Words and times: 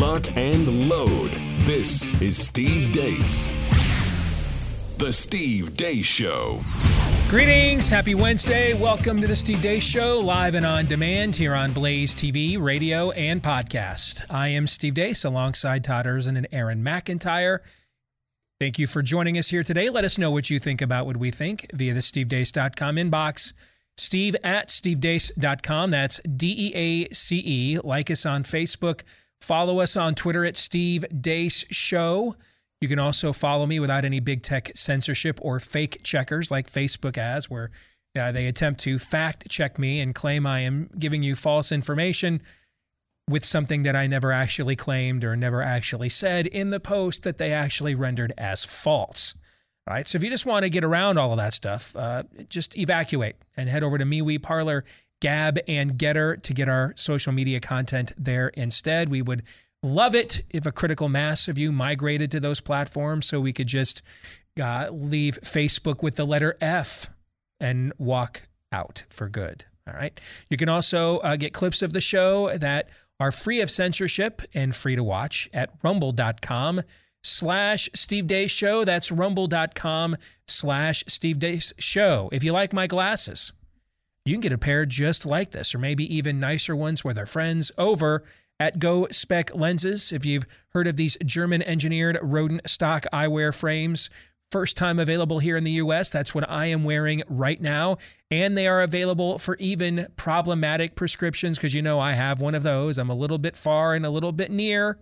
lock, 0.00 0.34
and 0.34 0.88
load. 0.88 1.30
This 1.66 2.08
is 2.22 2.38
Steve 2.38 2.90
Deace. 2.90 3.50
The 4.96 5.12
Steve 5.12 5.74
Deace 5.74 6.06
Show. 6.06 6.60
Greetings, 7.28 7.90
happy 7.90 8.14
Wednesday. 8.14 8.72
Welcome 8.72 9.20
to 9.20 9.26
the 9.26 9.36
Steve 9.36 9.58
Deace 9.58 9.82
Show, 9.82 10.18
live 10.20 10.54
and 10.54 10.64
on 10.64 10.86
demand 10.86 11.36
here 11.36 11.54
on 11.54 11.74
Blaze 11.74 12.14
TV, 12.14 12.58
radio, 12.58 13.10
and 13.10 13.42
podcast. 13.42 14.24
I 14.30 14.48
am 14.48 14.66
Steve 14.66 14.94
Deace 14.94 15.22
alongside 15.22 15.84
Todd 15.84 16.06
Erzen 16.06 16.38
and 16.38 16.48
Aaron 16.50 16.82
McIntyre. 16.82 17.58
Thank 18.58 18.78
you 18.78 18.86
for 18.86 19.02
joining 19.02 19.36
us 19.36 19.50
here 19.50 19.62
today. 19.62 19.90
Let 19.90 20.06
us 20.06 20.16
know 20.16 20.30
what 20.30 20.48
you 20.48 20.58
think 20.58 20.80
about 20.80 21.04
what 21.04 21.18
we 21.18 21.30
think 21.30 21.66
via 21.74 21.92
the 21.92 22.00
stevedeace.com 22.00 22.96
inbox. 22.96 23.52
Steve 23.98 24.34
at 24.42 24.68
stevedeace.com. 24.68 25.90
That's 25.90 26.20
D 26.20 26.72
E 26.72 26.74
A 26.74 27.12
C 27.12 27.42
E. 27.44 27.78
Like 27.84 28.10
us 28.10 28.24
on 28.24 28.44
Facebook. 28.44 29.02
Follow 29.40 29.80
us 29.80 29.96
on 29.96 30.14
Twitter 30.14 30.44
at 30.44 30.56
Steve 30.56 31.04
Deace 31.12 31.64
Show. 31.70 32.36
You 32.80 32.88
can 32.88 32.98
also 32.98 33.32
follow 33.32 33.66
me 33.66 33.80
without 33.80 34.04
any 34.04 34.20
big 34.20 34.42
tech 34.42 34.70
censorship 34.74 35.38
or 35.42 35.60
fake 35.60 36.00
checkers 36.02 36.50
like 36.50 36.70
Facebook 36.70 37.16
has, 37.16 37.50
where 37.50 37.70
uh, 38.18 38.32
they 38.32 38.46
attempt 38.46 38.80
to 38.80 38.98
fact 38.98 39.48
check 39.48 39.78
me 39.78 40.00
and 40.00 40.14
claim 40.14 40.46
I 40.46 40.60
am 40.60 40.90
giving 40.98 41.22
you 41.22 41.34
false 41.34 41.72
information 41.72 42.42
with 43.28 43.44
something 43.44 43.82
that 43.82 43.94
I 43.94 44.06
never 44.06 44.32
actually 44.32 44.76
claimed 44.76 45.24
or 45.24 45.36
never 45.36 45.62
actually 45.62 46.08
said 46.08 46.46
in 46.46 46.70
the 46.70 46.80
post 46.80 47.22
that 47.22 47.38
they 47.38 47.52
actually 47.52 47.94
rendered 47.94 48.32
as 48.36 48.64
false. 48.64 49.34
All 49.86 49.94
right. 49.94 50.06
So 50.06 50.16
if 50.16 50.24
you 50.24 50.30
just 50.30 50.46
want 50.46 50.64
to 50.64 50.70
get 50.70 50.84
around 50.84 51.18
all 51.18 51.30
of 51.30 51.38
that 51.38 51.54
stuff, 51.54 51.94
uh, 51.96 52.24
just 52.48 52.76
evacuate 52.76 53.36
and 53.56 53.68
head 53.68 53.82
over 53.82 53.98
to 53.98 54.04
MeWe 54.04 54.42
Parler, 54.42 54.84
Gab, 55.20 55.58
and 55.68 55.98
Gettr 55.98 56.42
to 56.42 56.52
get 56.52 56.68
our 56.68 56.92
social 56.96 57.32
media 57.32 57.60
content 57.60 58.12
there 58.16 58.48
instead. 58.48 59.08
We 59.08 59.22
would 59.22 59.42
love 59.82 60.14
it 60.14 60.42
if 60.50 60.66
a 60.66 60.72
critical 60.72 61.08
mass 61.08 61.48
of 61.48 61.58
you 61.58 61.72
migrated 61.72 62.30
to 62.32 62.40
those 62.40 62.60
platforms 62.60 63.26
so 63.26 63.40
we 63.40 63.52
could 63.52 63.66
just 63.66 64.02
uh, 64.60 64.88
leave 64.90 65.38
Facebook 65.42 66.02
with 66.02 66.16
the 66.16 66.26
letter 66.26 66.56
F 66.60 67.10
and 67.58 67.92
walk 67.98 68.48
out 68.72 69.04
for 69.08 69.28
good. 69.28 69.64
All 69.86 69.94
right. 69.94 70.18
You 70.48 70.56
can 70.56 70.68
also 70.68 71.18
uh, 71.18 71.36
get 71.36 71.52
clips 71.52 71.82
of 71.82 71.92
the 71.92 72.00
show 72.00 72.56
that 72.56 72.90
are 73.18 73.32
free 73.32 73.60
of 73.60 73.70
censorship 73.70 74.42
and 74.54 74.74
free 74.74 74.96
to 74.96 75.02
watch 75.02 75.48
at 75.52 75.70
rumble.com 75.82 76.82
slash 77.22 77.88
Steve 77.94 78.26
Deace 78.26 78.50
Show. 78.50 78.84
That's 78.84 79.10
rumble.com 79.10 80.16
slash 80.46 81.04
Steve 81.06 81.38
Deace 81.38 81.72
Show. 81.78 82.28
If 82.32 82.44
you 82.44 82.52
like 82.52 82.72
my 82.72 82.86
glasses, 82.86 83.52
you 84.30 84.36
can 84.36 84.40
get 84.40 84.52
a 84.52 84.58
pair 84.58 84.86
just 84.86 85.26
like 85.26 85.50
this, 85.50 85.74
or 85.74 85.78
maybe 85.78 86.14
even 86.14 86.38
nicer 86.38 86.76
ones 86.76 87.04
with 87.04 87.18
our 87.18 87.26
friends 87.26 87.72
over 87.76 88.22
at 88.60 88.78
Go 88.78 89.08
Spec 89.10 89.54
Lenses. 89.54 90.12
If 90.12 90.24
you've 90.24 90.46
heard 90.68 90.86
of 90.86 90.96
these 90.96 91.18
German 91.24 91.62
engineered 91.62 92.16
Rodenstock 92.22 93.06
eyewear 93.12 93.52
frames, 93.52 94.08
first 94.50 94.76
time 94.76 94.98
available 94.98 95.40
here 95.40 95.56
in 95.56 95.64
the 95.64 95.72
US. 95.72 96.10
That's 96.10 96.34
what 96.34 96.48
I 96.48 96.66
am 96.66 96.84
wearing 96.84 97.22
right 97.28 97.60
now. 97.60 97.98
And 98.30 98.56
they 98.56 98.68
are 98.68 98.82
available 98.82 99.38
for 99.38 99.56
even 99.56 100.06
problematic 100.16 100.94
prescriptions 100.94 101.58
because 101.58 101.74
you 101.74 101.82
know 101.82 101.98
I 101.98 102.12
have 102.12 102.40
one 102.40 102.54
of 102.54 102.62
those. 102.62 102.98
I'm 102.98 103.10
a 103.10 103.14
little 103.14 103.38
bit 103.38 103.56
far 103.56 103.94
and 103.94 104.06
a 104.06 104.10
little 104.10 104.32
bit 104.32 104.50
near. 104.50 104.98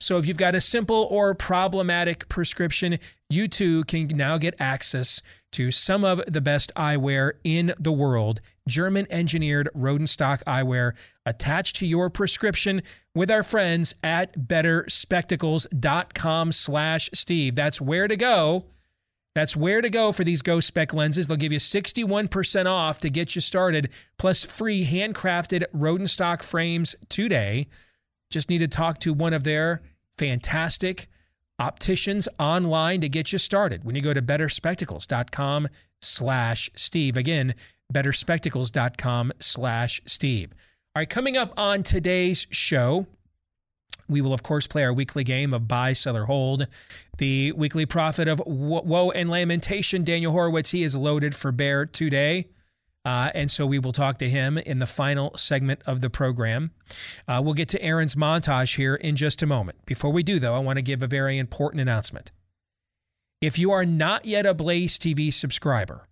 So 0.00 0.16
if 0.16 0.26
you've 0.26 0.38
got 0.38 0.54
a 0.54 0.60
simple 0.60 1.06
or 1.10 1.34
problematic 1.34 2.28
prescription, 2.28 2.98
you 3.28 3.48
too 3.48 3.82
can 3.84 4.06
now 4.08 4.38
get 4.38 4.54
access 4.58 5.20
to 5.52 5.70
some 5.70 6.04
of 6.04 6.22
the 6.26 6.40
best 6.40 6.72
eyewear 6.74 7.32
in 7.44 7.74
the 7.78 7.92
world. 7.92 8.40
German 8.66 9.06
engineered 9.10 9.68
Rodenstock 9.76 10.42
eyewear 10.44 10.96
attached 11.26 11.76
to 11.76 11.86
your 11.86 12.08
prescription 12.08 12.82
with 13.14 13.30
our 13.30 13.42
friends 13.42 13.94
at 14.02 14.48
betterspectacles.com 14.48 16.52
slash 16.52 17.10
Steve. 17.12 17.54
That's 17.54 17.78
where 17.80 18.08
to 18.08 18.16
go. 18.16 18.64
That's 19.34 19.56
where 19.56 19.80
to 19.80 19.90
go 19.90 20.12
for 20.12 20.22
these 20.24 20.42
Go 20.42 20.60
Spec 20.60 20.94
lenses. 20.94 21.28
They'll 21.28 21.36
give 21.36 21.52
you 21.52 21.60
61% 21.60 22.66
off 22.66 23.00
to 23.00 23.10
get 23.10 23.34
you 23.34 23.40
started, 23.40 23.90
plus 24.18 24.44
free 24.44 24.84
handcrafted 24.84 25.64
Rodenstock 25.74 26.42
frames 26.42 26.96
today. 27.08 27.68
Just 28.30 28.50
need 28.50 28.58
to 28.58 28.68
talk 28.68 28.98
to 29.00 29.12
one 29.12 29.32
of 29.32 29.42
their 29.44 29.82
fantastic 30.20 31.08
opticians 31.58 32.28
online 32.38 33.00
to 33.00 33.08
get 33.08 33.32
you 33.32 33.38
started. 33.38 33.84
When 33.84 33.96
you 33.96 34.02
go 34.02 34.12
to 34.12 34.20
betterspectacles.com 34.20 35.68
slash 36.02 36.70
Steve. 36.74 37.16
Again, 37.16 37.54
betterspectacles.com 37.92 39.32
slash 39.38 40.00
Steve. 40.04 40.52
All 40.94 41.00
right, 41.00 41.08
coming 41.08 41.38
up 41.38 41.54
on 41.56 41.82
today's 41.82 42.46
show, 42.50 43.06
we 44.08 44.20
will, 44.20 44.34
of 44.34 44.42
course, 44.42 44.66
play 44.66 44.84
our 44.84 44.92
weekly 44.92 45.24
game 45.24 45.54
of 45.54 45.66
buy, 45.66 45.94
sell, 45.94 46.16
or 46.16 46.26
hold. 46.26 46.66
The 47.16 47.52
weekly 47.52 47.86
prophet 47.86 48.28
of 48.28 48.42
woe 48.44 49.10
and 49.12 49.30
lamentation, 49.30 50.04
Daniel 50.04 50.32
Horowitz, 50.32 50.72
he 50.72 50.82
is 50.82 50.96
loaded 50.96 51.34
for 51.34 51.50
bear 51.50 51.86
today. 51.86 52.48
Uh, 53.04 53.30
and 53.34 53.50
so 53.50 53.64
we 53.64 53.78
will 53.78 53.92
talk 53.92 54.18
to 54.18 54.28
him 54.28 54.58
in 54.58 54.78
the 54.78 54.86
final 54.86 55.34
segment 55.36 55.80
of 55.86 56.02
the 56.02 56.10
program. 56.10 56.70
Uh, 57.26 57.40
we'll 57.42 57.54
get 57.54 57.68
to 57.70 57.82
Aaron's 57.82 58.14
montage 58.14 58.76
here 58.76 58.94
in 58.94 59.16
just 59.16 59.42
a 59.42 59.46
moment. 59.46 59.78
Before 59.86 60.12
we 60.12 60.22
do, 60.22 60.38
though, 60.38 60.54
I 60.54 60.58
want 60.58 60.76
to 60.76 60.82
give 60.82 61.02
a 61.02 61.06
very 61.06 61.38
important 61.38 61.80
announcement. 61.80 62.30
If 63.40 63.58
you 63.58 63.72
are 63.72 63.86
not 63.86 64.26
yet 64.26 64.44
a 64.44 64.52
Blaze 64.52 64.98
TV 64.98 65.32
subscriber, 65.32 66.06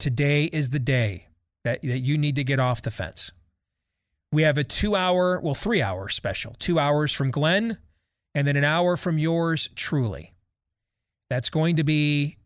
today 0.00 0.46
is 0.46 0.70
the 0.70 0.80
day 0.80 1.28
that, 1.62 1.80
that 1.82 2.00
you 2.00 2.18
need 2.18 2.34
to 2.36 2.44
get 2.44 2.58
off 2.58 2.82
the 2.82 2.90
fence. 2.90 3.30
We 4.32 4.42
have 4.42 4.58
a 4.58 4.64
two 4.64 4.96
hour, 4.96 5.38
well, 5.40 5.54
three 5.54 5.80
hour 5.80 6.08
special, 6.08 6.56
two 6.58 6.78
hours 6.80 7.12
from 7.12 7.30
Glenn, 7.30 7.78
and 8.34 8.48
then 8.48 8.56
an 8.56 8.64
hour 8.64 8.96
from 8.96 9.18
yours 9.18 9.68
truly. 9.76 10.32
That's 11.30 11.50
going 11.50 11.76
to 11.76 11.84
be 11.84 12.38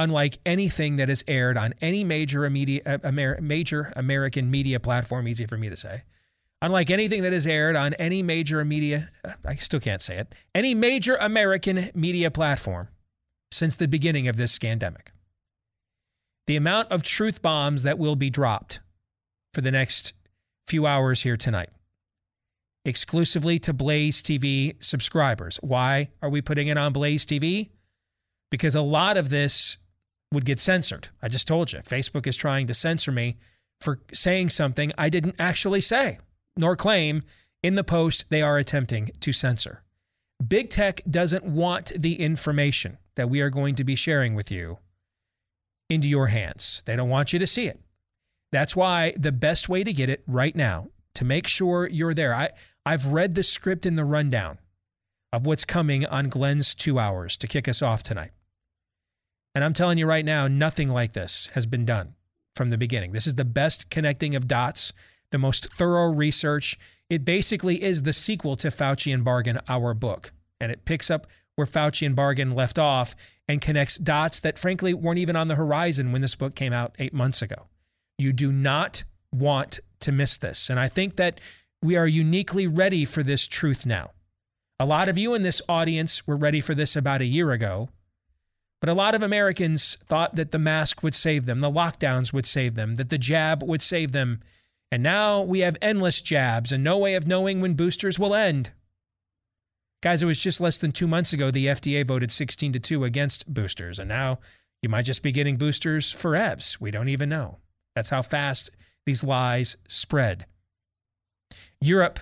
unlike 0.00 0.38
anything 0.46 0.96
that 0.96 1.10
is 1.10 1.22
aired 1.28 1.58
on 1.58 1.74
any 1.82 2.04
major, 2.04 2.48
media, 2.48 2.80
uh, 2.86 2.98
Amer- 3.04 3.38
major 3.42 3.92
American 3.94 4.50
media 4.50 4.80
platform, 4.80 5.28
easy 5.28 5.44
for 5.44 5.58
me 5.58 5.68
to 5.68 5.76
say. 5.76 6.04
Unlike 6.62 6.90
anything 6.90 7.22
that 7.22 7.34
is 7.34 7.46
aired 7.46 7.76
on 7.76 7.92
any 7.94 8.22
major 8.22 8.64
media, 8.64 9.10
I 9.44 9.56
still 9.56 9.80
can't 9.80 10.00
say 10.00 10.16
it, 10.16 10.34
any 10.54 10.74
major 10.74 11.16
American 11.16 11.90
media 11.94 12.30
platform 12.30 12.88
since 13.50 13.76
the 13.76 13.88
beginning 13.88 14.26
of 14.26 14.36
this 14.36 14.58
scandemic. 14.58 15.08
The 16.46 16.56
amount 16.56 16.90
of 16.90 17.02
truth 17.02 17.42
bombs 17.42 17.82
that 17.82 17.98
will 17.98 18.16
be 18.16 18.30
dropped 18.30 18.80
for 19.52 19.60
the 19.60 19.70
next 19.70 20.14
few 20.66 20.86
hours 20.86 21.22
here 21.22 21.36
tonight, 21.36 21.70
exclusively 22.86 23.58
to 23.60 23.74
Blaze 23.74 24.22
TV 24.22 24.82
subscribers. 24.82 25.58
Why 25.62 26.08
are 26.22 26.30
we 26.30 26.40
putting 26.40 26.68
it 26.68 26.78
on 26.78 26.92
Blaze 26.92 27.26
TV? 27.26 27.70
Because 28.50 28.74
a 28.74 28.82
lot 28.82 29.16
of 29.16 29.28
this 29.28 29.76
would 30.32 30.44
get 30.44 30.60
censored. 30.60 31.08
I 31.22 31.28
just 31.28 31.48
told 31.48 31.72
you, 31.72 31.80
Facebook 31.80 32.26
is 32.26 32.36
trying 32.36 32.66
to 32.68 32.74
censor 32.74 33.12
me 33.12 33.36
for 33.80 34.00
saying 34.12 34.50
something 34.50 34.92
I 34.96 35.08
didn't 35.08 35.36
actually 35.38 35.80
say, 35.80 36.18
nor 36.56 36.76
claim 36.76 37.22
in 37.62 37.74
the 37.74 37.84
post 37.84 38.26
they 38.30 38.42
are 38.42 38.58
attempting 38.58 39.10
to 39.20 39.32
censor. 39.32 39.82
Big 40.46 40.70
tech 40.70 41.02
doesn't 41.08 41.44
want 41.44 41.92
the 41.96 42.20
information 42.20 42.98
that 43.16 43.28
we 43.28 43.40
are 43.40 43.50
going 43.50 43.74
to 43.74 43.84
be 43.84 43.94
sharing 43.94 44.34
with 44.34 44.50
you 44.50 44.78
into 45.90 46.08
your 46.08 46.28
hands. 46.28 46.82
They 46.86 46.96
don't 46.96 47.08
want 47.08 47.32
you 47.32 47.38
to 47.38 47.46
see 47.46 47.66
it. 47.66 47.80
That's 48.52 48.74
why 48.74 49.14
the 49.16 49.32
best 49.32 49.68
way 49.68 49.84
to 49.84 49.92
get 49.92 50.08
it 50.08 50.22
right 50.26 50.56
now, 50.56 50.88
to 51.14 51.24
make 51.24 51.46
sure 51.46 51.86
you're 51.86 52.14
there. 52.14 52.34
I, 52.34 52.50
I've 52.86 53.08
read 53.08 53.34
the 53.34 53.42
script 53.42 53.84
in 53.84 53.96
the 53.96 54.04
rundown 54.04 54.58
of 55.32 55.46
what's 55.46 55.64
coming 55.64 56.06
on 56.06 56.28
Glenn's 56.28 56.74
two 56.74 56.98
hours 56.98 57.36
to 57.38 57.46
kick 57.46 57.68
us 57.68 57.82
off 57.82 58.02
tonight. 58.02 58.30
And 59.54 59.64
I'm 59.64 59.72
telling 59.72 59.98
you 59.98 60.06
right 60.06 60.24
now, 60.24 60.48
nothing 60.48 60.88
like 60.88 61.12
this 61.12 61.48
has 61.54 61.66
been 61.66 61.84
done 61.84 62.14
from 62.54 62.70
the 62.70 62.78
beginning. 62.78 63.12
This 63.12 63.26
is 63.26 63.34
the 63.34 63.44
best 63.44 63.90
connecting 63.90 64.34
of 64.34 64.46
dots, 64.46 64.92
the 65.30 65.38
most 65.38 65.72
thorough 65.72 66.12
research. 66.12 66.78
It 67.08 67.24
basically 67.24 67.82
is 67.82 68.02
the 68.02 68.12
sequel 68.12 68.56
to 68.56 68.68
Faucian 68.68 69.24
Bargain, 69.24 69.58
our 69.68 69.94
book. 69.94 70.32
And 70.60 70.70
it 70.70 70.84
picks 70.84 71.10
up 71.10 71.26
where 71.56 71.66
Faucian 71.66 72.14
Bargain 72.14 72.52
left 72.52 72.78
off 72.78 73.14
and 73.48 73.60
connects 73.60 73.98
dots 73.98 74.40
that, 74.40 74.58
frankly, 74.58 74.94
weren't 74.94 75.18
even 75.18 75.36
on 75.36 75.48
the 75.48 75.56
horizon 75.56 76.12
when 76.12 76.22
this 76.22 76.36
book 76.36 76.54
came 76.54 76.72
out 76.72 76.94
eight 76.98 77.12
months 77.12 77.42
ago. 77.42 77.66
You 78.18 78.32
do 78.32 78.52
not 78.52 79.04
want 79.32 79.80
to 80.00 80.12
miss 80.12 80.38
this. 80.38 80.70
And 80.70 80.78
I 80.78 80.88
think 80.88 81.16
that 81.16 81.40
we 81.82 81.96
are 81.96 82.06
uniquely 82.06 82.66
ready 82.66 83.04
for 83.04 83.22
this 83.22 83.46
truth 83.46 83.86
now. 83.86 84.10
A 84.78 84.86
lot 84.86 85.08
of 85.08 85.18
you 85.18 85.34
in 85.34 85.42
this 85.42 85.60
audience 85.68 86.26
were 86.26 86.36
ready 86.36 86.60
for 86.60 86.74
this 86.74 86.96
about 86.96 87.20
a 87.20 87.26
year 87.26 87.52
ago. 87.52 87.88
But 88.80 88.88
a 88.88 88.94
lot 88.94 89.14
of 89.14 89.22
Americans 89.22 89.96
thought 90.04 90.36
that 90.36 90.52
the 90.52 90.58
mask 90.58 91.02
would 91.02 91.14
save 91.14 91.46
them, 91.46 91.60
the 91.60 91.70
lockdowns 91.70 92.32
would 92.32 92.46
save 92.46 92.74
them, 92.74 92.94
that 92.94 93.10
the 93.10 93.18
jab 93.18 93.62
would 93.62 93.82
save 93.82 94.12
them. 94.12 94.40
And 94.90 95.02
now 95.02 95.42
we 95.42 95.60
have 95.60 95.76
endless 95.82 96.20
jabs 96.20 96.72
and 96.72 96.82
no 96.82 96.98
way 96.98 97.14
of 97.14 97.26
knowing 97.26 97.60
when 97.60 97.74
boosters 97.74 98.18
will 98.18 98.34
end. 98.34 98.72
Guys, 100.02 100.22
it 100.22 100.26
was 100.26 100.42
just 100.42 100.60
less 100.60 100.78
than 100.78 100.92
two 100.92 101.06
months 101.06 101.32
ago 101.32 101.50
the 101.50 101.66
FDA 101.66 102.06
voted 102.06 102.32
16 102.32 102.72
to 102.72 102.80
2 102.80 103.04
against 103.04 103.52
boosters. 103.52 103.98
And 103.98 104.08
now 104.08 104.38
you 104.82 104.88
might 104.88 105.04
just 105.04 105.22
be 105.22 105.30
getting 105.30 105.58
boosters 105.58 106.10
for 106.10 106.32
EVs. 106.32 106.80
We 106.80 106.90
don't 106.90 107.10
even 107.10 107.28
know. 107.28 107.58
That's 107.94 108.10
how 108.10 108.22
fast 108.22 108.70
these 109.04 109.22
lies 109.22 109.76
spread. 109.88 110.46
Europe 111.82 112.20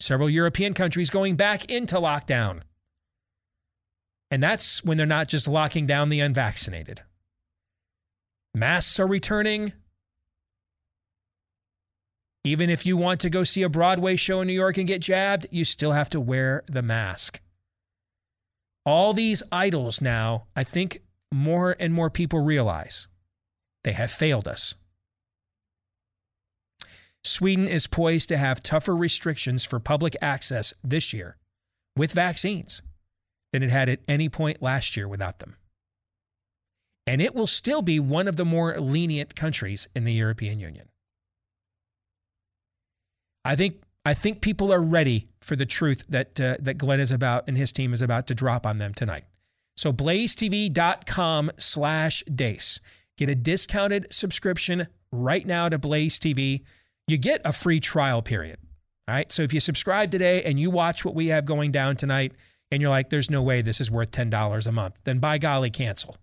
several 0.00 0.28
European 0.28 0.74
countries 0.74 1.10
going 1.10 1.36
back 1.36 1.64
into 1.66 1.96
lockdown. 1.96 2.62
And 4.30 4.42
that's 4.42 4.84
when 4.84 4.96
they're 4.96 5.06
not 5.06 5.28
just 5.28 5.46
locking 5.46 5.86
down 5.86 6.08
the 6.08 6.20
unvaccinated. 6.20 7.02
Masks 8.54 8.98
are 8.98 9.06
returning. 9.06 9.72
Even 12.44 12.70
if 12.70 12.86
you 12.86 12.96
want 12.96 13.20
to 13.20 13.30
go 13.30 13.44
see 13.44 13.62
a 13.62 13.68
Broadway 13.68 14.16
show 14.16 14.40
in 14.40 14.46
New 14.46 14.52
York 14.52 14.78
and 14.78 14.86
get 14.86 15.00
jabbed, 15.00 15.46
you 15.50 15.64
still 15.64 15.92
have 15.92 16.10
to 16.10 16.20
wear 16.20 16.62
the 16.68 16.82
mask. 16.82 17.40
All 18.84 19.12
these 19.12 19.42
idols 19.50 20.00
now, 20.00 20.46
I 20.54 20.64
think 20.64 21.02
more 21.32 21.76
and 21.78 21.92
more 21.92 22.08
people 22.08 22.40
realize 22.40 23.08
they 23.84 23.92
have 23.92 24.10
failed 24.10 24.48
us. 24.48 24.74
Sweden 27.24 27.66
is 27.66 27.88
poised 27.88 28.28
to 28.28 28.36
have 28.36 28.62
tougher 28.62 28.94
restrictions 28.94 29.64
for 29.64 29.80
public 29.80 30.14
access 30.22 30.72
this 30.84 31.12
year 31.12 31.36
with 31.96 32.12
vaccines 32.12 32.82
than 33.56 33.62
it 33.62 33.70
had 33.70 33.88
at 33.88 34.00
any 34.06 34.28
point 34.28 34.60
last 34.60 34.98
year 34.98 35.08
without 35.08 35.38
them. 35.38 35.56
And 37.06 37.22
it 37.22 37.34
will 37.34 37.46
still 37.46 37.80
be 37.80 37.98
one 37.98 38.28
of 38.28 38.36
the 38.36 38.44
more 38.44 38.78
lenient 38.78 39.34
countries 39.34 39.88
in 39.96 40.04
the 40.04 40.12
European 40.12 40.58
Union. 40.58 40.90
I 43.46 43.56
think 43.56 43.82
I 44.04 44.12
think 44.12 44.42
people 44.42 44.72
are 44.74 44.82
ready 44.82 45.28
for 45.40 45.56
the 45.56 45.64
truth 45.64 46.04
that 46.10 46.38
uh, 46.38 46.56
that 46.60 46.76
Glenn 46.76 47.00
is 47.00 47.10
about 47.10 47.44
and 47.48 47.56
his 47.56 47.72
team 47.72 47.94
is 47.94 48.02
about 48.02 48.26
to 48.26 48.34
drop 48.34 48.66
on 48.66 48.76
them 48.76 48.92
tonight. 48.92 49.24
So 49.74 49.90
blazetv.com 49.90 51.52
slash 51.56 52.22
deace. 52.24 52.80
Get 53.16 53.30
a 53.30 53.34
discounted 53.34 54.12
subscription 54.12 54.88
right 55.10 55.46
now 55.46 55.70
to 55.70 55.78
Blaze 55.78 56.18
TV. 56.18 56.62
You 57.08 57.16
get 57.16 57.40
a 57.42 57.52
free 57.52 57.80
trial 57.80 58.20
period. 58.20 58.58
All 59.08 59.14
right. 59.14 59.32
So 59.32 59.42
if 59.42 59.54
you 59.54 59.60
subscribe 59.60 60.10
today 60.10 60.42
and 60.42 60.60
you 60.60 60.68
watch 60.68 61.06
what 61.06 61.14
we 61.14 61.28
have 61.28 61.46
going 61.46 61.70
down 61.70 61.96
tonight 61.96 62.32
and 62.70 62.82
you're 62.82 62.90
like, 62.90 63.10
there's 63.10 63.30
no 63.30 63.42
way 63.42 63.62
this 63.62 63.80
is 63.80 63.90
worth 63.90 64.10
$10 64.10 64.66
a 64.66 64.72
month, 64.72 65.00
then 65.04 65.18
by 65.18 65.38
golly, 65.38 65.70
cancel 65.70 66.16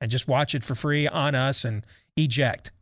and 0.00 0.10
just 0.10 0.26
watch 0.26 0.54
it 0.54 0.64
for 0.64 0.74
free 0.74 1.06
on 1.06 1.34
us 1.34 1.64
and 1.64 1.84
eject. 2.16 2.72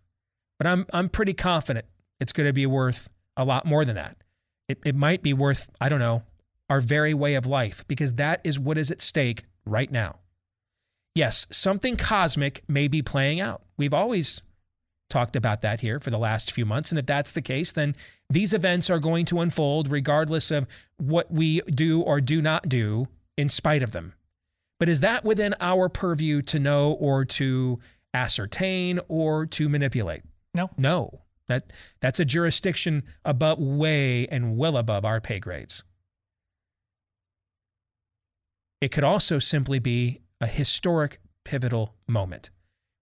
But 0.59 0.67
I'm, 0.67 0.87
I'm 0.93 1.09
pretty 1.09 1.35
confident 1.35 1.87
it's 2.21 2.33
going 2.33 2.49
to 2.49 2.53
be 2.53 2.67
worth 2.67 3.09
a 3.37 3.45
lot 3.45 3.67
more 3.67 3.85
than 3.85 3.97
that. 3.97 4.17
It, 4.69 4.79
it 4.85 4.95
might 4.95 5.23
be 5.23 5.33
worth, 5.33 5.69
I 5.81 5.89
don't 5.89 5.99
know, 5.99 6.23
our 6.71 6.81
very 6.81 7.15
way 7.15 7.35
of 7.35 7.47
life 7.47 7.87
because 7.89 8.15
that 8.15 8.41
is 8.45 8.59
what 8.59 8.79
is 8.79 8.91
at 8.91 9.01
stake 9.01 9.45
right 9.65 9.91
now. 9.91 10.19
Yes, 11.15 11.47
something 11.51 11.97
cosmic 11.97 12.63
may 12.69 12.87
be 12.87 13.03
playing 13.03 13.41
out. 13.41 13.63
We've 13.77 13.95
always 13.95 14.43
talked 15.09 15.37
about 15.37 15.63
that 15.63 15.81
here 15.81 16.01
for 16.01 16.11
the 16.11 16.19
last 16.19 16.53
few 16.53 16.65
months. 16.65 16.91
And 16.91 16.99
if 16.99 17.07
that's 17.07 17.33
the 17.33 17.43
case, 17.43 17.73
then 17.73 17.95
these 18.29 18.53
events 18.53 18.91
are 18.91 18.99
going 18.99 19.25
to 19.27 19.41
unfold 19.41 19.91
regardless 19.91 20.51
of 20.51 20.67
what 20.99 21.31
we 21.31 21.61
do 21.63 22.01
or 22.03 22.21
do 22.21 22.43
not 22.43 22.69
do 22.69 23.09
in 23.37 23.49
spite 23.49 23.83
of 23.83 23.93
them. 23.93 24.15
But 24.79 24.89
is 24.89 25.01
that 25.01 25.25
within 25.25 25.55
our 25.61 25.89
purview 25.89 26.43
to 26.43 26.59
know 26.59 26.93
or 26.93 27.25
to 27.25 27.81
ascertain 28.15 29.01
or 29.09 29.47
to 29.47 29.69
manipulate? 29.69 30.23
No. 30.55 30.71
No. 30.77 31.23
That 31.49 31.73
that's 32.01 32.21
a 32.21 32.25
jurisdiction 32.25 33.05
above 33.25 33.59
way 33.59 34.27
and 34.29 34.57
well 34.57 34.77
above 34.77 35.05
our 35.05 35.21
pay 35.21 35.41
grades. 35.41 35.83
It 38.81 38.93
could 38.93 39.05
also 39.05 39.39
simply 39.39 39.79
be 39.79 40.21
a 40.41 40.47
historic 40.47 41.19
pivotal 41.45 41.95
moment 42.07 42.51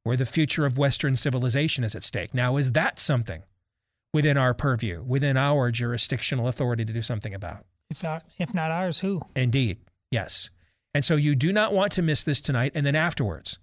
where 0.06 0.17
the 0.17 0.25
future 0.25 0.64
of 0.64 0.79
Western 0.79 1.17
civilization 1.17 1.82
is 1.82 1.97
at 1.97 2.03
stake. 2.05 2.32
Now, 2.32 2.58
is 2.58 2.70
that 2.73 3.00
something 3.00 3.43
within 4.14 4.38
our 4.38 4.55
purview, 4.55 5.03
within 5.03 5.37
our 5.37 5.73
jurisdictional 5.73 6.47
authority 6.47 6.85
to 6.85 6.93
do 6.93 7.03
something 7.03 7.35
about? 7.35 7.67
If 7.91 8.05
not, 8.05 8.23
if 8.38 8.55
not 8.55 8.70
ours, 8.70 9.00
who? 9.00 9.20
Indeed, 9.35 9.79
yes. 10.12 10.50
And 10.94 11.05
so 11.05 11.17
you 11.17 11.35
do 11.35 11.53
not 11.53 11.75
want 11.75 11.91
to 11.93 12.03
miss 12.03 12.23
this 12.23 12.41
tonight. 12.41 12.70
And 12.76 12.87
then 12.87 12.94
afterwards, 12.94 13.58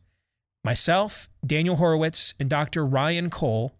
myself, 0.66 1.30
Daniel 1.45 1.78
Horowitz, 1.78 2.34
and 2.38 2.50
Dr. 2.50 2.86
Ryan 2.86 3.30
Cole 3.30 3.78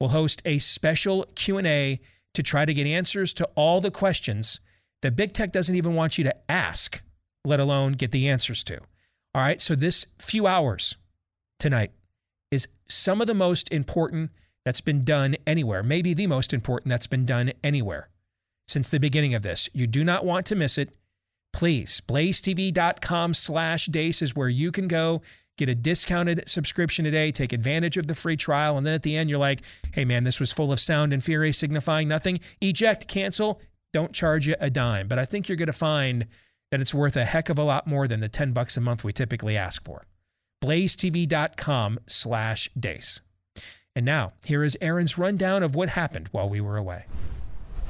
will 0.00 0.08
host 0.08 0.42
a 0.44 0.58
special 0.58 1.24
Q&A 1.36 2.00
to 2.34 2.42
try 2.42 2.64
to 2.64 2.74
get 2.74 2.88
answers 2.88 3.32
to 3.34 3.48
all 3.54 3.80
the 3.80 3.92
questions 3.92 4.58
that 5.02 5.14
big 5.14 5.32
tech 5.32 5.52
doesn't 5.52 5.76
even 5.76 5.94
want 5.94 6.18
you 6.18 6.24
to 6.24 6.34
ask, 6.50 7.04
let 7.44 7.60
alone 7.60 7.92
get 7.92 8.10
the 8.10 8.28
answers 8.28 8.64
to. 8.64 8.78
All 9.32 9.42
right, 9.42 9.60
so 9.60 9.76
this 9.76 10.06
few 10.18 10.48
hours 10.48 10.96
tonight 11.60 11.92
some 12.90 13.20
of 13.20 13.26
the 13.26 13.34
most 13.34 13.72
important 13.72 14.30
that's 14.64 14.80
been 14.80 15.04
done 15.04 15.36
anywhere, 15.46 15.82
maybe 15.82 16.14
the 16.14 16.26
most 16.26 16.52
important 16.52 16.90
that's 16.90 17.06
been 17.06 17.24
done 17.24 17.52
anywhere 17.64 18.08
since 18.66 18.88
the 18.88 19.00
beginning 19.00 19.34
of 19.34 19.42
this. 19.42 19.68
You 19.72 19.86
do 19.86 20.04
not 20.04 20.24
want 20.24 20.46
to 20.46 20.54
miss 20.54 20.78
it. 20.78 20.90
Please, 21.52 22.00
blazetv.com 22.06 23.34
slash 23.34 23.86
deace 23.86 24.22
is 24.22 24.36
where 24.36 24.48
you 24.48 24.70
can 24.70 24.86
go 24.86 25.22
get 25.60 25.68
a 25.68 25.74
discounted 25.74 26.48
subscription 26.48 27.04
today, 27.04 27.30
take 27.30 27.52
advantage 27.52 27.98
of 27.98 28.06
the 28.06 28.14
free 28.14 28.36
trial, 28.36 28.78
and 28.78 28.86
then 28.86 28.94
at 28.94 29.02
the 29.02 29.16
end 29.16 29.28
you're 29.28 29.38
like, 29.38 29.60
hey 29.92 30.04
man, 30.04 30.24
this 30.24 30.40
was 30.40 30.52
full 30.52 30.72
of 30.72 30.80
sound 30.80 31.12
and 31.12 31.22
fury 31.22 31.52
signifying 31.52 32.08
nothing. 32.08 32.40
Eject, 32.60 33.06
cancel, 33.08 33.60
don't 33.92 34.12
charge 34.12 34.48
you 34.48 34.56
a 34.58 34.70
dime. 34.70 35.06
But 35.06 35.18
I 35.18 35.26
think 35.26 35.48
you're 35.48 35.56
going 35.56 35.66
to 35.66 35.72
find 35.72 36.26
that 36.70 36.80
it's 36.80 36.94
worth 36.94 37.16
a 37.16 37.24
heck 37.24 37.48
of 37.48 37.58
a 37.58 37.62
lot 37.62 37.86
more 37.86 38.08
than 38.08 38.20
the 38.20 38.28
10 38.28 38.52
bucks 38.52 38.76
a 38.76 38.80
month 38.80 39.04
we 39.04 39.12
typically 39.12 39.56
ask 39.56 39.84
for. 39.84 40.04
blazetv.com 40.60 42.00
slash 42.06 42.70
deace. 42.78 43.20
And 43.96 44.06
now, 44.06 44.32
here 44.44 44.62
is 44.62 44.78
Aaron's 44.80 45.18
rundown 45.18 45.62
of 45.62 45.74
what 45.74 45.90
happened 45.90 46.28
while 46.30 46.48
we 46.48 46.60
were 46.60 46.76
away. 46.76 47.06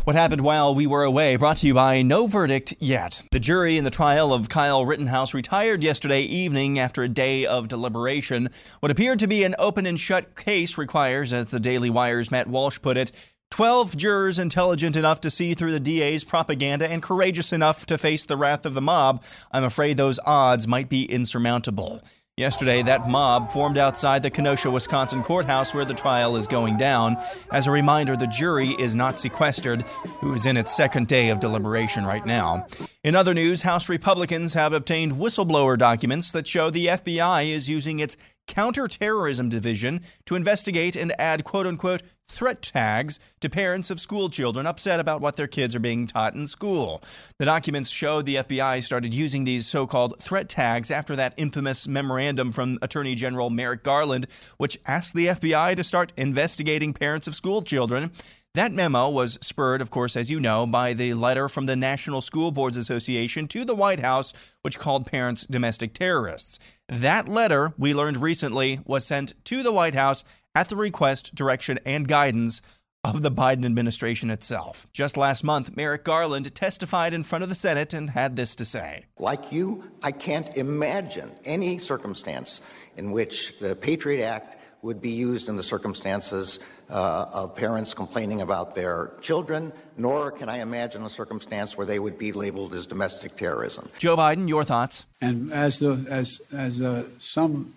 What 0.05 0.17
happened 0.17 0.41
while 0.41 0.75
we 0.75 0.87
were 0.87 1.05
away 1.05 1.37
brought 1.37 1.59
to 1.59 1.67
you 1.67 1.75
by 1.75 2.01
No 2.01 2.27
Verdict 2.27 2.73
Yet. 2.81 3.23
The 3.33 3.39
jury 3.39 3.77
in 3.77 3.85
the 3.85 3.91
trial 3.91 4.33
of 4.33 4.49
Kyle 4.49 4.87
Rittenhouse 4.87 5.35
retired 5.35 5.85
yesterday 5.85 6.23
evening 6.23 6.79
after 6.79 7.03
a 7.03 7.09
day 7.09 7.45
of 7.45 7.69
deliberation. 7.69 8.49
What 8.81 8.91
appeared 8.91 9.19
to 9.19 9.27
be 9.27 9.45
an 9.45 9.55
open 9.59 9.85
and 9.85 10.01
shut 10.01 10.35
case 10.37 10.79
requires, 10.79 11.35
as 11.35 11.51
the 11.51 11.61
Daily 11.61 11.91
Wire's 11.91 12.31
Matt 12.31 12.47
Walsh 12.47 12.81
put 12.81 12.97
it, 12.97 13.13
12 13.51 13.95
jurors 13.97 14.39
intelligent 14.39 14.97
enough 14.97 15.21
to 15.21 15.29
see 15.29 15.53
through 15.53 15.73
the 15.73 15.81
DA's 15.81 16.25
propaganda 16.25 16.91
and 16.91 17.03
courageous 17.03 17.53
enough 17.53 17.85
to 17.85 17.99
face 17.99 18.25
the 18.25 18.39
wrath 18.39 18.65
of 18.65 18.73
the 18.73 18.81
mob. 18.81 19.23
I'm 19.53 19.65
afraid 19.65 19.99
those 19.99 20.19
odds 20.25 20.67
might 20.67 20.89
be 20.89 21.05
insurmountable. 21.05 22.01
Yesterday, 22.41 22.81
that 22.85 23.07
mob 23.07 23.53
formed 23.53 23.77
outside 23.77 24.23
the 24.23 24.31
Kenosha, 24.31 24.71
Wisconsin 24.71 25.23
courthouse 25.23 25.75
where 25.75 25.85
the 25.85 25.93
trial 25.93 26.37
is 26.37 26.47
going 26.47 26.79
down. 26.79 27.19
As 27.53 27.67
a 27.67 27.71
reminder, 27.71 28.17
the 28.17 28.27
jury 28.27 28.69
is 28.79 28.95
not 28.95 29.19
sequestered, 29.19 29.83
who 30.23 30.33
is 30.33 30.47
in 30.47 30.57
its 30.57 30.75
second 30.75 31.07
day 31.07 31.29
of 31.29 31.39
deliberation 31.39 32.07
right 32.07 32.25
now. 32.25 32.67
In 33.05 33.15
other 33.15 33.35
news, 33.35 33.61
House 33.61 33.91
Republicans 33.91 34.55
have 34.55 34.73
obtained 34.73 35.13
whistleblower 35.13 35.77
documents 35.77 36.33
that 36.33 36.47
show 36.47 36.71
the 36.71 36.87
FBI 36.87 37.51
is 37.51 37.69
using 37.69 38.01
its 38.01 38.17
counterterrorism 38.47 39.51
division 39.51 40.01
to 40.25 40.35
investigate 40.35 40.97
and 40.97 41.13
add 41.21 41.45
quote 41.45 41.67
unquote 41.67 42.03
threat 42.31 42.63
tags 42.63 43.19
to 43.41 43.51
parents 43.51 43.91
of 43.91 44.01
school 44.01 44.29
children 44.29 44.67
upset 44.67 45.01
about 45.01 45.21
what 45.21 45.37
their 45.37 45.47
kids 45.47 45.75
are 45.75 45.81
being 45.81 46.07
taught 46.07 46.35
in 46.35 46.47
school. 46.47 47.03
The 47.39 47.45
documents 47.45 47.91
show 47.91 48.23
the 48.23 48.37
FBI 48.37 48.83
started 48.83 49.15
using 49.15 49.45
these 49.45 49.67
so 49.67 49.87
called 49.87 50.19
threat 50.21 50.49
tags 50.49 50.91
after 50.91 51.17
that 51.17 51.35
infamous 51.37 51.89
memorandum 51.89 52.53
from 52.53 52.79
Attorney 52.83 53.15
General 53.15 53.51
Merrick 53.51 53.83
Garland, 53.83 54.27
which 54.57 54.79
asked 54.87 55.15
the 55.15 55.27
FBI 55.27 55.75
to 55.77 55.85
start 55.85 56.13
investigating 56.17 56.93
parents 56.93 57.27
of 57.27 57.35
school 57.35 57.63
children. 57.63 58.11
That 58.55 58.73
memo 58.73 59.09
was 59.09 59.39
spurred, 59.41 59.81
of 59.81 59.91
course, 59.91 60.17
as 60.17 60.29
you 60.29 60.41
know, 60.41 60.67
by 60.67 60.93
the 60.93 61.15
letter 61.15 61.49
from 61.49 61.67
the 61.67 61.77
National 61.77 62.21
School 62.21 62.51
Boards 62.51 62.77
Association 62.77 63.47
to 63.47 63.65
the 63.65 63.77
White 63.77 64.01
House, 64.01 64.57
which 64.63 64.81
called 64.81 65.07
parents 65.07 65.47
domestic 65.47 65.95
terrorists. 65.95 66.59
That 66.89 67.29
letter, 67.29 67.73
we 67.79 67.95
learned 67.95 68.17
recently, 68.17 68.81
was 68.85 69.07
sent 69.07 69.35
to 69.45 69.63
the 69.63 69.73
White 69.73 69.95
House 69.95 70.25
at 70.53 70.69
the 70.69 70.75
request, 70.75 71.33
direction, 71.33 71.79
and 71.87 72.09
guidance 72.09 72.61
of 73.05 73.23
the 73.23 73.31
Biden 73.31 73.65
administration 73.65 74.31
itself. 74.31 74.89
Just 74.93 75.17
last 75.17 75.45
month, 75.45 75.77
Merrick 75.77 76.03
Garland 76.03 76.53
testified 76.53 77.15
in 77.15 77.23
front 77.23 77.45
of 77.45 77.49
the 77.49 77.55
Senate 77.55 77.95
and 77.95 78.11
had 78.11 78.35
this 78.35 78.57
to 78.57 78.65
say 78.65 79.05
Like 79.21 79.53
you, 79.53 79.85
I 80.03 80.11
can't 80.11 80.57
imagine 80.57 81.31
any 81.45 81.79
circumstance 81.79 82.61
in 82.97 83.13
which 83.13 83.61
the 83.61 83.77
Patriot 83.77 84.27
Act 84.27 84.57
would 84.83 85.01
be 85.01 85.11
used 85.11 85.49
in 85.49 85.57
the 85.57 85.63
circumstances 85.63 86.59
uh, 86.89 87.27
of 87.33 87.55
parents 87.55 87.95
complaining 87.95 88.41
about 88.41 88.75
their 88.75 89.13
children, 89.21 89.73
nor 89.97 90.31
can 90.31 90.49
I 90.49 90.59
imagine 90.59 91.05
a 91.05 91.09
circumstance 91.09 91.77
where 91.77 91.87
they 91.87 91.99
would 91.99 92.19
be 92.19 92.33
labeled 92.33 92.75
as 92.75 92.87
domestic 92.87 93.37
terrorism. 93.37 93.89
Joe 93.99 94.17
Biden, 94.17 94.49
your 94.49 94.65
thoughts? 94.65 95.07
And 95.21 95.53
as 95.53 95.79
the 95.79 96.07
as 96.09 96.41
as 96.53 96.81
uh, 96.81 97.05
some, 97.19 97.75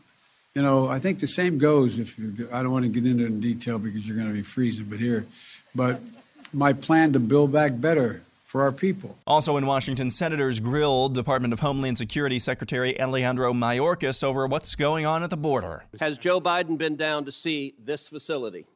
you 0.56 0.62
know, 0.62 0.88
I 0.88 1.00
think 1.00 1.20
the 1.20 1.28
same 1.28 1.58
goes. 1.58 2.00
If 2.00 2.18
you, 2.18 2.50
I 2.52 2.64
don't 2.64 2.72
want 2.72 2.86
to 2.86 2.90
get 2.90 3.06
into 3.06 3.26
it 3.26 3.28
in 3.28 3.42
detail 3.42 3.80
because 3.80 4.08
you're 4.08 4.18
going 4.18 4.30
to 4.30 4.34
be 4.34 4.44
freezing, 4.44 4.86
but 4.86 5.00
here, 5.00 5.26
but 5.76 6.00
my 6.54 6.74
plan 6.74 7.14
to 7.14 7.20
build 7.20 7.52
back 7.52 7.80
better 7.80 8.22
for 8.54 8.62
our 8.62 8.72
people. 8.72 9.18
Also 9.26 9.58
in 9.58 9.66
Washington, 9.66 10.12
senators 10.12 10.60
grilled 10.60 11.16
Department 11.16 11.54
of 11.54 11.62
Homeland 11.62 11.98
Security 11.98 12.38
Secretary 12.38 13.02
Alejandro 13.02 13.52
Mayorkas 13.52 14.24
over 14.24 14.46
what's 14.46 14.76
going 14.76 15.08
on 15.08 15.24
at 15.24 15.32
the 15.32 15.38
border. 15.38 15.86
Has 16.00 16.20
Joe 16.20 16.40
Biden 16.40 16.78
been 16.78 16.96
down 16.96 17.26
to 17.26 17.32
see 17.32 17.74
this 17.84 18.08
facility? 18.08 18.68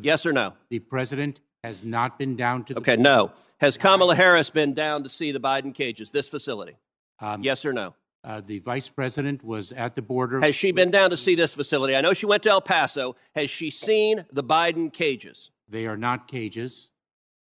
Yes 0.00 0.24
or 0.24 0.32
no? 0.32 0.52
The 0.68 0.78
president 0.78 1.40
has 1.64 1.82
not 1.82 2.20
been 2.20 2.36
down 2.36 2.62
to 2.66 2.74
the. 2.74 2.78
Okay, 2.78 2.94
no. 2.94 3.32
Has 3.60 3.76
Kamala 3.76 4.14
Harris 4.14 4.48
been 4.48 4.74
down 4.74 5.02
to 5.02 5.08
see 5.08 5.32
the 5.32 5.40
Biden 5.40 5.74
cages, 5.74 6.10
this 6.10 6.28
facility? 6.28 6.76
Um, 7.18 7.42
Yes 7.42 7.64
or 7.64 7.72
no? 7.72 7.96
Uh, 8.22 8.40
the 8.46 8.60
vice 8.60 8.88
president 8.88 9.42
was 9.42 9.72
at 9.72 9.96
the 9.96 10.02
border. 10.02 10.40
Has 10.40 10.54
she 10.54 10.70
been 10.70 10.92
down 10.92 11.10
to 11.10 11.16
see 11.16 11.34
this 11.34 11.52
facility? 11.52 11.96
I 11.96 12.00
know 12.00 12.14
she 12.14 12.26
went 12.26 12.44
to 12.44 12.50
El 12.50 12.60
Paso. 12.60 13.16
Has 13.34 13.50
she 13.50 13.70
seen 13.70 14.24
the 14.30 14.44
Biden 14.44 14.92
cages? 14.92 15.50
They 15.68 15.86
are 15.86 15.96
not 15.96 16.28
cages. 16.28 16.89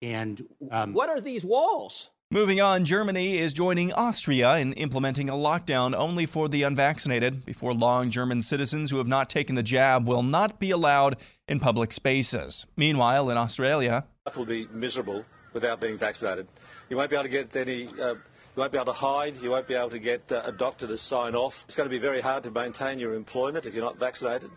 And 0.02 0.44
um, 0.72 0.94
What 0.94 1.10
are 1.10 1.22
these 1.22 1.46
walls? 1.46 2.10
Moving 2.34 2.62
on, 2.62 2.86
Germany 2.86 3.38
is 3.38 3.52
joining 3.52 3.92
Austria 3.92 4.56
in 4.58 4.72
implementing 4.74 5.30
a 5.30 5.34
lockdown 5.34 5.94
only 5.94 6.26
for 6.26 6.48
the 6.48 6.64
unvaccinated. 6.64 7.46
Before 7.46 7.74
long, 7.74 8.10
German 8.10 8.42
citizens 8.42 8.90
who 8.90 8.98
have 8.98 9.08
not 9.08 9.30
taken 9.30 9.56
the 9.56 9.64
jab 9.64 10.08
will 10.08 10.24
not 10.24 10.58
be 10.58 10.72
allowed 10.72 11.18
in 11.50 11.60
public 11.60 11.92
spaces. 11.92 12.66
Meanwhile, 12.78 13.30
in 13.30 13.38
Australia, 13.38 14.06
life 14.26 14.38
will 14.38 14.46
be 14.46 14.66
miserable 14.72 15.26
without 15.52 15.82
being 15.82 15.98
vaccinated. 15.98 16.48
You 16.90 16.96
won't 16.96 17.10
be 17.10 17.18
able 17.18 17.26
to 17.26 17.30
get 17.30 17.54
any. 17.56 17.88
Uh, 17.88 18.14
you 18.14 18.60
won't 18.60 18.72
be 18.72 18.78
able 18.78 18.94
to 18.94 18.98
hide. 18.98 19.36
You 19.42 19.50
won't 19.50 19.68
be 19.68 19.76
able 19.76 19.90
to 19.90 20.00
get 20.00 20.32
uh, 20.32 20.42
a 20.46 20.54
doctor 20.54 20.88
to 20.88 20.96
sign 20.98 21.36
off. 21.36 21.64
It's 21.66 21.76
going 21.76 21.90
to 21.90 21.94
be 21.94 22.00
very 22.00 22.22
hard 22.22 22.44
to 22.46 22.52
maintain 22.52 22.98
your 22.98 23.14
employment 23.14 23.66
if 23.66 23.74
you're 23.76 23.84
not 23.84 24.00
vaccinated. 24.00 24.52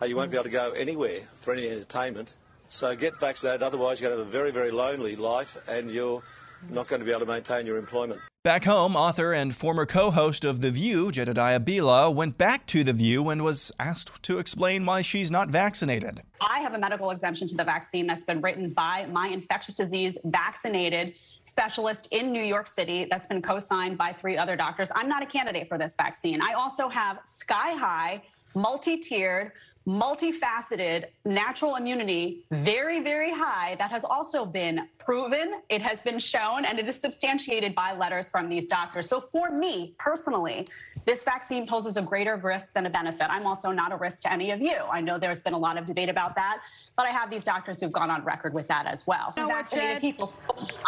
Uh, 0.00 0.04
you 0.04 0.14
won't 0.14 0.30
be 0.30 0.36
able 0.36 0.44
to 0.44 0.50
go 0.50 0.72
anywhere 0.72 1.20
for 1.34 1.52
any 1.54 1.68
entertainment. 1.68 2.34
So 2.74 2.96
get 2.96 3.20
vaccinated. 3.20 3.62
Otherwise, 3.62 4.00
you're 4.00 4.10
going 4.10 4.18
to 4.18 4.24
have 4.24 4.28
a 4.28 4.36
very, 4.36 4.50
very 4.50 4.72
lonely 4.72 5.14
life, 5.14 5.56
and 5.68 5.88
you're 5.88 6.24
not 6.70 6.88
going 6.88 6.98
to 6.98 7.06
be 7.06 7.12
able 7.12 7.20
to 7.20 7.26
maintain 7.26 7.66
your 7.66 7.76
employment. 7.76 8.20
Back 8.42 8.64
home, 8.64 8.96
author 8.96 9.32
and 9.32 9.54
former 9.54 9.86
co 9.86 10.10
host 10.10 10.44
of 10.44 10.60
The 10.60 10.72
View, 10.72 11.12
Jedediah 11.12 11.60
Bila, 11.60 12.12
went 12.12 12.36
back 12.36 12.66
to 12.66 12.82
The 12.82 12.92
View 12.92 13.30
and 13.30 13.44
was 13.44 13.70
asked 13.78 14.24
to 14.24 14.38
explain 14.38 14.84
why 14.84 15.02
she's 15.02 15.30
not 15.30 15.50
vaccinated. 15.50 16.22
I 16.40 16.58
have 16.60 16.74
a 16.74 16.78
medical 16.78 17.10
exemption 17.10 17.46
to 17.46 17.54
the 17.54 17.62
vaccine 17.62 18.08
that's 18.08 18.24
been 18.24 18.40
written 18.40 18.70
by 18.70 19.06
my 19.06 19.28
infectious 19.28 19.76
disease 19.76 20.18
vaccinated 20.24 21.14
specialist 21.44 22.08
in 22.10 22.32
New 22.32 22.42
York 22.42 22.66
City 22.66 23.06
that's 23.08 23.26
been 23.26 23.40
co 23.40 23.60
signed 23.60 23.96
by 23.96 24.12
three 24.12 24.36
other 24.36 24.56
doctors. 24.56 24.88
I'm 24.96 25.08
not 25.08 25.22
a 25.22 25.26
candidate 25.26 25.68
for 25.68 25.78
this 25.78 25.94
vaccine. 25.94 26.42
I 26.42 26.54
also 26.54 26.88
have 26.88 27.20
sky 27.24 27.74
high, 27.76 28.20
multi 28.56 28.96
tiered, 28.96 29.52
multifaceted 29.86 31.06
natural 31.24 31.76
immunity, 31.76 32.44
very, 32.50 33.00
very 33.00 33.30
high, 33.30 33.76
that 33.78 33.90
has 33.90 34.02
also 34.02 34.44
been 34.46 34.88
proven, 34.98 35.60
it 35.68 35.82
has 35.82 36.00
been 36.00 36.18
shown, 36.18 36.64
and 36.64 36.78
it 36.78 36.88
is 36.88 36.98
substantiated 36.98 37.74
by 37.74 37.92
letters 37.92 38.30
from 38.30 38.48
these 38.48 38.66
doctors. 38.66 39.08
So 39.08 39.20
for 39.20 39.50
me 39.50 39.94
personally, 39.98 40.66
this 41.04 41.22
vaccine 41.22 41.66
poses 41.66 41.98
a 41.98 42.02
greater 42.02 42.36
risk 42.36 42.72
than 42.72 42.86
a 42.86 42.90
benefit. 42.90 43.26
I'm 43.28 43.46
also 43.46 43.70
not 43.70 43.92
a 43.92 43.96
risk 43.96 44.20
to 44.22 44.32
any 44.32 44.50
of 44.52 44.62
you. 44.62 44.76
I 44.90 45.02
know 45.02 45.18
there's 45.18 45.42
been 45.42 45.52
a 45.52 45.58
lot 45.58 45.76
of 45.76 45.84
debate 45.84 46.08
about 46.08 46.34
that, 46.36 46.62
but 46.96 47.04
I 47.04 47.10
have 47.10 47.30
these 47.30 47.44
doctors 47.44 47.78
who've 47.80 47.92
gone 47.92 48.10
on 48.10 48.24
record 48.24 48.54
with 48.54 48.66
that 48.68 48.86
as 48.86 49.06
well. 49.06 49.32
So 49.32 49.42
You 49.42 49.48
know 49.48 49.54
what, 49.54 49.64
vaccinated 49.64 50.00
people. 50.00 50.32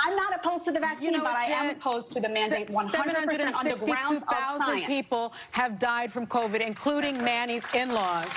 I'm 0.03 0.17
not 0.17 0.35
opposed 0.35 0.65
to 0.65 0.73
the 0.73 0.81
vaccine, 0.81 1.13
You 1.13 1.19
know 1.19 1.25
but 1.25 1.35
I 1.35 1.45
am 1.45 1.77
opposed 1.77 2.13
to 2.13 2.21
the 2.21 2.31
mandate 2.31 2.69
100% 2.69 2.75
on 2.75 2.87
the 2.87 2.95
grounds 2.95 3.35
of 3.35 3.79
762,000 3.87 4.61
science. 4.61 4.87
people 4.87 5.35
have 5.51 5.79
died 5.79 6.11
from 6.11 6.27
COVID, 6.27 6.67
including 6.67 7.23
Manny's 7.23 7.67
in-laws. 7.75 8.31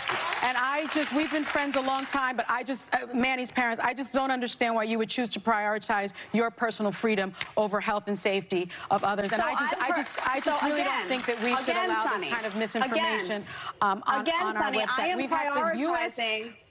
And 0.50 0.58
I 0.58 0.88
just, 0.96 1.14
we've 1.14 1.30
been 1.32 1.44
friends 1.44 1.76
a 1.76 1.80
long 1.80 2.08
time, 2.08 2.36
but 2.36 2.44
I 2.50 2.64
just, 2.64 2.92
uh, 2.96 3.06
Manny's 3.14 3.52
parents, 3.52 3.80
I 3.80 3.94
just 3.94 4.12
don't 4.12 4.32
understand 4.32 4.74
why 4.74 4.82
you 4.82 4.98
would 4.98 5.08
choose 5.08 5.30
to 5.30 5.40
prioritize 5.40 6.12
your 6.34 6.50
personal 6.50 6.92
freedom 6.92 7.36
over 7.56 7.80
health 7.80 8.06
and 8.08 8.18
safety 8.18 8.68
of 8.90 9.04
others. 9.04 9.32
And 9.32 9.40
So 9.44 9.48
I 9.48 9.54
just, 9.54 9.76
I'm 9.78 9.92
I 9.92 9.96
just, 9.96 10.28
I 10.28 10.40
so 10.40 10.46
just 10.50 10.64
really 10.64 10.82
again- 10.82 11.00
don't 11.02 11.08
think 11.08 11.26
that 11.28 11.44
we 11.44 11.56
should 11.58 11.70
again, 11.70 11.92
allow 11.92 12.04
Sunny, 12.06 12.24
this 12.26 12.34
kind 12.34 12.46
of 12.48 12.56
misinformation 12.56 13.26
again, 13.44 13.44
um, 13.84 14.04
on, 14.08 14.22
again, 14.22 14.34
on 14.42 14.58
our 14.58 14.64
Sunny, 14.64 14.82
I 14.82 14.86
website. 14.88 15.00
am 15.10 15.18
we've 15.18 15.30
had 15.30 15.54
the 15.76 15.80
U.S. 15.82 16.20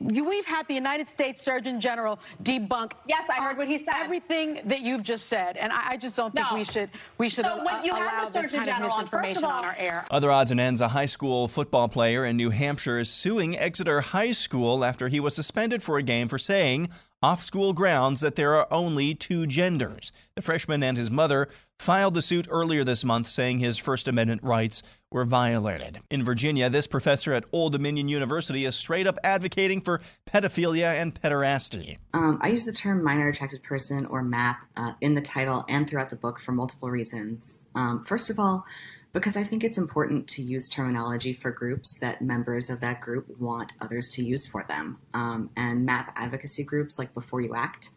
You, 0.01 0.25
we've 0.29 0.47
had 0.47 0.67
the 0.67 0.75
United 0.75 1.07
States 1.07 1.41
Surgeon 1.41 1.81
General 1.81 2.19
debunk. 2.43 2.93
Yes, 3.07 3.29
I 3.31 3.41
heard 3.41 3.59
what 3.59 3.69
he 3.69 3.79
said. 3.79 3.95
Everything 3.95 4.61
that 4.65 4.81
you've 4.81 5.05
just 5.05 5.27
said, 5.27 5.57
and 5.57 5.73
I, 5.73 5.91
I 5.91 5.97
just 5.97 6.17
don't 6.17 6.35
think 6.35 6.47
No. 6.51 6.57
we 6.57 6.65
should 6.65 6.91
we 7.19 7.29
should 7.29 7.45
So 7.45 7.53
al- 7.61 7.65
when 7.65 7.85
you 7.85 7.95
have 7.95 8.25
allow 8.25 8.25
this 8.43 8.51
kind 8.51 8.69
of 8.69 8.75
General 8.75 8.91
on, 8.93 9.07
first 9.07 9.13
of 9.15 9.21
misinformation 9.29 9.45
all- 9.45 9.51
on 9.61 9.65
our 9.65 9.77
air. 9.79 10.05
Other 10.11 10.33
odds 10.33 10.51
and 10.51 10.59
ends 10.59 10.81
a 10.81 10.89
high 10.89 11.07
school 11.07 11.47
football 11.47 11.89
player 11.89 12.25
in 12.25 12.37
New 12.37 12.51
Hampshire 12.51 12.99
is 12.99 13.09
suing 13.09 13.55
Exeter 13.69 14.01
High 14.01 14.33
School 14.33 14.83
after 14.83 15.09
he 15.09 15.21
was 15.21 15.35
suspended 15.35 15.83
for 15.83 15.99
a 15.99 16.03
game 16.03 16.27
for 16.27 16.39
saying 16.39 16.89
off 17.23 17.43
school 17.43 17.75
grounds 17.75 18.23
that 18.23 18.35
there 18.35 18.55
are 18.55 18.67
only 18.71 19.15
two 19.15 19.47
genders. 19.47 20.11
The 20.37 20.41
freshman 20.41 20.83
and 20.83 20.97
his 20.97 21.11
mother 21.11 21.49
filed 21.79 22.15
the 22.15 22.23
suit 22.23 22.49
earlier 22.51 22.83
this 22.83 23.05
month 23.05 23.27
saying 23.27 23.59
his 23.59 23.77
First 23.77 24.09
Amendment 24.09 24.43
rights 24.43 25.03
were 25.11 25.25
violated. 25.25 25.99
In 26.11 26.23
Virginia, 26.23 26.71
this 26.71 26.87
professor 26.87 27.35
at 27.35 27.45
Old 27.53 27.73
Dominion 27.73 28.09
University 28.09 28.65
is 28.65 28.75
straight 28.75 29.07
up 29.07 29.19
advocating 29.23 29.83
for 29.83 30.01
pedophilia 30.25 30.95
and 30.99 31.15
pederasty. 31.15 31.99
Um, 32.15 32.39
I 32.41 32.49
use 32.49 32.65
the 32.65 32.73
term 32.73 33.05
minor 33.05 33.29
attracted 33.29 33.63
person 33.63 34.07
or 34.07 34.23
MAP 34.23 34.61
uh, 34.79 34.95
in 35.03 35.15
the 35.15 35.21
title 35.21 35.67
and 35.69 35.87
throughout 35.87 36.09
the 36.09 36.17
book 36.17 36.41
for 36.41 36.53
multiple 36.53 36.91
reasons. 36.91 37.65
Um, 37.75 38.03
first 38.03 38.31
of 38.31 38.39
all, 38.39 38.65
because 39.13 39.37
I 39.37 39.43
think 39.43 39.65
it's 39.65 39.79
important 39.79 40.29
to 40.29 40.43
use 40.43 40.69
terminology 40.69 41.33
for 41.33 41.51
groups 41.51 41.99
that 41.99 42.23
members 42.23 42.71
of 42.71 42.81
that 42.81 43.01
group 43.01 43.27
want 43.41 43.73
others 43.81 44.09
to 44.15 44.25
use 44.25 44.47
for 44.47 44.65
them. 44.69 44.99
Um, 45.15 45.51
and 45.57 45.85
MAP 45.85 46.13
advocacy 46.17 46.65
groups 46.65 46.99
like 46.99 47.15
Before 47.15 47.41
You 47.41 47.55
Act 47.55 47.91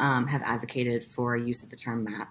um, 0.00 0.26
have 0.26 0.42
advocated 0.42 1.04
for 1.04 1.36
use 1.36 1.62
of 1.62 1.70
the 1.70 1.76
term 1.76 2.04
MAP. 2.04 2.28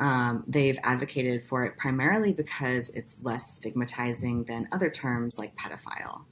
Um, 0.00 0.44
they've 0.46 0.78
advocated 0.84 1.42
for 1.42 1.64
it 1.64 1.76
primarily 1.76 2.32
because 2.32 2.90
it's 2.90 3.16
less 3.22 3.54
stigmatizing 3.54 4.44
than 4.44 4.68
other 4.70 4.90
terms 4.90 5.38
like 5.38 5.56
pedophile. 5.56 6.24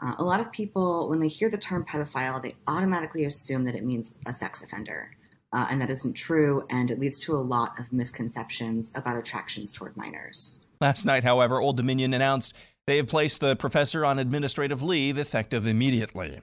Uh, 0.00 0.14
a 0.18 0.24
lot 0.24 0.40
of 0.40 0.50
people, 0.50 1.08
when 1.08 1.20
they 1.20 1.28
hear 1.28 1.50
the 1.50 1.58
term 1.58 1.84
pedophile, 1.84 2.42
they 2.42 2.54
automatically 2.66 3.24
assume 3.24 3.64
that 3.64 3.74
it 3.74 3.84
means 3.84 4.18
a 4.26 4.32
sex 4.32 4.62
offender. 4.62 5.10
Uh, 5.54 5.68
and 5.70 5.80
that 5.80 5.88
isn't 5.88 6.14
true, 6.14 6.66
and 6.68 6.90
it 6.90 6.98
leads 6.98 7.20
to 7.20 7.32
a 7.32 7.38
lot 7.38 7.78
of 7.78 7.92
misconceptions 7.92 8.90
about 8.96 9.16
attractions 9.16 9.70
toward 9.70 9.96
minors. 9.96 10.68
Last 10.80 11.06
night, 11.06 11.22
however, 11.22 11.60
Old 11.60 11.76
Dominion 11.76 12.12
announced 12.12 12.56
they 12.88 12.96
have 12.96 13.06
placed 13.06 13.40
the 13.40 13.54
professor 13.54 14.04
on 14.04 14.18
administrative 14.18 14.82
leave 14.82 15.16
effective 15.16 15.64
immediately. 15.64 16.40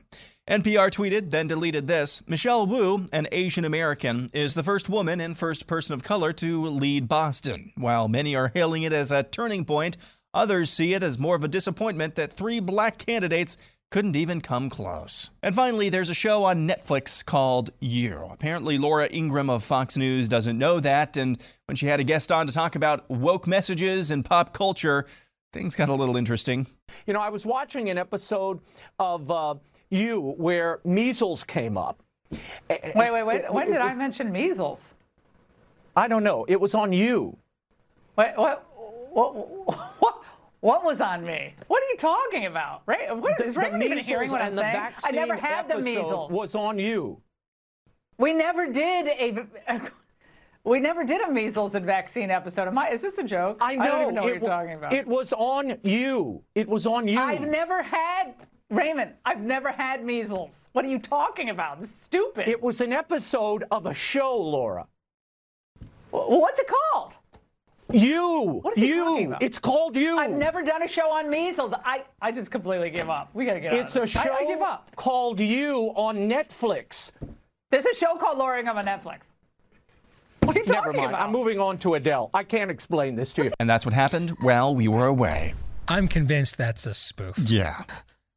NPR 0.49 0.89
tweeted, 0.89 1.31
then 1.31 1.47
deleted 1.47 1.87
this 1.87 2.27
Michelle 2.27 2.65
Wu, 2.65 3.05
an 3.11 3.27
Asian 3.33 3.65
American, 3.65 4.27
is 4.33 4.53
the 4.53 4.63
first 4.63 4.89
woman 4.89 5.19
and 5.19 5.37
first 5.37 5.67
person 5.67 5.93
of 5.93 6.03
color 6.03 6.31
to 6.33 6.65
lead 6.65 7.07
Boston. 7.07 7.73
While 7.75 8.07
many 8.07 8.35
are 8.35 8.51
hailing 8.53 8.83
it 8.83 8.93
as 8.93 9.11
a 9.11 9.23
turning 9.23 9.65
point, 9.65 9.97
others 10.33 10.71
see 10.71 10.93
it 10.93 11.03
as 11.03 11.19
more 11.19 11.35
of 11.35 11.43
a 11.43 11.49
disappointment 11.49 12.15
that 12.15 12.33
three 12.33 12.61
black 12.61 12.97
candidates 12.97 13.77
couldn't 13.91 14.15
even 14.15 14.39
come 14.41 14.69
close. 14.69 15.31
And 15.43 15.53
finally, 15.53 15.89
there's 15.89 16.09
a 16.09 16.13
show 16.15 16.45
on 16.45 16.67
Netflix 16.67 17.23
called 17.23 17.71
You. 17.81 18.27
Apparently, 18.31 18.77
Laura 18.77 19.07
Ingraham 19.11 19.49
of 19.49 19.63
Fox 19.63 19.97
News 19.97 20.29
doesn't 20.29 20.57
know 20.57 20.79
that, 20.79 21.17
and 21.17 21.43
when 21.65 21.75
she 21.75 21.87
had 21.87 21.99
a 21.99 22.03
guest 22.03 22.31
on 22.31 22.47
to 22.47 22.53
talk 22.53 22.75
about 22.75 23.07
woke 23.09 23.47
messages 23.47 24.09
and 24.09 24.23
pop 24.23 24.53
culture, 24.53 25.05
things 25.51 25.75
got 25.75 25.89
a 25.89 25.93
little 25.93 26.15
interesting. 26.15 26.67
You 27.05 27.13
know, 27.13 27.19
I 27.19 27.29
was 27.29 27.45
watching 27.45 27.89
an 27.89 27.97
episode 27.97 28.61
of 28.97 29.29
uh, 29.29 29.55
You 29.89 30.21
where 30.37 30.79
measles 30.85 31.43
came 31.43 31.77
up. 31.77 32.01
Wait, 32.69 32.95
wait, 32.95 33.23
wait. 33.23 33.53
When 33.53 33.67
did 33.67 33.81
I 33.81 33.93
mention 33.93 34.31
measles? 34.31 34.93
I 35.97 36.07
don't 36.07 36.23
know. 36.23 36.45
It 36.47 36.61
was 36.61 36.73
on 36.73 36.93
You. 36.93 37.35
Wait, 38.15 38.37
what? 38.37 38.65
What? 39.11 39.99
What? 39.99 40.20
What 40.61 40.83
was 40.83 41.01
on 41.01 41.25
me? 41.25 41.55
What 41.67 41.83
are 41.83 41.87
you 41.87 41.97
talking 41.97 42.45
about? 42.45 42.83
Right? 42.85 43.15
What, 43.15 43.37
The- 43.37 43.45
is 43.45 43.55
Raymond 43.55 43.83
even 43.83 43.97
hearing 43.97 44.31
what 44.31 44.41
I'm 44.41 44.55
saying? 44.55 44.93
I 45.03 45.11
never 45.11 45.35
had 45.35 45.67
the 45.67 45.81
measles. 45.81 46.31
Was 46.31 46.55
on 46.55 46.79
You. 46.79 47.21
We 48.17 48.33
never 48.33 48.71
did 48.71 49.07
a. 49.07 49.81
We 50.63 50.79
never 50.79 51.03
did 51.03 51.27
a 51.27 51.31
measles 51.31 51.73
and 51.73 51.83
vaccine 51.87 52.29
episode. 52.29 52.67
Am 52.67 52.77
I? 52.77 52.89
Is 52.91 53.01
this 53.01 53.17
a 53.17 53.23
joke? 53.23 53.57
I 53.61 53.75
know. 53.75 53.81
I 53.81 53.87
don't 53.87 54.01
even 54.03 54.13
know 54.15 54.21
what 54.21 54.33
you're 54.33 54.47
talking 54.47 54.73
about. 54.73 54.93
It 54.93 55.07
was 55.07 55.33
on 55.33 55.79
You. 55.81 56.43
It 56.53 56.67
was 56.67 56.85
on 56.85 57.07
You. 57.07 57.17
I've 57.19 57.41
never 57.41 57.81
had 57.81 58.35
Raymond. 58.69 59.13
I've 59.25 59.41
never 59.41 59.71
had 59.71 60.05
measles. 60.05 60.69
What 60.73 60.85
are 60.85 60.87
you 60.87 60.99
talking 60.99 61.49
about? 61.49 61.81
This 61.81 61.89
is 61.89 61.95
stupid. 61.95 62.47
It 62.47 62.61
was 62.61 62.79
an 62.79 62.93
episode 62.93 63.63
of 63.71 63.87
a 63.87 63.93
show, 63.95 64.37
Laura. 64.37 64.85
Well, 66.11 66.39
what's 66.39 66.59
it 66.59 66.67
called? 66.67 67.15
You. 67.93 68.59
What 68.61 68.77
is 68.77 68.83
he 68.83 68.89
you. 68.89 69.03
talking 69.03 69.27
about? 69.27 69.43
It's 69.43 69.59
called 69.59 69.95
You. 69.95 70.17
I've 70.17 70.31
never 70.31 70.61
done 70.63 70.83
a 70.83 70.87
show 70.87 71.11
on 71.11 71.29
measles. 71.29 71.73
I, 71.85 72.03
I 72.21 72.31
just 72.31 72.51
completely 72.51 72.89
give 72.89 73.09
up. 73.09 73.29
We 73.33 73.45
got 73.45 73.53
to 73.53 73.59
get 73.59 73.73
It's 73.73 73.95
out 73.95 74.03
a 74.03 74.07
show. 74.07 74.19
I, 74.19 74.37
I 74.39 74.45
give 74.45 74.61
up. 74.61 74.95
called 74.95 75.39
You 75.39 75.91
on 75.95 76.17
Netflix. 76.17 77.11
There's 77.69 77.85
a 77.85 77.93
show 77.95 78.15
called 78.15 78.37
Laura 78.37 78.59
Ingraham 78.59 78.77
on 78.79 78.85
Netflix. 78.85 79.21
What 80.43 80.55
are 80.57 80.59
you 80.59 80.65
Never 80.65 80.87
talking 80.87 80.97
mind. 81.01 81.09
about? 81.11 81.21
I'm 81.23 81.31
moving 81.31 81.59
on 81.59 81.77
to 81.79 81.93
Adele. 81.93 82.29
I 82.33 82.43
can't 82.43 82.71
explain 82.71 83.15
this 83.15 83.31
to 83.33 83.43
you. 83.45 83.51
And 83.59 83.69
that's 83.69 83.85
what 83.85 83.93
happened 83.93 84.31
while 84.41 84.73
we 84.75 84.87
were 84.87 85.05
away. 85.05 85.53
I'm 85.87 86.07
convinced 86.07 86.57
that's 86.57 86.85
a 86.87 86.93
spoof. 86.93 87.37
Yeah. 87.37 87.75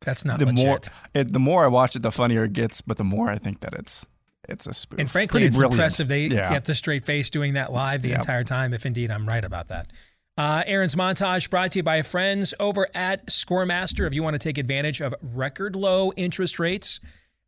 That's 0.02 0.24
not 0.24 0.38
the 0.38 0.46
legit. 0.46 0.66
more 0.66 0.80
it, 1.14 1.32
the 1.32 1.38
more 1.38 1.64
I 1.64 1.68
watch 1.68 1.96
it, 1.96 2.02
the 2.02 2.12
funnier 2.12 2.44
it 2.44 2.52
gets. 2.52 2.82
But 2.82 2.98
the 2.98 3.04
more 3.04 3.30
I 3.30 3.36
think 3.36 3.60
that 3.60 3.72
it's 3.72 4.06
it's 4.48 4.66
a 4.66 4.72
spoof. 4.74 4.98
And 5.00 5.10
frankly, 5.10 5.38
Pretty 5.40 5.46
it's 5.48 5.56
brilliant. 5.56 5.74
impressive 5.80 6.08
they 6.08 6.26
yeah. 6.26 6.48
kept 6.48 6.68
a 6.68 6.74
straight 6.74 7.04
face 7.04 7.30
doing 7.30 7.54
that 7.54 7.72
live 7.72 8.02
the 8.02 8.08
Yep. 8.10 8.18
entire 8.18 8.44
time, 8.44 8.72
if 8.74 8.84
indeed 8.86 9.10
I'm 9.10 9.26
right 9.26 9.44
about 9.44 9.68
that. 9.68 9.88
Uh, 10.36 10.64
Aaron's 10.66 10.96
montage 10.96 11.48
brought 11.48 11.72
to 11.72 11.78
you 11.78 11.82
by 11.84 12.02
friends 12.02 12.54
over 12.58 12.88
at 12.94 13.26
Scoremaster. 13.26 14.06
If 14.06 14.14
you 14.14 14.22
want 14.22 14.34
to 14.34 14.38
take 14.40 14.58
advantage 14.58 15.00
of 15.00 15.14
record 15.22 15.76
low 15.76 16.12
interest 16.16 16.58
rates 16.58 17.00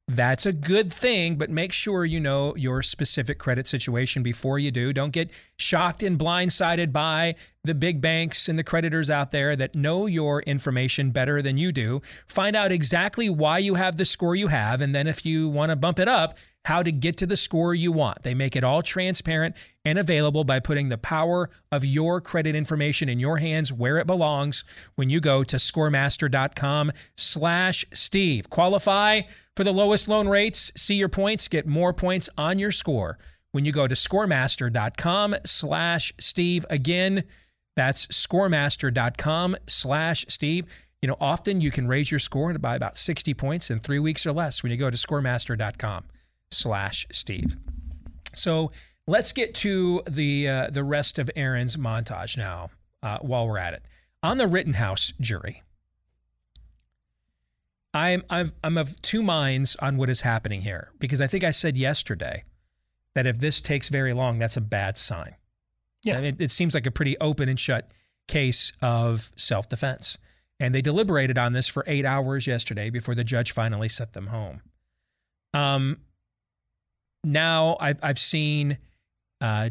That's 0.08 0.46
a 0.46 0.52
good 0.52 0.92
thing, 0.92 1.34
but 1.34 1.50
make 1.50 1.72
sure 1.72 2.04
you 2.04 2.20
know 2.20 2.54
your 2.54 2.80
specific 2.80 3.40
credit 3.40 3.66
situation 3.66 4.22
before 4.22 4.56
you 4.56 4.70
do. 4.70 4.92
Don't 4.92 5.10
get 5.10 5.32
shocked 5.58 6.04
and 6.04 6.16
blindsided 6.16 6.92
by 6.92 7.34
the 7.64 7.74
big 7.74 8.00
banks 8.00 8.48
and 8.48 8.56
the 8.56 8.62
creditors 8.62 9.10
out 9.10 9.32
there 9.32 9.56
that 9.56 9.74
know 9.74 10.06
your 10.06 10.42
information 10.42 11.10
better 11.10 11.42
than 11.42 11.58
you 11.58 11.72
do. 11.72 11.98
Find 12.28 12.54
out 12.54 12.70
exactly 12.70 13.28
why 13.28 13.58
you 13.58 13.74
have 13.74 13.96
the 13.96 14.04
score 14.04 14.36
you 14.36 14.46
have, 14.46 14.80
and 14.80 14.94
then 14.94 15.08
if 15.08 15.26
you 15.26 15.48
want 15.48 15.70
to 15.70 15.76
bump 15.76 15.98
it 15.98 16.06
up, 16.06 16.38
how 16.66 16.82
to 16.82 16.90
get 16.90 17.16
to 17.16 17.26
the 17.26 17.36
score 17.36 17.76
you 17.76 17.92
want. 17.92 18.24
They 18.24 18.34
make 18.34 18.56
it 18.56 18.64
all 18.64 18.82
transparent 18.82 19.54
and 19.84 20.00
available 20.00 20.42
by 20.42 20.58
putting 20.58 20.88
the 20.88 20.98
power 20.98 21.48
of 21.70 21.84
your 21.84 22.20
credit 22.20 22.56
information 22.56 23.08
in 23.08 23.20
your 23.20 23.36
hands 23.36 23.72
where 23.72 23.98
it 23.98 24.06
belongs 24.08 24.64
when 24.96 25.08
you 25.08 25.20
go 25.20 25.44
to 25.44 25.56
scoremaster.com 25.58 26.90
slash 27.16 27.84
Steve. 27.92 28.50
Qualify 28.50 29.22
for 29.56 29.62
the 29.62 29.72
lowest 29.72 30.08
loan 30.08 30.26
rates, 30.26 30.72
see 30.74 30.96
your 30.96 31.08
points, 31.08 31.46
get 31.46 31.68
more 31.68 31.92
points 31.92 32.28
on 32.36 32.58
your 32.58 32.72
score 32.72 33.16
when 33.52 33.64
you 33.64 33.70
go 33.70 33.86
to 33.86 33.94
scoremaster.com 33.94 35.36
slash 35.44 36.12
Steve. 36.18 36.66
Again, 36.68 37.22
that's 37.76 38.08
scoremaster.com 38.08 39.56
slash 39.68 40.26
Steve. 40.28 40.66
You 41.00 41.06
know, 41.06 41.16
often 41.20 41.60
you 41.60 41.70
can 41.70 41.86
raise 41.86 42.10
your 42.10 42.18
score 42.18 42.52
by 42.58 42.74
about 42.74 42.96
60 42.96 43.34
points 43.34 43.70
in 43.70 43.78
three 43.78 44.00
weeks 44.00 44.26
or 44.26 44.32
less 44.32 44.64
when 44.64 44.72
you 44.72 44.76
go 44.76 44.90
to 44.90 44.96
scoremaster.com 44.96 46.06
slash 46.50 47.06
Steve. 47.10 47.56
So 48.34 48.72
let's 49.06 49.32
get 49.32 49.54
to 49.56 50.02
the 50.08 50.48
uh, 50.48 50.70
the 50.70 50.84
rest 50.84 51.18
of 51.18 51.30
Aaron's 51.36 51.76
montage 51.76 52.36
now. 52.36 52.70
Uh, 53.02 53.18
while 53.20 53.46
we're 53.46 53.58
at 53.58 53.74
it, 53.74 53.82
on 54.22 54.38
the 54.38 54.48
Rittenhouse 54.48 55.12
jury, 55.20 55.62
I'm 57.94 58.24
I'm 58.28 58.52
I'm 58.64 58.76
of 58.76 59.00
two 59.02 59.22
minds 59.22 59.76
on 59.76 59.96
what 59.96 60.10
is 60.10 60.22
happening 60.22 60.62
here 60.62 60.90
because 60.98 61.20
I 61.20 61.26
think 61.26 61.44
I 61.44 61.50
said 61.50 61.76
yesterday 61.76 62.44
that 63.14 63.26
if 63.26 63.38
this 63.38 63.60
takes 63.60 63.88
very 63.88 64.12
long, 64.12 64.38
that's 64.38 64.56
a 64.56 64.60
bad 64.60 64.96
sign. 64.98 65.36
Yeah, 66.04 66.18
I 66.18 66.20
mean, 66.20 66.36
it 66.38 66.50
seems 66.50 66.74
like 66.74 66.86
a 66.86 66.90
pretty 66.90 67.18
open 67.18 67.48
and 67.48 67.58
shut 67.58 67.90
case 68.28 68.72
of 68.82 69.30
self 69.36 69.68
defense, 69.68 70.18
and 70.60 70.74
they 70.74 70.82
deliberated 70.82 71.38
on 71.38 71.52
this 71.52 71.68
for 71.68 71.84
eight 71.86 72.04
hours 72.04 72.46
yesterday 72.46 72.90
before 72.90 73.14
the 73.14 73.24
judge 73.24 73.52
finally 73.52 73.88
sent 73.88 74.12
them 74.12 74.28
home. 74.28 74.62
Um, 75.54 75.98
now 77.26 77.76
I've, 77.80 77.98
I've 78.02 78.18
seen 78.18 78.78
uh, 79.40 79.70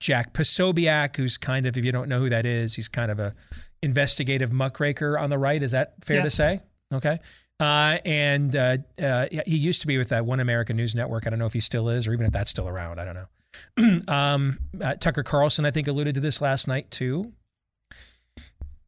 Jack 0.00 0.34
Posobiec, 0.34 1.16
who's 1.16 1.38
kind 1.38 1.64
of, 1.66 1.76
if 1.78 1.84
you 1.84 1.92
don't 1.92 2.08
know 2.08 2.18
who 2.18 2.28
that 2.30 2.44
is, 2.44 2.74
he's 2.74 2.88
kind 2.88 3.10
of 3.10 3.18
a 3.18 3.34
investigative 3.82 4.52
muckraker 4.52 5.18
on 5.18 5.30
the 5.30 5.38
right. 5.38 5.62
Is 5.62 5.70
that 5.70 5.94
fair 6.04 6.18
Yeah. 6.18 6.22
to 6.24 6.30
say? 6.30 6.60
Okay. 6.92 7.18
Uh, 7.60 7.98
and 8.04 8.54
uh, 8.56 8.78
uh, 9.00 9.26
he 9.46 9.56
used 9.56 9.80
to 9.82 9.86
be 9.86 9.96
with 9.96 10.08
that 10.08 10.26
One 10.26 10.40
American 10.40 10.76
News 10.76 10.94
Network. 10.94 11.26
I 11.26 11.30
don't 11.30 11.38
know 11.38 11.46
if 11.46 11.52
he 11.52 11.60
still 11.60 11.88
is, 11.88 12.06
or 12.08 12.12
even 12.12 12.26
if 12.26 12.32
that's 12.32 12.50
still 12.50 12.68
around. 12.68 13.00
I 13.00 13.04
don't 13.04 13.14
know. 13.14 14.00
um, 14.12 14.58
uh, 14.82 14.94
Tucker 14.96 15.22
Carlson, 15.22 15.64
I 15.64 15.70
think, 15.70 15.86
alluded 15.86 16.16
to 16.16 16.20
this 16.20 16.42
last 16.42 16.66
night 16.66 16.90
too. 16.90 17.32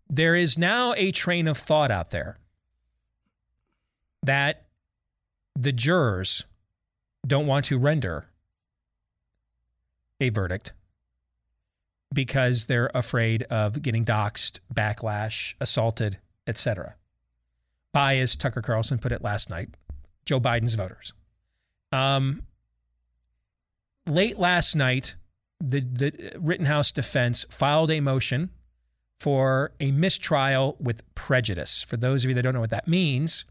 There 0.08 0.34
is 0.34 0.58
now 0.58 0.94
a 0.96 1.12
train 1.12 1.46
of 1.48 1.56
thought 1.56 1.90
out 1.90 2.10
there 2.10 2.36
that 4.24 4.64
the 5.54 5.72
jurors 5.72 6.44
don't 7.26 7.46
want 7.46 7.64
to 7.66 7.78
render 7.78 8.26
a 10.20 10.28
verdict 10.30 10.72
because 12.12 12.66
they're 12.66 12.90
afraid 12.94 13.42
of 13.44 13.82
getting 13.82 14.04
doxxed, 14.04 14.60
backlash, 14.72 15.54
assaulted, 15.60 16.18
etc. 16.46 16.94
By, 17.92 18.16
as 18.18 18.36
Tucker 18.36 18.62
Carlson 18.62 18.98
put 18.98 19.12
it 19.12 19.22
last 19.22 19.50
night, 19.50 19.70
Joe 20.24 20.40
Biden's 20.40 20.74
voters. 20.74 21.12
Um, 21.92 22.42
late 24.06 24.38
last 24.38 24.74
night, 24.74 25.16
the, 25.60 25.80
the 25.80 26.32
Rittenhouse 26.38 26.92
defense 26.92 27.44
filed 27.50 27.90
a 27.90 28.00
motion 28.00 28.50
for 29.18 29.72
a 29.80 29.92
mistrial 29.92 30.76
with 30.78 31.02
prejudice. 31.14 31.82
For 31.82 31.96
those 31.96 32.24
of 32.24 32.28
you 32.28 32.34
that 32.34 32.42
don't 32.42 32.54
know 32.54 32.60
what 32.60 32.70
that 32.70 32.86
means, 32.86 33.44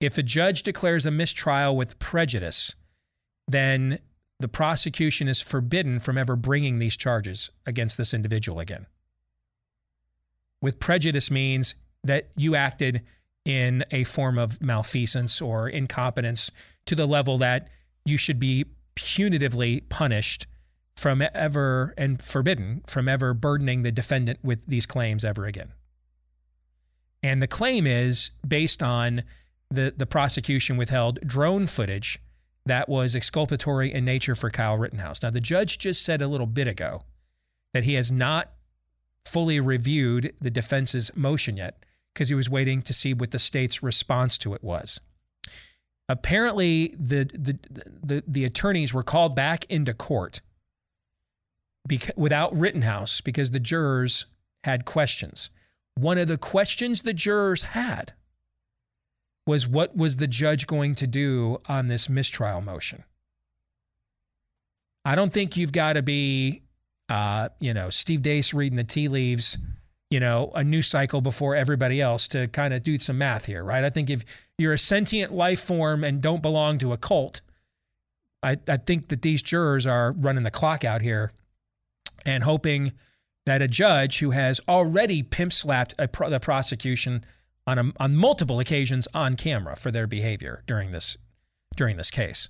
if 0.00 0.18
a 0.18 0.22
judge 0.22 0.62
declares 0.62 1.06
a 1.06 1.10
mistrial 1.10 1.76
with 1.76 1.98
prejudice, 1.98 2.74
then 3.48 3.98
the 4.38 4.48
prosecution 4.48 5.26
is 5.26 5.40
forbidden 5.40 5.98
from 5.98 6.16
ever 6.16 6.36
bringing 6.36 6.78
these 6.78 6.96
charges 6.96 7.50
against 7.66 7.98
this 7.98 8.14
individual 8.14 8.60
again. 8.60 8.86
With 10.60 10.78
prejudice 10.78 11.30
means 11.30 11.74
that 12.04 12.28
you 12.36 12.54
acted 12.54 13.02
in 13.44 13.84
a 13.90 14.04
form 14.04 14.38
of 14.38 14.60
malfeasance 14.60 15.40
or 15.40 15.68
incompetence 15.68 16.50
to 16.86 16.94
the 16.94 17.06
level 17.06 17.38
that 17.38 17.68
you 18.04 18.16
should 18.16 18.38
be 18.38 18.66
punitively 18.94 19.88
punished 19.88 20.46
from 20.96 21.22
ever 21.32 21.94
and 21.96 22.20
forbidden 22.20 22.82
from 22.86 23.08
ever 23.08 23.32
burdening 23.32 23.82
the 23.82 23.92
defendant 23.92 24.38
with 24.42 24.66
these 24.66 24.84
claims 24.84 25.24
ever 25.24 25.46
again. 25.46 25.72
And 27.22 27.40
the 27.40 27.46
claim 27.46 27.86
is 27.86 28.30
based 28.46 28.82
on 28.82 29.22
the, 29.70 29.94
the 29.96 30.06
prosecution 30.06 30.76
withheld 30.76 31.20
drone 31.20 31.66
footage 31.66 32.20
that 32.68 32.88
was 32.88 33.16
exculpatory 33.16 33.92
in 33.92 34.04
nature 34.04 34.34
for 34.34 34.50
Kyle 34.50 34.76
Rittenhouse. 34.76 35.22
Now, 35.22 35.30
the 35.30 35.40
judge 35.40 35.78
just 35.78 36.02
said 36.02 36.22
a 36.22 36.28
little 36.28 36.46
bit 36.46 36.68
ago 36.68 37.02
that 37.72 37.84
he 37.84 37.94
has 37.94 38.10
not 38.10 38.52
fully 39.24 39.60
reviewed 39.60 40.34
the 40.40 40.50
defense's 40.50 41.10
motion 41.14 41.56
yet 41.56 41.84
because 42.14 42.28
he 42.28 42.34
was 42.34 42.48
waiting 42.48 42.82
to 42.82 42.94
see 42.94 43.12
what 43.14 43.30
the 43.30 43.38
state's 43.38 43.82
response 43.82 44.38
to 44.38 44.54
it 44.54 44.62
was. 44.62 45.00
Apparently, 46.08 46.94
the, 46.98 47.24
the, 47.24 47.58
the, 48.02 48.24
the 48.26 48.44
attorneys 48.44 48.94
were 48.94 49.02
called 49.02 49.36
back 49.36 49.66
into 49.68 49.92
court 49.92 50.40
beca- 51.88 52.16
without 52.16 52.56
Rittenhouse 52.56 53.20
because 53.20 53.50
the 53.50 53.60
jurors 53.60 54.26
had 54.64 54.84
questions. 54.84 55.50
One 55.96 56.16
of 56.16 56.28
the 56.28 56.38
questions 56.38 57.02
the 57.02 57.12
jurors 57.12 57.62
had 57.62 58.14
was 59.48 59.66
what 59.66 59.96
was 59.96 60.18
the 60.18 60.26
judge 60.26 60.66
going 60.66 60.94
to 60.94 61.06
do 61.06 61.56
on 61.66 61.86
this 61.86 62.10
mistrial 62.10 62.60
motion? 62.60 63.02
I 65.06 65.14
don't 65.14 65.32
think 65.32 65.56
you've 65.56 65.72
got 65.72 65.94
to 65.94 66.02
be, 66.02 66.60
uh, 67.08 67.48
you 67.58 67.72
know, 67.72 67.88
Steve 67.88 68.20
Deace 68.20 68.52
reading 68.52 68.76
the 68.76 68.84
tea 68.84 69.08
leaves, 69.08 69.56
you 70.10 70.20
know, 70.20 70.52
a 70.54 70.62
news 70.62 70.86
cycle 70.86 71.22
before 71.22 71.56
everybody 71.56 71.98
else 71.98 72.28
to 72.28 72.46
kind 72.48 72.74
of 72.74 72.82
do 72.82 72.98
some 72.98 73.16
math 73.16 73.46
here, 73.46 73.64
right? 73.64 73.84
I 73.84 73.88
think 73.88 74.10
if 74.10 74.22
you're 74.58 74.74
a 74.74 74.78
sentient 74.78 75.32
life 75.32 75.60
form 75.60 76.04
and 76.04 76.20
don't 76.20 76.42
belong 76.42 76.76
to 76.78 76.92
a 76.92 76.98
cult, 76.98 77.40
I, 78.42 78.58
I 78.68 78.76
think 78.76 79.08
that 79.08 79.22
these 79.22 79.42
jurors 79.42 79.86
are 79.86 80.12
running 80.12 80.44
the 80.44 80.50
clock 80.50 80.84
out 80.84 81.00
here 81.00 81.32
and 82.26 82.44
hoping 82.44 82.92
that 83.46 83.62
a 83.62 83.68
judge 83.68 84.18
who 84.18 84.32
has 84.32 84.60
already 84.68 85.22
pimp 85.22 85.54
slapped 85.54 85.94
pro- 86.12 86.28
the 86.28 86.38
prosecution 86.38 87.24
on 87.68 87.78
a, 87.78 87.92
on 88.00 88.16
multiple 88.16 88.60
occasions 88.60 89.06
on 89.12 89.34
camera 89.34 89.76
for 89.76 89.90
their 89.90 90.06
behavior 90.06 90.62
during 90.66 90.90
this 90.90 91.18
during 91.76 91.96
this 91.96 92.10
case. 92.10 92.48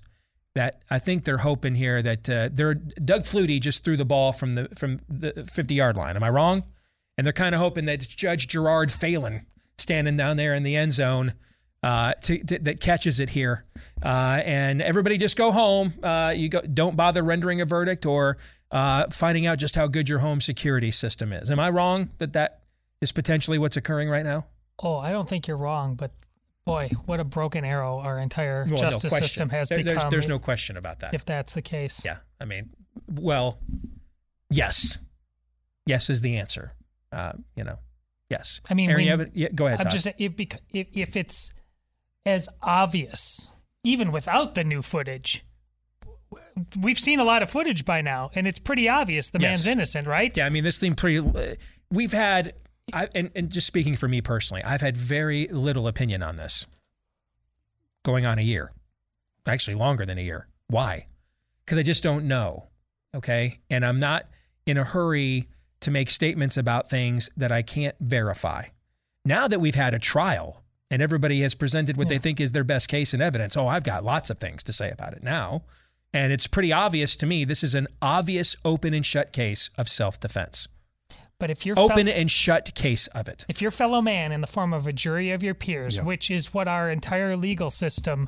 That 0.55 0.81
I 0.89 0.97
think 0.97 1.25
they're 1.25 1.39
hoping 1.39 1.75
here 1.75 2.01
that 2.01 2.29
uh, 2.29 2.49
they're 2.51 2.73
Doug 2.73 3.23
Flutie 3.23 3.59
just 3.59 3.83
threw 3.83 3.97
the 3.97 4.05
ball 4.05 4.31
from 4.31 4.53
the 4.53 4.69
from 4.75 4.99
the 5.09 5.45
50 5.51 5.75
yard 5.75 5.97
line. 5.97 6.15
Am 6.15 6.23
I 6.23 6.29
wrong? 6.29 6.63
And 7.17 7.27
they're 7.27 7.33
kind 7.33 7.53
of 7.53 7.59
hoping 7.59 7.85
that 7.85 7.99
Judge 7.99 8.47
Gerard 8.47 8.91
Phelan 8.91 9.45
standing 9.77 10.15
down 10.15 10.37
there 10.37 10.55
in 10.55 10.63
the 10.63 10.77
end 10.77 10.93
zone 10.93 11.33
uh, 11.83 12.13
to, 12.21 12.41
to, 12.45 12.59
that 12.59 12.79
catches 12.79 13.19
it 13.19 13.29
here, 13.29 13.65
uh, 14.03 14.41
and 14.43 14.81
everybody 14.81 15.17
just 15.17 15.37
go 15.37 15.51
home. 15.51 15.93
Uh, 16.01 16.33
you 16.35 16.49
go, 16.49 16.61
don't 16.61 16.95
bother 16.95 17.23
rendering 17.23 17.59
a 17.61 17.65
verdict 17.65 18.05
or 18.05 18.37
uh, 18.71 19.05
finding 19.11 19.45
out 19.45 19.57
just 19.57 19.75
how 19.75 19.87
good 19.87 20.07
your 20.07 20.19
home 20.19 20.39
security 20.39 20.91
system 20.91 21.33
is. 21.33 21.51
Am 21.51 21.59
I 21.59 21.69
wrong 21.69 22.09
that 22.17 22.33
that 22.33 22.61
is 23.01 23.11
potentially 23.11 23.57
what's 23.57 23.77
occurring 23.77 24.09
right 24.09 24.25
now? 24.25 24.45
Oh, 24.81 24.97
I 24.97 25.11
don't 25.11 25.27
think 25.27 25.47
you're 25.47 25.57
wrong, 25.57 25.95
but 25.95 26.11
boy, 26.65 26.89
what 27.05 27.19
a 27.19 27.23
broken 27.23 27.65
arrow 27.65 27.99
our 27.99 28.19
entire 28.19 28.65
Well, 28.67 28.77
justice 28.77 29.09
question. 29.11 29.27
system 29.27 29.49
has 29.49 29.69
There- 29.69 29.83
there's- 29.83 29.97
become. 29.97 30.09
there's 30.11 30.27
no 30.27 30.39
question 30.39 30.77
about 30.77 30.99
that. 30.99 31.13
If 31.13 31.25
that's 31.25 31.53
the 31.53 31.61
case. 31.61 32.03
Yeah, 32.05 32.17
I 32.39 32.45
mean, 32.45 32.69
well, 33.07 33.59
yes, 34.49 34.97
yes 35.85 36.09
is 36.09 36.21
the 36.21 36.37
answer. 36.37 36.73
Uh, 37.11 37.33
you 37.55 37.63
know, 37.63 37.79
yes. 38.29 38.61
I 38.69 38.73
mean, 38.73 38.89
Aaron, 38.89 39.03
you 39.05 39.11
when- 39.11 39.19
have? 39.19 39.35
Yeah, 39.35 39.47
go 39.53 39.67
ahead. 39.67 39.79
I'm 39.79 39.85
Todd. 39.85 39.91
just 39.93 40.03
saying, 40.05 40.15
if, 40.19 40.33
if 40.71 40.87
if 40.93 41.15
it's 41.17 41.51
as 42.25 42.47
obvious, 42.61 43.49
even 43.83 44.11
without 44.11 44.53
the 44.55 44.63
new 44.63 44.81
footage, 44.81 45.43
we've 46.79 46.99
seen 46.99 47.19
a 47.19 47.23
lot 47.23 47.41
of 47.41 47.49
footage 47.49 47.85
by 47.85 48.01
now, 48.01 48.29
and 48.35 48.45
it's 48.47 48.59
pretty 48.59 48.87
obvious 48.87 49.29
the 49.29 49.39
man's 49.39 49.65
innocent, 49.65 50.07
right? 50.07 50.37
Yeah, 50.37 50.45
I 50.45 50.49
mean, 50.49 50.63
this 50.63 50.77
thing 50.77 50.95
pretty. 50.95 51.17
uh, 51.19 51.55
We've 51.91 52.11
had, 52.13 52.53
I, 52.93 53.09
and, 53.15 53.31
and 53.35 53.49
just 53.49 53.67
speaking 53.67 53.95
for 53.95 54.07
me 54.07 54.21
personally, 54.21 54.63
I've 54.63 54.81
had 54.81 54.97
very 54.97 55.47
little 55.47 55.87
opinion 55.87 56.23
on 56.23 56.35
this. 56.35 56.65
Going 58.03 58.25
on 58.25 58.39
a 58.39 58.43
year, 58.43 58.71
actually 59.47 59.75
longer 59.75 60.05
than 60.05 60.17
a 60.17 60.21
year. 60.21 60.47
Why? 60.67 61.07
Because 61.65 61.77
I 61.77 61.83
just 61.83 62.03
don't 62.03 62.25
know. 62.25 62.67
Okay, 63.15 63.59
and 63.69 63.85
I'm 63.85 63.99
not 63.99 64.27
in 64.65 64.77
a 64.77 64.83
hurry 64.83 65.47
to 65.81 65.91
make 65.91 66.09
statements 66.09 66.57
about 66.57 66.89
things 66.89 67.29
that 67.35 67.51
I 67.51 67.61
can't 67.61 67.95
verify. 67.99 68.65
Now 69.25 69.47
that 69.47 69.59
we've 69.59 69.75
had 69.75 69.93
a 69.93 69.99
trial, 69.99 70.63
and 70.91 71.01
everybody 71.01 71.41
has 71.41 71.55
presented 71.55 71.97
what 71.97 72.09
they 72.09 72.17
think 72.17 72.41
is 72.41 72.51
their 72.51 72.63
best 72.63 72.87
case 72.87 73.13
and 73.13 73.21
evidence. 73.21 73.55
Oh, 73.55 73.67
I've 73.67 73.83
got 73.83 74.03
lots 74.03 74.29
of 74.29 74.39
things 74.39 74.63
to 74.63 74.73
say 74.73 74.89
about 74.89 75.13
it 75.13 75.23
now. 75.23 75.63
And 76.13 76.33
it's 76.33 76.47
pretty 76.47 76.73
obvious 76.73 77.15
to 77.17 77.27
me 77.27 77.45
this 77.45 77.63
is 77.63 77.75
an 77.75 77.87
obvious 78.01 78.55
open 78.65 78.93
and 78.93 79.05
shut 79.05 79.31
case 79.31 79.69
of 79.77 79.87
self 79.87 80.19
defense. 80.19 80.67
But 81.39 81.49
if 81.49 81.65
you're 81.65 81.79
Open 81.79 82.07
fel- 82.07 82.15
and 82.15 82.29
shut 82.29 82.73
case 82.75 83.07
of 83.07 83.27
it. 83.29 83.45
if 83.47 83.61
your 83.61 83.71
fellow 83.71 84.01
man 84.01 84.31
in 84.31 84.41
the 84.41 84.47
form 84.47 84.73
of 84.73 84.85
a 84.87 84.91
jury 84.93 85.31
of 85.31 85.41
your 85.41 85.53
peers, 85.53 85.95
Yeah. 85.97 86.03
which 86.03 86.29
is 86.29 86.53
what 86.53 86.67
our 86.67 86.89
entire 86.91 87.35
legal 87.37 87.69
system 87.69 88.27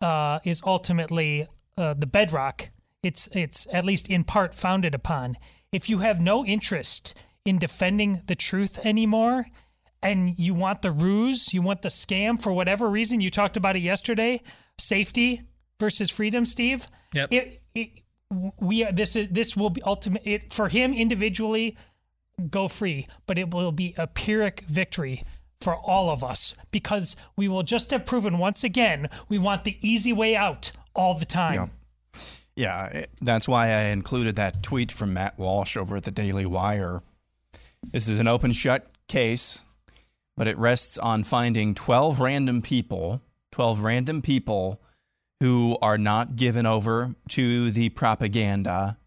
uh, 0.00 0.38
is 0.44 0.60
ultimately 0.66 1.46
uh, 1.78 1.94
the 1.94 2.06
bedrock, 2.06 2.68
it's 3.02 3.28
it's 3.32 3.66
at 3.72 3.84
least 3.84 4.10
in 4.10 4.24
part 4.24 4.54
founded 4.54 4.94
upon. 4.94 5.36
If 5.72 5.88
you 5.88 5.98
have 5.98 6.20
no 6.20 6.44
interest 6.44 7.14
in 7.44 7.58
defending 7.58 8.20
the 8.26 8.34
truth 8.34 8.84
anymore, 8.84 9.46
and 10.02 10.38
you 10.38 10.52
want 10.54 10.82
the 10.82 10.90
ruse, 10.90 11.54
you 11.54 11.62
want 11.62 11.82
the 11.82 11.88
scam 11.88 12.40
for 12.40 12.52
whatever 12.52 12.90
reason, 12.90 13.20
you 13.20 13.30
talked 13.30 13.56
about 13.56 13.76
it 13.76 13.80
yesterday, 13.80 14.42
safety 14.78 15.40
versus 15.80 16.10
freedom, 16.10 16.44
Steve. 16.44 16.86
Yep. 17.14 17.32
It, 17.32 17.62
it, 17.74 17.88
we 18.60 18.84
are, 18.84 18.92
this 18.92 19.16
is 19.16 19.28
this 19.30 19.56
will 19.56 19.70
be 19.70 19.82
ultimate 19.82 20.22
it, 20.24 20.52
for 20.52 20.68
him 20.68 20.92
individually 20.92 21.76
go 22.50 22.68
free, 22.68 23.06
but 23.26 23.38
it 23.38 23.52
will 23.52 23.72
be 23.72 23.94
a 23.96 24.06
Pyrrhic 24.06 24.60
victory 24.68 25.24
for 25.60 25.76
all 25.76 26.10
of 26.10 26.24
us 26.24 26.54
because 26.70 27.14
we 27.36 27.46
will 27.48 27.62
just 27.62 27.90
have 27.92 28.04
proven 28.04 28.38
once 28.38 28.64
again 28.64 29.08
we 29.28 29.38
want 29.38 29.64
the 29.64 29.76
easy 29.80 30.12
way 30.12 30.34
out 30.34 30.72
all 30.94 31.14
the 31.14 31.24
time. 31.24 31.70
Yeah, 32.56 32.86
it- 32.86 33.10
that's 33.20 33.48
why 33.48 33.68
I 33.68 33.84
included 33.84 34.36
that 34.36 34.62
tweet 34.62 34.90
from 34.92 35.14
Matt 35.14 35.38
Walsh 35.38 35.76
over 35.76 35.96
at 35.96 36.02
the 36.02 36.10
Daily 36.10 36.44
Wire. 36.46 37.02
This 37.92 38.08
is 38.08 38.20
an 38.20 38.28
open 38.28 38.52
shut 38.52 38.90
case, 39.08 39.64
but 40.36 40.46
it 40.48 40.58
rests 40.58 40.98
on 40.98 41.24
finding 41.24 41.74
12 41.74 42.20
random 42.20 42.60
people, 42.60 43.22
12 43.52 43.80
random 43.84 44.20
people 44.22 44.80
who 45.40 45.76
are 45.80 45.98
not 45.98 46.36
given 46.36 46.66
over 46.66 47.14
to 47.30 47.70
the 47.70 47.88
propaganda 47.90 48.98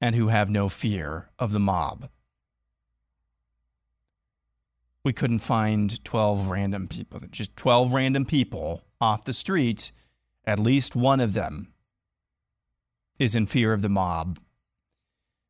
and 0.00 0.14
who 0.14 0.28
have 0.28 0.50
no 0.50 0.68
fear 0.68 1.28
of 1.38 1.52
the 1.52 1.60
mob. 1.60 2.08
We 5.08 5.14
couldn't 5.14 5.38
find 5.38 6.04
12 6.04 6.50
random 6.50 6.86
people, 6.86 7.18
just 7.30 7.56
12 7.56 7.94
random 7.94 8.26
people 8.26 8.82
off 9.00 9.24
the 9.24 9.32
street, 9.32 9.90
at 10.44 10.58
least 10.58 10.94
one 10.94 11.18
of 11.18 11.32
them 11.32 11.68
is 13.18 13.34
in 13.34 13.46
fear 13.46 13.72
of 13.72 13.80
the 13.80 13.88
mob. 13.88 14.38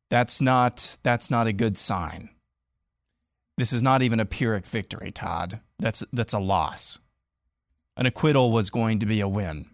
That's 0.09 0.39
not 0.39 0.97
that's 1.03 1.29
not 1.29 1.45
a 1.45 1.51
good 1.51 1.77
sign. 1.77 2.29
This 3.57 3.73
is 3.73 3.83
not 3.83 4.01
even 4.01 4.21
a 4.21 4.25
Pyrrhic 4.25 4.65
victory, 4.65 5.11
Todd. 5.11 5.59
That's 5.77 6.05
that's 6.13 6.33
a 6.33 6.39
loss. 6.39 7.01
An 7.97 8.05
acquittal 8.05 8.53
was 8.53 8.69
going 8.69 8.99
to 8.99 9.05
be 9.05 9.19
a 9.19 9.27
win. 9.27 9.65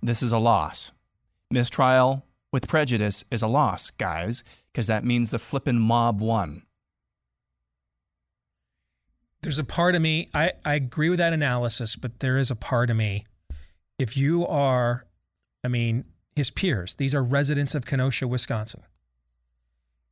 This 0.00 0.22
is 0.22 0.32
a 0.32 0.38
loss. 0.38 0.92
Mistrial 1.50 2.24
with 2.54 2.68
prejudice 2.68 3.26
is 3.30 3.42
a 3.42 3.48
loss, 3.48 3.90
guys, 3.90 4.44
because 4.72 4.86
that 4.86 5.04
means 5.04 5.30
the 5.30 5.38
flippin' 5.38 5.78
mob 5.78 6.22
won. 6.22 6.62
There's 9.42 9.58
a 9.58 9.64
part 9.64 9.94
of 9.94 10.02
me, 10.02 10.28
I, 10.34 10.52
I 10.64 10.74
agree 10.74 11.08
with 11.08 11.18
that 11.18 11.32
analysis, 11.32 11.96
but 11.96 12.20
there 12.20 12.36
is 12.36 12.50
a 12.50 12.56
part 12.56 12.90
of 12.90 12.96
me. 12.96 13.24
If 13.98 14.16
you 14.16 14.46
are, 14.46 15.06
I 15.64 15.68
mean, 15.68 16.04
his 16.36 16.50
peers, 16.50 16.94
these 16.96 17.14
are 17.14 17.22
residents 17.22 17.74
of 17.74 17.86
Kenosha, 17.86 18.28
Wisconsin. 18.28 18.82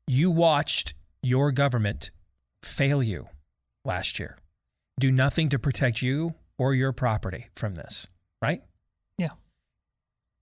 You 0.07 0.31
watched 0.31 0.95
your 1.23 1.53
government 1.53 2.11
fail 2.63 3.03
you 3.03 3.29
last 3.85 4.19
year, 4.19 4.39
do 4.99 5.11
nothing 5.11 5.49
to 5.51 5.59
protect 5.59 6.03
you 6.03 6.35
or 6.57 6.75
your 6.75 6.93
property 6.93 7.49
from 7.55 7.75
this, 7.75 8.07
right? 8.43 8.63
Yeah. 9.19 9.31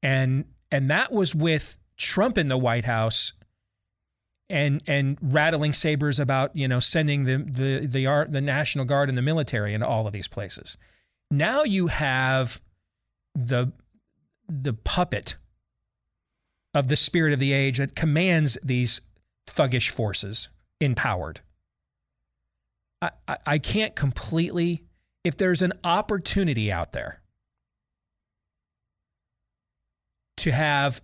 and 0.02 0.44
and 0.70 0.90
that 0.90 1.12
was 1.12 1.34
with 1.34 1.78
Trump 1.96 2.38
in 2.38 2.48
the 2.48 2.58
White 2.58 2.84
House 2.84 3.32
and 4.48 4.82
and 4.86 5.18
rattling 5.20 5.72
sabers 5.72 6.20
about 6.20 6.54
you 6.54 6.68
know 6.68 6.80
sending 6.80 7.24
the 7.24 7.38
the 7.38 7.86
the 7.86 8.06
art 8.06 8.32
the 8.32 8.40
National 8.40 8.84
Guard 8.84 9.08
and 9.08 9.18
the 9.18 9.22
military 9.22 9.74
into 9.74 9.86
all 9.86 10.06
of 10.06 10.12
these 10.12 10.28
places. 10.28 10.76
Now 11.30 11.64
you 11.64 11.88
have 11.88 12.60
the 13.34 13.72
the 14.48 14.72
puppet 14.72 15.36
of 16.74 16.88
the 16.88 16.96
spirit 16.96 17.32
of 17.32 17.40
the 17.40 17.52
age 17.52 17.78
that 17.78 17.96
commands 17.96 18.58
these 18.62 19.00
thuggish 19.46 19.90
forces 19.90 20.48
empowered. 20.80 21.40
I, 23.02 23.10
I, 23.26 23.36
I 23.46 23.58
can't 23.58 23.96
completely 23.96 24.84
if 25.24 25.36
there's 25.36 25.62
an 25.62 25.72
opportunity 25.82 26.70
out 26.70 26.92
there 26.92 27.20
to 30.36 30.52
have 30.52 31.02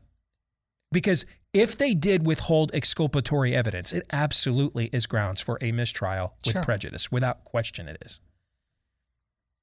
because 0.92 1.26
if 1.52 1.76
they 1.76 1.94
did 1.94 2.26
withhold 2.26 2.70
exculpatory 2.74 3.54
evidence, 3.54 3.92
it 3.92 4.06
absolutely 4.12 4.88
is 4.92 5.06
grounds 5.06 5.40
for 5.40 5.58
a 5.60 5.70
mistrial 5.72 6.34
with 6.46 6.54
Sure. 6.54 6.62
prejudice. 6.62 7.12
Without 7.12 7.44
question, 7.44 7.88
it 7.88 7.98
is. 8.04 8.20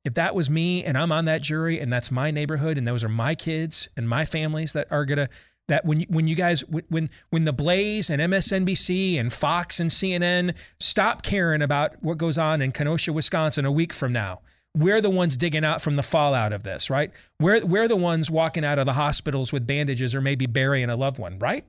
If 0.06 0.14
that 0.14 0.34
was 0.36 0.50
me 0.50 0.84
and 0.84 0.98
I'm 0.98 1.12
on 1.12 1.26
that 1.26 1.42
jury 1.42 1.80
and 1.80 1.92
that's 1.92 2.10
my 2.12 2.32
neighborhood 2.32 2.78
and 2.78 2.88
those 2.88 3.04
are 3.04 3.10
my 3.10 3.36
kids 3.36 3.90
and 3.98 4.08
my 4.08 4.24
families 4.26 4.74
that 4.74 4.88
are 4.92 5.04
gonna 5.06 5.30
that 5.68 5.86
when 5.86 6.00
you- 6.00 6.08
when 6.10 6.28
you 6.28 6.36
guys 6.36 6.62
when 6.90 7.10
when 7.30 7.44
the 7.46 7.54
Blaze 7.54 8.10
and 8.10 8.20
MSNBC 8.22 9.20
and 9.20 9.32
Fox 9.32 9.80
and 9.80 9.92
CNN 9.92 10.54
stop 10.80 11.22
caring 11.22 11.62
about 11.62 12.02
what 12.02 12.18
goes 12.18 12.38
on 12.40 12.62
in 12.62 12.72
Kenosha, 12.72 13.14
Wisconsin 13.14 13.66
a 13.66 13.72
week 13.72 13.94
from 13.94 14.12
now, 14.14 14.40
we're 14.76 15.02
the 15.02 15.10
ones 15.12 15.38
digging 15.38 15.64
out 15.66 15.80
from 15.82 15.94
the 15.96 16.02
fallout 16.02 16.54
of 16.54 16.64
this, 16.64 16.90
right? 16.90 17.12
We're 17.40 17.64
we're 17.66 17.88
the 17.88 17.96
ones 17.98 18.32
walking 18.32 18.64
out 18.66 18.80
of 18.80 18.86
the 18.86 18.94
hospitals 18.94 19.52
with 19.52 19.68
bandages 19.68 20.16
or 20.16 20.22
maybe 20.22 20.46
burying 20.48 20.90
a 20.90 20.96
loved 20.96 21.20
one, 21.20 21.38
right? 21.40 21.66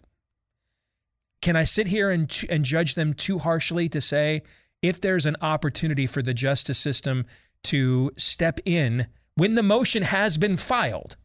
Can 1.42 1.56
I 1.56 1.64
sit 1.64 1.86
here 1.88 2.10
and 2.10 2.30
and 2.48 2.64
judge 2.64 2.94
them 2.94 3.14
too 3.14 3.38
harshly 3.38 3.88
to 3.90 4.00
say 4.00 4.42
if 4.82 5.00
there's 5.00 5.26
an 5.26 5.36
opportunity 5.40 6.06
for 6.06 6.22
the 6.22 6.34
justice 6.34 6.78
system 6.78 7.26
to 7.64 8.10
step 8.16 8.60
in 8.64 9.06
when 9.34 9.54
the 9.54 9.62
motion 9.62 10.02
has 10.02 10.38
been 10.38 10.56
filed? 10.56 11.16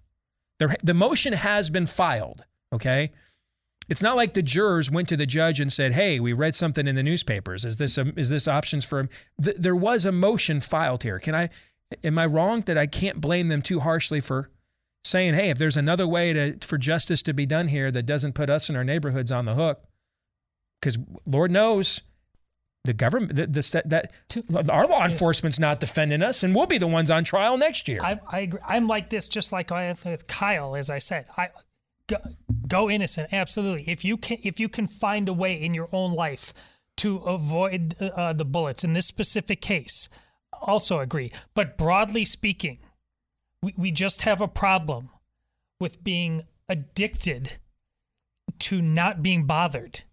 The, 0.59 0.75
the 0.83 0.93
motion 0.93 1.33
has 1.33 1.69
been 1.69 1.85
filed, 1.85 2.45
okay? 2.71 3.11
It's 3.89 4.01
not 4.01 4.15
like 4.15 4.33
the 4.33 4.41
jurors 4.41 4.89
went 4.89 5.09
to 5.09 5.17
the 5.17 5.25
judge 5.25 5.59
and 5.59 5.71
said, 5.71 5.93
"Hey, 5.93 6.19
we 6.19 6.33
read 6.33 6.55
something 6.55 6.87
in 6.87 6.95
the 6.95 7.03
newspapers. 7.03 7.65
Is 7.65 7.77
this 7.77 7.97
a, 7.97 8.17
is 8.17 8.29
this 8.29 8.47
options 8.47 8.85
for?" 8.85 9.09
Th- 9.41 9.57
there 9.57 9.75
was 9.75 10.05
a 10.05 10.11
motion 10.11 10.61
filed 10.61 11.03
here. 11.03 11.19
Can 11.19 11.35
I? 11.35 11.49
Am 12.03 12.17
I 12.17 12.25
wrong 12.25 12.61
that 12.61 12.77
I 12.77 12.87
can't 12.87 13.21
blame 13.21 13.49
them 13.49 13.61
too 13.61 13.81
harshly 13.81 14.21
for 14.21 14.49
saying, 15.03 15.35
"Hey, 15.35 15.49
if 15.49 15.59
there's 15.59 15.77
another 15.77 16.07
way 16.07 16.33
to 16.33 16.57
for 16.65 16.77
justice 16.77 17.21
to 17.23 17.33
be 17.33 17.45
done 17.45 17.67
here 17.67 17.91
that 17.91 18.07
doesn't 18.07 18.33
put 18.33 18.49
us 18.49 18.69
and 18.69 18.77
our 18.77 18.83
neighborhoods 18.83 19.31
on 19.31 19.45
the 19.45 19.53
hook," 19.53 19.83
because 20.85 20.99
Lord 21.25 21.49
knows 21.49 22.03
the 22.83 22.93
government, 22.93 23.35
the, 23.35 23.47
the 23.47 23.81
that 24.49 24.69
our 24.69 24.85
law 24.85 25.03
enforcement's 25.03 25.59
not 25.59 25.79
defending 25.79 26.21
us, 26.21 26.43
and 26.43 26.55
we'll 26.55 26.67
be 26.67 26.77
the 26.77 26.85
ones 26.85 27.09
on 27.09 27.23
trial 27.23 27.57
next 27.57 27.89
year. 27.89 27.99
I, 28.03 28.19
I 28.27 28.39
agree. 28.41 28.59
I'm 28.63 28.87
like 28.87 29.09
this, 29.09 29.27
just 29.27 29.51
like 29.51 29.71
I 29.71 29.89
with 30.05 30.27
Kyle, 30.27 30.75
as 30.75 30.91
I 30.91 30.99
said. 30.99 31.25
I 31.35 31.49
go, 32.05 32.17
go 32.67 32.87
innocent, 32.87 33.33
absolutely. 33.33 33.91
If 33.91 34.05
you 34.05 34.15
can, 34.15 34.37
if 34.43 34.59
you 34.59 34.69
can 34.69 34.85
find 34.85 35.27
a 35.27 35.33
way 35.33 35.59
in 35.59 35.73
your 35.73 35.89
own 35.91 36.13
life 36.13 36.53
to 36.97 37.17
avoid 37.17 37.99
uh, 37.99 38.33
the 38.33 38.45
bullets 38.45 38.83
in 38.83 38.93
this 38.93 39.07
specific 39.07 39.61
case, 39.61 40.07
also 40.61 40.99
agree. 40.99 41.31
But 41.55 41.79
broadly 41.79 42.25
speaking, 42.25 42.77
we, 43.63 43.73
we 43.75 43.89
just 43.89 44.21
have 44.21 44.39
a 44.39 44.47
problem 44.47 45.09
with 45.79 46.03
being 46.03 46.43
addicted 46.69 47.57
to 48.59 48.81
not 48.81 49.23
being 49.23 49.45
bothered 49.45 50.03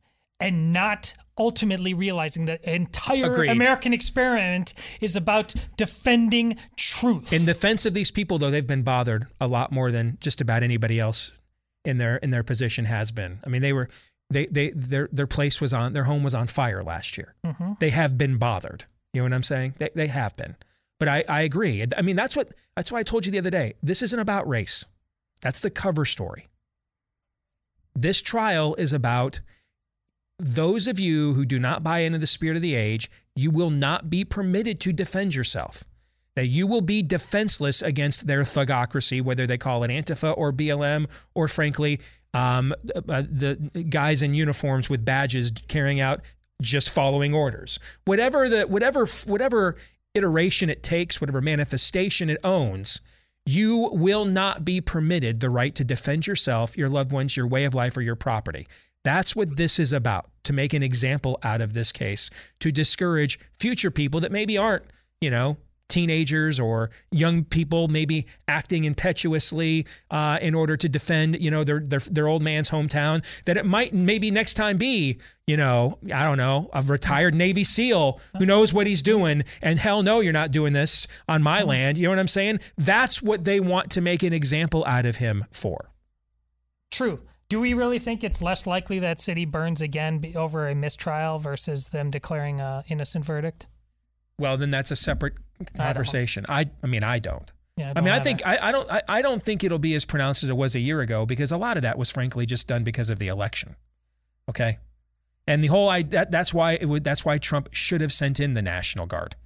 and 0.43 0.73
not 0.73 1.15
ultimately 1.39 1.95
realizing 1.95 2.45
that 2.45 2.63
the 2.63 2.75
entire 2.75 3.31
Agreed. 3.31 3.51
American 3.51 3.93
experiment 3.93 4.75
is 5.01 5.17
about 5.17 5.55
defending 5.77 6.57
truth. 6.77 7.33
In 7.33 7.45
defense 7.47 7.87
of 7.87 7.95
these 7.95 8.11
people, 8.11 8.39
though, 8.39 8.51
they've 8.51 8.67
been 8.67 8.83
bothered 8.83 9.27
a 9.41 9.47
lot 9.47 9.73
more 9.73 9.91
than 9.91 10.19
just 10.21 10.41
about 10.41 10.63
anybody 10.63 11.01
else 11.01 11.33
in 11.85 11.99
their 11.99 12.17
in 12.17 12.31
their 12.31 12.43
position 12.43 12.85
has 12.85 13.11
been. 13.11 13.41
I 13.45 13.49
mean, 13.49 13.63
they 13.63 13.73
were 13.73 13.89
they 14.31 14.47
they 14.47 14.71
their 14.71 15.09
their 15.11 15.27
place 15.27 15.61
was 15.61 15.73
on 15.73 15.95
their 15.95 16.05
home 16.05 16.23
was 16.23 16.35
on 16.35 16.47
fire 16.49 16.83
last 16.83 17.17
year. 17.17 17.35
Mhm. 17.45 17.79
They 17.81 17.91
have 17.91 18.19
been 18.19 18.37
bothered. 18.37 18.85
You 19.13 19.21
know 19.21 19.25
what 19.25 19.33
I'm 19.35 19.43
saying? 19.43 19.75
They 19.79 19.89
they 19.95 20.07
have 20.09 20.37
been. 20.37 20.57
But 21.01 21.09
I 21.09 21.25
I 21.29 21.43
agree. 21.43 21.85
I 21.97 22.03
mean, 22.03 22.17
that's 22.17 22.37
what 22.37 22.53
that's 22.77 22.93
why 22.93 23.01
I 23.01 23.03
told 23.03 23.27
you 23.27 23.33
the 23.33 23.39
other 23.39 23.51
day. 23.51 23.75
This 23.83 24.03
isn't 24.03 24.19
about 24.19 24.47
race. 24.49 24.85
That's 25.41 25.61
the 25.61 25.71
cover 25.71 26.05
story. 26.05 26.47
This 27.95 28.23
trial 28.23 28.75
is 28.77 28.93
about 28.93 29.41
those 30.43 30.89
of 30.89 30.99
you 30.99 31.35
who 31.35 31.45
do 31.45 31.59
not 31.59 31.85
buy 31.85 32.01
into 32.01 32.19
the 32.19 32.27
spirit 32.27 32.57
of 32.57 32.63
the 32.63 32.75
age, 32.75 33.09
you 33.37 33.51
will 33.51 33.71
not 33.71 34.11
be 34.11 34.25
permitted 34.25 34.81
to 34.81 34.93
defend 34.93 35.35
yourself. 35.35 35.85
That 36.35 36.47
you 36.47 36.67
will 36.67 36.81
be 36.81 37.03
defenseless 37.03 37.81
against 37.81 38.27
their 38.27 38.43
thugocracy, 38.43 39.23
whether 39.23 39.47
they 39.47 39.59
call 39.59 39.85
it 39.85 39.91
Antifa 39.91 40.37
or 40.37 40.53
BLM, 40.53 41.07
or 41.35 41.47
frankly, 41.47 42.01
um, 42.35 42.75
uh, 42.97 43.23
the 43.23 43.87
guys 43.89 44.23
in 44.23 44.35
uniforms 44.35 44.91
with 44.91 45.05
badges 45.05 45.53
carrying 45.69 46.01
out 46.01 46.23
just 46.61 46.91
following 46.91 47.35
orders. 47.35 47.79
Whatever 48.07 48.49
the 48.49 48.63
whatever 48.63 49.07
whatever 49.27 49.77
iteration 50.15 50.71
it 50.71 50.83
takes, 50.83 51.21
whatever 51.21 51.41
manifestation 51.41 52.31
it 52.31 52.39
owns, 52.43 53.01
you 53.45 53.91
will 53.93 54.25
not 54.25 54.65
be 54.65 54.81
permitted 54.81 55.41
the 55.41 55.51
right 55.51 55.75
to 55.75 55.85
defend 55.85 56.27
yourself, 56.27 56.77
your 56.77 56.89
loved 56.89 57.13
ones, 57.13 57.37
your 57.37 57.47
way 57.47 57.65
of 57.65 57.75
life, 57.75 57.97
or 57.97 58.03
your 58.03 58.17
property. 58.17 58.67
That's 59.05 59.37
what 59.37 59.57
this 59.57 59.79
is 59.79 59.93
about 59.93 60.32
to 60.45 60.53
make 60.53 60.73
an 60.73 60.83
example 60.83 61.39
out 61.43 61.61
of 61.61 61.73
this 61.73 61.93
case, 61.93 62.31
to 62.61 62.73
discourage 62.73 63.39
future 63.59 63.91
people 63.91 64.21
that 64.21 64.33
maybe 64.33 64.59
aren't, 64.59 64.85
you 65.21 65.31
know, 65.31 65.57
teenagers 65.93 66.59
or 66.59 66.89
young 67.11 67.45
people 67.45 67.87
maybe 67.87 68.27
acting 68.49 68.85
impetuously 68.85 69.87
uh, 70.11 70.39
in 70.41 70.55
order 70.55 70.75
to 70.75 70.89
defend 70.89 71.39
you 71.39 71.51
know 71.51 71.65
their, 71.65 71.81
their 71.81 71.99
their 71.99 72.29
old 72.29 72.41
man's 72.41 72.71
hometown 72.71 73.23
that 73.45 73.59
it 73.59 73.67
might 73.67 73.93
maybe 73.93 74.31
next 74.31 74.55
time 74.55 74.79
be 74.79 75.19
you 75.47 75.55
know 75.55 75.99
I 76.15 76.25
don't 76.25 76.39
know 76.39 76.71
a 76.73 76.81
retired 76.81 77.35
Navy 77.35 77.63
SEAL 77.63 78.19
who 78.39 78.47
knows 78.47 78.73
what 78.73 78.87
he's 78.87 79.03
doing 79.03 79.45
and 79.61 79.79
hell 79.79 80.03
no 80.03 80.21
you're 80.21 80.33
not 80.33 80.51
doing 80.51 80.73
this 80.73 81.07
on 81.29 81.43
my 81.43 81.63
land. 81.63 81.99
You 81.99 82.05
know 82.05 82.11
what 82.11 82.19
I'm 82.19 82.29
saying? 82.29 82.61
That's 82.79 83.21
what 83.21 83.45
they 83.45 83.61
want 83.61 83.91
to 83.91 84.01
make 84.01 84.23
an 84.23 84.33
example 84.33 84.85
out 84.87 85.05
of 85.05 85.17
him 85.17 85.45
for. 85.51 85.91
True. 86.91 87.21
Do 87.53 87.61
we 87.61 87.75
really 87.75 87.99
think 87.99 88.25
it's 88.25 88.41
less 88.41 88.67
likely 88.67 89.01
that 89.01 89.21
city 89.21 89.45
burns 89.45 89.83
again 89.83 90.25
over 90.37 90.71
a 90.71 90.75
mistrial 90.75 91.39
versus 91.39 91.89
them 91.89 92.11
declaring 92.11 92.63
a 92.63 92.83
innocent 92.89 93.27
verdict? 93.27 93.69
well 94.39 94.57
then 94.57 94.71
that's 94.71 94.91
a 94.91 94.97
separate 94.97 95.35
conversation 95.77 96.47
I 96.49 96.71
I, 96.83 96.87
mean 96.87 97.05
I 97.05 97.19
don't 97.19 97.53
Yeah, 97.77 97.91
I 97.91 97.93
don't 97.93 98.05
mean, 98.05 98.15
I 98.15 98.21
think 98.21 98.41
I, 98.47 98.57
I 98.69 98.73
don't. 98.73 98.91
I, 98.91 99.03
I 99.07 99.21
don't 99.21 99.43
think 99.43 99.65
it'll 99.65 99.79
be 99.79 99.95
as 99.95 100.07
pronounced 100.07 100.43
as 100.43 100.49
it 100.49 100.57
was 100.57 100.75
a 100.75 100.81
year 100.81 101.03
ago 101.03 101.27
because 101.27 101.53
a 101.53 101.59
lot 101.59 101.77
of 101.77 101.83
that 101.83 101.99
was 101.99 102.11
frankly 102.11 102.47
just 102.47 102.69
done 102.69 102.85
because 102.85 103.11
of 103.11 103.19
the 103.19 103.29
election. 103.29 103.77
Okay, 104.49 104.79
and 105.47 105.63
the 105.63 105.69
whole 105.69 105.91
I 105.91 106.05
that, 106.05 106.31
that's 106.31 106.55
why 106.55 106.73
it 106.73 106.87
would 106.87 107.05
that's 107.05 107.23
why 107.23 107.37
Trump 107.37 107.69
should 107.73 108.01
have 108.01 108.15
sent 108.15 108.41
in 108.41 108.53
the 108.53 108.63
National 108.63 109.05
Guard, 109.05 109.37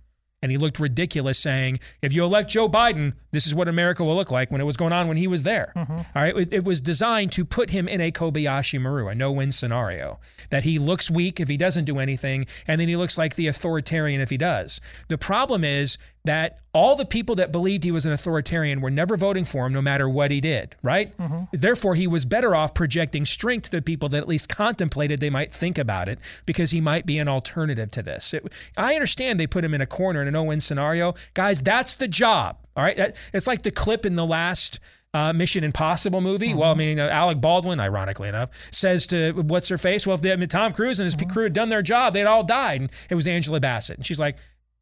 and 0.46 0.52
he 0.52 0.58
looked 0.58 0.78
ridiculous 0.78 1.40
saying, 1.40 1.80
"If 2.00 2.12
you 2.12 2.24
elect 2.24 2.48
Joe 2.48 2.68
Biden, 2.68 3.14
this 3.32 3.48
is 3.48 3.54
what 3.54 3.66
America 3.66 4.04
will 4.04 4.14
look 4.14 4.30
like." 4.30 4.52
When 4.52 4.60
it 4.60 4.64
was 4.64 4.76
going 4.76 4.92
on 4.92 5.08
when 5.08 5.16
he 5.16 5.26
was 5.26 5.42
there. 5.42 5.72
Mm-hmm. 5.74 5.92
All 5.92 6.04
right, 6.14 6.36
it, 6.36 6.52
it 6.52 6.64
was 6.64 6.80
designed 6.80 7.32
to 7.32 7.44
put 7.44 7.70
him 7.70 7.88
in 7.88 8.00
a 8.00 8.12
Kobayashi 8.12 8.80
Maru, 8.80 9.08
a 9.08 9.14
no-win 9.16 9.50
scenario. 9.50 10.20
That 10.50 10.62
he 10.62 10.78
looks 10.78 11.10
weak 11.10 11.40
if 11.40 11.48
he 11.48 11.56
doesn't 11.56 11.86
do 11.86 11.98
anything, 11.98 12.46
and 12.68 12.80
then 12.80 12.86
he 12.86 12.94
looks 12.94 13.18
like 13.18 13.34
the 13.34 13.48
authoritarian 13.48 14.20
if 14.20 14.30
he 14.30 14.36
does. 14.36 14.80
The 15.08 15.18
problem 15.18 15.64
is 15.64 15.98
that 16.26 16.58
all 16.72 16.94
the 16.94 17.06
people 17.06 17.34
that 17.36 17.50
believed 17.52 17.84
he 17.84 17.90
was 17.90 18.04
an 18.06 18.12
authoritarian 18.12 18.80
were 18.80 18.90
never 18.90 19.16
voting 19.16 19.44
for 19.44 19.66
him 19.66 19.72
no 19.72 19.80
matter 19.80 20.08
what 20.08 20.30
he 20.30 20.40
did, 20.40 20.76
right? 20.82 21.14
Therefore, 21.52 21.94
he 21.94 22.06
was 22.06 22.24
better 22.24 22.54
off 22.54 22.74
projecting 22.74 23.24
strength 23.24 23.64
to 23.64 23.70
the 23.70 23.82
people 23.82 24.08
that 24.10 24.18
at 24.18 24.28
least 24.28 24.48
contemplated 24.48 25.20
they 25.20 25.30
might 25.30 25.50
think 25.50 25.78
about 25.78 26.08
it 26.08 26.18
because 26.44 26.70
he 26.72 26.80
might 26.80 27.06
be 27.06 27.18
an 27.18 27.28
alternative 27.28 27.90
to 27.92 28.02
this. 28.02 28.34
It, 28.34 28.52
I 28.76 28.94
understand 28.94 29.40
they 29.40 29.46
put 29.46 29.64
him 29.64 29.72
in 29.72 29.80
a 29.80 29.86
corner 29.86 30.20
in 30.20 30.28
a 30.28 30.30
no 30.30 30.44
win 30.44 30.60
scenario. 30.60 31.14
Guys, 31.34 31.62
that's 31.62 31.94
the 31.96 32.08
job, 32.08 32.58
all 32.76 32.84
right? 32.84 32.96
That, 32.96 33.16
it's 33.32 33.46
like 33.46 33.62
the 33.62 33.70
clip 33.70 34.04
in 34.04 34.16
the 34.16 34.26
last. 34.26 34.78
Uh, 35.14 35.32
Mission 35.32 35.64
Impossible 35.64 36.20
movie. 36.20 36.52
Well, 36.52 36.72
I 36.72 36.74
mean, 36.74 37.00
uh, 37.00 37.08
Alec 37.08 37.40
Baldwin, 37.40 37.80
ironically 37.80 38.28
enough, 38.28 38.50
says 38.70 39.06
to 39.06 39.32
what's 39.32 39.70
her 39.70 39.78
face? 39.78 40.06
Well, 40.06 40.14
if 40.14 40.20
they, 40.20 40.30
I 40.30 40.36
mean, 40.36 40.48
Tom 40.48 40.72
Cruise 40.72 41.00
and 41.00 41.06
his 41.06 41.14
crew 41.32 41.44
had 41.44 41.54
done 41.54 41.70
their 41.70 41.80
job, 41.80 42.12
they'd 42.12 42.26
all 42.26 42.44
died. 42.44 42.82
And 42.82 42.90
it 43.08 43.14
was 43.14 43.26
Angela 43.26 43.58
Bassett. 43.58 43.96
And 43.96 44.04
she's 44.04 44.20
like, 44.20 44.36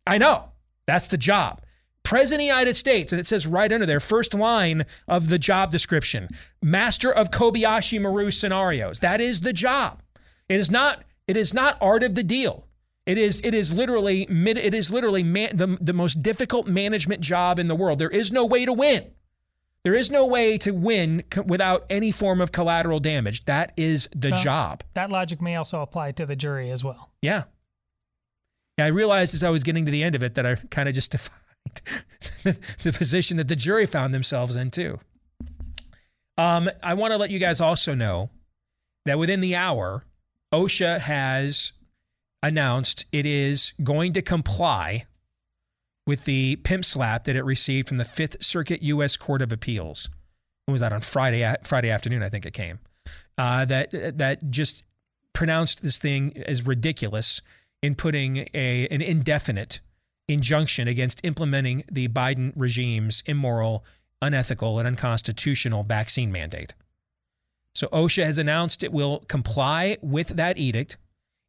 I 0.08 0.18
know. 0.18 0.48
That's 0.86 1.08
the 1.08 1.16
job. 1.18 1.60
President 2.02 2.40
of 2.42 2.44
the 2.44 2.58
United 2.58 2.74
States, 2.74 3.12
and 3.12 3.20
it 3.20 3.26
says 3.26 3.46
right 3.46 3.72
under 3.72 3.86
there, 3.86 3.98
first 4.00 4.34
line 4.34 4.84
of 5.08 5.30
the 5.30 5.38
job 5.38 5.70
description, 5.70 6.28
master 6.62 7.10
of 7.10 7.30
Kobayashi 7.30 7.98
Maru 8.00 8.30
scenarios. 8.30 9.00
That 9.00 9.22
is 9.22 9.40
the 9.40 9.54
job. 9.54 10.02
It 10.48 10.60
is 10.60 10.70
not. 10.70 11.02
It 11.26 11.38
is 11.38 11.54
not 11.54 11.78
art 11.80 12.02
of 12.02 12.14
the 12.14 12.22
deal. 12.22 12.66
It 13.06 13.16
is. 13.16 13.40
It 13.42 13.54
is 13.54 13.72
literally. 13.72 14.26
It 14.28 14.74
is 14.74 14.92
literally 14.92 15.22
man, 15.22 15.56
the 15.56 15.78
the 15.80 15.94
most 15.94 16.20
difficult 16.22 16.66
management 16.66 17.22
job 17.22 17.58
in 17.58 17.68
the 17.68 17.74
world. 17.74 17.98
There 17.98 18.10
is 18.10 18.30
no 18.30 18.44
way 18.44 18.66
to 18.66 18.72
win. 18.74 19.10
There 19.84 19.94
is 19.94 20.10
no 20.10 20.26
way 20.26 20.56
to 20.58 20.70
win 20.72 21.24
co- 21.30 21.42
without 21.42 21.84
any 21.90 22.10
form 22.10 22.40
of 22.40 22.52
collateral 22.52 23.00
damage. 23.00 23.44
That 23.46 23.72
is 23.76 24.08
the 24.14 24.30
Well, 24.30 24.42
job. 24.42 24.82
That 24.94 25.10
logic 25.10 25.40
may 25.42 25.56
also 25.56 25.80
apply 25.82 26.12
to 26.12 26.26
the 26.26 26.36
jury 26.36 26.70
as 26.70 26.82
well. 26.84 27.10
Yeah. 27.22 27.44
I 28.78 28.88
realized 28.88 29.34
as 29.34 29.44
I 29.44 29.50
was 29.50 29.62
getting 29.62 29.84
to 29.84 29.92
the 29.92 30.02
end 30.02 30.14
of 30.14 30.22
it 30.22 30.34
that 30.34 30.46
I 30.46 30.56
kind 30.70 30.88
of 30.88 30.94
just 30.94 31.12
defined 31.12 31.40
the 32.82 32.92
position 32.92 33.36
that 33.36 33.48
the 33.48 33.56
jury 33.56 33.86
found 33.86 34.12
themselves 34.12 34.56
in 34.56 34.70
too. 34.70 34.98
Um, 36.36 36.68
I 36.82 36.94
want 36.94 37.12
to 37.12 37.16
let 37.16 37.30
you 37.30 37.38
guys 37.38 37.60
also 37.60 37.94
know 37.94 38.30
that 39.04 39.18
within 39.18 39.40
the 39.40 39.54
hour, 39.54 40.04
OSHA 40.52 41.00
has 41.00 41.72
announced 42.42 43.06
it 43.12 43.24
is 43.24 43.72
going 43.82 44.12
to 44.14 44.22
comply 44.22 45.04
with 46.06 46.24
the 46.24 46.56
pimp 46.56 46.84
slap 46.84 47.24
that 47.24 47.36
it 47.36 47.44
received 47.44 47.88
from 47.88 47.96
the 47.96 48.04
Fifth 48.04 48.42
Circuit 48.42 48.82
U.S. 48.82 49.16
Court 49.16 49.40
of 49.40 49.52
Appeals. 49.52 50.10
When 50.66 50.72
was 50.72 50.80
that 50.80 50.92
on 50.92 51.00
Friday? 51.00 51.54
Friday 51.62 51.90
afternoon, 51.90 52.22
I 52.22 52.28
think 52.28 52.46
it 52.46 52.52
came. 52.52 52.80
Uh, 53.38 53.64
that 53.66 54.18
that 54.18 54.50
just 54.50 54.84
pronounced 55.32 55.82
this 55.82 55.98
thing 55.98 56.42
as 56.46 56.66
ridiculous 56.66 57.42
in 57.84 57.94
putting 57.94 58.48
a 58.54 58.88
an 58.88 59.02
indefinite 59.02 59.80
injunction 60.26 60.88
against 60.88 61.20
implementing 61.22 61.84
the 61.92 62.08
Biden 62.08 62.50
regime's 62.56 63.22
immoral, 63.26 63.84
unethical, 64.22 64.78
and 64.78 64.88
unconstitutional 64.88 65.82
vaccine 65.82 66.32
mandate. 66.32 66.74
So 67.74 67.88
OSHA 67.88 68.24
has 68.24 68.38
announced 68.38 68.82
it 68.82 68.92
will 68.92 69.18
comply 69.28 69.98
with 70.00 70.28
that 70.28 70.56
edict, 70.56 70.96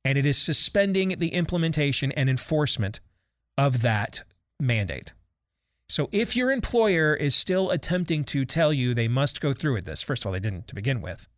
and 0.04 0.18
it 0.18 0.26
is 0.26 0.38
suspending 0.38 1.16
the 1.20 1.30
implementation 1.30 2.12
and 2.12 2.30
enforcement 2.30 3.00
of 3.58 3.82
that 3.84 4.24
mandate. 4.60 5.14
So 5.88 6.10
if 6.12 6.36
your 6.36 6.52
employer 6.52 7.16
is 7.16 7.34
still 7.34 7.72
attempting 7.72 8.26
to 8.26 8.44
tell 8.44 8.74
you 8.74 8.94
they 8.94 9.08
must 9.08 9.40
go 9.40 9.54
through 9.54 9.76
with 9.76 9.86
this, 9.86 10.02
first 10.02 10.24
of 10.24 10.28
all, 10.28 10.34
they 10.34 10.40
didn't 10.42 10.68
to 10.68 10.76
begin 10.76 11.00
with, 11.00 11.30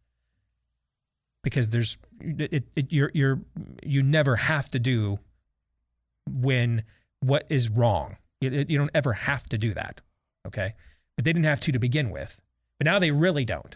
because 1.49 1.69
there's 1.69 1.97
it, 2.19 2.65
it, 2.75 2.91
you're 2.91 3.11
you're 3.13 3.39
you 3.83 4.03
never 4.03 4.35
have 4.35 4.69
to 4.71 4.79
do 4.79 5.17
when 6.29 6.83
what 7.21 7.45
is 7.49 7.69
wrong. 7.69 8.17
It- 8.41 8.53
it- 8.53 8.69
you 8.69 8.77
don't 8.77 8.91
ever 8.93 9.13
have 9.13 9.47
to 9.49 9.57
do 9.57 9.73
that, 9.73 10.01
okay? 10.45 10.73
But 11.15 11.25
they 11.25 11.33
didn't 11.33 11.45
have 11.45 11.59
to 11.61 11.71
to 11.71 11.79
begin 11.79 12.09
with. 12.09 12.41
But 12.79 12.85
now 12.85 12.99
they 12.99 13.11
really 13.11 13.45
don't. 13.45 13.75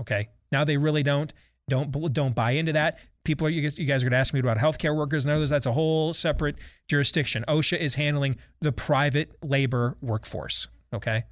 Okay, 0.00 0.28
now 0.52 0.64
they 0.64 0.76
really 0.76 1.02
don't. 1.02 1.32
Don't 1.68 1.90
don't 2.12 2.34
buy 2.34 2.52
into 2.52 2.72
that. 2.74 3.00
People 3.24 3.46
are 3.48 3.50
you 3.50 3.62
guys, 3.62 3.76
you 3.78 3.86
guys 3.86 4.02
are 4.02 4.06
going 4.06 4.12
to 4.12 4.18
ask 4.18 4.32
me 4.32 4.38
about 4.38 4.56
healthcare 4.58 4.94
workers 4.94 5.24
and 5.24 5.34
others. 5.34 5.50
That's 5.50 5.66
a 5.66 5.72
whole 5.72 6.14
separate 6.14 6.56
jurisdiction. 6.88 7.44
OSHA 7.48 7.78
is 7.78 7.96
handling 7.96 8.36
the 8.60 8.70
private 8.70 9.32
labor 9.42 9.96
workforce. 10.00 10.68
Okay, 10.94 11.24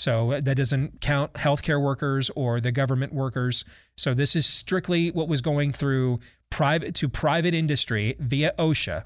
so 0.00 0.40
that 0.40 0.56
doesn't 0.56 1.02
count 1.02 1.34
healthcare 1.34 1.78
workers 1.78 2.30
or 2.34 2.58
the 2.58 2.72
government 2.72 3.12
workers. 3.12 3.66
So 3.98 4.14
this 4.14 4.34
is 4.34 4.46
strictly 4.46 5.10
what 5.10 5.28
was 5.28 5.42
going 5.42 5.72
through 5.72 6.20
private 6.48 6.94
to 6.94 7.08
private 7.10 7.52
industry 7.52 8.16
via 8.18 8.54
OSHA. 8.58 9.04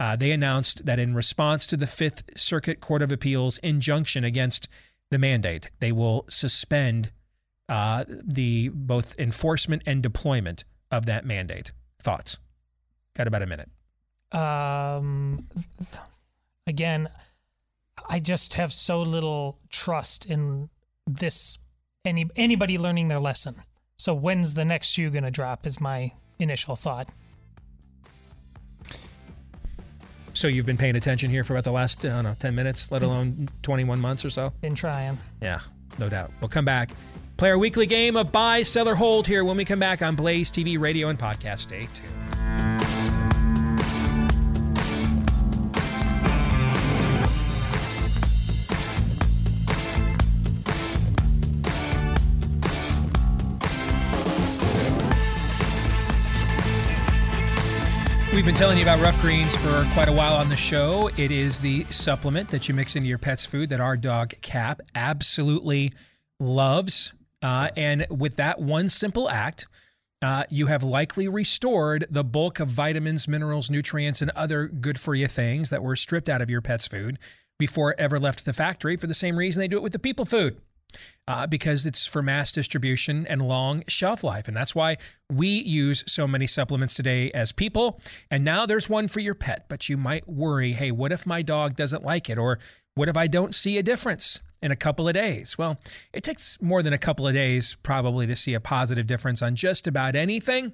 Uh, 0.00 0.16
they 0.16 0.30
announced 0.30 0.86
that 0.86 0.98
in 0.98 1.14
response 1.14 1.66
to 1.66 1.76
the 1.76 1.86
Fifth 1.86 2.24
Circuit 2.34 2.80
Court 2.80 3.02
of 3.02 3.12
Appeals 3.12 3.58
injunction 3.58 4.24
against 4.24 4.66
the 5.10 5.18
mandate, 5.18 5.70
they 5.80 5.92
will 5.92 6.24
suspend 6.26 7.12
uh, 7.68 8.04
the 8.08 8.70
both 8.70 9.14
enforcement 9.18 9.82
and 9.84 10.02
deployment 10.02 10.64
of 10.90 11.04
that 11.04 11.26
mandate. 11.26 11.70
Thoughts? 12.00 12.38
Got 13.14 13.26
about 13.26 13.42
a 13.42 13.46
minute. 13.46 13.68
Um, 14.32 15.46
again, 16.66 17.10
I 18.08 18.18
just 18.18 18.54
have 18.54 18.72
so 18.72 19.02
little 19.02 19.58
trust 19.70 20.26
in 20.26 20.70
this 21.06 21.58
any 22.04 22.28
anybody 22.36 22.78
learning 22.78 23.08
their 23.08 23.20
lesson. 23.20 23.62
So 23.96 24.14
when's 24.14 24.54
the 24.54 24.64
next 24.64 24.88
shoe 24.88 25.10
gonna 25.10 25.30
drop? 25.30 25.66
Is 25.66 25.80
my 25.80 26.12
initial 26.38 26.76
thought. 26.76 27.10
So 30.34 30.48
you've 30.48 30.66
been 30.66 30.78
paying 30.78 30.96
attention 30.96 31.30
here 31.30 31.44
for 31.44 31.52
about 31.54 31.64
the 31.64 31.72
last 31.72 32.04
I 32.04 32.08
don't 32.08 32.24
know 32.24 32.36
ten 32.38 32.54
minutes, 32.54 32.90
let 32.90 33.02
alone 33.02 33.48
twenty 33.62 33.84
one 33.84 34.00
months 34.00 34.24
or 34.24 34.30
so. 34.30 34.52
Been 34.60 34.74
trying. 34.74 35.18
Yeah, 35.40 35.60
no 35.98 36.08
doubt. 36.08 36.30
We'll 36.40 36.48
come 36.48 36.64
back. 36.64 36.90
Play 37.36 37.50
our 37.50 37.58
weekly 37.58 37.86
game 37.86 38.16
of 38.16 38.30
buy, 38.32 38.62
sell, 38.62 38.88
or 38.88 38.94
hold 38.94 39.26
here 39.26 39.44
when 39.44 39.56
we 39.56 39.64
come 39.64 39.78
back 39.78 40.02
on 40.02 40.14
Blaze 40.14 40.50
TV, 40.50 40.78
radio, 40.78 41.08
and 41.08 41.18
podcast. 41.18 41.60
Stay 41.60 41.88
tuned. 41.92 42.21
We've 58.42 58.48
been 58.48 58.56
telling 58.56 58.76
you 58.76 58.82
about 58.82 58.98
rough 58.98 59.20
greens 59.20 59.54
for 59.54 59.84
quite 59.92 60.08
a 60.08 60.12
while 60.12 60.34
on 60.34 60.48
the 60.48 60.56
show. 60.56 61.08
It 61.16 61.30
is 61.30 61.60
the 61.60 61.84
supplement 61.84 62.48
that 62.48 62.68
you 62.68 62.74
mix 62.74 62.96
into 62.96 63.08
your 63.08 63.18
pet's 63.18 63.46
food 63.46 63.68
that 63.68 63.80
our 63.80 63.96
dog 63.96 64.34
Cap 64.42 64.80
absolutely 64.96 65.92
loves. 66.40 67.14
Uh, 67.40 67.68
and 67.76 68.04
with 68.10 68.34
that 68.38 68.60
one 68.60 68.88
simple 68.88 69.30
act, 69.30 69.68
uh, 70.22 70.42
you 70.50 70.66
have 70.66 70.82
likely 70.82 71.28
restored 71.28 72.04
the 72.10 72.24
bulk 72.24 72.58
of 72.58 72.66
vitamins, 72.66 73.28
minerals, 73.28 73.70
nutrients, 73.70 74.20
and 74.20 74.32
other 74.32 74.66
good 74.66 74.98
for 74.98 75.14
you 75.14 75.28
things 75.28 75.70
that 75.70 75.84
were 75.84 75.94
stripped 75.94 76.28
out 76.28 76.42
of 76.42 76.50
your 76.50 76.60
pet's 76.60 76.88
food 76.88 77.20
before 77.60 77.92
it 77.92 78.00
ever 78.00 78.18
left 78.18 78.44
the 78.44 78.52
factory 78.52 78.96
for 78.96 79.06
the 79.06 79.14
same 79.14 79.36
reason 79.36 79.60
they 79.60 79.68
do 79.68 79.76
it 79.76 79.84
with 79.84 79.92
the 79.92 80.00
people 80.00 80.24
food. 80.24 80.60
Uh, 81.28 81.46
because 81.46 81.86
it's 81.86 82.04
for 82.04 82.20
mass 82.20 82.50
distribution 82.50 83.26
and 83.28 83.40
long 83.40 83.84
shelf 83.86 84.24
life. 84.24 84.48
And 84.48 84.56
that's 84.56 84.74
why 84.74 84.96
we 85.30 85.46
use 85.46 86.02
so 86.06 86.26
many 86.26 86.48
supplements 86.48 86.94
today 86.94 87.30
as 87.30 87.52
people. 87.52 88.00
And 88.28 88.44
now 88.44 88.66
there's 88.66 88.90
one 88.90 89.06
for 89.06 89.20
your 89.20 89.36
pet, 89.36 89.66
but 89.68 89.88
you 89.88 89.96
might 89.96 90.28
worry 90.28 90.72
hey, 90.72 90.90
what 90.90 91.12
if 91.12 91.24
my 91.24 91.40
dog 91.40 91.76
doesn't 91.76 92.02
like 92.02 92.28
it? 92.28 92.38
Or 92.38 92.58
what 92.94 93.08
if 93.08 93.16
I 93.16 93.28
don't 93.28 93.54
see 93.54 93.78
a 93.78 93.82
difference 93.82 94.40
in 94.60 94.72
a 94.72 94.76
couple 94.76 95.06
of 95.06 95.14
days? 95.14 95.56
Well, 95.56 95.78
it 96.12 96.22
takes 96.22 96.60
more 96.60 96.82
than 96.82 96.92
a 96.92 96.98
couple 96.98 97.26
of 97.26 97.34
days 97.34 97.76
probably 97.82 98.26
to 98.26 98.36
see 98.36 98.54
a 98.54 98.60
positive 98.60 99.06
difference 99.06 99.42
on 99.42 99.54
just 99.54 99.86
about 99.86 100.16
anything. 100.16 100.72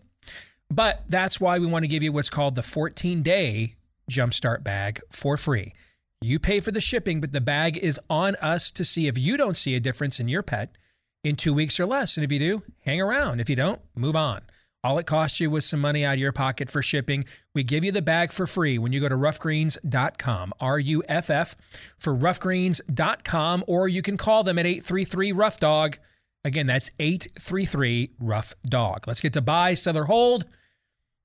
But 0.71 1.05
that's 1.09 1.41
why 1.41 1.59
we 1.59 1.67
want 1.67 1.85
to 1.85 1.89
give 1.89 2.03
you 2.03 2.13
what's 2.13 2.31
called 2.31 2.55
the 2.55 2.63
14 2.63 3.23
day 3.23 3.77
jumpstart 4.11 4.65
bag 4.65 5.01
for 5.11 5.37
free. 5.37 5.75
You 6.21 6.39
pay 6.39 6.61
for 6.61 6.73
the 6.73 6.81
shipping, 6.81 7.21
but 7.21 7.33
the 7.33 7.41
bag 7.41 7.77
is 7.77 8.01
on 8.11 8.35
us 8.37 8.71
to 8.73 8.85
see 8.85 9.07
if 9.07 9.17
you 9.17 9.37
don't 9.37 9.57
see 9.57 9.77
a 9.77 9.81
difference 9.81 10.19
in 10.19 10.29
your 10.29 10.43
pet 10.43 10.77
in 11.23 11.37
two 11.37 11.55
weeks 11.55 11.79
or 11.79 11.87
less. 11.87 12.17
And 12.17 12.25
if 12.25 12.33
you 12.33 12.39
do, 12.39 12.63
hang 12.85 13.01
around. 13.01 13.41
If 13.41 13.49
you 13.49 13.57
don't, 13.57 13.81
move 13.95 14.17
on. 14.17 14.43
All 14.83 14.99
it 14.99 15.07
costs 15.07 15.41
you 15.41 15.51
was 15.51 15.65
some 15.65 15.81
money 15.81 16.05
out 16.05 16.15
of 16.15 16.21
your 16.21 16.33
pocket 16.33 16.71
for 16.71 16.83
shipping. 16.83 17.25
We 17.55 17.65
give 17.65 17.85
you 17.85 17.93
the 17.93 18.03
bag 18.03 18.31
for 18.31 18.47
free 18.47 18.79
when 18.79 18.93
you 18.93 19.01
go 19.01 19.09
to 19.09 19.17
ruffgreens.com, 19.17 20.53
R 20.61 20.79
U 20.79 21.03
F 21.09 21.31
F, 21.31 21.57
for 21.99 22.15
ruffgreens.com, 22.15 23.65
or 23.67 23.89
you 23.89 24.03
can 24.03 24.17
call 24.17 24.45
them 24.45 24.59
at 24.59 24.67
833 24.67 25.33
Ruff 25.33 25.59
Dog. 25.59 25.99
Again, 26.45 26.67
that's 26.67 26.93
833 27.01 28.11
Ruff 28.21 28.55
Dog. 28.69 29.07
Let's 29.09 29.21
get 29.21 29.33
to 29.33 29.43
buy, 29.43 29.75
sell, 29.75 29.99
or 29.99 30.05
hold. 30.05 30.47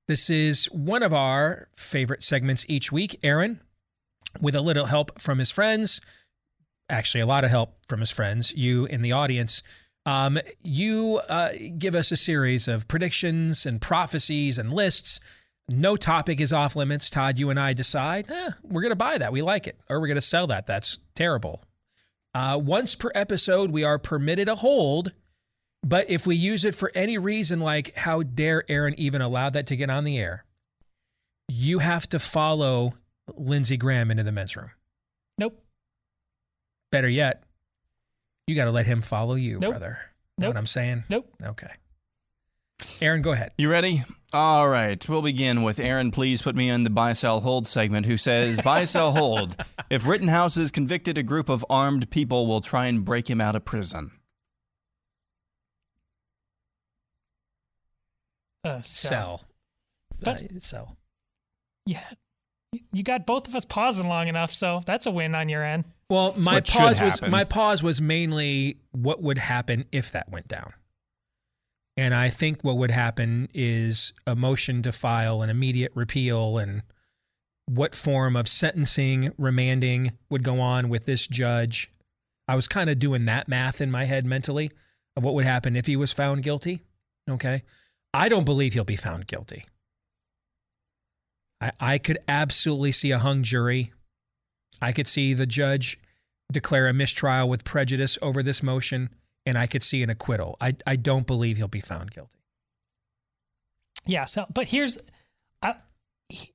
This 0.08 0.30
is 0.30 0.66
one 0.66 1.04
of 1.04 1.14
our 1.14 1.70
favorite 1.76 2.24
segments 2.24 2.66
each 2.68 2.92
week. 2.92 3.20
Aaron, 3.24 3.62
with 4.40 4.56
a 4.56 4.62
little 4.62 4.86
help 4.86 5.20
from 5.20 5.40
his 5.40 5.52
friends, 5.52 6.02
actually, 6.90 7.22
a 7.22 7.26
lot 7.26 7.44
of 7.44 7.52
help 7.52 7.76
from 7.88 8.00
his 8.00 8.12
friends, 8.12 8.54
you 8.56 8.86
in 8.86 9.02
the 9.02 9.12
audience. 9.12 9.64
Um, 10.06 10.40
you 10.62 11.22
uh, 11.30 11.50
give 11.78 11.96
us 11.96 12.12
a 12.12 12.18
series 12.18 12.68
of 12.68 12.88
predictions 12.88 13.66
and 13.66 13.80
prophecies 13.82 14.58
and 14.58 14.74
lists. 14.74 15.20
No 15.70 15.96
topic 15.96 16.42
is 16.42 16.52
off 16.52 16.76
limits. 16.76 17.10
Todd, 17.10 17.40
you 17.40 17.50
and 17.50 17.60
I 17.60 17.74
decide 17.74 18.30
eh, 18.30 18.52
we're 18.64 18.82
going 18.82 18.92
to 18.92 18.96
buy 18.96 19.18
that. 19.18 19.32
We 19.32 19.42
like 19.42 19.66
it. 19.66 19.80
Or 19.90 20.00
we're 20.00 20.08
going 20.08 20.16
to 20.16 20.22
sell 20.22 20.48
that. 20.48 20.66
That's 20.66 21.00
terrible. 21.16 21.64
Uh, 22.36 22.60
once 22.62 22.96
per 22.96 23.12
episode, 23.16 23.72
we 23.72 23.84
are 23.84 23.98
permitted 23.98 24.50
a 24.50 24.56
hold. 24.56 25.14
But 25.86 26.10
if 26.10 26.26
we 26.26 26.36
use 26.36 26.66
it 26.66 26.76
for 26.76 26.92
any 26.96 27.18
reason, 27.18 27.60
like 27.60 27.94
how 27.96 28.24
dare 28.24 28.64
Aaron 28.70 28.96
even 28.98 29.22
allow 29.22 29.50
that 29.50 29.68
to 29.68 29.76
get 29.76 29.90
on 29.90 30.04
the 30.04 30.18
air, 30.18 30.46
you 31.50 31.80
have 31.80 32.08
to 32.10 32.20
follow 32.20 32.94
Lindsey 33.36 33.78
Graham 33.78 34.12
into 34.12 34.24
the 34.24 34.32
men's 34.32 34.56
room. 34.56 34.72
Nope. 35.38 35.62
Better 36.92 37.10
yet, 37.10 37.44
you 38.48 38.56
got 38.56 38.66
to 38.66 38.72
let 38.72 38.86
him 38.86 39.02
follow 39.02 39.36
you, 39.36 39.60
Nope. 39.60 39.72
brother. 39.72 40.00
Know 40.38 40.48
Nope. 40.48 40.56
what 40.56 40.60
I'm 40.60 40.66
saying? 40.66 41.04
Nope. 41.10 41.28
Okay. 41.44 41.72
Aaron, 43.02 43.22
go 43.22 43.32
ahead. 43.32 43.52
You 43.58 43.70
ready? 43.72 44.04
All 44.34 44.68
right. 44.68 45.04
We'll 45.08 45.22
begin 45.22 45.64
with 45.64 45.80
Aaron. 45.80 46.12
Please 46.12 46.42
put 46.42 46.56
me 46.56 46.70
in 46.70 46.84
the 46.84 46.90
buy, 46.90 47.14
sell, 47.14 47.40
hold 47.40 47.66
segment. 47.68 48.06
Who 48.06 48.18
says 48.18 48.62
buy, 48.62 48.84
sell, 48.84 49.12
hold? 49.14 49.56
If 49.90 50.08
Rittenhouse 50.08 50.58
is 50.58 50.72
convicted, 50.72 51.18
a 51.18 51.24
group 51.24 51.50
of 51.50 51.66
armed 51.70 52.10
people 52.10 52.46
will 52.48 52.62
try 52.62 52.88
and 52.88 53.06
break 53.06 53.30
him 53.30 53.40
out 53.42 53.56
of 53.56 53.64
prison. 53.66 54.12
Uh, 58.64 58.82
Sell. 58.82 59.42
But- 60.20 60.44
Uh, 60.44 60.60
sell. 60.60 60.98
Yeah. 61.86 62.04
You- 62.74 62.80
You 62.92 63.04
got 63.04 63.26
both 63.26 63.48
of 63.48 63.56
us 63.56 63.66
pausing 63.66 64.08
long 64.08 64.28
enough, 64.28 64.54
so 64.54 64.82
that's 64.86 65.06
a 65.06 65.12
win 65.12 65.36
on 65.36 65.48
your 65.50 65.64
end. 65.64 65.86
Well, 66.10 66.34
my 66.38 66.56
what 66.56 66.68
should 66.68 66.80
pause 66.98 67.02
was 67.22 67.30
my 67.30 67.44
pause 67.44 67.82
was 67.82 68.02
mainly 68.02 68.78
what 68.92 69.22
would 69.22 69.38
happen 69.38 69.86
if 69.92 70.12
that 70.12 70.30
went 70.30 70.48
down. 70.48 70.74
And 71.96 72.14
I 72.14 72.30
think 72.30 72.64
what 72.64 72.78
would 72.78 72.92
happen 72.92 73.50
is 73.54 74.14
a 74.26 74.36
motion 74.36 74.82
to 74.84 74.92
file 74.92 75.42
an 75.44 75.50
immediate 75.50 75.92
repeal 75.96 76.58
and 76.58 76.82
what 77.66 77.96
form 77.96 78.36
of 78.36 78.48
sentencing, 78.48 79.32
remanding 79.38 80.14
would 80.30 80.44
go 80.44 80.60
on 80.60 80.90
with 80.90 81.06
this 81.06 81.28
judge. 81.28 81.92
I 82.48 82.56
was 82.56 82.68
kind 82.68 82.90
of 82.90 83.00
doing 83.00 83.26
that 83.26 83.48
math 83.48 83.80
in 83.80 83.90
my 83.92 84.06
head 84.06 84.26
mentally 84.26 84.72
of 85.16 85.24
what 85.24 85.34
would 85.36 85.46
happen 85.46 85.76
if 85.76 85.86
he 85.86 85.96
was 85.96 86.12
found 86.12 86.44
guilty. 86.44 86.82
Okay. 87.30 87.62
I 88.14 88.28
don't 88.28 88.44
believe 88.44 88.74
he'll 88.74 88.84
be 88.84 88.96
found 88.96 89.28
guilty. 89.28 89.66
I, 91.64 91.72
I 91.80 91.98
could 91.98 92.18
absolutely 92.28 92.92
see 92.92 93.12
a 93.12 93.20
hung 93.20 93.44
jury. 93.44 93.94
I 94.82 94.92
could 94.92 95.08
see 95.08 95.34
the 95.34 95.46
judge 95.46 95.98
declare 96.52 96.88
a 96.88 96.94
mistrial 96.94 97.48
with 97.48 97.64
prejudice 97.64 98.18
over 98.22 98.44
this 98.44 98.62
motion, 98.62 99.10
and 99.46 99.58
I 99.58 99.68
could 99.68 99.82
see 99.82 100.04
an 100.04 100.10
acquittal. 100.10 100.58
I, 100.60 100.76
I 100.86 100.98
don't 100.98 101.26
believe 101.26 101.58
he'll 101.58 101.68
be 101.68 101.80
found 101.80 102.12
guilty. 102.12 102.38
Yeah. 104.06 104.26
So, 104.26 104.46
but 104.54 104.68
here's, 104.68 104.98
I, 105.62 105.76
he, 106.28 106.52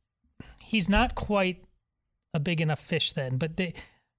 he's 0.61 0.89
not 0.89 1.15
quite 1.15 1.65
a 2.35 2.41
big 2.41 2.61
enough 2.61 2.81
fish 2.81 3.13
then. 3.15 3.39
But 3.39 3.57
the, 3.57 3.73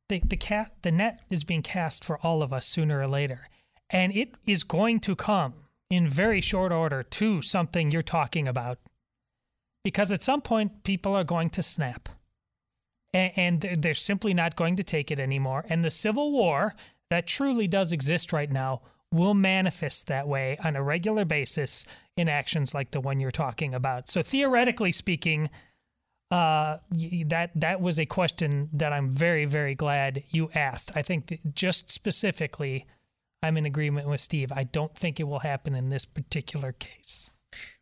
the 0.08 0.21
the 0.25 0.38
cat 0.38 0.71
the 0.82 0.91
net 0.91 1.21
is 1.30 1.43
being 1.43 1.62
cast 1.62 2.04
for 2.04 2.17
all 2.25 2.41
of 2.41 2.52
us 2.52 2.65
sooner 2.65 2.99
or 2.99 3.08
later, 3.08 3.47
and 3.91 4.15
it 4.15 4.34
is 4.47 4.63
going 4.63 4.99
to 5.02 5.15
come 5.15 5.54
in 5.91 6.08
very 6.08 6.41
short 6.41 6.71
order 6.71 7.04
to 7.04 7.43
something 7.43 7.91
you're 7.91 8.02
talking 8.02 8.47
about, 8.47 8.80
because 9.83 10.11
at 10.11 10.21
some 10.21 10.41
point 10.41 10.83
people 10.83 11.15
are 11.15 11.23
going 11.23 11.49
to 11.51 11.63
snap, 11.63 12.09
and, 13.13 13.61
they're, 13.61 13.93
simply 13.93 14.33
not 14.33 14.55
going 14.55 14.75
to 14.75 14.83
take 14.83 15.09
it 15.09 15.19
anymore. 15.19 15.65
And 15.67 15.83
the 15.83 15.91
civil 15.91 16.31
war 16.31 16.75
that 17.09 17.25
truly 17.25 17.67
does 17.67 17.91
exist 17.91 18.31
right 18.31 18.51
now 18.51 18.81
will 19.11 19.33
manifest 19.33 20.07
that 20.07 20.27
way 20.27 20.55
on 20.63 20.75
a 20.75 20.83
regular 20.83 21.25
basis 21.25 21.85
in 22.15 22.29
actions 22.29 22.75
like 22.75 22.91
the 22.91 23.01
one 23.01 23.19
you're 23.19 23.31
talking 23.31 23.73
about. 23.73 24.07
So 24.07 24.21
theoretically 24.21 24.91
speaking, 24.91 25.49
uh, 26.29 26.77
that 27.25 27.49
that 27.55 27.81
was 27.81 27.99
a 27.99 28.05
question 28.05 28.69
that 28.73 28.93
I'm 28.93 29.09
very 29.09 29.45
very 29.45 29.73
glad 29.73 30.23
you 30.29 30.51
asked. 30.53 30.91
I 30.95 31.01
think 31.01 31.39
just 31.55 31.89
specifically, 31.89 32.85
I'm 33.41 33.57
in 33.57 33.65
agreement 33.65 34.07
with 34.07 34.21
Steve. 34.21 34.51
I 34.51 34.65
don't 34.65 34.95
think 34.95 35.19
it 35.19 35.23
will 35.23 35.39
happen 35.39 35.73
in 35.73 35.89
this 35.89 36.05
particular 36.05 36.73
case. 36.73 37.31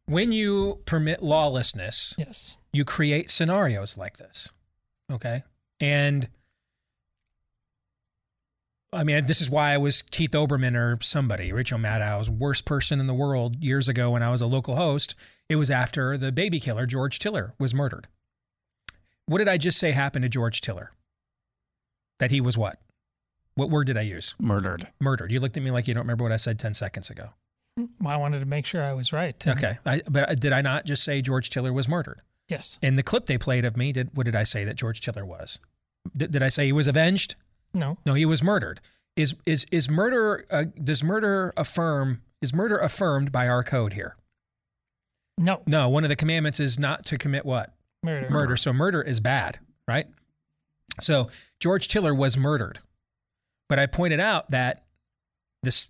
When 0.07 0.31
you 0.31 0.79
permit 0.85 1.21
lawlessness, 1.21 2.15
yes, 2.17 2.57
you 2.71 2.85
create 2.85 3.29
scenarios 3.29 3.97
like 3.97 4.17
this. 4.17 4.49
Okay. 5.11 5.43
And 5.79 6.29
I 8.93 9.03
mean, 9.03 9.21
this 9.27 9.41
is 9.41 9.49
why 9.49 9.73
I 9.73 9.77
was 9.77 10.01
Keith 10.01 10.31
Olbermann 10.31 10.75
or 10.75 10.97
somebody, 11.01 11.51
Rachel 11.51 11.77
Maddow's 11.77 12.29
worst 12.29 12.63
person 12.63 12.99
in 12.99 13.07
the 13.07 13.13
world 13.13 13.61
years 13.61 13.89
ago 13.89 14.11
when 14.11 14.23
I 14.23 14.31
was 14.31 14.41
a 14.41 14.47
local 14.47 14.75
host. 14.75 15.13
It 15.49 15.57
was 15.57 15.69
after 15.69 16.17
the 16.17 16.31
baby 16.31 16.59
killer, 16.59 16.85
George 16.85 17.19
Tiller, 17.19 17.53
was 17.59 17.73
murdered. 17.73 18.07
What 19.25 19.39
did 19.39 19.49
I 19.49 19.57
just 19.57 19.77
say 19.77 19.91
happened 19.91 20.23
to 20.23 20.29
George 20.29 20.61
Tiller? 20.61 20.91
That 22.19 22.31
he 22.31 22.39
was 22.39 22.57
what? 22.57 22.79
What 23.55 23.69
word 23.69 23.87
did 23.87 23.97
I 23.97 24.01
use? 24.01 24.35
Murdered. 24.39 24.83
Murdered. 24.99 25.31
You 25.31 25.41
looked 25.41 25.57
at 25.57 25.63
me 25.63 25.71
like 25.71 25.87
you 25.87 25.93
don't 25.93 26.03
remember 26.03 26.23
what 26.23 26.31
I 26.31 26.37
said 26.37 26.57
10 26.57 26.73
seconds 26.73 27.09
ago. 27.09 27.31
Well, 27.77 27.89
I 28.07 28.17
wanted 28.17 28.39
to 28.39 28.45
make 28.45 28.65
sure 28.65 28.81
I 28.81 28.93
was 28.93 29.13
right. 29.13 29.35
Okay. 29.47 29.77
I, 29.85 30.01
but 30.09 30.39
did 30.39 30.51
I 30.51 30.61
not 30.61 30.85
just 30.85 31.03
say 31.03 31.21
George 31.21 31.49
Tiller 31.49 31.71
was 31.71 31.87
murdered? 31.87 32.21
Yes. 32.49 32.79
In 32.81 32.95
the 32.95 33.03
clip 33.03 33.25
they 33.27 33.37
played 33.37 33.65
of 33.65 33.77
me, 33.77 33.91
did 33.91 34.09
what 34.13 34.25
did 34.25 34.35
I 34.35 34.43
say 34.43 34.63
that 34.63 34.75
George 34.75 35.01
Tiller 35.01 35.25
was? 35.25 35.59
Did, 36.15 36.31
did 36.31 36.41
I 36.43 36.49
say 36.49 36.65
he 36.65 36.71
was 36.71 36.87
avenged? 36.87 37.35
No. 37.73 37.97
No, 38.05 38.13
he 38.13 38.25
was 38.25 38.41
murdered. 38.41 38.79
Is 39.15 39.35
is 39.45 39.65
is 39.71 39.89
murder? 39.89 40.45
Uh, 40.49 40.65
does 40.83 41.03
murder 41.03 41.53
affirm? 41.57 42.21
Is 42.41 42.53
murder 42.53 42.77
affirmed 42.77 43.31
by 43.31 43.47
our 43.47 43.63
code 43.63 43.93
here? 43.93 44.15
No. 45.37 45.61
No. 45.67 45.89
One 45.89 46.03
of 46.03 46.09
the 46.09 46.15
commandments 46.15 46.59
is 46.59 46.79
not 46.79 47.05
to 47.07 47.17
commit 47.17 47.45
what? 47.45 47.73
Murder. 48.03 48.29
Murder. 48.29 48.57
So 48.57 48.73
murder 48.73 49.01
is 49.01 49.19
bad, 49.19 49.59
right? 49.87 50.07
So 50.99 51.29
George 51.59 51.87
Tiller 51.89 52.15
was 52.15 52.37
murdered, 52.37 52.79
but 53.69 53.77
I 53.77 53.85
pointed 53.85 54.19
out 54.19 54.49
that 54.51 54.83
this, 55.63 55.89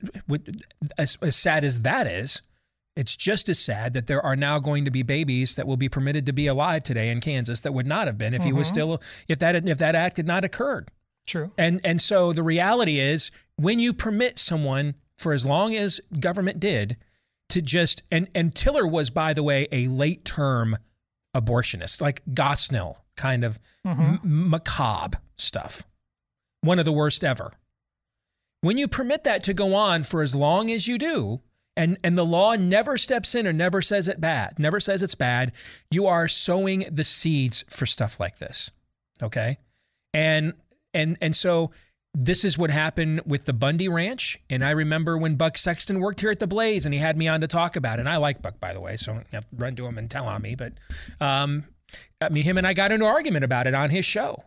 as, 0.97 1.18
as 1.22 1.36
sad 1.36 1.63
as 1.63 1.82
that 1.84 2.07
is, 2.07 2.41
it's 2.95 3.15
just 3.15 3.47
as 3.49 3.59
sad 3.59 3.93
that 3.93 4.07
there 4.07 4.22
are 4.26 4.36
now 4.36 4.57
going 4.59 4.86
to 4.86 4.91
be 4.91 5.03
babies 5.03 5.55
that 5.55 5.68
will 5.68 5.78
be 5.78 5.89
permitted 5.89 6.26
to 6.26 6.34
be 6.34 6.47
alive 6.47 6.82
today 6.84 7.09
in 7.09 7.20
Kansas 7.22 7.61
that 7.61 7.74
would 7.74 7.86
not 7.86 8.07
have 8.07 8.18
been 8.18 8.34
if 8.34 8.43
he 8.43 8.51
was 8.53 8.68
Mhm. 8.68 8.72
still 8.72 9.01
if 9.28 9.38
that 9.39 9.55
if 9.68 9.78
that 9.78 9.93
act 9.93 10.18
had 10.18 10.26
not 10.26 10.43
occurred. 10.43 10.89
True. 11.28 11.51
And 11.59 11.80
and 11.84 12.01
so 12.01 12.34
the 12.34 12.41
reality 12.41 12.97
is 12.99 13.30
when 13.57 13.80
you 13.80 13.93
permit 13.93 14.39
someone 14.39 14.95
for 15.18 15.34
as 15.34 15.45
long 15.45 15.76
as 15.76 16.01
government 16.20 16.59
did 16.59 16.97
to 17.49 17.61
just 17.61 18.01
and 18.09 18.28
and 18.34 18.55
Tiller 18.55 18.88
was 18.88 19.11
by 19.11 19.34
the 19.34 19.43
way 19.43 19.68
a 19.72 19.88
late 19.89 20.26
term 20.26 20.78
abortionist 21.36 22.01
like 22.01 22.24
Gosnell 22.34 22.95
kind 23.15 23.43
of 23.43 23.59
Mhm. 23.86 24.24
m- 24.24 24.49
macabre 24.49 25.20
stuff. 25.38 25.86
One 26.61 26.80
of 26.80 26.86
the 26.86 26.91
worst 26.91 27.24
ever. 27.24 27.51
When 28.62 28.78
you 28.78 28.88
permit 28.88 29.24
that 29.24 29.43
to 29.43 29.53
go 29.53 29.76
on 29.76 30.03
for 30.03 30.22
as 30.22 30.34
long 30.36 30.72
as 30.72 30.88
you 30.88 30.97
do 30.97 31.41
And 31.78 31.97
and 32.03 32.18
the 32.18 32.26
law 32.26 32.55
never 32.55 32.97
steps 32.97 33.36
in 33.36 33.45
or 33.45 33.53
never 33.53 33.82
says 33.84 34.08
it 34.08 34.20
bad, 34.20 34.58
never 34.58 34.80
says 34.80 35.03
it's 35.03 35.16
bad. 35.16 35.51
You 35.91 36.08
are 36.08 36.28
sowing 36.28 36.86
the 36.91 37.03
seeds 37.03 37.64
for 37.70 37.86
stuff 37.86 38.20
like 38.20 38.39
this. 38.39 38.72
Okay? 39.22 39.60
And 40.14 40.53
and 40.93 41.18
and 41.22 41.36
so 41.36 41.72
this 42.16 42.43
is 42.43 42.58
what 42.58 42.72
happened 42.72 43.22
with 43.28 43.45
the 43.45 43.53
Bundy 43.53 43.88
Ranch. 43.88 44.39
And 44.49 44.66
I 44.66 44.72
remember 44.72 45.20
when 45.20 45.36
Buck 45.36 45.55
Sexton 45.55 45.99
worked 45.99 46.20
here 46.22 46.32
at 46.32 46.39
the 46.39 46.47
Blaze 46.47 46.88
and 46.88 46.93
he 46.93 46.99
had 46.99 47.16
me 47.16 47.28
on 47.28 47.41
to 47.41 47.47
talk 47.47 47.76
about 47.76 47.99
it. 47.99 48.01
And 48.01 48.10
I 48.10 48.18
like 48.18 48.41
Buck, 48.41 48.60
by 48.60 48.74
the 48.74 48.80
way, 48.80 48.97
so 48.97 49.22
to 49.32 49.41
run 49.55 49.76
to 49.76 49.86
him 49.86 49.99
and 49.99 50.10
tell 50.10 50.26
on 50.26 50.41
me. 50.41 50.55
But 50.55 50.74
um, 51.22 51.66
I 52.20 52.30
mean, 52.30 52.43
him 52.43 52.58
and 52.58 52.66
I 52.66 52.74
got 52.74 52.91
into 52.91 53.05
an 53.05 53.12
argument 53.12 53.45
about 53.45 53.68
it 53.68 53.76
on 53.76 53.91
his 53.91 54.03
show. 54.03 54.43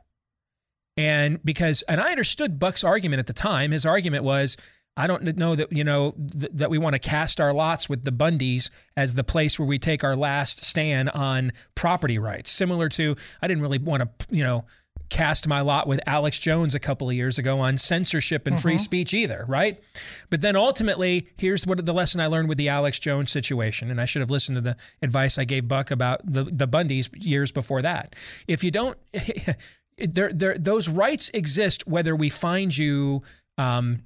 And 0.96 1.42
because, 1.44 1.82
and 1.82 2.00
I 2.00 2.10
understood 2.10 2.58
Buck's 2.58 2.84
argument 2.84 3.20
at 3.20 3.26
the 3.26 3.32
time. 3.32 3.70
His 3.70 3.86
argument 3.86 4.24
was, 4.24 4.56
I 4.96 5.06
don't 5.06 5.36
know 5.36 5.54
that, 5.54 5.72
you 5.72 5.84
know, 5.84 6.14
th- 6.38 6.52
that 6.54 6.68
we 6.68 6.76
want 6.76 6.94
to 6.94 6.98
cast 6.98 7.40
our 7.40 7.52
lots 7.52 7.88
with 7.88 8.04
the 8.04 8.10
Bundys 8.12 8.70
as 8.96 9.14
the 9.14 9.24
place 9.24 9.58
where 9.58 9.66
we 9.66 9.78
take 9.78 10.04
our 10.04 10.16
last 10.16 10.64
stand 10.64 11.08
on 11.10 11.52
property 11.74 12.18
rights. 12.18 12.50
Similar 12.50 12.88
to, 12.90 13.16
I 13.40 13.46
didn't 13.48 13.62
really 13.62 13.78
want 13.78 14.02
to, 14.02 14.34
you 14.34 14.42
know, 14.42 14.64
cast 15.08 15.48
my 15.48 15.60
lot 15.60 15.88
with 15.88 16.00
Alex 16.06 16.38
Jones 16.38 16.74
a 16.74 16.78
couple 16.78 17.08
of 17.08 17.16
years 17.16 17.36
ago 17.38 17.58
on 17.60 17.76
censorship 17.78 18.46
and 18.46 18.60
free 18.60 18.76
Mhm. 18.76 18.80
speech 18.80 19.12
either, 19.14 19.44
right? 19.48 19.82
But 20.28 20.40
then 20.40 20.54
ultimately, 20.54 21.26
here's 21.36 21.66
what 21.66 21.84
the 21.84 21.92
lesson 21.92 22.20
I 22.20 22.26
learned 22.28 22.48
with 22.48 22.58
the 22.58 22.68
Alex 22.68 23.00
Jones 23.00 23.30
situation, 23.32 23.90
and 23.90 24.00
I 24.00 24.04
should 24.04 24.20
have 24.20 24.30
listened 24.30 24.56
to 24.58 24.62
the 24.62 24.76
advice 25.02 25.36
I 25.36 25.44
gave 25.44 25.66
Buck 25.66 25.90
about 25.90 26.20
the 26.30 26.44
the 26.44 26.68
Bundys 26.68 27.08
years 27.24 27.50
before 27.50 27.82
that. 27.82 28.14
If 28.46 28.62
you 28.62 28.70
don't, 28.70 28.96
there, 30.00 30.32
there, 30.32 30.56
those 30.58 30.88
rights 30.88 31.30
exist 31.34 31.86
whether 31.86 32.14
we 32.16 32.28
find 32.28 32.76
you. 32.76 33.22
Um, 33.58 34.04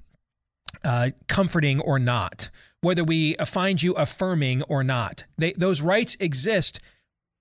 uh, 0.82 1.10
comforting 1.28 1.80
or 1.80 1.98
not, 1.98 2.50
whether 2.80 3.04
we 3.04 3.34
find 3.46 3.82
you 3.82 3.94
affirming 3.94 4.62
or 4.64 4.82
not. 4.82 5.24
They, 5.38 5.52
those 5.52 5.80
rights 5.80 6.16
exist 6.20 6.80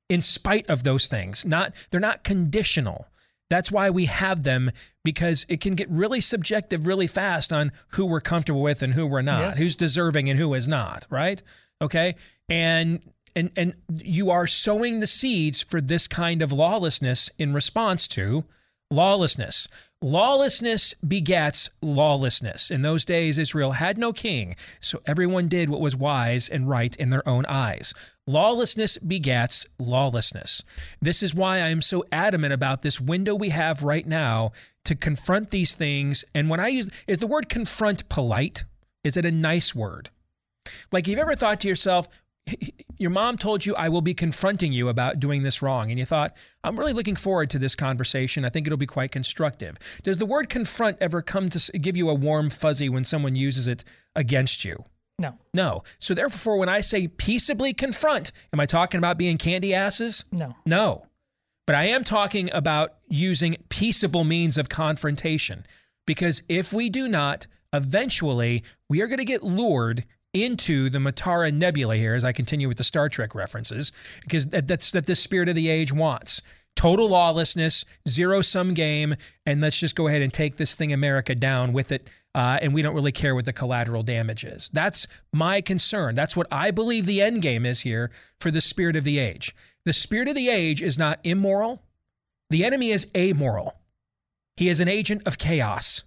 in 0.07 0.21
spite 0.21 0.69
of 0.69 0.83
those 0.83 1.07
things. 1.07 1.43
Not 1.43 1.73
they're 1.89 1.99
not 1.99 2.23
conditional. 2.23 3.07
That's 3.49 3.71
why 3.71 3.89
we 3.89 4.05
have 4.05 4.43
them 4.43 4.71
because 5.03 5.45
it 5.49 5.61
can 5.61 5.75
get 5.75 5.89
really 5.89 6.21
subjective 6.21 6.87
really 6.87 7.07
fast 7.07 7.51
on 7.51 7.71
who 7.89 8.05
we're 8.05 8.21
comfortable 8.21 8.61
with 8.61 8.81
and 8.83 8.93
who 8.93 9.05
we're 9.05 9.21
not, 9.21 9.39
Yes. 9.41 9.57
who's 9.57 9.75
deserving 9.75 10.29
and 10.29 10.39
who 10.39 10.53
is 10.53 10.67
not, 10.67 11.05
right? 11.09 11.41
Okay? 11.81 12.15
And 12.49 13.01
and 13.35 13.51
and 13.55 13.73
you 14.01 14.29
are 14.29 14.47
sowing 14.47 14.99
the 14.99 15.07
seeds 15.07 15.61
for 15.61 15.81
this 15.81 16.07
kind 16.07 16.41
of 16.41 16.51
lawlessness 16.51 17.29
in 17.37 17.53
response 17.53 18.07
to 18.09 18.45
lawlessness. 18.91 19.67
Lawlessness 20.01 20.93
begets 20.95 21.69
lawlessness. 21.81 22.69
In 22.69 22.81
those 22.81 23.05
days, 23.05 23.39
Israel 23.39 23.71
had 23.71 23.97
no 23.97 24.11
king, 24.11 24.55
so 24.81 25.01
everyone 25.05 25.47
did 25.47 25.69
what 25.69 25.79
was 25.79 25.95
wise 25.95 26.49
and 26.49 26.67
right 26.67 26.95
in 26.97 27.09
their 27.09 27.27
own 27.27 27.45
eyes. 27.47 27.93
Lawlessness 28.27 28.97
begets 28.97 29.65
lawlessness. 29.79 30.63
This 31.01 31.23
is 31.23 31.33
why 31.33 31.55
I 31.55 31.69
am 31.69 31.81
so 31.81 32.03
adamant 32.11 32.53
about 32.53 32.81
this 32.81 32.99
window 32.99 33.33
we 33.33 33.49
have 33.49 33.83
right 33.83 34.05
now 34.05 34.51
to 34.85 34.95
confront 34.95 35.51
these 35.51 35.73
things. 35.73 36.25
And 36.35 36.49
when 36.49 36.59
I 36.59 36.67
use, 36.67 36.89
is 37.07 37.19
the 37.19 37.27
word 37.27 37.49
confront 37.49 38.09
polite? 38.09 38.65
Is 39.03 39.17
it 39.17 39.25
a 39.25 39.31
nice 39.31 39.73
word? 39.73 40.09
Like, 40.91 41.07
you've 41.07 41.19
ever 41.19 41.35
thought 41.35 41.59
to 41.61 41.67
yourself, 41.67 42.07
your 42.97 43.09
mom 43.09 43.37
told 43.37 43.65
you, 43.65 43.75
I 43.75 43.89
will 43.89 44.01
be 44.01 44.13
confronting 44.13 44.73
you 44.73 44.89
about 44.89 45.19
doing 45.19 45.43
this 45.43 45.61
wrong. 45.61 45.89
And 45.89 45.99
you 45.99 46.05
thought, 46.05 46.37
I'm 46.63 46.77
really 46.77 46.93
looking 46.93 47.15
forward 47.15 47.49
to 47.51 47.59
this 47.59 47.75
conversation. 47.75 48.45
I 48.45 48.49
think 48.49 48.67
it'll 48.67 48.77
be 48.77 48.85
quite 48.85 49.11
constructive. 49.11 49.77
Does 50.03 50.17
the 50.17 50.25
word 50.25 50.49
confront 50.49 50.97
ever 51.01 51.21
come 51.21 51.49
to 51.49 51.77
give 51.79 51.97
you 51.97 52.09
a 52.09 52.13
warm 52.13 52.49
fuzzy 52.49 52.89
when 52.89 53.03
someone 53.03 53.35
uses 53.35 53.67
it 53.67 53.83
against 54.15 54.63
you? 54.63 54.85
No. 55.19 55.37
No. 55.53 55.83
So 55.99 56.13
therefore, 56.13 56.57
when 56.57 56.69
I 56.69 56.81
say 56.81 57.07
peaceably 57.07 57.73
confront, 57.73 58.31
am 58.51 58.59
I 58.59 58.65
talking 58.65 58.97
about 58.97 59.17
being 59.17 59.37
candy 59.37 59.73
asses? 59.73 60.25
No. 60.31 60.55
No. 60.65 61.05
But 61.65 61.75
I 61.75 61.85
am 61.85 62.03
talking 62.03 62.49
about 62.51 62.95
using 63.07 63.55
peaceable 63.69 64.23
means 64.23 64.57
of 64.57 64.69
confrontation. 64.69 65.65
Because 66.05 66.41
if 66.49 66.73
we 66.73 66.89
do 66.89 67.07
not, 67.07 67.47
eventually 67.71 68.63
we 68.89 69.01
are 69.01 69.07
going 69.07 69.19
to 69.19 69.25
get 69.25 69.43
lured 69.43 70.05
into 70.33 70.89
the 70.89 70.99
Mutara 70.99 71.53
Nebula 71.53 71.95
here 71.95 72.15
as 72.15 72.25
I 72.25 72.31
continue 72.31 72.67
with 72.67 72.77
the 72.77 72.83
Star 72.83 73.09
Trek 73.09 73.35
references, 73.35 73.91
because 74.23 74.47
that, 74.47 74.67
that's 74.67 74.91
that 74.91 75.05
the 75.05 75.15
spirit 75.15 75.49
of 75.49 75.55
the 75.55 75.69
age 75.69 75.93
wants. 75.93 76.41
Total 76.75 77.07
lawlessness, 77.07 77.85
zero 78.07 78.41
sum 78.41 78.73
game, 78.73 79.15
and 79.45 79.61
let's 79.61 79.79
just 79.79 79.95
go 79.95 80.07
ahead 80.07 80.23
and 80.23 80.33
take 80.33 80.57
this 80.57 80.73
thing 80.73 80.91
America 80.91 81.35
down 81.35 81.71
with 81.71 81.91
it. 81.91 82.07
Uh, 82.35 82.57
and 82.63 82.73
we 82.73 82.81
don't 82.81 82.95
really 82.95 83.11
care 83.11 83.35
what 83.35 83.45
the 83.45 83.53
collateral 83.53 84.01
damage 84.01 84.43
is. 84.43 84.71
That's 84.73 85.07
my 85.31 85.61
concern. 85.61 86.15
That's 86.15 86.35
what 86.35 86.47
I 86.51 86.71
believe 86.71 87.05
the 87.05 87.21
end 87.21 87.43
game 87.43 87.63
is 87.63 87.81
here 87.81 88.09
for 88.39 88.49
the 88.49 88.59
spirit 88.59 88.95
of 88.95 89.03
the 89.03 89.19
age. 89.19 89.55
The 89.85 89.93
spirit 89.93 90.27
of 90.27 90.33
the 90.33 90.49
age 90.49 90.81
is 90.81 90.97
not 90.97 91.19
immoral. 91.23 91.83
The 92.49 92.65
enemy 92.65 92.89
is 92.89 93.07
amoral. 93.15 93.75
He 94.57 94.67
is 94.67 94.79
an 94.79 94.87
agent 94.87 95.21
of 95.27 95.37
chaos. 95.37 96.03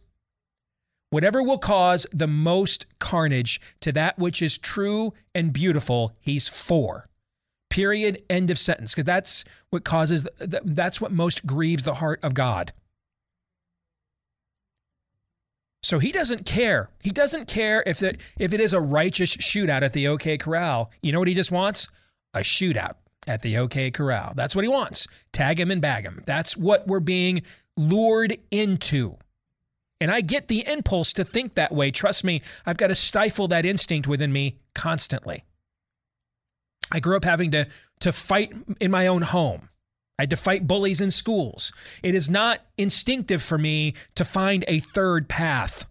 Whatever 1.10 1.42
will 1.42 1.58
cause 1.58 2.06
the 2.12 2.26
most 2.26 2.86
carnage 2.98 3.60
to 3.80 3.92
that 3.92 4.18
which 4.18 4.42
is 4.42 4.58
true 4.58 5.12
and 5.34 5.52
beautiful, 5.52 6.14
he's 6.20 6.48
for. 6.48 7.08
Period. 7.70 8.22
End 8.28 8.50
of 8.50 8.58
sentence. 8.58 8.92
Because 8.92 9.04
that's 9.04 9.44
what 9.70 9.84
causes, 9.84 10.26
that's 10.38 11.00
what 11.00 11.12
most 11.12 11.46
grieves 11.46 11.84
the 11.84 11.94
heart 11.94 12.20
of 12.22 12.34
God. 12.34 12.72
So 15.82 16.00
he 16.00 16.10
doesn't 16.10 16.44
care. 16.44 16.90
He 17.00 17.10
doesn't 17.10 17.46
care 17.46 17.84
if 17.86 18.02
it, 18.02 18.20
if 18.38 18.52
it 18.52 18.60
is 18.60 18.72
a 18.72 18.80
righteous 18.80 19.36
shootout 19.36 19.82
at 19.82 19.92
the 19.92 20.08
OK 20.08 20.36
Corral. 20.38 20.90
You 21.00 21.12
know 21.12 21.20
what 21.20 21.28
he 21.28 21.34
just 21.34 21.52
wants? 21.52 21.88
A 22.34 22.40
shootout 22.40 22.94
at 23.28 23.42
the 23.42 23.58
OK 23.58 23.92
Corral. 23.92 24.32
That's 24.34 24.56
what 24.56 24.64
he 24.64 24.68
wants. 24.68 25.06
Tag 25.32 25.60
him 25.60 25.70
and 25.70 25.80
bag 25.80 26.04
him. 26.04 26.22
That's 26.26 26.56
what 26.56 26.88
we're 26.88 26.98
being 26.98 27.42
lured 27.76 28.36
into. 28.50 29.16
And 30.00 30.10
I 30.10 30.20
get 30.20 30.48
the 30.48 30.66
impulse 30.66 31.12
to 31.14 31.24
think 31.24 31.54
that 31.54 31.72
way. 31.72 31.90
Trust 31.90 32.22
me, 32.22 32.42
I've 32.66 32.76
got 32.76 32.88
to 32.88 32.94
stifle 32.94 33.48
that 33.48 33.64
instinct 33.64 34.06
within 34.06 34.32
me 34.32 34.58
constantly. 34.74 35.44
I 36.92 37.00
grew 37.00 37.16
up 37.16 37.24
having 37.24 37.50
to, 37.52 37.66
to 38.00 38.12
fight 38.12 38.52
in 38.80 38.90
my 38.90 39.06
own 39.06 39.22
home. 39.22 39.70
I 40.18 40.22
had 40.22 40.30
to 40.30 40.36
fight 40.36 40.66
bullies 40.66 41.00
in 41.00 41.10
schools. 41.10 41.72
It 42.02 42.14
is 42.14 42.30
not 42.30 42.60
instinctive 42.78 43.42
for 43.42 43.58
me 43.58 43.94
to 44.14 44.24
find 44.24 44.64
a 44.68 44.78
third 44.78 45.28
path 45.28 45.86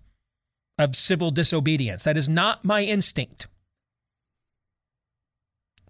of 0.77 0.95
civil 0.95 1.31
disobedience. 1.31 2.03
That 2.03 2.17
is 2.17 2.27
not 2.27 2.65
my 2.65 2.83
instinct. 2.83 3.47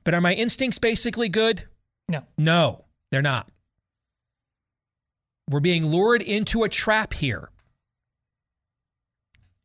But 0.03 0.13
are 0.13 0.22
my 0.22 0.34
instincts 0.34 0.80
basically 0.80 1.30
good? 1.30 1.63
No. 2.07 2.24
No, 2.38 2.86
they're 3.11 3.22
not. 3.22 3.49
We're 5.49 5.59
being 5.59 5.86
lured 5.86 6.22
into 6.22 6.63
a 6.63 6.70
trap 6.70 7.13
here. 7.13 7.49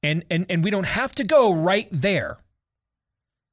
And, 0.03 0.24
and, 0.30 0.46
and 0.48 0.64
we 0.64 0.70
don't 0.70 0.86
have 0.86 1.14
to 1.16 1.24
go 1.24 1.53
right 1.53 1.88
there. 1.90 2.38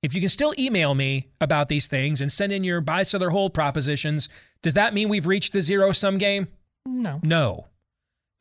If 0.04 0.14
you 0.14 0.22
can 0.22 0.30
still 0.30 0.54
email 0.58 0.96
me 0.96 1.28
about 1.42 1.68
these 1.68 1.88
things 1.88 2.22
and 2.22 2.32
send 2.32 2.54
in 2.54 2.64
your 2.64 2.82
buy, 2.82 3.04
sell, 3.04 3.24
or 3.24 3.32
hold 3.32 3.54
propositions, 3.54 4.30
does 4.62 4.76
that 4.76 4.94
mean 4.94 5.10
we've 5.10 5.28
reached 5.28 5.54
the 5.54 5.62
zero 5.62 5.92
sum 5.92 6.18
game? 6.18 6.48
No. 6.86 7.20
No. 7.24 7.68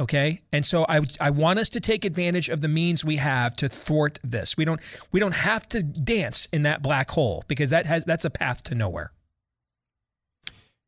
Okay. 0.01 0.43
And 0.53 0.65
so 0.65 0.85
I, 0.89 1.01
I 1.21 1.31
want 1.31 1.59
us 1.59 1.71
to 1.71 1.81
take 1.81 2.05
advantage 2.05 2.49
of 2.51 2.61
the 2.61 2.69
means 2.69 3.05
we 3.05 3.17
have 3.17 3.57
to 3.57 3.69
thwart 3.69 4.19
this. 4.23 4.57
We 4.57 4.65
don't 4.65 4.81
we 5.11 5.21
don't 5.21 5.35
have 5.35 5.67
to 5.69 5.83
dance 5.83 6.47
in 6.53 6.63
that 6.63 6.83
black 6.83 7.11
hole 7.11 7.45
because 7.49 7.71
that 7.71 7.87
has 7.87 8.05
that's 8.05 8.27
a 8.27 8.31
path 8.31 8.63
to 8.65 8.75
nowhere. 8.75 9.13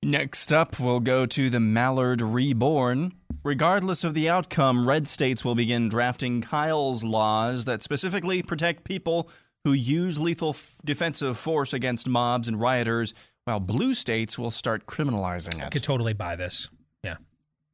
Next 0.03 0.53
up, 0.53 0.78
we'll 0.78 1.01
go 1.01 1.26
to 1.26 1.51
the 1.51 1.59
Mallard 1.59 2.20
Reborn. 2.22 3.12
Regardless 3.44 4.05
of 4.05 4.14
the 4.14 4.28
outcome, 4.28 4.88
red 4.88 5.09
states 5.09 5.44
will 5.44 5.55
begin 5.57 5.88
drafting 5.88 6.40
Kyle's 6.40 7.03
laws 7.03 7.64
that 7.64 7.82
specifically 7.82 8.42
protect 8.42 8.84
people 8.84 9.28
who 9.64 9.72
use 9.72 10.20
lethal 10.20 10.51
f- 10.51 10.78
defensive 10.84 11.36
force 11.36 11.72
against 11.72 12.09
mobs 12.09 12.46
and 12.46 12.61
rioters, 12.61 13.12
while 13.44 13.59
blue 13.59 13.92
states 13.92 14.38
will 14.38 14.51
start 14.53 14.86
criminalizing 14.86 15.64
it. 15.64 15.72
Could 15.72 15.82
totally 15.82 16.12
buy 16.12 16.36
this. 16.36 16.68
Yeah. 17.03 17.16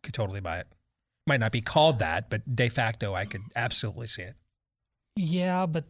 Could 0.02 0.14
totally 0.14 0.40
buy 0.40 0.60
it. 0.60 0.66
Might 1.26 1.40
not 1.40 1.52
be 1.52 1.60
called 1.60 1.98
that, 1.98 2.30
but 2.30 2.56
de 2.56 2.68
facto 2.68 3.14
I 3.14 3.26
could 3.26 3.42
absolutely 3.54 4.06
see 4.06 4.22
it. 4.22 4.36
Yeah, 5.16 5.66
but 5.66 5.84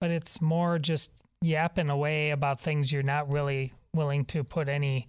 but 0.00 0.10
it's 0.10 0.40
more 0.40 0.78
just 0.78 1.22
yapping 1.42 1.90
away 1.90 2.30
about 2.30 2.60
things 2.60 2.90
you're 2.92 3.02
not 3.02 3.30
really 3.30 3.72
willing 3.96 4.24
to 4.26 4.44
put 4.44 4.68
any 4.68 5.08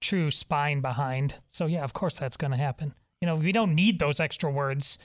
true 0.00 0.30
spine 0.30 0.80
behind. 0.80 1.40
So 1.48 1.66
yeah, 1.66 1.82
of 1.82 1.92
course 1.92 2.18
that's 2.18 2.36
going 2.36 2.52
to 2.52 2.56
happen. 2.56 2.94
You 3.20 3.26
know, 3.26 3.36
we 3.36 3.52
don't 3.52 3.74
need 3.74 3.98
those 3.98 4.20
extra 4.20 4.50
words 4.50 4.98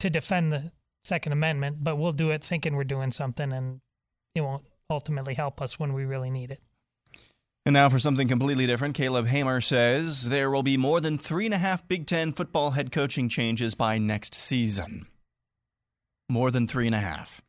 to 0.00 0.10
defend 0.10 0.52
the 0.52 0.72
Second 1.04 1.32
Amendment, 1.32 1.78
but 1.80 1.96
we'll 1.96 2.12
do 2.12 2.30
it 2.30 2.42
thinking 2.42 2.74
we're 2.74 2.84
doing 2.84 3.12
something, 3.12 3.52
and 3.52 3.80
it 4.34 4.40
won't 4.40 4.64
ultimately 4.88 5.34
help 5.34 5.60
us 5.60 5.78
when 5.78 5.92
we 5.92 6.04
really 6.04 6.30
need 6.30 6.50
it. 6.50 6.60
And 7.66 7.74
now 7.74 7.88
for 7.88 7.98
something 7.98 8.28
completely 8.28 8.66
different, 8.66 8.94
Caleb 8.94 9.26
Hamer 9.26 9.60
says 9.60 10.28
there 10.28 10.50
will 10.50 10.62
be 10.62 10.76
more 10.76 11.00
than 11.00 11.16
three 11.16 11.46
and 11.46 11.54
a 11.54 11.58
half 11.58 11.86
Big 11.88 12.06
Ten 12.06 12.32
football 12.32 12.72
head 12.72 12.92
coaching 12.92 13.28
changes 13.28 13.74
by 13.74 13.96
next 13.96 14.34
season. 14.34 15.06
More 16.28 16.50
than 16.50 16.66
three 16.66 16.86
and 16.86 16.94
a 16.94 16.98
half. 16.98 17.40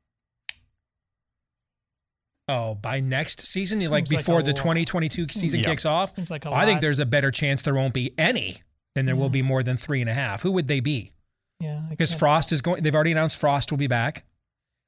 Oh, 2.47 2.75
by 2.75 2.99
next 2.99 3.41
season, 3.41 3.81
you 3.81 3.89
like 3.89 4.07
Seems 4.07 4.17
like 4.19 4.25
before 4.25 4.39
a 4.39 4.43
the 4.43 4.53
2022 4.53 5.25
season 5.25 5.61
Yep. 5.61 5.69
kicks 5.69 5.85
off? 5.85 6.15
Seems 6.15 6.29
like 6.29 6.45
a 6.45 6.51
Well, 6.51 6.59
I 6.59 6.65
think 6.65 6.81
there's 6.81 6.99
a 6.99 7.05
better 7.05 7.31
chance 7.31 7.63
there 7.63 7.73
won't 7.73 7.93
be 7.93 8.13
any 8.17 8.57
than 8.93 9.05
there 9.05 9.15
will 9.15 9.29
be 9.29 9.41
more 9.41 9.63
than 9.63 9.77
three 9.77 9.99
and 10.01 10.09
a 10.09 10.13
half. 10.13 10.43
Who 10.43 10.51
would 10.51 10.67
they 10.67 10.79
be? 10.79 11.11
Yeah, 11.59 11.81
Because 11.89 12.13
Frost 12.13 12.51
is 12.51 12.61
going. 12.61 12.83
They've 12.83 12.93
already 12.93 13.11
announced 13.13 13.37
Frost 13.37 13.71
will 13.71 13.77
be 13.77 13.87
back. 13.87 14.25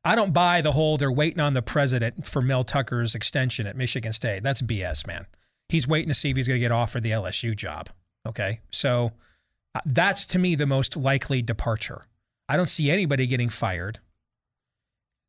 I 0.03 0.16
don't 0.16 0.34
buy 0.34 0.62
the 0.62 0.72
whole 0.74 0.97
they're 0.97 1.12
waiting 1.12 1.39
on 1.39 1.53
the 1.53 1.62
president 1.62 2.28
for 2.28 2.41
Mel 2.41 2.64
Tucker's 2.64 3.16
extension 3.16 3.66
at 3.68 3.76
Michigan 3.76 4.14
State. 4.14 4.43
That's 4.43 4.62
BS, 4.62 5.08
man. 5.08 5.26
He's 5.70 5.88
waiting 5.88 6.10
to 6.10 6.14
see 6.14 6.30
if 6.30 6.38
he's 6.38 6.47
going 6.47 6.58
to 6.60 6.62
get 6.62 6.72
offered 6.72 7.03
the 7.03 7.12
LSU 7.12 7.55
job. 7.55 7.89
Okay, 8.26 8.60
so 8.72 9.12
uh, 9.76 9.80
that's 9.86 10.26
to 10.28 10.39
me 10.39 10.55
the 10.55 10.66
most 10.66 10.95
likely 10.95 11.41
departure. 11.41 12.05
I 12.47 12.55
don't 12.55 12.70
see 12.70 12.91
anybody 12.91 13.28
getting 13.28 13.49
fired. 13.49 13.99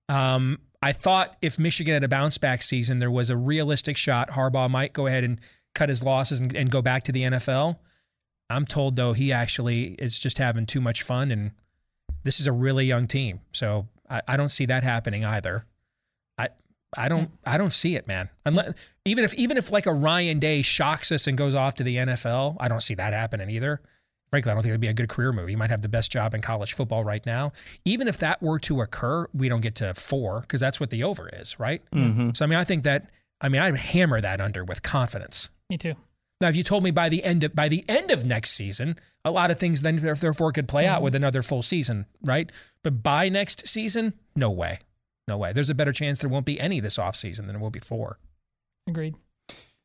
Um, 0.09 0.59
I 0.81 0.93
thought 0.93 1.37
if 1.43 1.59
Michigan 1.59 1.95
had 1.95 2.05
a 2.05 2.09
bounce 2.09 2.39
back 2.39 2.63
season, 2.63 2.99
there 2.99 3.11
was 3.11 3.31
a 3.31 3.37
realistic 3.37 3.97
shot 3.97 4.31
Harbaugh 4.31 4.71
might 4.71 4.93
go 4.93 5.07
ahead 5.07 5.25
and 5.25 5.41
cut 5.75 5.89
his 5.89 6.03
losses 6.03 6.41
and, 6.41 6.55
and 6.55 6.71
go 6.71 6.83
back 6.83 7.03
to 7.05 7.13
the 7.13 7.23
NFL. 7.23 7.79
I'm 8.51 8.65
told 8.65 8.97
though 8.97 9.13
he 9.13 9.33
actually 9.33 9.95
is 9.99 10.19
just 10.19 10.39
having 10.39 10.67
too 10.67 10.81
much 10.81 11.03
fun, 11.03 11.31
and 11.31 11.51
this 12.23 12.41
is 12.41 12.47
a 12.47 12.53
really 12.53 12.87
young 12.87 13.07
team, 13.07 13.41
so 13.53 13.87
I, 14.09 14.23
I 14.27 14.37
don't 14.37 14.49
see 14.49 14.67
that 14.67 14.85
happening 14.85 15.25
either. 15.25 15.67
I 16.39 16.49
I 16.97 17.09
don't 17.09 17.31
I 17.45 17.59
don't 17.59 17.73
see 17.73 17.95
it, 17.97 18.07
man. 18.07 18.31
Unless 18.47 18.75
even 19.05 19.25
if 19.25 19.35
even 19.35 19.57
if 19.57 19.71
like 19.71 19.87
a 19.87 19.93
Ryan 19.93 20.39
Day 20.39 20.63
shocks 20.63 21.13
us 21.13 21.27
and 21.27 21.37
goes 21.37 21.55
off 21.55 21.75
to 21.77 21.85
the 21.85 21.97
NFL, 21.97 22.57
I 22.59 22.69
don't 22.69 22.83
see 22.83 22.95
that 22.95 23.13
happening 23.13 23.51
either. 23.51 23.83
Frankly, 24.31 24.51
I 24.51 24.55
don't 24.55 24.63
think 24.63 24.71
it'd 24.73 24.81
be 24.81 24.89
a 24.89 24.93
good 24.95 25.09
career 25.09 25.33
move. 25.33 25.49
You 25.49 25.57
might 25.57 25.71
have 25.71 25.81
the 25.83 25.89
best 25.89 26.13
job 26.13 26.35
in 26.35 26.41
college 26.43 26.75
football 26.75 27.03
right 27.05 27.25
now. 27.25 27.53
Even 27.85 28.09
if 28.09 28.19
that 28.19 28.43
were 28.43 28.59
to 28.61 28.81
occur, 28.83 29.27
we 29.33 29.49
don't 29.49 29.63
get 29.63 29.75
to 29.77 29.95
four 29.95 30.41
because 30.43 30.61
that's 30.61 30.79
what 30.81 30.91
the 30.91 31.03
over 31.05 31.29
is, 31.31 31.59
right? 31.59 31.83
Mhm. 31.93 32.37
So 32.37 32.45
I 32.45 32.49
mean, 32.49 32.59
I 32.59 32.65
think 32.65 32.83
that 32.85 33.11
I 33.41 33.49
mean 33.49 33.63
I'd 33.63 33.77
hammer 33.77 34.21
that 34.21 34.41
under 34.41 34.65
with 34.65 34.83
confidence. 34.83 35.49
Me 35.71 35.79
too. 35.79 35.95
Now, 36.41 36.49
if 36.49 36.55
you 36.57 36.63
told 36.63 36.85
me 36.85 36.93
by 36.93 37.09
the 37.09 37.25
end 37.25 37.43
of 37.45 37.55
by 37.55 37.69
the 37.69 37.85
end 37.89 38.11
of 38.11 38.27
next 38.27 38.51
season, 38.51 38.97
a 39.25 39.31
lot 39.31 39.51
of 39.51 39.59
things 39.59 39.83
then 39.83 39.97
therefore 39.97 40.53
could 40.53 40.69
play 40.69 40.87
out 40.87 41.03
with 41.03 41.15
another 41.15 41.43
full 41.43 41.63
season, 41.63 42.07
right? 42.25 42.53
But 42.85 43.03
by 43.03 43.29
next 43.29 43.67
season, 43.67 44.13
no 44.37 44.49
way, 44.51 44.79
no 45.27 45.37
way. 45.37 45.53
There's 45.53 45.71
a 45.71 45.75
better 45.75 45.91
chance 45.93 46.21
there 46.21 46.31
won't 46.31 46.47
be 46.47 46.61
any 46.61 46.79
this 46.81 46.97
offseason 46.97 47.39
than 47.39 47.49
there 47.49 47.59
will 47.59 47.71
be 47.71 47.81
four. 47.81 48.19
Agreed. 48.87 49.17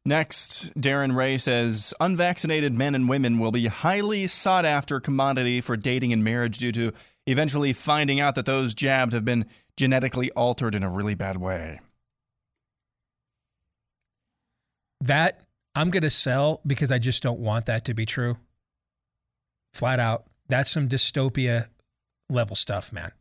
Next, 0.06 0.74
Darren 0.80 1.16
Ray 1.16 1.38
says 1.38 1.94
unvaccinated 2.00 2.74
men 2.74 2.94
and 2.94 3.08
women 3.08 3.40
will 3.40 3.54
be 3.54 3.68
highly 3.68 4.28
sought 4.28 4.66
after 4.66 5.00
commodity 5.00 5.62
for 5.62 5.78
dating 5.78 6.12
and 6.12 6.24
marriage 6.24 6.58
due 6.58 6.74
to 6.74 6.92
eventually 7.26 7.72
finding 7.72 8.20
out 8.20 8.36
that 8.36 8.46
those 8.46 8.74
jabbed 8.74 9.14
have 9.14 9.24
been 9.24 9.46
genetically 9.78 10.30
altered 10.32 10.76
in 10.76 10.84
a 10.84 10.90
really 10.90 11.16
bad 11.16 11.38
way. 11.38 11.80
That 15.00 15.40
I'm 15.74 15.90
going 15.90 16.04
to 16.04 16.10
sell 16.10 16.60
because 16.68 16.92
I 16.92 17.00
just 17.00 17.24
don't 17.24 17.40
want 17.40 17.66
that 17.68 17.86
to 17.86 17.94
be 17.94 18.06
true. 18.06 18.38
Flat 19.74 20.02
out, 20.02 20.26
that's 20.50 20.70
some 20.70 20.90
dystopia 20.90 21.68
level 22.30 22.58
stuff, 22.58 22.92
man. 22.92 23.12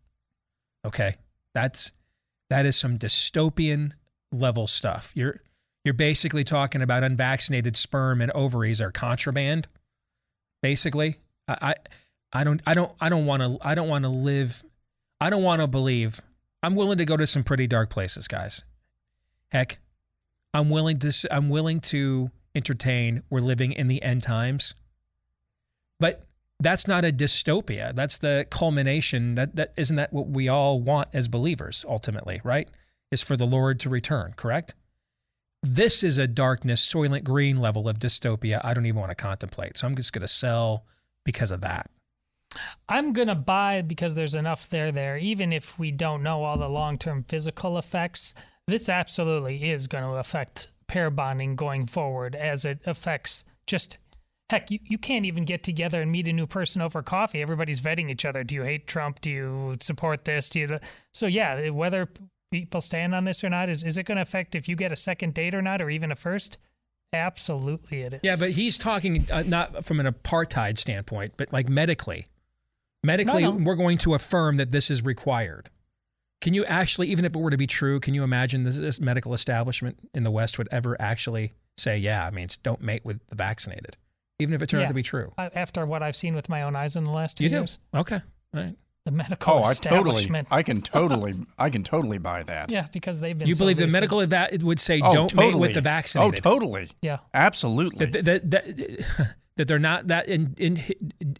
Okay, 0.84 1.14
that's 1.54 1.92
that 2.50 2.66
is 2.66 2.76
some 2.76 2.98
dystopian 2.98 3.92
level 4.32 4.66
stuff. 4.66 5.12
You're 5.14 5.40
you're 5.84 5.94
basically 5.94 6.44
talking 6.44 6.82
about 6.82 7.02
unvaccinated 7.02 7.76
sperm 7.76 8.20
and 8.20 8.30
ovaries 8.32 8.80
are 8.80 8.92
contraband. 8.92 9.68
Basically, 10.62 11.16
I 11.48 11.56
I, 11.60 11.74
I 12.32 12.44
don't 12.44 12.62
I 12.66 12.74
don't 12.74 12.92
I 13.00 13.08
don't 13.08 13.26
want 13.26 13.42
to 13.42 13.58
I 13.60 13.74
don't 13.74 13.88
want 13.88 14.04
to 14.04 14.08
live. 14.08 14.62
I 15.20 15.30
don't 15.30 15.42
want 15.42 15.60
to 15.60 15.66
believe. 15.66 16.20
I'm 16.62 16.76
willing 16.76 16.98
to 16.98 17.04
go 17.04 17.16
to 17.16 17.26
some 17.26 17.42
pretty 17.42 17.66
dark 17.66 17.90
places, 17.90 18.28
guys. 18.28 18.62
Heck, 19.48 19.78
I'm 20.54 20.70
willing 20.70 20.98
to 21.00 21.12
I'm 21.30 21.48
willing 21.48 21.80
to 21.80 22.30
entertain 22.54 23.22
we're 23.30 23.40
living 23.40 23.72
in 23.72 23.88
the 23.88 24.02
end 24.02 24.22
times. 24.22 24.74
But 25.98 26.26
that's 26.60 26.86
not 26.86 27.04
a 27.04 27.12
dystopia. 27.12 27.94
That's 27.94 28.18
the 28.18 28.46
culmination. 28.50 29.34
That 29.34 29.56
that 29.56 29.72
isn't 29.76 29.96
that 29.96 30.12
what 30.12 30.28
we 30.28 30.48
all 30.48 30.80
want 30.80 31.08
as 31.12 31.28
believers 31.28 31.84
ultimately, 31.88 32.40
right? 32.44 32.68
Is 33.10 33.20
for 33.20 33.36
the 33.36 33.46
Lord 33.46 33.80
to 33.80 33.90
return, 33.90 34.34
correct? 34.36 34.74
This 35.62 36.02
is 36.02 36.18
a 36.18 36.26
darkness, 36.26 36.92
soylent 36.92 37.24
green 37.24 37.56
level 37.56 37.88
of 37.88 37.98
dystopia 37.98 38.60
I 38.64 38.74
don't 38.74 38.86
even 38.86 39.00
want 39.00 39.10
to 39.10 39.14
contemplate. 39.16 39.78
So 39.78 39.86
I'm 39.86 39.94
just 39.94 40.12
going 40.12 40.22
to 40.22 40.28
sell 40.28 40.86
because 41.24 41.52
of 41.52 41.60
that. 41.60 41.88
I'm 42.88 43.12
gonna 43.12 43.34
buy 43.34 43.80
because 43.80 44.14
there's 44.14 44.34
enough 44.34 44.68
there 44.68 44.92
there. 44.92 45.16
Even 45.16 45.52
if 45.52 45.78
we 45.78 45.90
don't 45.90 46.22
know 46.22 46.44
all 46.44 46.58
the 46.58 46.68
long 46.68 46.98
term 46.98 47.24
physical 47.24 47.78
effects, 47.78 48.34
this 48.66 48.88
absolutely 48.88 49.70
is 49.70 49.86
going 49.86 50.04
to 50.04 50.10
affect 50.10 50.68
pair 50.86 51.10
bonding 51.10 51.56
going 51.56 51.86
forward 51.86 52.34
as 52.34 52.64
it 52.64 52.80
affects 52.86 53.44
just 53.66 53.98
heck, 54.50 54.70
you, 54.70 54.78
you 54.84 54.98
can't 54.98 55.24
even 55.24 55.46
get 55.46 55.62
together 55.62 56.02
and 56.02 56.12
meet 56.12 56.28
a 56.28 56.32
new 56.32 56.46
person 56.46 56.82
over 56.82 57.02
coffee. 57.02 57.40
Everybody's 57.40 57.80
vetting 57.80 58.10
each 58.10 58.26
other. 58.26 58.44
Do 58.44 58.54
you 58.54 58.62
hate 58.62 58.86
Trump? 58.86 59.20
Do 59.22 59.30
you 59.30 59.74
support 59.80 60.26
this? 60.26 60.50
Do 60.50 60.60
you 60.60 60.78
so 61.14 61.26
yeah, 61.26 61.70
whether 61.70 62.08
people 62.52 62.80
stand 62.80 63.14
on 63.16 63.24
this 63.24 63.42
or 63.42 63.50
not, 63.50 63.68
is 63.68 63.82
is 63.82 63.98
it 63.98 64.04
gonna 64.06 64.20
affect 64.20 64.54
if 64.54 64.68
you 64.68 64.76
get 64.76 64.92
a 64.92 64.96
second 64.96 65.34
date 65.34 65.54
or 65.56 65.62
not, 65.62 65.82
or 65.82 65.90
even 65.90 66.12
a 66.12 66.16
first? 66.16 66.58
Absolutely 67.12 68.02
it 68.02 68.14
is. 68.14 68.20
Yeah, 68.22 68.36
but 68.38 68.52
he's 68.52 68.78
talking 68.78 69.26
uh, 69.30 69.42
not 69.46 69.84
from 69.84 70.00
an 70.00 70.06
apartheid 70.06 70.78
standpoint, 70.78 71.34
but 71.36 71.52
like 71.52 71.68
medically. 71.68 72.26
Medically, 73.04 73.42
No, 73.42 73.52
no. 73.52 73.64
we're 73.64 73.74
going 73.74 73.98
to 73.98 74.14
affirm 74.14 74.56
that 74.56 74.70
this 74.70 74.90
is 74.90 75.02
required. 75.04 75.68
Can 76.40 76.54
you 76.54 76.64
actually, 76.64 77.08
even 77.08 77.24
if 77.24 77.34
it 77.34 77.38
were 77.38 77.50
to 77.50 77.56
be 77.56 77.66
true, 77.66 78.00
can 78.00 78.14
you 78.14 78.22
imagine 78.22 78.62
this, 78.62 78.76
this 78.76 79.00
medical 79.00 79.34
establishment 79.34 79.98
in 80.14 80.22
the 80.22 80.30
West 80.30 80.56
would 80.58 80.68
ever 80.72 80.96
actually 81.00 81.52
say, 81.76 81.98
yeah, 81.98 82.24
I 82.26 82.30
mean, 82.30 82.44
it's 82.44 82.56
don't 82.56 82.80
mate 82.80 83.04
with 83.04 83.24
the 83.26 83.34
vaccinated, 83.34 83.96
even 84.38 84.54
if 84.54 84.62
it 84.62 84.68
turned 84.68 84.84
out 84.84 84.88
to 84.88 84.94
be 84.94 85.02
true? 85.02 85.32
After 85.36 85.84
what 85.84 86.02
I've 86.02 86.16
seen 86.16 86.34
with 86.34 86.48
my 86.48 86.62
own 86.62 86.74
eyes 86.76 86.96
in 86.96 87.04
the 87.04 87.10
last 87.10 87.36
two 87.36 87.44
You 87.44 87.50
do? 87.50 87.56
years. 87.56 87.78
Okay. 87.94 88.20
All 88.54 88.60
right. 88.62 88.74
The 89.04 89.10
medical 89.10 89.54
Oh, 89.54 89.58
I 89.58 89.74
totally, 89.74 90.12
establishment. 90.22 90.48
I 90.50 90.62
can 90.62 90.80
totally, 90.82 91.34
I 91.58 91.70
can 91.70 91.82
totally 91.82 92.18
buy 92.18 92.44
that. 92.44 92.70
Yeah, 92.70 92.86
because 92.92 93.18
they've 93.20 93.36
been. 93.36 93.48
You 93.48 93.54
so 93.54 93.60
believe 93.64 93.76
the 93.78 93.88
medical 93.88 94.22
eva- 94.22 94.48
would 94.62 94.78
say 94.78 95.00
Oh, 95.02 95.12
don't 95.12 95.34
mate 95.34 95.54
with 95.56 95.74
the 95.74 95.80
vaccinated? 95.80 96.40
Oh, 96.46 96.50
totally. 96.50 96.88
Yeah. 97.02 97.18
Absolutely. 97.34 98.06
That, 98.06 98.24
that, 98.24 98.50
that, 98.52 99.34
that 99.56 99.66
they're 99.68 99.78
not 99.80 100.06
that 100.06 100.28
in, 100.28 100.54
in, 100.56 100.80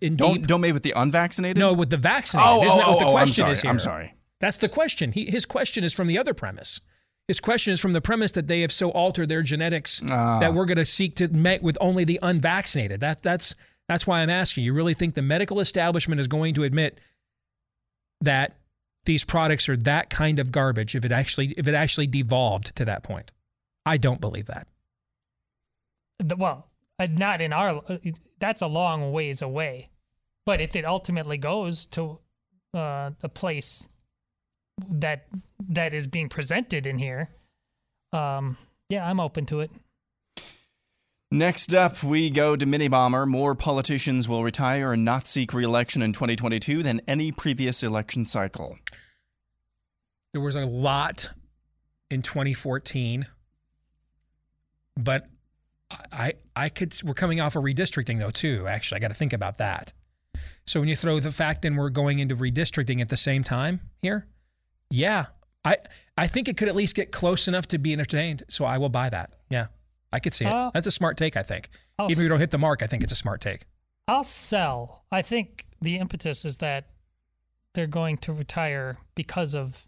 in 0.01 0.17
don't 0.17 0.35
deep- 0.39 0.47
don't 0.49 0.61
mate 0.61 0.73
with 0.73 0.83
the 0.83 0.93
unvaccinated. 0.97 1.59
No, 1.59 1.73
with 1.73 1.91
the 1.91 1.97
vaccinated. 1.97 2.51
Oh, 2.53 2.65
Isn't 2.67 2.79
that 2.79 2.87
oh, 2.87 2.91
what 2.91 2.99
the 2.99 3.05
oh, 3.07 3.17
I'm 3.17 3.29
sorry. 3.29 3.53
is 3.53 3.63
here? 3.63 3.71
I'm 3.71 3.79
sorry. 3.79 4.15
That's 4.41 4.57
the 4.57 4.69
question. 4.69 5.13
He, 5.13 5.27
his 5.31 5.47
question 5.47 5.85
is 5.85 5.93
from 5.93 6.09
the 6.09 6.19
other 6.19 6.35
premise. 6.35 6.81
His 7.29 7.39
question 7.39 7.73
is 7.73 7.79
from 7.81 7.93
the 7.93 8.01
premise 8.01 8.33
that 8.33 8.49
they 8.49 8.63
have 8.63 8.73
so 8.73 8.91
altered 8.91 9.29
their 9.29 9.43
genetics 9.43 10.03
Ah. 10.11 10.41
that 10.41 10.53
we're 10.53 10.65
going 10.65 10.79
to 10.79 10.85
seek 10.85 11.15
to 11.17 11.29
mate 11.33 11.63
with 11.63 11.79
only 11.81 12.03
the 12.03 12.19
unvaccinated. 12.23 12.99
That 12.99 13.23
that's 13.23 13.55
that's 13.89 14.05
why 14.07 14.21
I'm 14.21 14.31
asking. 14.31 14.65
You 14.65 14.73
really 14.75 14.95
think 14.95 15.15
the 15.15 15.23
medical 15.23 15.61
establishment 15.61 16.21
is 16.21 16.27
going 16.27 16.55
to 16.55 16.65
admit 16.65 16.99
that 18.23 18.57
these 19.05 19.25
products 19.25 19.69
are 19.69 19.77
that 19.77 20.11
kind 20.11 20.39
of 20.39 20.53
garbage 20.53 20.95
if 20.95 21.05
it 21.05 21.13
actually 21.13 21.55
if 21.57 21.69
it 21.69 21.75
actually 21.75 22.07
devolved 22.07 22.75
to 22.77 22.85
that 22.85 23.03
point? 23.03 23.31
I 23.85 23.97
don't 23.97 24.21
believe 24.21 24.47
that. 24.47 24.67
Well, 26.37 26.69
uh, 26.99 27.09
not 27.11 27.41
in 27.41 27.53
our. 27.53 27.83
Uh, 27.89 27.99
that's 28.39 28.63
a 28.63 28.67
long 28.67 29.13
ways 29.13 29.43
away, 29.43 29.91
but 30.47 30.61
if 30.61 30.77
it 30.77 30.85
ultimately 30.85 31.37
goes 31.37 31.87
to 31.87 32.19
uh, 32.75 33.11
the 33.21 33.29
place 33.29 33.89
that 34.89 35.27
that 35.69 35.95
is 35.95 36.07
being 36.07 36.29
presented 36.29 36.87
in 36.87 36.99
here, 36.99 37.31
um, 38.13 38.57
yeah, 38.89 39.09
I'm 39.09 39.21
open 39.21 39.47
to 39.47 39.61
it. 39.61 39.71
Next 41.33 41.73
up, 41.73 42.05
we 42.05 42.29
go 42.29 42.57
to 42.57 42.67
Mini 42.67 42.89
Bomber. 42.89 43.25
More 43.25 43.55
politicians 43.55 44.29
will 44.29 44.45
retire 44.45 44.93
and 44.93 45.03
not 45.03 45.27
seek 45.27 45.55
re-election 45.55 46.03
in 46.03 46.13
2022 46.13 46.83
than 46.83 47.01
any 47.09 47.33
previous 47.33 47.83
election 47.83 48.27
cycle. 48.27 48.79
There 50.35 50.43
was 50.43 50.57
a 50.57 50.67
lot 50.67 51.31
in 52.11 52.21
2014, 52.21 53.27
but 54.95 55.27
I 56.13 56.35
I 56.55 56.69
could 56.69 56.95
we're 57.03 57.15
coming 57.15 57.41
off 57.41 57.57
of 57.57 57.65
redistricting 57.65 58.19
though 58.19 58.29
too. 58.29 58.67
Actually, 58.69 58.97
I 58.97 59.01
got 59.01 59.09
to 59.09 59.15
think 59.15 59.33
about 59.33 59.57
that. 59.57 59.95
So 60.67 60.81
when 60.81 60.89
you 60.91 60.97
throw 60.97 61.19
the 61.19 61.33
fact 61.33 61.65
in 61.65 61.77
we're 61.77 61.89
going 61.89 62.19
into 62.19 62.37
redistricting 62.37 63.01
at 63.01 63.09
the 63.09 63.17
same 63.17 63.43
time 63.43 63.81
here, 64.03 64.27
yeah, 64.91 65.25
I 65.65 65.79
I 66.19 66.27
think 66.27 66.49
it 66.49 66.59
could 66.59 66.69
at 66.69 66.77
least 66.77 66.95
get 66.95 67.11
close 67.11 67.49
enough 67.49 67.69
to 67.69 67.79
be 67.79 67.95
entertained. 67.95 68.43
So 68.51 68.67
I 68.67 68.77
will 68.77 68.91
buy 68.91 69.09
that. 69.09 69.33
Yeah, 69.49 69.69
I 70.13 70.19
could 70.19 70.35
see 70.35 70.45
it. 70.45 70.53
Uh, 70.53 70.71
That's 70.75 70.87
a 70.87 70.91
smart 70.91 71.17
take. 71.17 71.37
I 71.37 71.43
think 71.43 71.69
I'll 71.99 72.07
even 72.07 72.13
if 72.13 72.19
s- 72.19 72.23
you 72.25 72.29
don't 72.29 72.39
hit 72.41 72.51
the 72.51 72.59
mark, 72.59 72.83
I 72.83 72.87
think 72.87 73.03
it's 73.03 73.13
a 73.13 73.17
smart 73.17 73.41
take. 73.41 73.63
I'll 74.09 74.25
sell. 74.25 75.05
I 75.13 75.23
think 75.23 75.65
the 75.81 75.97
impetus 75.97 76.45
is 76.45 76.59
that 76.59 76.89
they're 77.75 77.87
going 77.87 78.17
to 78.19 78.33
retire 78.33 78.99
because 79.15 79.55
of 79.55 79.87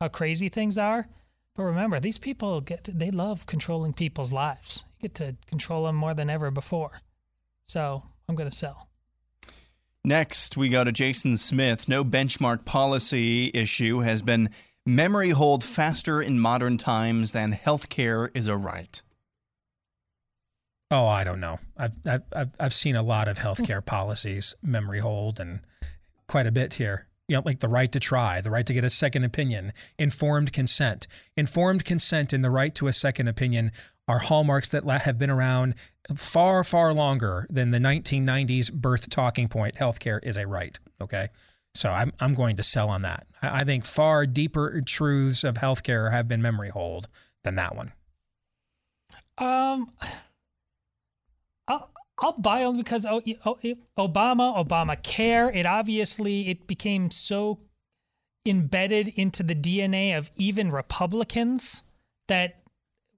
how 0.00 0.08
crazy 0.08 0.48
things 0.48 0.78
are. 0.78 1.08
But 1.56 1.64
remember, 1.64 2.00
these 2.00 2.18
people 2.18 2.60
get 2.60 2.84
they 2.84 3.10
love 3.10 3.44
controlling 3.46 3.92
people's 3.92 4.32
lives. 4.32 4.84
You 4.98 5.08
get 5.08 5.14
to 5.16 5.36
control 5.46 5.84
them 5.86 5.96
more 5.96 6.14
than 6.14 6.30
ever 6.30 6.50
before. 6.50 7.00
So 7.64 8.02
I'm 8.28 8.34
going 8.36 8.48
to 8.48 8.56
sell. 8.56 8.88
Next, 10.04 10.56
we 10.56 10.70
go 10.70 10.82
to 10.84 10.92
Jason 10.92 11.36
Smith. 11.36 11.88
No 11.88 12.04
benchmark 12.04 12.64
policy 12.64 13.50
issue 13.52 14.00
has 14.00 14.22
been 14.22 14.48
memory 14.86 15.30
hold 15.30 15.62
faster 15.62 16.22
in 16.22 16.40
modern 16.40 16.78
times 16.78 17.32
than 17.32 17.52
healthcare 17.52 18.30
is 18.34 18.48
a 18.48 18.56
right? 18.56 19.02
Oh, 20.90 21.06
I 21.06 21.24
don't 21.24 21.40
know. 21.40 21.58
I've 21.76 21.96
I've 22.04 22.54
I've, 22.58 22.72
seen 22.72 22.96
a 22.96 23.02
lot 23.02 23.28
of 23.28 23.38
healthcare 23.38 23.84
policies 23.84 24.54
memory 24.62 24.98
hold 24.98 25.38
and 25.38 25.60
quite 26.26 26.46
a 26.46 26.52
bit 26.52 26.74
here. 26.74 27.06
You 27.28 27.36
know, 27.36 27.42
like 27.44 27.60
the 27.60 27.68
right 27.68 27.92
to 27.92 28.00
try, 28.00 28.40
the 28.40 28.50
right 28.50 28.66
to 28.66 28.74
get 28.74 28.84
a 28.84 28.90
second 28.90 29.22
opinion, 29.22 29.72
informed 29.98 30.52
consent. 30.52 31.06
Informed 31.36 31.84
consent 31.84 32.32
and 32.32 32.42
the 32.42 32.50
right 32.50 32.74
to 32.74 32.88
a 32.88 32.92
second 32.92 33.28
opinion 33.28 33.70
are 34.08 34.18
hallmarks 34.18 34.70
that 34.70 34.84
have 35.02 35.16
been 35.16 35.30
around 35.30 35.74
far, 36.16 36.64
far 36.64 36.92
longer 36.92 37.46
than 37.48 37.70
the 37.70 37.78
1990s 37.78 38.72
birth 38.72 39.08
talking 39.08 39.46
point. 39.46 39.76
Healthcare 39.76 40.18
is 40.24 40.36
a 40.36 40.48
right. 40.48 40.76
Okay. 41.00 41.28
So 41.76 41.90
I'm, 41.90 42.12
I'm 42.18 42.34
going 42.34 42.56
to 42.56 42.64
sell 42.64 42.88
on 42.88 43.02
that. 43.02 43.28
I 43.40 43.62
think 43.62 43.84
far 43.84 44.26
deeper 44.26 44.80
truths 44.84 45.44
of 45.44 45.54
healthcare 45.54 46.10
have 46.10 46.26
been 46.26 46.42
memory 46.42 46.70
hold 46.70 47.06
than 47.44 47.54
that 47.54 47.76
one. 47.76 47.92
Um, 49.38 49.88
I'll, 52.20 52.32
buy 52.32 52.60
them 52.60 52.76
because 52.76 53.06
Obama, 53.06 53.74
Obamacare, 53.98 55.54
it 55.54 55.66
obviously 55.66 56.48
it 56.48 56.66
became 56.66 57.10
so 57.10 57.58
embedded 58.46 59.08
into 59.08 59.42
the 59.42 59.54
DNA 59.54 60.16
of 60.16 60.30
even 60.36 60.70
Republicans 60.70 61.82
that 62.28 62.60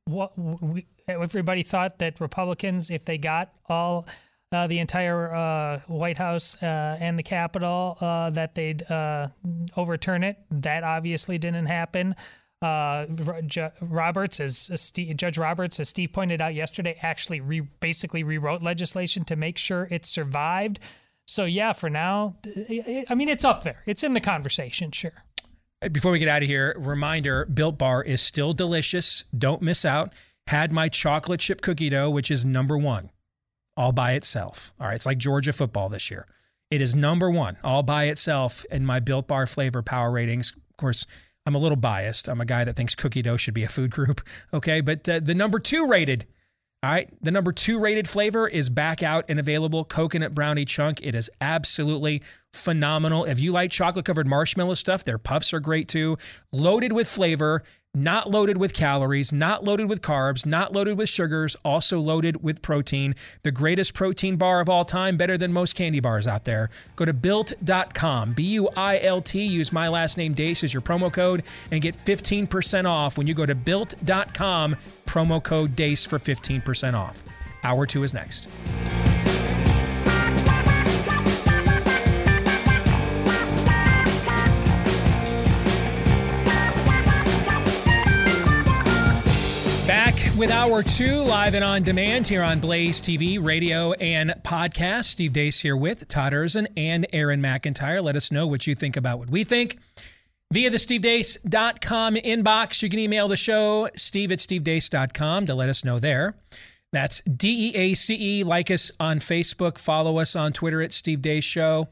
what 0.05 0.36
we, 0.38 0.86
everybody 1.09 1.62
thought 1.62 1.98
that 1.98 2.20
Republicans, 2.20 2.90
if 2.90 3.05
they 3.05 3.18
got 3.18 3.53
all 3.68 4.07
uh, 4.53 4.66
the 4.66 4.78
entire 4.78 5.34
uh, 5.34 5.80
White 5.86 6.18
House 6.18 6.57
uh, 6.62 6.96
and 7.00 7.18
the 7.18 7.22
Capitol, 7.22 7.96
uh, 8.00 8.30
that 8.30 8.55
they'd 8.55 8.82
uh, 8.90 9.28
overturn 9.76 10.24
it. 10.24 10.36
That 10.50 10.84
obviously 10.84 11.38
didn't 11.38 11.66
happen. 11.66 12.14
Uh, 12.63 13.07
Roberts, 13.81 14.39
as 14.39 14.71
Steve, 14.77 15.17
Judge 15.17 15.37
Roberts, 15.37 15.81
as 15.81 15.89
Steve 15.89 16.13
pointed 16.13 16.41
out 16.41 16.55
yesterday, 16.55 16.97
actually 17.03 17.41
re, 17.41 17.61
basically 17.81 18.23
rewrote 18.23 18.63
legislation 18.63 19.25
to 19.25 19.35
make 19.35 19.59
sure 19.59 19.89
it 19.91 20.07
survived. 20.07 20.79
So 21.27 21.45
yeah, 21.45 21.73
for 21.73 21.91
now, 21.91 22.37
I 23.09 23.15
mean, 23.15 23.29
it's 23.29 23.45
up 23.45 23.65
there. 23.65 23.83
It's 23.85 24.05
in 24.05 24.15
the 24.15 24.21
conversation, 24.21 24.93
sure. 24.93 25.25
Before 25.91 26.13
we 26.13 26.21
get 26.21 26.29
out 26.29 26.43
of 26.43 26.49
here, 26.49 26.77
reminder: 26.79 27.47
Built 27.47 27.79
Bar 27.79 28.05
is 28.05 28.23
still 28.23 28.53
delicious. 28.53 29.25
Don't 29.37 29.61
miss 29.61 29.85
out. 29.85 30.13
Had 30.47 30.71
my 30.71 30.89
chocolate 30.89 31.41
chip 31.41 31.61
cookie 31.63 31.89
dough, 31.89 32.11
which 32.11 32.31
is 32.31 32.45
number 32.45 32.79
one, 32.79 33.11
all 33.77 33.91
by 33.91 34.13
itself. 34.13 34.73
All 34.81 34.87
right, 34.87 34.95
it's 34.95 35.07
like 35.07 35.19
Georgia 35.19 35.53
football 35.53 35.89
this 35.89 36.13
year. 36.13 36.29
It 36.71 36.81
is 36.81 36.95
number 36.95 37.29
one, 37.29 37.57
all 37.65 37.83
by 37.83 38.05
itself, 38.05 38.65
in 38.71 38.87
my 38.87 39.01
Built 39.01 39.27
Bar 39.27 39.47
flavor 39.47 39.83
power 39.83 40.13
ratings. 40.13 40.53
Of 40.53 40.77
course 40.77 41.07
I'm 41.47 41.55
a 41.55 41.59
little 41.59 41.76
biased. 41.76 42.28
I'm 42.28 42.40
a 42.40 42.45
guy 42.45 42.64
that 42.64 42.76
thinks 42.76 42.95
cookie 42.95 43.22
dough 43.22 43.36
should 43.36 43.55
be 43.55 43.64
a 43.64 43.68
food 43.68 43.90
group. 43.90 44.20
Okay. 44.55 44.80
But 44.80 45.09
uh, 45.09 45.20
the 45.20 45.34
number 45.34 45.59
two 45.59 45.86
rated, 45.86 46.26
all 46.82 46.90
right, 46.90 47.09
the 47.22 47.30
number 47.30 47.53
two 47.53 47.78
rated 47.78 48.09
flavor 48.09 48.47
is 48.47 48.68
back 48.68 49.03
out 49.03 49.24
and 49.28 49.40
available 49.40 49.84
coconut 49.84 50.34
brownie 50.34 50.64
chunk. 50.64 51.01
It 51.03 51.14
is 51.14 51.30
absolutely 51.40 52.22
phenomenal. 52.53 53.24
If 53.24 53.40
you 53.40 53.53
like 53.53 53.70
chocolate 53.70 54.05
covered 54.05 54.26
marshmallow 54.26 54.74
stuff, 54.74 55.05
their 55.05 55.18
puffs 55.18 55.55
are 55.55 55.61
great 55.61 55.88
too. 55.88 56.18
Loaded 56.53 56.93
with 56.93 57.09
flavor 57.09 57.62
not 57.95 58.30
loaded 58.30 58.57
with 58.57 58.72
calories, 58.72 59.32
not 59.32 59.64
loaded 59.64 59.88
with 59.88 60.01
carbs, 60.01 60.47
not 60.47 60.72
loaded 60.72 60.97
with 60.97 61.09
sugars, 61.09 61.57
also 61.64 62.01
loaded 62.01 62.43
with 62.43 62.62
protein. 62.62 63.14
The 63.43 63.51
greatest 63.51 63.93
protein 63.93 64.36
bar 64.36 64.61
of 64.61 64.68
all 64.68 64.84
time, 64.84 65.16
better 65.18 65.36
than 65.36 65.53
most 65.53 65.74
candy 65.74 66.01
bars 66.01 66.26
out 66.26 66.45
there. 66.45 66.70
Go 66.97 67.05
to 67.05 67.12
built.com, 67.12 68.32
B 68.32 68.45
U 68.45 68.68
I 68.76 68.99
L 69.01 69.20
T. 69.20 69.43
Use 69.45 69.72
my 69.72 69.88
last 69.88 70.16
name, 70.16 70.34
Deace, 70.34 70.64
as 70.64 70.72
your 70.72 70.80
promo 70.80 71.12
code 71.12 71.43
and 71.70 71.82
get 71.82 71.95
15% 71.95 72.86
off 72.86 73.18
when 73.18 73.26
you 73.26 73.34
go 73.34 73.45
to 73.45 73.55
built.com, 73.55 74.76
promo 75.07 75.43
code 75.43 75.76
DEACE 75.76 76.07
for 76.07 76.18
15% 76.18 76.95
off. 76.95 77.22
Hour 77.62 77.86
two 77.86 78.03
is 78.03 78.14
next. 78.14 78.49
With 90.43 90.51
Hour 90.51 90.82
2 90.82 91.18
live 91.18 91.55
and 91.55 91.62
on 91.62 91.84
demand 91.84 92.26
here 92.26 92.43
on 92.43 92.59
Blaze 92.59 93.01
TV, 93.01 93.40
radio, 93.40 93.93
and 93.93 94.30
podcast. 94.43 95.05
Steve 95.05 95.32
Deace 95.32 95.61
here 95.61 95.76
with 95.76 96.09
Todd 96.09 96.32
Erzen 96.32 96.66
and 96.76 97.07
Aaron 97.12 97.40
McIntyre. 97.40 98.03
Let 98.03 98.16
us 98.16 98.32
know 98.32 98.49
what 98.49 98.66
you 98.66 98.74
think 98.74 98.97
about 98.97 99.20
what 99.20 99.30
we 99.30 99.45
think. 99.45 99.78
Via 100.51 100.68
the 100.68 100.78
stevedeace.com 100.78 102.16
inbox, 102.16 102.82
you 102.82 102.88
can 102.88 102.99
email 102.99 103.28
the 103.28 103.36
show, 103.36 103.88
steve 103.95 104.32
at 104.32 104.40
stevedeace.com, 104.40 105.47
to 105.47 105.55
let 105.55 105.68
us 105.68 105.84
know 105.84 106.01
there. 106.01 106.34
That's 106.90 107.20
D 107.20 107.68
E 107.68 107.76
A 107.76 107.95
C 107.95 108.40
E. 108.40 108.43
Like 108.43 108.68
us 108.68 108.90
on 108.99 109.20
Facebook. 109.20 109.78
Follow 109.78 110.18
us 110.18 110.34
on 110.34 110.53
Twitter 110.53 110.82
at 110.82 110.93
Steve 110.93 111.20
Deace 111.20 111.45
Show. 111.45 111.86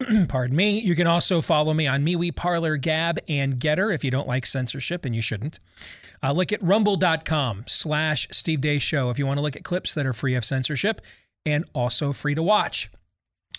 Pardon 0.28 0.56
me. 0.56 0.78
You 0.80 0.94
can 0.94 1.06
also 1.06 1.40
follow 1.40 1.72
me 1.72 1.86
on 1.86 2.04
MeWe, 2.04 2.34
Parler, 2.34 2.76
Gab, 2.76 3.18
and 3.28 3.58
Gettr 3.58 3.94
if 3.94 4.04
you 4.04 4.10
don't 4.10 4.28
like 4.28 4.44
censorship, 4.44 5.04
and 5.04 5.14
you 5.14 5.22
shouldn't. 5.22 5.58
Uh, 6.22 6.32
look 6.32 6.52
at 6.52 6.62
rumble.com 6.62 7.64
slash 7.66 8.28
Steve 8.30 8.60
Deace 8.60 8.82
Show 8.82 9.10
if 9.10 9.18
you 9.18 9.26
want 9.26 9.38
to 9.38 9.42
look 9.42 9.56
at 9.56 9.64
clips 9.64 9.94
that 9.94 10.06
are 10.06 10.12
free 10.12 10.34
of 10.34 10.44
censorship 10.44 11.00
and 11.44 11.64
also 11.74 12.12
free 12.12 12.34
to 12.34 12.42
watch. 12.42 12.90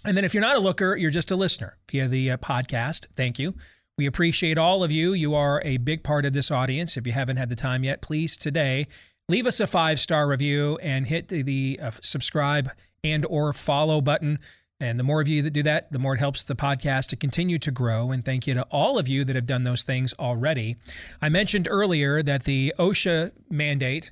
And 0.05 0.15
then 0.15 0.25
if 0.25 0.33
you're 0.33 0.41
not 0.41 0.55
a 0.55 0.59
looker, 0.59 0.95
you're 0.95 1.11
just 1.11 1.31
a 1.31 1.35
listener 1.35 1.77
via 1.91 2.07
the 2.07 2.31
uh, 2.31 2.37
podcast. 2.37 3.07
Thank 3.15 3.39
you. 3.39 3.55
We 3.97 4.05
appreciate 4.05 4.57
all 4.57 4.83
of 4.83 4.91
you. 4.91 5.13
You 5.13 5.33
are 5.33 5.61
a 5.65 5.77
big 5.77 6.03
part 6.03 6.25
of 6.25 6.33
this 6.33 6.51
audience. 6.51 6.97
If 6.97 7.07
you 7.07 7.13
haven't 7.13 7.37
had 7.37 7.49
the 7.49 7.55
time 7.55 7.83
yet, 7.83 8.01
please 8.01 8.37
today 8.37 8.87
leave 9.27 9.47
us 9.47 9.59
a 9.59 9.65
five 9.67 9.99
star 9.99 10.27
review 10.27 10.77
and 10.81 11.07
hit 11.07 11.29
the, 11.29 11.41
the 11.41 11.79
uh, 11.81 11.91
subscribe 12.01 12.69
and 13.03 13.25
or 13.27 13.53
follow 13.53 14.01
button 14.01 14.39
and 14.79 14.99
the 14.99 15.03
more 15.03 15.21
of 15.21 15.27
you 15.27 15.41
that 15.41 15.51
do 15.51 15.63
that, 15.63 15.91
the 15.91 15.99
more 15.99 16.13
it 16.13 16.19
helps 16.19 16.43
the 16.43 16.55
podcast 16.55 17.07
to 17.07 17.15
continue 17.15 17.57
to 17.59 17.71
grow. 17.71 18.11
And 18.11 18.23
thank 18.23 18.45
you 18.45 18.53
to 18.53 18.63
all 18.69 18.99
of 18.99 19.07
you 19.07 19.23
that 19.23 19.35
have 19.35 19.47
done 19.47 19.63
those 19.63 19.83
things 19.83 20.13
already. 20.19 20.75
I 21.21 21.29
mentioned 21.29 21.67
earlier 21.69 22.21
that 22.21 22.43
the 22.43 22.73
OSHA 22.77 23.31
mandate 23.49 24.11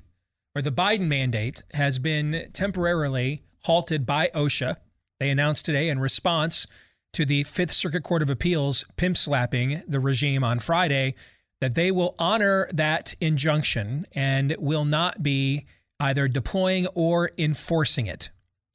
or 0.56 0.62
the 0.62 0.72
Biden 0.72 1.06
mandate 1.06 1.62
has 1.74 1.98
been 1.98 2.48
temporarily 2.52 3.42
halted 3.64 4.06
by 4.06 4.30
OSHA. 4.34 4.76
They 5.20 5.30
announced 5.30 5.64
today 5.66 5.88
in 5.88 6.00
response 6.00 6.66
to 7.12 7.24
the 7.24 7.44
Fifth 7.44 7.72
Circuit 7.72 8.02
Court 8.02 8.22
of 8.22 8.30
Appeals 8.30 8.84
pimp 8.96 9.16
slapping 9.16 9.82
the 9.86 10.00
regime 10.00 10.42
on 10.42 10.58
Friday 10.58 11.14
that 11.60 11.74
they 11.74 11.90
will 11.90 12.14
honor 12.18 12.68
that 12.72 13.14
injunction 13.20 14.06
and 14.12 14.54
will 14.58 14.84
not 14.84 15.22
be 15.22 15.64
either 16.00 16.28
deploying 16.28 16.86
or 16.88 17.30
enforcing 17.38 18.06
it 18.06 18.30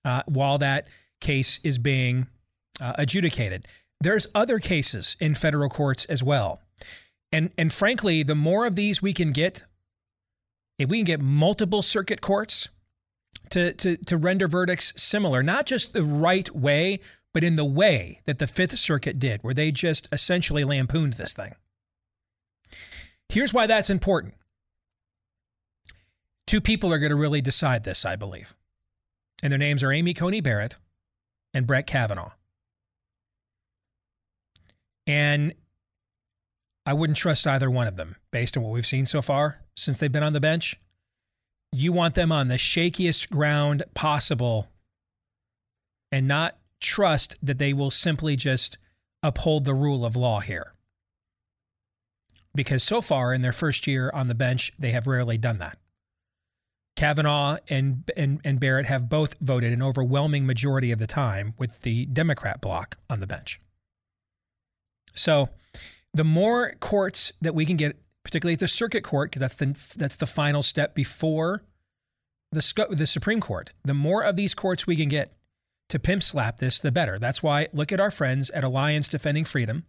uh, 0.05 0.23
while 0.25 0.57
that 0.57 0.87
case 1.21 1.59
is 1.63 1.77
being 1.77 2.27
uh, 2.81 2.93
adjudicated. 2.97 3.65
There's 4.01 4.27
other 4.35 4.59
cases 4.59 5.15
in 5.19 5.35
federal 5.35 5.69
courts 5.69 6.05
as 6.05 6.23
well. 6.23 6.61
And 7.31 7.51
and 7.57 7.71
frankly, 7.71 8.23
the 8.23 8.35
more 8.35 8.65
of 8.65 8.75
these 8.75 9.01
we 9.01 9.13
can 9.13 9.31
get, 9.31 9.63
if 10.77 10.89
we 10.89 10.97
can 10.97 11.05
get 11.05 11.21
multiple 11.21 11.81
circuit 11.81 12.19
courts 12.19 12.69
to 13.51 13.73
to 13.73 13.97
to 13.97 14.17
render 14.17 14.47
verdicts 14.47 14.93
similar, 15.01 15.41
not 15.41 15.65
just 15.65 15.93
the 15.93 16.03
right 16.03 16.53
way, 16.53 16.99
but 17.33 17.43
in 17.43 17.55
the 17.55 17.65
way 17.65 18.19
that 18.25 18.39
the 18.39 18.47
Fifth 18.47 18.77
Circuit 18.77 19.19
did, 19.19 19.43
where 19.43 19.53
they 19.53 19.71
just 19.71 20.09
essentially 20.11 20.63
lampooned 20.63 21.13
this 21.13 21.33
thing. 21.33 21.53
Here's 23.29 23.53
why 23.53 23.67
that's 23.67 23.89
important. 23.89 24.33
Two 26.47 26.59
people 26.59 26.91
are 26.91 26.99
going 26.99 27.11
to 27.11 27.15
really 27.15 27.39
decide 27.39 27.85
this, 27.85 28.03
I 28.03 28.17
believe. 28.17 28.55
And 29.41 29.51
their 29.51 29.57
names 29.57 29.83
are 29.83 29.91
Amy 29.93 30.13
Coney 30.13 30.41
Barrett 30.41 30.77
and 31.53 31.67
Brett 31.67 31.87
Kavanaugh. 31.87 32.31
And 35.07 35.53
I 36.85 36.93
wouldn't 36.93 37.17
trust 37.17 37.47
either 37.47 37.69
one 37.69 37.87
of 37.87 37.95
them 37.95 38.15
based 38.31 38.57
on 38.57 38.63
what 38.63 38.71
we've 38.71 38.85
seen 38.85 39.05
so 39.05 39.21
far 39.21 39.61
since 39.75 39.99
they've 39.99 40.11
been 40.11 40.23
on 40.23 40.33
the 40.33 40.39
bench. 40.39 40.79
You 41.71 41.91
want 41.91 42.15
them 42.15 42.31
on 42.31 42.47
the 42.47 42.55
shakiest 42.55 43.29
ground 43.29 43.83
possible 43.93 44.69
and 46.11 46.27
not 46.27 46.57
trust 46.81 47.37
that 47.41 47.59
they 47.59 47.73
will 47.73 47.91
simply 47.91 48.35
just 48.35 48.77
uphold 49.23 49.65
the 49.65 49.73
rule 49.73 50.05
of 50.05 50.15
law 50.15 50.39
here. 50.39 50.73
Because 52.53 52.83
so 52.83 53.01
far 53.01 53.33
in 53.33 53.41
their 53.41 53.53
first 53.53 53.87
year 53.87 54.11
on 54.13 54.27
the 54.27 54.35
bench, 54.35 54.73
they 54.77 54.91
have 54.91 55.07
rarely 55.07 55.37
done 55.37 55.59
that. 55.59 55.77
Kavanaugh 56.95 57.57
and, 57.69 58.09
and, 58.15 58.41
and 58.43 58.59
Barrett 58.59 58.85
have 58.85 59.09
both 59.09 59.39
voted 59.39 59.73
an 59.73 59.81
overwhelming 59.81 60.45
majority 60.45 60.91
of 60.91 60.99
the 60.99 61.07
time 61.07 61.53
with 61.57 61.81
the 61.81 62.05
Democrat 62.05 62.61
bloc 62.61 62.97
on 63.09 63.19
the 63.19 63.27
bench. 63.27 63.61
So 65.13 65.49
the 66.13 66.23
more 66.23 66.73
courts 66.79 67.33
that 67.41 67.55
we 67.55 67.65
can 67.65 67.77
get, 67.77 67.97
particularly 68.23 68.53
at 68.53 68.59
the 68.59 68.67
circuit 68.67 69.03
court, 69.03 69.31
because 69.31 69.41
that's 69.41 69.55
the, 69.55 69.97
that's 69.97 70.17
the 70.17 70.25
final 70.25 70.63
step 70.63 70.93
before 70.93 71.63
the, 72.51 72.87
the 72.91 73.07
Supreme 73.07 73.39
Court, 73.39 73.71
the 73.83 73.93
more 73.93 74.23
of 74.23 74.35
these 74.35 74.53
courts 74.53 74.85
we 74.85 74.95
can 74.95 75.09
get 75.09 75.33
to 75.89 75.99
pimp 75.99 76.23
slap 76.23 76.57
this, 76.57 76.79
the 76.79 76.91
better. 76.91 77.17
That's 77.17 77.41
why 77.41 77.67
look 77.73 77.91
at 77.91 77.99
our 77.99 78.11
friends 78.11 78.49
at 78.51 78.63
Alliance 78.63 79.09
Defending 79.09 79.45
Freedom. 79.45 79.85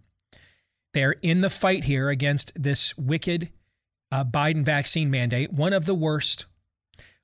They're 0.94 1.16
in 1.22 1.40
the 1.40 1.50
fight 1.50 1.84
here 1.84 2.08
against 2.10 2.52
this 2.54 2.96
wicked 2.96 3.50
uh, 4.10 4.24
Biden 4.24 4.64
vaccine 4.64 5.10
mandate, 5.10 5.52
one 5.52 5.72
of 5.72 5.86
the 5.86 5.94
worst, 5.94 6.46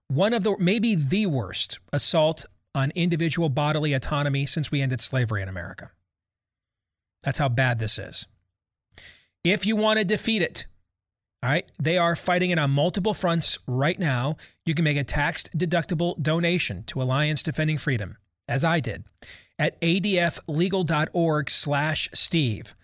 one 0.09 0.35
of 0.35 0.43
the 0.43 0.57
maybe 0.59 0.95
the 0.95 1.27
worst 1.27 1.79
assault 1.93 2.47
on 2.75 2.91
individual 2.95 3.49
bodily 3.49 3.93
autonomy 3.93 4.47
since 4.47 4.71
we 4.71 4.81
ended 4.81 5.01
slavery 5.01 5.43
in 5.43 5.49
America. 5.49 5.91
That's 7.23 7.39
how 7.39 7.49
bad 7.49 7.79
this 7.79 7.99
is. 7.99 8.27
If 9.45 9.67
you 9.67 9.77
want 9.77 9.99
to 9.99 10.05
defeat 10.05 10.43
it, 10.43 10.67
all 11.43 11.51
right, 11.51 11.71
they 11.79 11.99
are 11.99 12.17
fighting 12.17 12.51
it 12.51 12.59
on 12.59 12.71
multiple 12.71 13.15
fronts 13.15 13.59
right 13.67 13.99
now. 13.99 14.37
You 14.67 14.75
can 14.75 14.85
make 14.85 14.97
a 14.97 15.05
tax 15.05 15.45
deductible 15.57 16.21
donation 16.21 16.83
to 16.85 17.01
Alliance 17.01 17.45
Defending 17.45 17.79
Freedom, 17.79 18.17
as 18.49 18.65
I 18.65 18.81
did, 18.81 19.05
at 19.59 19.81
adflegal.org 19.81 21.51
slash 21.51 22.11
Steve. 22.13 22.75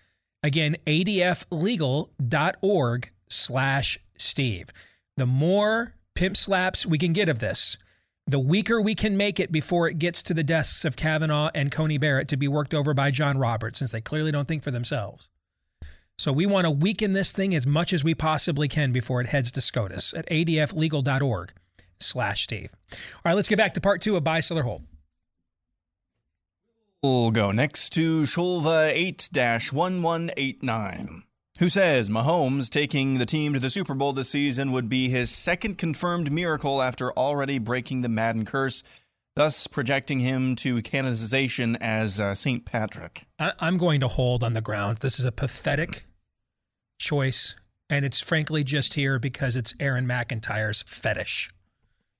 Again, 0.41 0.77
adflegal.org 0.85 3.11
slash 3.27 3.99
Steve. 4.15 4.69
The 5.17 5.25
more 5.25 5.94
pimp 6.15 6.35
slaps 6.35 6.85
we 6.85 6.97
can 6.97 7.13
get 7.13 7.29
of 7.29 7.39
this, 7.39 7.77
the 8.25 8.39
weaker 8.39 8.81
we 8.81 8.95
can 8.95 9.15
make 9.17 9.39
it 9.39 9.51
before 9.51 9.87
it 9.87 9.99
gets 9.99 10.23
to 10.23 10.33
the 10.33 10.43
desks 10.43 10.83
of 10.83 10.95
Kavanaugh 10.95 11.51
and 11.53 11.71
Coney 11.71 11.99
Barrett 11.99 12.27
to 12.29 12.37
be 12.37 12.47
worked 12.47 12.73
over 12.73 12.93
by 12.93 13.11
John 13.11 13.37
Roberts, 13.37 13.79
since 13.79 13.91
they 13.91 14.01
clearly 14.01 14.31
don't 14.31 14.47
think 14.47 14.63
for 14.63 14.71
themselves. 14.71 15.29
So 16.17 16.31
we 16.31 16.45
want 16.45 16.65
to 16.65 16.71
weaken 16.71 17.13
this 17.13 17.33
thing 17.33 17.53
as 17.53 17.67
much 17.67 17.91
as 17.93 18.03
we 18.03 18.15
possibly 18.15 18.67
can 18.67 18.91
before 18.91 19.19
it 19.21 19.27
heads 19.27 19.51
to 19.51 19.61
SCOTUS 19.61 20.13
at 20.13 20.27
adflegal.org 20.29 21.51
slash 21.99 22.43
Steve. 22.43 22.73
All 22.91 23.21
right, 23.25 23.33
let's 23.33 23.49
get 23.49 23.57
back 23.57 23.73
to 23.73 23.81
part 23.81 24.01
two 24.01 24.15
of 24.15 24.23
Buy, 24.23 24.39
Seller, 24.39 24.63
Hold. 24.63 24.83
We'll 27.03 27.31
go 27.31 27.51
next 27.51 27.91
to 27.91 28.21
Shulva 28.21 28.91
8 28.91 29.29
1189, 29.31 31.23
who 31.59 31.69
says 31.69 32.09
Mahomes 32.09 32.69
taking 32.69 33.15
the 33.17 33.25
team 33.25 33.53
to 33.53 33.59
the 33.59 33.69
Super 33.69 33.93
Bowl 33.93 34.13
this 34.13 34.29
season 34.29 34.71
would 34.71 34.89
be 34.89 35.09
his 35.09 35.29
second 35.29 35.77
confirmed 35.77 36.31
miracle 36.31 36.81
after 36.81 37.11
already 37.13 37.59
breaking 37.59 38.01
the 38.01 38.09
Madden 38.09 38.45
curse, 38.45 38.83
thus 39.35 39.67
projecting 39.67 40.19
him 40.19 40.55
to 40.55 40.81
canonization 40.81 41.75
as 41.77 42.19
uh, 42.19 42.35
St. 42.35 42.65
Patrick. 42.65 43.23
I- 43.39 43.53
I'm 43.59 43.77
going 43.77 43.99
to 44.01 44.07
hold 44.07 44.43
on 44.43 44.53
the 44.53 44.61
ground. 44.61 44.97
This 44.97 45.19
is 45.19 45.25
a 45.25 45.31
pathetic 45.31 46.05
choice, 46.99 47.55
and 47.89 48.03
it's 48.05 48.19
frankly 48.19 48.63
just 48.63 48.95
here 48.95 49.19
because 49.19 49.55
it's 49.55 49.73
Aaron 49.79 50.05
McIntyre's 50.07 50.83
fetish. 50.83 51.49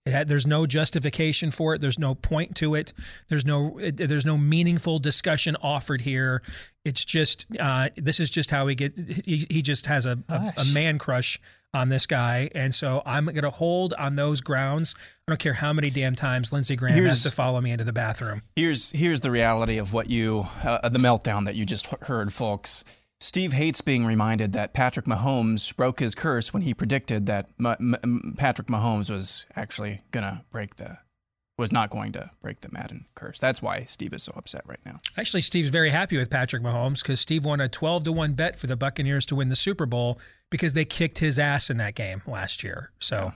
It 0.06 0.14
had, 0.14 0.28
there's 0.28 0.45
no 0.45 0.68
justification 0.68 1.49
for 1.49 1.74
it. 1.74 1.82
There's 1.82 1.97
no 1.97 2.14
point 2.14 2.56
to 2.58 2.76
it. 2.76 2.93
There's 3.28 3.45
no 3.45 3.80
it, 3.80 3.97
there's 3.97 4.26
no 4.26 4.38
meaningful 4.38 4.99
discussion 4.99 5.58
offered 5.64 6.01
here. 6.01 6.43
It's 6.84 7.03
just 7.03 7.47
uh, 7.60 7.89
this 7.97 8.20
is 8.20 8.30
just 8.30 8.51
how 8.51 8.68
he 8.68 8.76
get 8.76 8.95
he, 8.97 9.47
he 9.49 9.62
just 9.64 9.88
has 9.88 10.06
a, 10.06 10.20
a, 10.30 10.53
a 10.58 10.66
man 10.66 10.99
crush 10.99 11.39
on 11.74 11.89
this 11.89 12.06
guy, 12.06 12.49
and 12.56 12.74
so 12.74 13.01
I'm 13.06 13.26
going 13.26 13.41
to 13.41 13.49
hold 13.49 13.93
on 13.95 14.16
those 14.16 14.39
grounds. 14.41 14.93
I 15.28 15.32
don't 15.32 15.39
care 15.39 15.53
how 15.53 15.74
many 15.74 15.89
damn 15.89 16.16
times 16.16 16.53
Lindsey 16.53 16.76
Graham 16.76 16.93
Here's- 16.95 17.24
has 17.24 17.24
to 17.24 17.32
follow 17.36 17.60
me 17.60 17.72
into 17.72 17.84
the 17.84 17.91
bathroom. 17.91 18.43
Here's 18.56 18.91
here's 18.91 19.22
the 19.22 19.32
reality 19.32 19.78
of 19.80 19.91
what 19.91 20.10
you 20.10 20.45
uh, 20.64 20.88
the 20.88 20.99
meltdown 20.99 21.45
that 21.45 21.56
you 21.56 21.66
just 21.66 21.88
heard, 22.03 22.32
folks. 22.32 22.84
Steve 23.26 23.53
hates 23.53 23.82
being 23.82 24.05
reminded 24.05 24.53
that 24.53 24.76
Patrick 24.76 25.07
Mahomes 25.07 25.76
broke 25.76 25.99
his 25.99 26.13
curse 26.13 26.53
when 26.53 26.61
he 26.61 26.76
predicted 26.76 27.26
that 27.26 27.49
Ma- 27.57 27.76
Patrick 28.38 28.67
Mahomes 28.67 29.09
was 29.09 29.47
actually 29.55 30.01
gonna 30.11 30.45
break 30.51 30.76
the 30.76 30.99
was 31.57 31.71
not 31.71 31.89
going 31.89 32.11
to 32.11 32.30
break 32.39 32.59
the 32.59 32.69
Madden 32.71 33.05
curse. 33.15 33.39
That's 33.39 33.63
why 33.63 33.80
Steve 33.86 34.13
is 34.13 34.23
so 34.23 34.34
upset 34.36 34.61
right 34.67 34.80
now. 34.86 34.99
Actually, 35.17 35.41
Steve's 35.41 35.69
very 35.69 35.89
happy 35.89 36.17
with 36.17 36.30
Patrick 36.30 36.61
Mahomes 36.61 37.01
because 37.01 37.19
Steve 37.19 37.45
won 37.45 37.61
a 37.61 37.67
12 37.67 38.03
to 38.03 38.11
1 38.11 38.34
bet 38.34 38.59
for 38.59 38.67
the 38.67 38.76
Buccaneers 38.76 39.26
to 39.28 39.36
win 39.36 39.47
the 39.47 39.55
Super 39.55 39.86
Bowl 39.88 40.19
because 40.51 40.73
they 40.73 40.86
kicked 40.86 41.19
his 41.19 41.39
ass 41.39 41.69
in 41.69 41.78
that 41.78 41.95
game 41.95 42.21
last 42.28 42.61
year. 42.63 42.91
So 42.99 43.32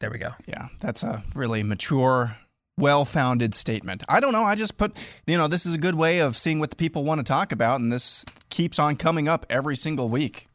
there 0.00 0.10
we 0.10 0.18
go. 0.18 0.34
Yeah, 0.46 0.66
that's 0.80 1.04
a 1.04 1.22
really 1.34 1.62
mature, 1.62 2.36
well-founded 2.78 3.54
statement. 3.54 4.02
I 4.08 4.18
don't 4.20 4.32
know. 4.32 4.42
I 4.42 4.56
just 4.56 4.76
put, 4.76 5.22
you 5.26 5.38
know, 5.38 5.46
this 5.46 5.64
is 5.66 5.74
a 5.74 5.78
good 5.78 5.94
way 5.94 6.18
of 6.18 6.36
seeing 6.36 6.58
what 6.58 6.70
the 6.70 6.76
people 6.76 7.04
want 7.04 7.20
to 7.20 7.24
talk 7.24 7.52
about, 7.52 7.80
and 7.80 7.92
this 7.92 8.24
keeps 8.56 8.78
on 8.78 8.96
coming 8.96 9.28
up 9.28 9.44
every 9.50 9.76
single 9.76 10.08
week. 10.08 10.46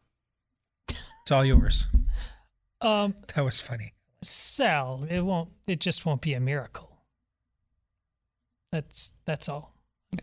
It's 0.90 1.32
all 1.32 1.46
yours. 1.46 1.88
Um, 2.82 3.14
that 3.36 3.46
was 3.46 3.62
funny. 3.62 3.94
Sal, 4.24 5.06
it 5.08 5.22
won't. 5.22 5.50
It 5.68 5.80
just 5.80 6.04
won't 6.04 6.22
be 6.22 6.34
a 6.34 6.40
miracle. 6.40 6.98
That's 8.72 9.14
that's 9.26 9.48
all. 9.48 9.76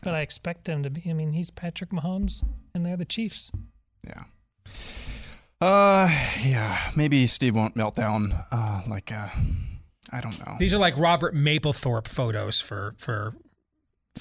But 0.03 0.15
I 0.15 0.21
expect 0.21 0.65
them 0.65 0.83
to 0.83 0.91
be. 0.91 1.09
I 1.09 1.13
mean, 1.13 1.33
he's 1.33 1.51
Patrick 1.51 1.91
Mahomes, 1.91 2.45
and 2.75 2.85
they're 2.85 2.97
the 2.97 3.05
Chiefs. 3.05 3.53
Yeah. 4.05 4.25
Uh, 5.61 6.09
yeah, 6.45 6.79
maybe 6.97 7.27
Steve 7.29 7.55
won't 7.55 7.77
melt 7.77 7.95
down. 7.95 8.33
Uh, 8.51 8.83
like, 8.89 9.13
uh, 9.13 9.29
I 10.13 10.21
don't 10.21 10.39
know. 10.45 10.57
These 10.59 10.75
are 10.75 10.79
like 10.79 10.99
Robert 10.99 11.35
Mapplethorpe 11.35 12.09
photos 12.09 12.61
for 12.61 12.95
for 12.99 13.35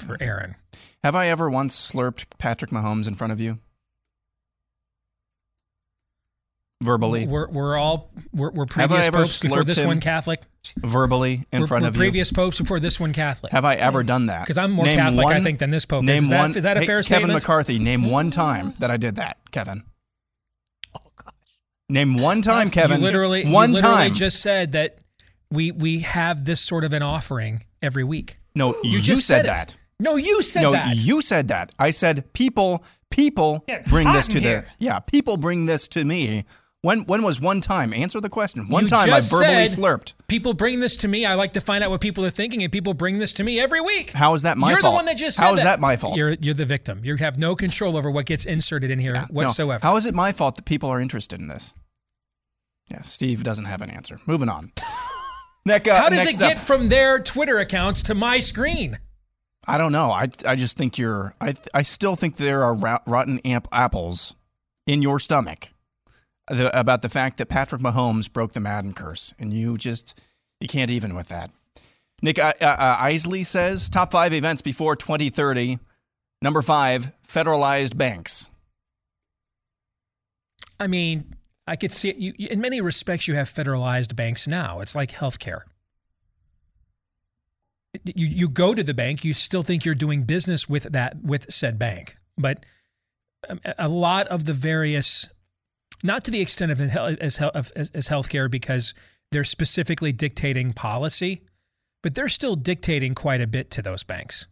for 0.03 0.17
Aaron. 0.19 0.55
Have 1.03 1.15
I 1.15 1.27
ever 1.27 1.49
once 1.49 1.91
slurped 1.91 2.25
Patrick 2.37 2.71
Mahomes 2.71 3.07
in 3.07 3.13
front 3.15 3.33
of 3.33 3.39
you? 3.39 3.59
Verbally, 6.83 7.25
We're, 7.25 7.47
we're 7.49 7.75
all 7.75 8.11
we're, 8.33 8.51
we're 8.51 8.65
Have 8.75 8.91
I 8.91 8.97
previous 9.01 9.07
ever 9.07 9.17
popes 9.17 9.39
before 9.41 9.63
this 9.63 9.83
one 9.83 9.99
Catholic. 9.99 10.41
verbally 10.77 11.41
in 11.51 11.61
we're, 11.61 11.67
front 11.67 11.81
we're 11.81 11.87
of 11.89 11.95
you. 11.95 11.99
previous 12.01 12.31
popes 12.31 12.59
before 12.59 12.79
this 12.79 12.99
one 12.99 13.13
Catholic. 13.13 13.51
Have 13.51 13.65
I 13.65 13.75
ever 13.77 14.03
done 14.03 14.27
that? 14.27 14.41
Because 14.43 14.59
I'm 14.59 14.71
more 14.71 14.85
Name 14.85 14.97
Catholic, 14.97 15.25
I 15.25 15.39
think, 15.39 15.57
than 15.57 15.71
this 15.71 15.85
pope. 15.85 16.03
Name 16.03 16.23
Is 16.23 16.29
that- 16.29 16.39
one. 16.39 16.55
is 16.55 16.63
that 16.65 16.77
a 16.77 16.81
Hey, 16.81 16.85
fair 16.85 16.97
Kevin 16.97 17.03
statement? 17.03 17.23
Kevin 17.31 17.33
McCarthy, 17.35 17.79
name 17.79 18.05
one 18.11 18.29
time 18.29 18.75
that 18.79 18.91
I 18.91 18.97
did 18.97 19.15
that, 19.15 19.37
Kevin. 19.51 19.81
Oh 20.95 20.99
gosh. 21.15 21.33
Name 21.89 22.13
one 22.15 22.43
time, 22.43 22.69
Kevin. 22.69 22.99
You 22.99 23.05
literally, 23.07 23.49
one 23.51 23.69
you 23.71 23.75
literally 23.77 23.95
time. 23.95 24.13
just 24.13 24.39
said 24.43 24.73
that 24.73 24.99
we 25.49 25.71
we 25.71 26.01
have 26.01 26.45
this 26.45 26.61
sort 26.61 26.83
of 26.83 26.93
an 26.93 27.01
offering 27.01 27.63
every 27.81 28.03
week. 28.03 28.37
no, 28.53 28.75
you, 28.83 29.01
just 29.01 29.25
said, 29.25 29.37
said 29.37 29.45
that. 29.47 29.77
No, 29.99 30.15
you 30.15 30.41
said 30.41 30.61
no, 30.61 30.71
that. 30.73 30.95
you 30.95 31.21
said 31.21 31.47
that. 31.47 31.71
I 31.79 31.89
said 31.89 32.31
people, 32.33 32.83
people 33.09 33.63
Yeah, 33.67 33.81
bring 33.89 34.11
this 34.11 34.27
to 34.29 34.39
the 34.39 34.63
yeah. 34.77 34.99
People 34.99 35.37
bring 35.37 35.65
this 35.65 35.87
to 35.89 36.05
me. 36.05 36.45
When 36.83 36.99
when 37.05 37.23
was 37.23 37.41
one 37.41 37.59
time? 37.61 37.91
Answer 37.91 38.21
the 38.21 38.29
question. 38.29 38.69
One 38.69 38.83
You 38.83 38.89
time 38.89 39.11
I 39.11 39.19
verbally 39.19 39.63
slurped. 39.65 40.13
People 40.27 40.53
bring 40.53 40.79
this 40.79 40.95
to 40.97 41.07
me. 41.07 41.25
I 41.25 41.33
like 41.33 41.53
to 41.53 41.61
find 41.61 41.83
out 41.83 41.89
what 41.89 42.01
people 42.01 42.23
are 42.23 42.29
thinking, 42.29 42.61
and 42.61 42.71
people 42.71 42.93
bring 42.93 43.17
this 43.17 43.33
to 43.33 43.43
me 43.43 43.59
every 43.59 43.81
week. 43.81 44.11
How 44.11 44.35
is 44.35 44.43
that 44.43 44.57
my 44.59 44.69
fault? 44.73 44.83
You're 44.83 44.91
the 44.91 44.95
one 44.95 45.05
that 45.05 45.17
just 45.17 45.37
said 45.37 45.45
How 45.45 45.53
is 45.53 45.63
that 45.63 45.79
my 45.79 45.97
fault? 45.97 46.15
You're 46.15 46.31
you're 46.39 46.53
the 46.53 46.65
victim. 46.65 47.01
You 47.03 47.15
have 47.15 47.39
no 47.39 47.55
control 47.55 47.97
over 47.97 48.11
what 48.11 48.27
gets 48.27 48.45
inserted 48.45 48.91
in 48.91 48.99
here 48.99 49.13
No. 49.13 49.21
whatsoever. 49.31 49.79
How 49.85 49.95
is 49.95 50.05
it 50.05 50.13
my 50.13 50.31
fault 50.31 50.55
that 50.57 50.65
people 50.65 50.89
are 50.89 51.01
interested 51.01 51.41
in 51.41 51.47
this? 51.47 51.73
Yeah, 52.91 53.01
Steve 53.01 53.43
doesn't 53.43 53.65
have 53.65 53.81
an 53.81 53.89
answer. 53.89 54.19
Moving 54.27 54.47
on. 54.47 54.71
Neck, 55.65 55.87
uh, 55.87 55.99
How 55.99 56.09
does 56.09 56.25
it 56.27 56.37
get 56.39 56.57
up. 56.57 56.63
from 56.63 56.87
their 56.87 57.19
Twitter 57.19 57.57
accounts 57.57 58.03
to 58.03 58.13
my 58.15 58.39
screen? 58.39 58.99
I 59.67 59.77
don't 59.77 59.91
know. 59.91 60.11
I 60.11 60.29
I 60.45 60.55
just 60.55 60.77
think 60.77 60.97
you're. 60.97 61.33
I 61.41 61.53
I 61.73 61.81
still 61.81 62.15
think 62.15 62.37
there 62.37 62.63
are 62.63 62.75
rotten 63.05 63.39
amp 63.39 63.67
apples 63.71 64.35
in 64.85 65.01
your 65.01 65.19
stomach 65.19 65.69
the, 66.47 66.79
about 66.79 67.01
the 67.01 67.09
fact 67.09 67.37
that 67.37 67.49
Patrick 67.49 67.81
Mahomes 67.81 68.31
broke 68.31 68.53
the 68.53 68.59
Madden 68.59 68.93
curse, 68.93 69.33
and 69.37 69.53
you 69.53 69.77
just 69.77 70.21
you 70.61 70.67
can't 70.67 70.91
even 70.91 71.15
with 71.15 71.27
that. 71.27 71.51
Nick 72.21 72.39
uh, 72.39 72.53
uh, 72.61 72.97
Isley 72.99 73.43
says 73.43 73.89
top 73.89 74.11
five 74.11 74.33
events 74.33 74.61
before 74.61 74.95
2030. 74.95 75.79
Number 76.41 76.61
five, 76.61 77.13
federalized 77.23 77.97
banks. 77.97 78.49
I 80.79 80.87
mean, 80.87 81.35
I 81.65 81.75
could 81.75 81.91
see 81.91 82.09
it. 82.09 82.17
You, 82.17 82.33
in 82.37 82.61
many 82.61 82.79
respects, 82.79 83.27
you 83.27 83.35
have 83.35 83.47
federalized 83.47 84.15
banks 84.15 84.47
now. 84.47 84.79
It's 84.79 84.95
like 84.95 85.11
healthcare. 85.11 85.61
You 88.03 88.27
you 88.27 88.49
go 88.49 88.73
to 88.73 88.83
the 88.83 88.93
bank, 88.93 89.23
you 89.25 89.33
still 89.33 89.63
think 89.63 89.85
you're 89.85 89.95
doing 89.95 90.23
business 90.23 90.69
with 90.69 90.83
that 90.91 91.21
with 91.23 91.51
said 91.51 91.77
bank, 91.79 92.15
but 92.37 92.65
um, 93.49 93.59
a- 93.77 93.89
lot 93.89 94.27
of 94.27 94.45
the 94.45 94.53
various, 94.53 95.29
not 96.03 96.23
to 96.25 96.31
the 96.31 96.41
extent 96.41 96.71
of 96.71 96.81
as 96.81 97.41
as, 97.41 97.71
as 97.91 98.07
healthcare 98.09 98.49
because 98.49 98.93
they're 99.31 99.43
specifically 99.43 100.11
dictating 100.11 100.73
policy, 100.73 101.41
but 102.03 102.15
they're 102.15 102.29
still 102.29 102.55
dictating 102.55 103.13
quite 103.13 103.41
a 103.41 103.47
bit 103.47 103.69
to 103.71 103.81
those 103.81 104.03
banks. 104.03 104.47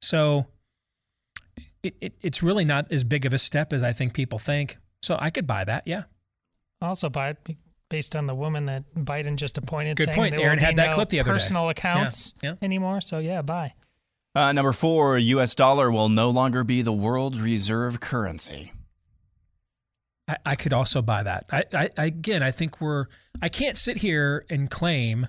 So 0.00 0.46
it, 1.82 1.94
it, 2.00 2.14
it's 2.20 2.42
really 2.42 2.64
not 2.64 2.90
as 2.90 3.04
big 3.04 3.26
of 3.26 3.32
a 3.32 3.38
step 3.38 3.72
as 3.72 3.82
I 3.82 3.92
think 3.92 4.14
people 4.14 4.38
think. 4.38 4.78
So 5.02 5.16
I 5.18 5.30
could 5.30 5.46
buy 5.46 5.64
that, 5.64 5.86
yeah. 5.86 6.04
Also, 6.80 7.08
by 7.08 7.36
based 7.92 8.16
on 8.16 8.26
the 8.26 8.34
woman 8.34 8.64
that 8.66 8.82
Biden 8.94 9.36
just 9.36 9.58
appointed. 9.58 9.98
Good 9.98 10.06
saying 10.06 10.16
point. 10.16 10.34
there 10.34 10.46
Aaron 10.46 10.58
will 10.58 10.64
had 10.64 10.76
be 10.76 10.82
that 10.82 10.90
no 10.90 10.94
clip 10.94 11.10
the 11.10 11.20
other 11.20 11.30
day. 11.30 11.34
Personal 11.34 11.68
accounts 11.68 12.34
yeah. 12.42 12.54
anymore. 12.62 13.02
So 13.02 13.18
yeah, 13.18 13.42
bye. 13.42 13.74
Uh, 14.34 14.50
number 14.52 14.72
four, 14.72 15.18
U.S. 15.18 15.54
dollar 15.54 15.92
will 15.92 16.08
no 16.08 16.30
longer 16.30 16.64
be 16.64 16.80
the 16.80 16.92
world's 16.92 17.42
reserve 17.42 18.00
currency. 18.00 18.72
I, 20.26 20.36
I 20.46 20.54
could 20.54 20.72
also 20.72 21.02
buy 21.02 21.22
that. 21.22 21.44
I, 21.52 21.64
I, 21.74 21.90
I 21.98 22.04
again, 22.06 22.42
I 22.42 22.50
think 22.50 22.80
we're. 22.80 23.06
I 23.42 23.50
can't 23.50 23.76
sit 23.76 23.98
here 23.98 24.46
and 24.48 24.70
claim 24.70 25.28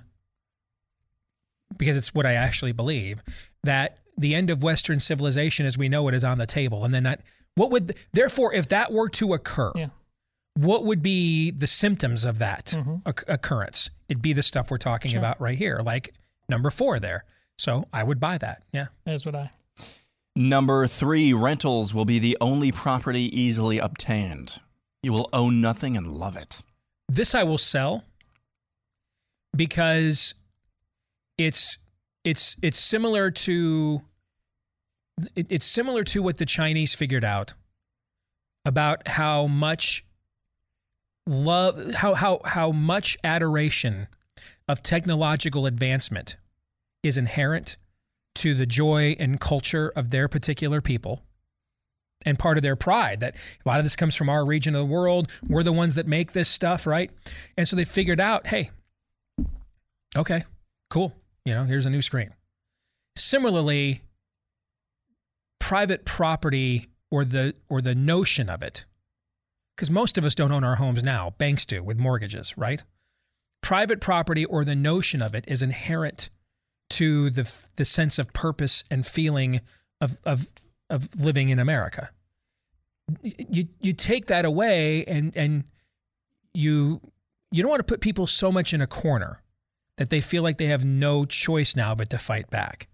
because 1.76 1.98
it's 1.98 2.14
what 2.14 2.24
I 2.24 2.32
actually 2.32 2.72
believe 2.72 3.22
that 3.62 3.98
the 4.16 4.34
end 4.34 4.48
of 4.48 4.62
Western 4.62 5.00
civilization 5.00 5.66
as 5.66 5.76
we 5.76 5.90
know 5.90 6.08
it 6.08 6.14
is 6.14 6.24
on 6.24 6.38
the 6.38 6.46
table, 6.46 6.84
and 6.84 6.94
then 6.94 7.02
that 7.02 7.20
What 7.56 7.70
would 7.70 7.94
therefore, 8.14 8.54
if 8.54 8.68
that 8.68 8.90
were 8.90 9.10
to 9.10 9.34
occur, 9.34 9.72
Yeah. 9.76 9.88
What 10.54 10.84
would 10.84 11.02
be 11.02 11.50
the 11.50 11.66
symptoms 11.66 12.24
of 12.24 12.38
that 12.38 12.66
Mhm. 12.66 13.02
occ- 13.02 13.24
occurrence? 13.28 13.90
It'd 14.08 14.22
be 14.22 14.32
the 14.32 14.42
stuff 14.42 14.70
we're 14.70 14.78
talking 14.78 15.10
Sure. 15.12 15.18
about 15.18 15.40
right 15.40 15.58
here, 15.58 15.80
like 15.84 16.14
number 16.48 16.70
four 16.70 16.98
there. 17.00 17.24
So 17.58 17.88
I 17.92 18.02
would 18.02 18.20
buy 18.20 18.38
that. 18.38 18.62
Yeah. 18.72 18.86
As 19.06 19.24
would 19.26 19.34
I. 19.34 19.50
Number 20.36 20.86
three, 20.88 21.32
rentals 21.32 21.94
will 21.94 22.04
be 22.04 22.18
the 22.18 22.36
only 22.40 22.72
property 22.72 23.22
easily 23.38 23.78
obtained. 23.78 24.60
You 25.02 25.12
will 25.12 25.28
own 25.32 25.60
nothing 25.60 25.96
and 25.96 26.08
love 26.12 26.36
it. 26.36 26.62
This 27.08 27.34
I 27.34 27.42
will 27.44 27.58
sell 27.58 28.04
because 29.54 30.34
it's 31.38 31.78
it's 32.24 32.56
it's 32.62 32.78
similar 32.78 33.30
to 33.30 34.02
it, 35.36 35.46
it's 35.52 35.66
similar 35.66 36.02
to 36.04 36.22
what 36.22 36.38
the 36.38 36.46
Chinese 36.46 36.94
figured 36.94 37.24
out 37.24 37.54
about 38.64 39.06
how 39.08 39.46
much 39.46 40.04
love 41.26 41.94
how 41.94 42.14
how 42.14 42.40
how 42.44 42.70
much 42.70 43.16
adoration 43.24 44.08
of 44.68 44.82
technological 44.82 45.66
advancement 45.66 46.36
is 47.02 47.18
inherent 47.18 47.76
to 48.34 48.54
the 48.54 48.66
joy 48.66 49.16
and 49.18 49.40
culture 49.40 49.92
of 49.94 50.10
their 50.10 50.28
particular 50.28 50.80
people 50.80 51.22
and 52.26 52.38
part 52.38 52.56
of 52.56 52.62
their 52.62 52.76
pride 52.76 53.20
that 53.20 53.36
a 53.36 53.68
lot 53.68 53.78
of 53.78 53.84
this 53.84 53.96
comes 53.96 54.14
from 54.14 54.28
our 54.28 54.44
region 54.44 54.74
of 54.74 54.80
the 54.80 54.92
world. 54.92 55.30
We're 55.48 55.62
the 55.62 55.72
ones 55.72 55.94
that 55.96 56.06
make 56.06 56.32
this 56.32 56.48
stuff, 56.48 56.86
right? 56.86 57.10
And 57.56 57.68
so 57.68 57.76
they 57.76 57.84
figured 57.84 58.20
out, 58.20 58.46
hey, 58.46 58.70
okay, 60.16 60.42
cool. 60.90 61.14
You 61.44 61.54
know, 61.54 61.64
here's 61.64 61.86
a 61.86 61.90
new 61.90 62.02
screen. 62.02 62.30
Similarly, 63.16 64.00
private 65.60 66.04
property 66.04 66.86
or 67.10 67.24
the 67.24 67.54
or 67.68 67.80
the 67.80 67.94
notion 67.94 68.48
of 68.48 68.62
it, 68.62 68.84
because 69.76 69.90
most 69.90 70.18
of 70.18 70.24
us 70.24 70.34
don't 70.34 70.52
own 70.52 70.64
our 70.64 70.76
homes 70.76 71.02
now, 71.02 71.34
banks 71.38 71.66
do 71.66 71.82
with 71.82 71.98
mortgages, 71.98 72.56
right? 72.56 72.82
Private 73.62 74.00
property 74.00 74.44
or 74.44 74.64
the 74.64 74.74
notion 74.74 75.22
of 75.22 75.34
it 75.34 75.44
is 75.48 75.62
inherent 75.62 76.30
to 76.90 77.30
the 77.30 77.50
the 77.76 77.84
sense 77.84 78.18
of 78.18 78.32
purpose 78.32 78.84
and 78.90 79.06
feeling 79.06 79.60
of 80.00 80.16
of 80.24 80.48
of 80.90 81.08
living 81.18 81.48
in 81.48 81.58
America. 81.58 82.10
You 83.22 83.68
you 83.80 83.92
take 83.92 84.26
that 84.26 84.44
away 84.44 85.04
and 85.06 85.36
and 85.36 85.64
you 86.52 87.00
you 87.50 87.62
don't 87.62 87.70
want 87.70 87.80
to 87.80 87.92
put 87.92 88.00
people 88.00 88.26
so 88.26 88.52
much 88.52 88.74
in 88.74 88.80
a 88.80 88.86
corner 88.86 89.42
that 89.96 90.10
they 90.10 90.20
feel 90.20 90.42
like 90.42 90.58
they 90.58 90.66
have 90.66 90.84
no 90.84 91.24
choice 91.24 91.76
now 91.76 91.94
but 91.94 92.10
to 92.10 92.18
fight 92.18 92.50
back. 92.50 92.88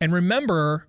And 0.00 0.12
remember 0.12 0.88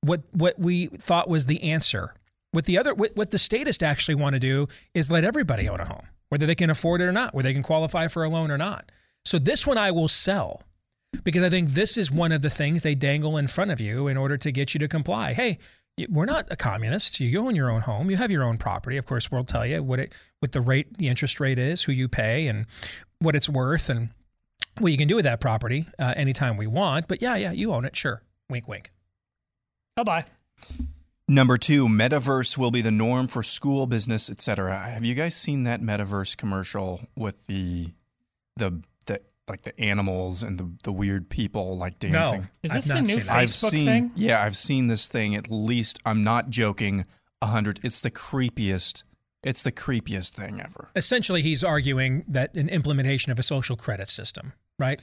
what 0.00 0.22
what 0.32 0.58
we 0.58 0.86
thought 0.86 1.28
was 1.28 1.46
the 1.46 1.62
answer. 1.62 2.14
What 2.52 2.64
the 2.64 2.78
other 2.78 2.94
what, 2.94 3.14
what 3.14 3.30
the 3.30 3.38
statists 3.38 3.82
actually 3.82 4.14
want 4.14 4.34
to 4.34 4.40
do 4.40 4.68
is 4.94 5.10
let 5.10 5.24
everybody 5.24 5.68
own 5.68 5.80
a 5.80 5.84
home, 5.84 6.06
whether 6.30 6.46
they 6.46 6.54
can 6.54 6.70
afford 6.70 7.00
it 7.00 7.04
or 7.04 7.12
not, 7.12 7.34
whether 7.34 7.48
they 7.48 7.54
can 7.54 7.62
qualify 7.62 8.08
for 8.08 8.24
a 8.24 8.28
loan 8.28 8.50
or 8.50 8.58
not. 8.58 8.90
So 9.24 9.38
this 9.38 9.66
one 9.66 9.76
I 9.76 9.90
will 9.90 10.08
sell 10.08 10.62
because 11.24 11.42
I 11.42 11.50
think 11.50 11.70
this 11.70 11.96
is 11.96 12.10
one 12.10 12.32
of 12.32 12.42
the 12.42 12.50
things 12.50 12.82
they 12.82 12.94
dangle 12.94 13.36
in 13.36 13.46
front 13.46 13.70
of 13.70 13.80
you 13.80 14.08
in 14.08 14.16
order 14.16 14.36
to 14.38 14.52
get 14.52 14.74
you 14.74 14.80
to 14.80 14.88
comply. 14.88 15.32
Hey, 15.32 15.58
we're 16.08 16.26
not 16.26 16.46
a 16.50 16.56
communist. 16.56 17.18
You 17.20 17.40
own 17.40 17.56
your 17.56 17.70
own 17.70 17.80
home. 17.80 18.10
You 18.10 18.16
have 18.16 18.30
your 18.30 18.44
own 18.44 18.56
property. 18.56 18.96
Of 18.96 19.06
course, 19.06 19.30
we'll 19.30 19.42
tell 19.42 19.66
you 19.66 19.82
what 19.82 19.98
it 19.98 20.14
what 20.40 20.52
the 20.52 20.60
rate, 20.60 20.96
the 20.96 21.08
interest 21.08 21.40
rate 21.40 21.58
is, 21.58 21.82
who 21.82 21.92
you 21.92 22.08
pay, 22.08 22.46
and 22.46 22.66
what 23.18 23.34
it's 23.34 23.48
worth, 23.48 23.90
and 23.90 24.10
what 24.78 24.92
you 24.92 24.98
can 24.98 25.08
do 25.08 25.16
with 25.16 25.24
that 25.24 25.40
property 25.40 25.86
uh, 25.98 26.14
anytime 26.16 26.56
we 26.56 26.66
want. 26.66 27.08
But 27.08 27.20
yeah, 27.20 27.36
yeah, 27.36 27.52
you 27.52 27.72
own 27.72 27.84
it. 27.84 27.96
Sure. 27.96 28.22
Wink, 28.48 28.68
wink. 28.68 28.92
Oh, 29.96 30.04
bye. 30.04 30.24
Number 31.30 31.58
two, 31.58 31.88
metaverse 31.88 32.56
will 32.56 32.70
be 32.70 32.80
the 32.80 32.90
norm 32.90 33.28
for 33.28 33.42
school, 33.42 33.86
business, 33.86 34.30
etc. 34.30 34.78
Have 34.78 35.04
you 35.04 35.14
guys 35.14 35.36
seen 35.36 35.64
that 35.64 35.82
metaverse 35.82 36.36
commercial 36.36 37.02
with 37.14 37.46
the 37.46 37.88
the 38.56 38.82
the 39.06 39.20
like 39.46 39.62
the 39.62 39.78
animals 39.78 40.42
and 40.42 40.58
the, 40.58 40.70
the 40.84 40.92
weird 40.92 41.28
people 41.28 41.76
like 41.76 41.98
dancing? 41.98 42.40
No, 42.40 42.46
Is 42.62 42.72
this 42.72 42.90
I've 42.90 42.96
the 42.96 43.02
new 43.02 43.20
seen 43.20 43.26
that. 43.26 43.36
I've 43.36 43.48
Facebook 43.50 43.70
seen 43.70 43.86
thing? 43.86 44.10
yeah, 44.16 44.42
I've 44.42 44.56
seen 44.56 44.86
this 44.88 45.06
thing 45.06 45.34
at 45.34 45.50
least. 45.50 45.98
I'm 46.06 46.24
not 46.24 46.48
joking. 46.48 47.04
A 47.42 47.46
hundred. 47.46 47.78
It's 47.84 48.00
the 48.00 48.10
creepiest. 48.10 49.04
It's 49.44 49.62
the 49.62 49.70
creepiest 49.70 50.34
thing 50.34 50.60
ever. 50.60 50.90
Essentially, 50.96 51.42
he's 51.42 51.62
arguing 51.62 52.24
that 52.26 52.54
an 52.54 52.68
implementation 52.70 53.30
of 53.30 53.38
a 53.38 53.42
social 53.42 53.76
credit 53.76 54.08
system, 54.08 54.54
right? 54.78 55.00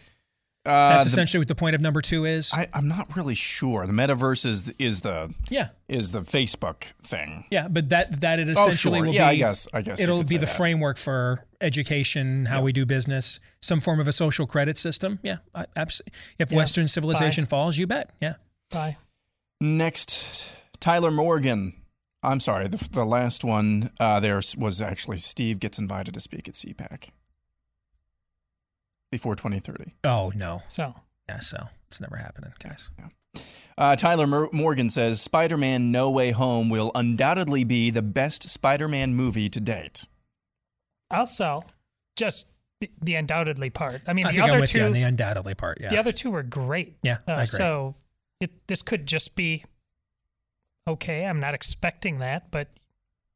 Uh, 0.65 0.95
That's 0.95 1.05
the- 1.05 1.09
essentially 1.09 1.39
what 1.39 1.47
the 1.47 1.55
point 1.55 1.75
of 1.75 1.81
number 1.81 2.01
two 2.01 2.25
is. 2.25 2.51
I, 2.53 2.67
I'm 2.73 2.87
not 2.87 3.15
really 3.15 3.35
sure. 3.35 3.85
The 3.85 3.93
metaverse 3.93 4.45
is 4.45 4.69
is 4.79 5.01
the 5.01 5.33
yeah, 5.49 5.69
is 5.87 6.11
the 6.11 6.19
Facebook 6.21 6.83
thing. 7.03 7.45
yeah, 7.51 7.67
but 7.67 7.89
that 7.89 8.21
that 8.21 8.39
it 8.39 8.47
Oh, 8.57 8.67
essentially 8.67 8.99
sure. 8.99 9.05
will 9.07 9.13
Yeah, 9.13 9.29
be. 9.29 9.35
I 9.35 9.37
guess- 9.37 9.67
I 9.73 9.81
guess 9.81 10.01
it'll 10.01 10.23
be 10.23 10.37
the 10.37 10.45
that. 10.45 10.49
framework 10.49 10.97
for 10.97 11.45
education, 11.61 12.45
how 12.45 12.61
we 12.61 12.71
do 12.71 12.85
business, 12.85 13.39
some 13.61 13.79
form 13.79 13.99
of 13.99 14.07
a 14.07 14.11
social 14.11 14.45
credit 14.47 14.77
system. 14.77 15.19
Yeah, 15.23 15.37
I, 15.53 15.65
abs- 15.75 16.01
if 16.39 16.51
Yeah. 16.51 16.57
Western 16.57 16.87
civilization 16.87 17.43
Bye. 17.45 17.49
falls, 17.49 17.77
you 17.77 17.85
bet. 17.87 18.09
Yeah. 18.21 18.35
Bye. 18.71 18.97
Next, 19.61 20.61
Tyler 20.79 21.11
Morgan. 21.11 21.73
I'm 22.23 22.39
sorry, 22.39 22.67
the, 22.67 22.87
the 22.91 23.05
last 23.05 23.43
one 23.43 23.91
uh, 23.99 24.19
there 24.19 24.41
was 24.57 24.81
actually 24.81 25.17
Steve 25.17 25.59
gets 25.59 25.77
invited 25.77 26.13
to 26.15 26.19
speak 26.19 26.47
at 26.47 26.55
CPAC 26.55 27.09
before 29.17 29.35
2030. 29.35 29.93
Oh 30.03 30.31
no. 30.35 30.61
So 30.67 30.93
Yeah. 31.29 31.39
So 31.39 31.57
it's 31.87 32.01
never 32.01 32.17
happening, 32.17 32.51
guys. 32.63 32.89
Uh, 33.77 33.95
Tyler 33.95 34.27
Mor- 34.27 34.49
Morgan 34.53 34.89
says 34.89 35.21
Spider 35.21 35.57
Man 35.57 35.91
No 35.91 36.09
Way 36.09 36.31
Home 36.31 36.69
will 36.69 36.91
undoubtedly 36.95 37.63
be 37.63 37.89
the 37.89 38.01
best 38.01 38.43
Spider 38.49 38.87
Man 38.87 39.15
movie 39.15 39.49
to 39.49 39.59
date. 39.59 40.07
I'll 41.11 41.25
sell 41.25 41.63
just 42.15 42.47
the, 42.81 42.89
the 43.01 43.15
undoubtedly 43.15 43.69
part. 43.69 44.01
I 44.07 44.13
mean, 44.13 44.25
I 44.25 44.29
the 44.31 44.35
think 44.37 44.43
other 44.45 44.53
I'm 44.55 44.61
with 44.61 44.69
two, 44.71 44.79
you 44.79 44.85
on 44.85 44.91
the 44.93 45.01
undoubtedly 45.03 45.53
part. 45.55 45.79
Yeah. 45.81 45.89
the 45.89 45.97
other 45.97 46.11
two 46.11 46.31
were 46.31 46.43
great. 46.43 46.97
Yeah, 47.03 47.17
I 47.27 47.31
Uh, 47.31 47.35
agree. 47.35 47.45
so 47.47 47.95
it 48.41 48.51
this 48.67 48.81
could 48.81 49.05
just 49.05 49.35
be 49.35 49.63
okay. 50.87 51.25
I'm 51.25 51.39
not 51.39 51.53
expecting 51.53 52.19
that, 52.19 52.51
but 52.51 52.67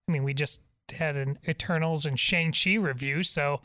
I 0.07 0.11
mean, 0.11 0.23
we 0.23 0.34
just 0.34 0.61
had 0.91 1.15
an 1.15 1.38
Eternals 1.47 2.05
and 2.05 2.19
Shang 2.19 2.51
Chi 2.53 2.75
review, 2.75 3.23
so 3.23 3.61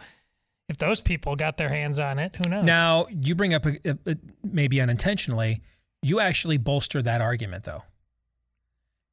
if 0.69 0.77
those 0.79 1.01
people 1.01 1.37
got 1.37 1.57
their 1.57 1.69
hands 1.69 1.99
on 1.99 2.19
it, 2.19 2.37
who 2.37 2.49
knows? 2.49 2.65
Now 2.65 3.07
you 3.11 3.35
bring 3.35 3.55
up 3.55 3.67
a, 3.67 3.77
a, 3.85 3.99
a- 4.07 4.17
maybe 4.43 4.81
unintentionally, 4.81 5.61
you 6.03 6.21
actually 6.21 6.59
bolster 6.59 7.03
that 7.03 7.21
argument 7.21 7.65
though. 7.65 7.83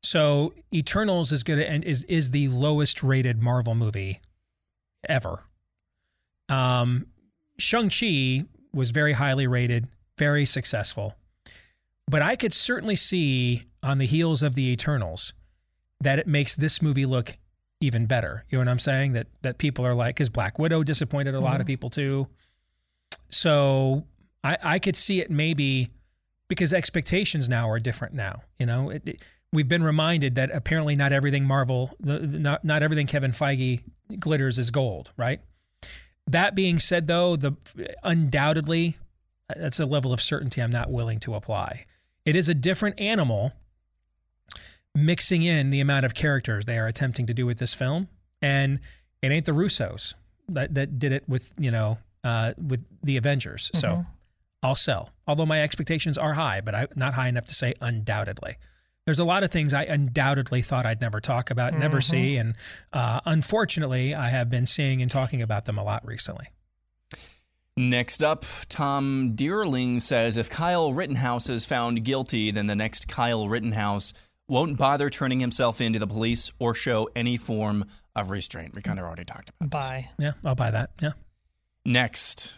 So 0.04 0.54
Eternals 0.74 1.32
is 1.32 1.44
gonna 1.44 1.62
and 1.64 1.84
is 1.84 2.04
is 2.06 2.32
the 2.32 2.48
lowest 2.48 3.04
rated 3.04 3.42
Marvel 3.42 3.76
movie 3.76 4.20
ever. 5.08 5.44
Um, 6.50 7.08
Shang 7.58 7.90
Chi 7.90 8.46
was 8.74 8.92
very 8.92 9.14
highly 9.14 9.48
rated, 9.48 9.88
very 10.18 10.46
successful, 10.46 11.16
but 12.08 12.22
I 12.22 12.36
could 12.36 12.54
certainly 12.54 12.96
see 12.96 13.64
on 13.84 14.00
the 14.00 14.06
heels 14.06 14.42
of 14.44 14.56
the 14.56 14.72
Eternals 14.72 15.34
that 16.02 16.18
it 16.20 16.28
makes 16.28 16.56
this 16.56 16.82
movie 16.82 17.06
look 17.06 17.38
even 17.82 18.06
better. 18.06 18.46
You 18.50 18.58
know 18.58 18.62
what 18.66 18.72
I'm 18.72 18.80
saying? 18.80 19.14
That 19.14 19.28
that 19.42 19.58
people 19.58 19.86
are 19.86 19.94
like, 19.94 20.16
because 20.16 20.30
Black 20.30 20.58
Widow 20.60 20.84
disappointed 20.84 21.36
a 21.36 21.40
lot 21.40 21.60
of 21.60 21.66
Mhm. 21.66 21.68
people 21.68 21.90
too. 21.90 22.28
So 23.30 24.06
I, 24.44 24.58
I 24.62 24.80
could 24.80 24.96
see 24.96 25.20
it 25.22 25.30
maybe 25.30 25.90
because 26.48 26.74
expectations 26.74 27.48
now 27.50 27.70
are 27.70 27.80
different 27.80 28.14
now. 28.14 28.42
You 28.60 28.66
know, 28.66 28.90
it, 28.90 29.04
it- 29.08 29.22
we've 29.54 29.68
been 29.68 29.84
reminded 29.84 30.36
that 30.36 30.50
apparently 30.54 30.96
not 30.96 31.12
everything 31.12 31.44
Marvel, 31.46 31.94
the, 32.00 32.20
the- 32.20 32.40
not 32.40 32.64
not 32.64 32.84
everything 32.84 33.08
Kevin 33.08 33.32
Feige 33.32 33.82
glitters 34.20 34.60
is 34.60 34.72
gold, 34.72 35.12
right? 35.18 35.40
That 36.28 36.56
being 36.56 36.80
said, 36.80 37.08
though, 37.08 37.36
the 37.36 37.56
undoubtedly 38.04 38.96
that's 39.56 39.80
a 39.80 39.86
level 39.86 40.14
of 40.14 40.22
certainty 40.22 40.62
I'm 40.62 40.72
not 40.72 40.90
willing 40.92 41.20
to 41.22 41.34
apply. 41.36 41.86
It 42.26 42.36
is 42.36 42.48
a 42.48 42.54
different 42.54 43.00
animal 43.00 43.52
mixing 44.96 45.42
in 45.44 45.70
the 45.70 45.80
amount 45.80 46.06
of 46.06 46.14
characters 46.14 46.66
they 46.66 46.78
are 46.78 46.88
attempting 46.88 47.26
to 47.28 47.34
do 47.34 47.46
with 47.46 47.58
this 47.60 47.74
film, 47.74 48.08
and 48.42 48.80
it 49.22 49.32
ain't 49.32 49.46
the 49.46 49.52
Russos 49.54 50.14
that 50.50 50.74
that 50.76 51.00
did 51.00 51.12
it 51.12 51.24
with 51.30 51.54
you 51.58 51.72
know 51.72 51.98
uh, 52.24 52.54
with 52.58 52.84
the 53.04 53.18
Avengers. 53.18 53.72
So 53.74 53.88
Mhm. 53.90 54.08
I'll 54.64 54.76
sell. 54.76 55.12
Although 55.28 55.46
my 55.48 55.62
expectations 55.64 56.18
are 56.20 56.34
high, 56.34 56.62
but 56.62 56.76
I, 56.76 56.88
not 56.96 57.16
high 57.16 57.28
enough 57.30 57.48
to 57.48 57.56
say 57.56 57.74
undoubtedly. 57.82 58.58
There's 59.06 59.18
a 59.18 59.24
lot 59.24 59.42
of 59.42 59.50
things 59.50 59.74
I 59.74 59.84
undoubtedly 59.86 60.62
thought 60.62 60.86
I'd 60.86 61.02
never 61.02 61.20
talk 61.20 61.50
about, 61.50 61.74
never 61.74 61.98
Mhm. 61.98 62.04
see, 62.04 62.38
and 62.38 62.56
uh, 62.94 63.22
unfortunately, 63.26 64.14
I 64.14 64.30
have 64.30 64.50
been 64.50 64.68
seeing 64.68 65.02
and 65.02 65.10
talking 65.10 65.42
about 65.42 65.66
them 65.66 65.80
a 65.80 65.84
lot 65.84 66.06
recently. 66.06 66.46
Next 67.78 68.22
up, 68.22 68.44
Tom 68.70 69.34
Deerling 69.36 70.02
says 70.02 70.38
if 70.38 70.50
Kyle 70.50 70.94
Rittenhouse 70.94 71.50
is 71.50 71.66
found 71.66 72.04
guilty, 72.04 72.52
then 72.52 72.68
the 72.68 72.76
next 72.76 73.08
Kyle 73.08 73.48
Rittenhouse 73.48 74.14
won't 74.52 74.78
bother 74.78 75.10
turning 75.10 75.40
himself 75.40 75.80
into 75.80 75.98
the 75.98 76.06
police 76.06 76.52
or 76.60 76.74
show 76.74 77.10
any 77.16 77.38
form 77.38 77.86
of 78.18 78.30
restraint. 78.30 78.76
We 78.76 78.82
kind 78.82 79.00
of 79.00 79.06
already 79.06 79.24
talked 79.24 79.50
about 79.50 79.82
this. 79.82 80.04
Yeah, 80.20 80.34
I'll 80.44 80.56
buy 80.56 80.72
that. 80.72 80.90
Yeah. 81.02 81.12
Next, 81.86 82.58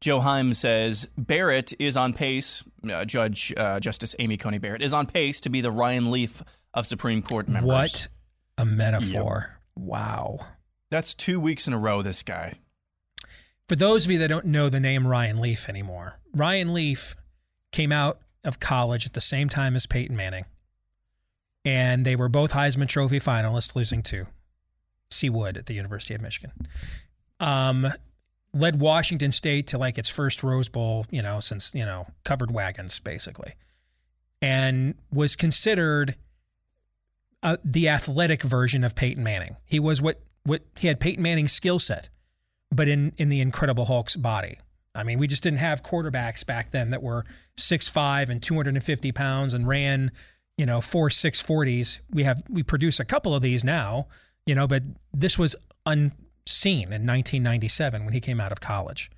Joe 0.00 0.20
Heim 0.20 0.54
says 0.54 1.08
Barrett 1.18 1.72
is 1.80 1.96
on 1.96 2.12
pace. 2.12 2.62
Uh, 2.88 3.04
Judge 3.04 3.52
uh, 3.56 3.80
Justice 3.80 4.14
Amy 4.20 4.36
Coney 4.36 4.58
Barrett 4.58 4.82
is 4.82 4.94
on 4.94 5.06
pace 5.06 5.40
to 5.40 5.50
be 5.50 5.60
the 5.60 5.72
Ryan 5.72 6.12
Leaf 6.12 6.42
of 6.72 6.86
Supreme 6.86 7.22
Court 7.22 7.48
members. 7.48 7.72
What 7.72 8.08
a 8.56 8.64
metaphor. 8.64 9.58
Wow. 9.74 10.46
That's 10.90 11.12
two 11.12 11.40
weeks 11.40 11.66
in 11.66 11.74
a 11.74 11.78
row, 11.78 12.02
this 12.02 12.22
guy. 12.22 12.54
For 13.68 13.74
those 13.74 14.04
of 14.04 14.12
you 14.12 14.18
that 14.20 14.28
don't 14.28 14.46
know 14.46 14.68
the 14.68 14.78
name 14.78 15.08
Ryan 15.08 15.40
Leaf 15.40 15.68
anymore, 15.68 16.20
Ryan 16.32 16.72
Leaf 16.72 17.16
came 17.72 17.90
out 17.90 18.20
of 18.44 18.60
college 18.60 19.06
at 19.06 19.14
the 19.14 19.20
same 19.20 19.48
time 19.48 19.74
as 19.74 19.86
Peyton 19.86 20.16
Manning. 20.16 20.44
And 21.64 22.04
they 22.04 22.16
were 22.16 22.28
both 22.28 22.52
Heisman 22.52 22.88
Trophy 22.88 23.18
finalists, 23.18 23.74
losing 23.74 24.02
to 24.04 24.26
C. 25.10 25.30
Wood 25.30 25.56
at 25.56 25.66
the 25.66 25.74
University 25.74 26.14
of 26.14 26.20
Michigan. 26.20 26.52
Um, 27.40 27.86
led 28.52 28.80
Washington 28.80 29.32
State 29.32 29.66
to 29.68 29.78
like 29.78 29.98
its 29.98 30.08
first 30.08 30.42
Rose 30.42 30.68
Bowl, 30.68 31.06
you 31.10 31.22
know, 31.22 31.40
since, 31.40 31.74
you 31.74 31.84
know, 31.84 32.06
covered 32.24 32.50
wagons, 32.50 33.00
basically. 33.00 33.54
And 34.40 34.94
was 35.12 35.36
considered 35.36 36.16
uh, 37.42 37.56
the 37.64 37.88
athletic 37.88 38.42
version 38.42 38.84
of 38.84 38.94
Peyton 38.94 39.24
Manning. 39.24 39.56
He 39.64 39.80
was 39.80 40.00
what, 40.00 40.20
what 40.44 40.62
he 40.76 40.88
had 40.88 41.00
Peyton 41.00 41.22
Manning's 41.22 41.52
skill 41.52 41.78
set, 41.78 42.08
but 42.70 42.88
in, 42.88 43.12
in 43.16 43.28
the 43.28 43.40
Incredible 43.40 43.86
Hulk's 43.86 44.16
body. 44.16 44.58
I 44.94 45.02
mean, 45.02 45.18
we 45.18 45.26
just 45.26 45.42
didn't 45.42 45.58
have 45.58 45.82
quarterbacks 45.82 46.46
back 46.46 46.70
then 46.70 46.90
that 46.90 47.02
were 47.02 47.24
6'5 47.58 48.30
and 48.30 48.40
250 48.40 49.12
pounds 49.12 49.52
and 49.52 49.66
ran, 49.66 50.12
you 50.56 50.66
know, 50.66 50.80
four 50.80 51.08
640s. 51.08 51.98
We 52.10 52.24
have, 52.24 52.42
we 52.48 52.62
produce 52.62 53.00
a 53.00 53.04
couple 53.04 53.34
of 53.34 53.42
these 53.42 53.64
now, 53.64 54.06
you 54.46 54.54
know, 54.54 54.66
but 54.66 54.82
this 55.12 55.38
was 55.38 55.56
unseen 55.86 56.92
in 56.92 57.06
1997 57.06 58.04
when 58.04 58.12
he 58.14 58.20
came 58.20 58.40
out 58.40 58.52
of 58.52 58.60
college. 58.60 59.10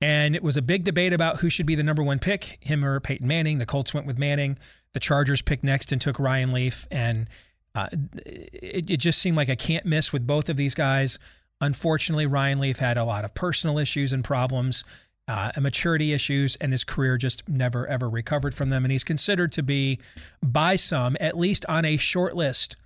And 0.00 0.34
it 0.34 0.42
was 0.42 0.56
a 0.56 0.62
big 0.62 0.84
debate 0.84 1.12
about 1.12 1.40
who 1.40 1.48
should 1.48 1.66
be 1.66 1.74
the 1.74 1.82
number 1.82 2.02
one 2.02 2.18
pick, 2.18 2.58
him 2.60 2.84
or 2.84 3.00
Peyton 3.00 3.26
Manning. 3.26 3.58
The 3.58 3.66
Colts 3.66 3.94
went 3.94 4.06
with 4.06 4.18
Manning. 4.18 4.58
The 4.92 5.00
Chargers 5.00 5.40
picked 5.40 5.64
next 5.64 5.92
and 5.92 6.00
took 6.00 6.18
Ryan 6.18 6.52
Leaf. 6.52 6.86
And 6.90 7.28
uh, 7.74 7.88
it, 8.26 8.90
it 8.90 8.96
just 8.98 9.18
seemed 9.18 9.36
like 9.36 9.48
a 9.48 9.56
can't 9.56 9.86
miss 9.86 10.12
with 10.12 10.26
both 10.26 10.48
of 10.48 10.56
these 10.56 10.74
guys. 10.74 11.18
Unfortunately, 11.60 12.26
Ryan 12.26 12.58
Leaf 12.58 12.78
had 12.78 12.98
a 12.98 13.04
lot 13.04 13.24
of 13.24 13.34
personal 13.34 13.78
issues 13.78 14.12
and 14.12 14.22
problems, 14.22 14.84
uh, 15.26 15.52
maturity 15.58 16.12
issues, 16.12 16.56
and 16.56 16.72
his 16.72 16.84
career 16.84 17.16
just 17.16 17.48
never, 17.48 17.86
ever 17.86 18.08
recovered 18.08 18.54
from 18.54 18.70
them. 18.70 18.84
And 18.84 18.92
he's 18.92 19.04
considered 19.04 19.52
to 19.52 19.62
be, 19.62 19.98
by 20.42 20.76
some, 20.76 21.16
at 21.20 21.36
least 21.36 21.64
on 21.68 21.84
a 21.84 21.96
short 21.96 22.34
list 22.34 22.76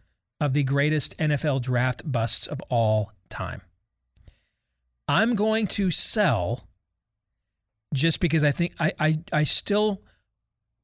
of 0.41 0.53
the 0.53 0.63
greatest 0.63 1.17
NFL 1.19 1.63
draft 1.63 2.11
busts 2.11 2.47
of 2.47 2.61
all 2.69 3.13
time. 3.29 3.63
I'm 5.09 5.35
going 5.35 5.67
to 5.69 5.91
sell 5.91 6.69
just 7.95 8.21
because 8.21 8.45
I 8.45 8.51
think 8.51 8.75
I, 8.79 8.93
I, 9.01 9.15
I 9.33 9.45
still 9.45 10.03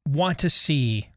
want 0.08 0.38
to 0.40 0.50
see 0.50 1.08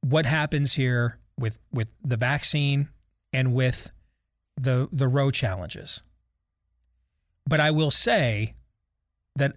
what 0.00 0.26
happens 0.26 0.74
here 0.74 1.18
with 1.38 1.58
with 1.72 1.94
the 2.02 2.16
vaccine 2.16 2.88
and 3.32 3.54
with 3.54 3.90
the 4.56 4.88
the 4.92 5.08
Roe 5.08 5.30
challenges. 5.30 6.02
But 7.50 7.58
I 7.60 7.72
will 7.72 7.90
say 7.90 8.54
that 9.36 9.56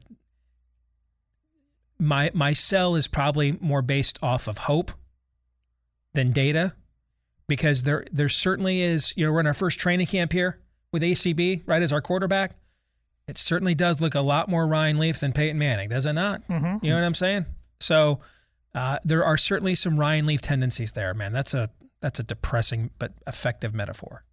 my 1.99 2.31
my 2.33 2.51
sell 2.53 2.95
is 2.95 3.07
probably 3.07 3.53
more 3.61 3.81
based 3.83 4.19
off 4.21 4.47
of 4.47 4.57
hope 4.57 4.91
than 6.13 6.31
data 6.31 6.73
because 7.47 7.83
there 7.83 8.03
there 8.11 8.29
certainly 8.29 8.81
is 8.81 9.13
you 9.15 9.25
know 9.25 9.31
we're 9.31 9.39
in 9.41 9.47
our 9.47 9.53
first 9.53 9.79
training 9.79 10.07
camp 10.07 10.33
here 10.33 10.59
with 10.91 11.03
ACB 11.03 11.61
right 11.67 11.81
as 11.81 11.93
our 11.93 12.01
quarterback. 12.01 12.55
It 13.27 13.37
certainly 13.37 13.75
does 13.75 14.01
look 14.01 14.15
a 14.15 14.21
lot 14.21 14.49
more 14.49 14.67
Ryan 14.67 14.97
Leaf 14.97 15.19
than 15.19 15.31
Peyton 15.31 15.57
Manning 15.59 15.89
does 15.89 16.05
it 16.05 16.13
not? 16.13 16.45
Mhm. 16.49 16.83
you 16.83 16.89
know 16.89 16.95
what 16.97 17.05
I'm 17.05 17.13
saying? 17.13 17.45
So 17.79 18.19
uh, 18.75 18.97
there 19.05 19.23
are 19.23 19.37
certainly 19.37 19.75
some 19.75 19.99
Ryan 19.99 20.25
Leaf 20.25 20.41
tendencies 20.41 20.93
there 20.93 21.13
man. 21.13 21.31
That's 21.31 21.53
a 21.53 21.67
that's 22.01 22.19
a 22.19 22.23
depressing 22.23 22.89
but 22.97 23.13
effective 23.27 23.73
metaphor 23.73 24.25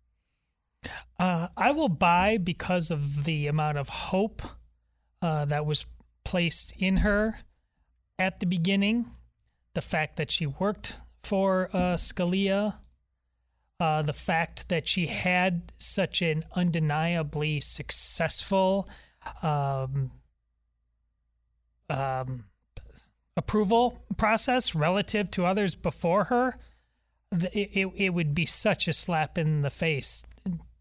Uh, 1.18 1.48
I 1.56 1.72
will 1.72 1.88
buy 1.88 2.38
because 2.38 2.90
of 2.90 3.24
the 3.24 3.46
amount 3.46 3.78
of 3.78 3.88
hope 3.88 4.42
uh, 5.20 5.44
that 5.44 5.66
was 5.66 5.84
placed 6.24 6.72
in 6.78 6.98
her 6.98 7.40
at 8.18 8.40
the 8.40 8.46
beginning. 8.46 9.06
The 9.74 9.82
fact 9.82 10.16
that 10.16 10.30
she 10.30 10.46
worked 10.46 10.98
for 11.22 11.68
uh, 11.74 11.96
Scalia, 11.96 12.76
uh, 13.78 14.02
the 14.02 14.14
fact 14.14 14.68
that 14.70 14.88
she 14.88 15.08
had 15.08 15.72
such 15.78 16.22
an 16.22 16.44
undeniably 16.54 17.60
successful 17.60 18.88
um, 19.42 20.10
um, 21.90 22.44
approval 23.36 24.00
process 24.16 24.74
relative 24.74 25.30
to 25.32 25.44
others 25.44 25.74
before 25.74 26.24
her. 26.24 26.56
It, 27.30 27.70
it, 27.74 27.88
it 27.94 28.10
would 28.10 28.34
be 28.34 28.46
such 28.46 28.88
a 28.88 28.92
slap 28.92 29.36
in 29.36 29.60
the 29.60 29.70
face 29.70 30.24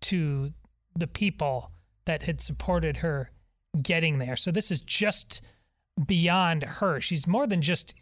to 0.02 0.54
the 0.96 1.08
people 1.08 1.72
that 2.06 2.24
had 2.24 2.42
supported 2.42 2.98
her 2.98 3.32
getting 3.82 4.20
there. 4.20 4.36
So 4.36 4.52
this 4.52 4.72
is 4.72 4.82
just 4.82 5.42
beyond 6.06 6.64
her. 6.64 7.02
She's 7.02 7.28
more 7.28 7.48
than 7.48 7.62
just 7.62 7.94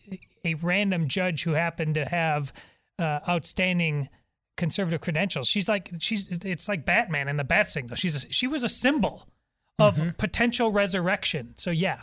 a 0.44 0.54
random 0.56 1.08
judge 1.08 1.44
who 1.44 1.52
happened 1.52 1.96
to 1.96 2.06
have 2.06 2.54
uh, 3.00 3.20
outstanding 3.28 4.10
conservative 4.56 5.02
credentials. 5.02 5.48
She's 5.48 5.70
like 5.70 5.92
she's 6.00 6.26
it's 6.30 6.68
like 6.68 6.86
Batman 6.86 7.28
and 7.28 7.38
the 7.38 7.44
bat 7.44 7.68
signal. 7.68 7.96
She's 7.96 8.24
a, 8.24 8.32
she 8.32 8.48
was 8.48 8.64
a 8.64 8.70
symbol 8.70 9.28
of 9.80 10.02
potential 10.18 10.72
resurrection. 10.72 11.54
So 11.56 11.70
yeah, 11.70 12.02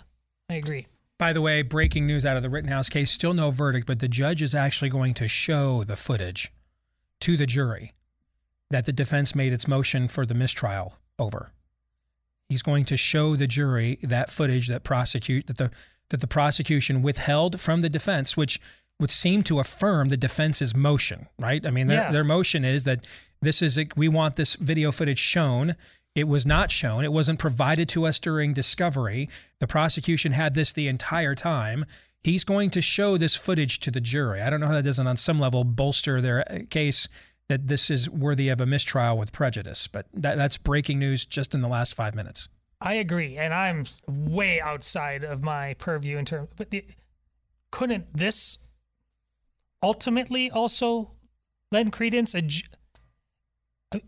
I 0.49 0.55
agree. 0.55 0.87
By 1.19 1.33
the 1.33 1.41
way, 1.41 1.63
breaking 1.63 2.07
news 2.07 2.27
out 2.27 2.37
of 2.37 2.43
the 2.43 2.51
Rittenhouse 2.51 2.89
case, 2.89 3.11
still 3.11 3.35
no 3.35 3.51
verdict, 3.51 3.87
but 3.87 4.01
the 4.01 4.09
judge 4.09 4.43
is 4.43 4.55
actually 4.55 4.91
going 4.91 5.15
to 5.15 5.29
show 5.29 5.85
the 5.85 5.97
footage 5.97 6.53
to 7.21 7.37
the 7.37 7.47
jury 7.47 7.93
that 8.71 8.87
the 8.87 8.93
defense 8.93 9.35
made 9.35 9.53
its 9.53 9.69
motion 9.69 10.09
for 10.09 10.25
the 10.27 10.35
mistrial 10.35 10.95
over. 11.19 11.51
He's 12.49 12.63
going 12.63 12.85
to 12.87 12.97
show 12.97 13.37
the 13.37 13.47
jury 13.47 13.99
that 14.03 14.31
footage 14.31 14.69
that 14.69 14.85
prosecute 14.85 15.47
that 15.47 15.59
the 15.59 15.71
that 16.11 16.21
the 16.21 16.27
prosecution 16.27 17.01
withheld 17.03 17.59
from 17.59 17.81
the 17.81 17.89
defense, 17.89 18.37
which 18.37 18.61
would 19.01 19.11
seem 19.11 19.43
to 19.43 19.59
affirm 19.59 20.09
the 20.09 20.17
defense's 20.17 20.75
motion, 20.77 21.27
right? 21.39 21.67
I 21.67 21.71
mean, 21.71 21.87
their, 21.87 22.03
Yeah. 22.03 22.13
their 22.13 22.25
motion 22.25 22.65
is 22.65 22.85
that 22.85 23.07
this 23.41 23.63
is 23.63 23.79
a, 23.79 23.87
we 23.97 24.07
want 24.09 24.37
this 24.37 24.55
video 24.55 24.93
footage 24.93 25.19
shown. 25.19 25.75
It 26.15 26.29
was 26.29 26.45
not 26.47 26.71
shown. 26.71 27.05
It 27.05 27.13
wasn't 27.13 27.39
provided 27.41 27.89
to 27.91 28.07
us 28.07 28.19
during 28.21 28.53
discovery. 28.53 29.29
The 29.59 29.67
prosecution 29.67 30.33
had 30.33 30.55
this 30.55 30.73
the 30.73 30.87
entire 30.87 31.35
time. 31.35 31.87
He's 32.23 32.45
going 32.45 32.71
to 32.71 32.81
show 32.83 33.17
this 33.17 33.35
footage 33.35 33.81
to 33.81 33.91
the 33.91 34.01
jury. 34.01 34.41
I 34.43 34.49
don't 34.51 34.61
know 34.61 34.69
how 34.69 34.75
that 34.75 34.85
doesn't, 34.85 35.07
on 35.07 35.17
some 35.17 35.41
level, 35.41 35.65
bolster 35.65 36.21
their 36.21 36.51
uh, 36.53 36.59
case 36.71 37.09
that 37.49 37.67
this 37.67 37.91
is 37.91 38.09
worthy 38.09 38.49
of 38.49 38.61
a 38.61 38.67
mistrial 38.67 39.19
with 39.19 39.33
prejudice. 39.33 39.87
But 39.87 40.07
that, 40.15 40.37
that's 40.37 40.57
breaking 40.57 40.99
news 40.99 41.27
just 41.27 41.55
in 41.55 41.61
the 41.61 41.69
last 41.69 41.95
five 41.95 42.15
minutes. 42.15 42.49
I 42.81 42.95
agree, 42.95 43.39
and 43.39 43.55
I'm 43.55 43.85
way 44.07 44.61
outside 44.61 45.25
of 45.25 45.43
my 45.43 45.75
purview 45.75 46.19
in 46.19 46.25
terms. 46.25 46.49
But 46.57 46.75
couldn't 47.71 48.07
this 48.17 48.59
ultimately 49.83 50.51
also 50.51 51.13
lend 51.73 51.93
credence? 51.93 52.35
A, 52.35 52.43
a, 53.93 54.01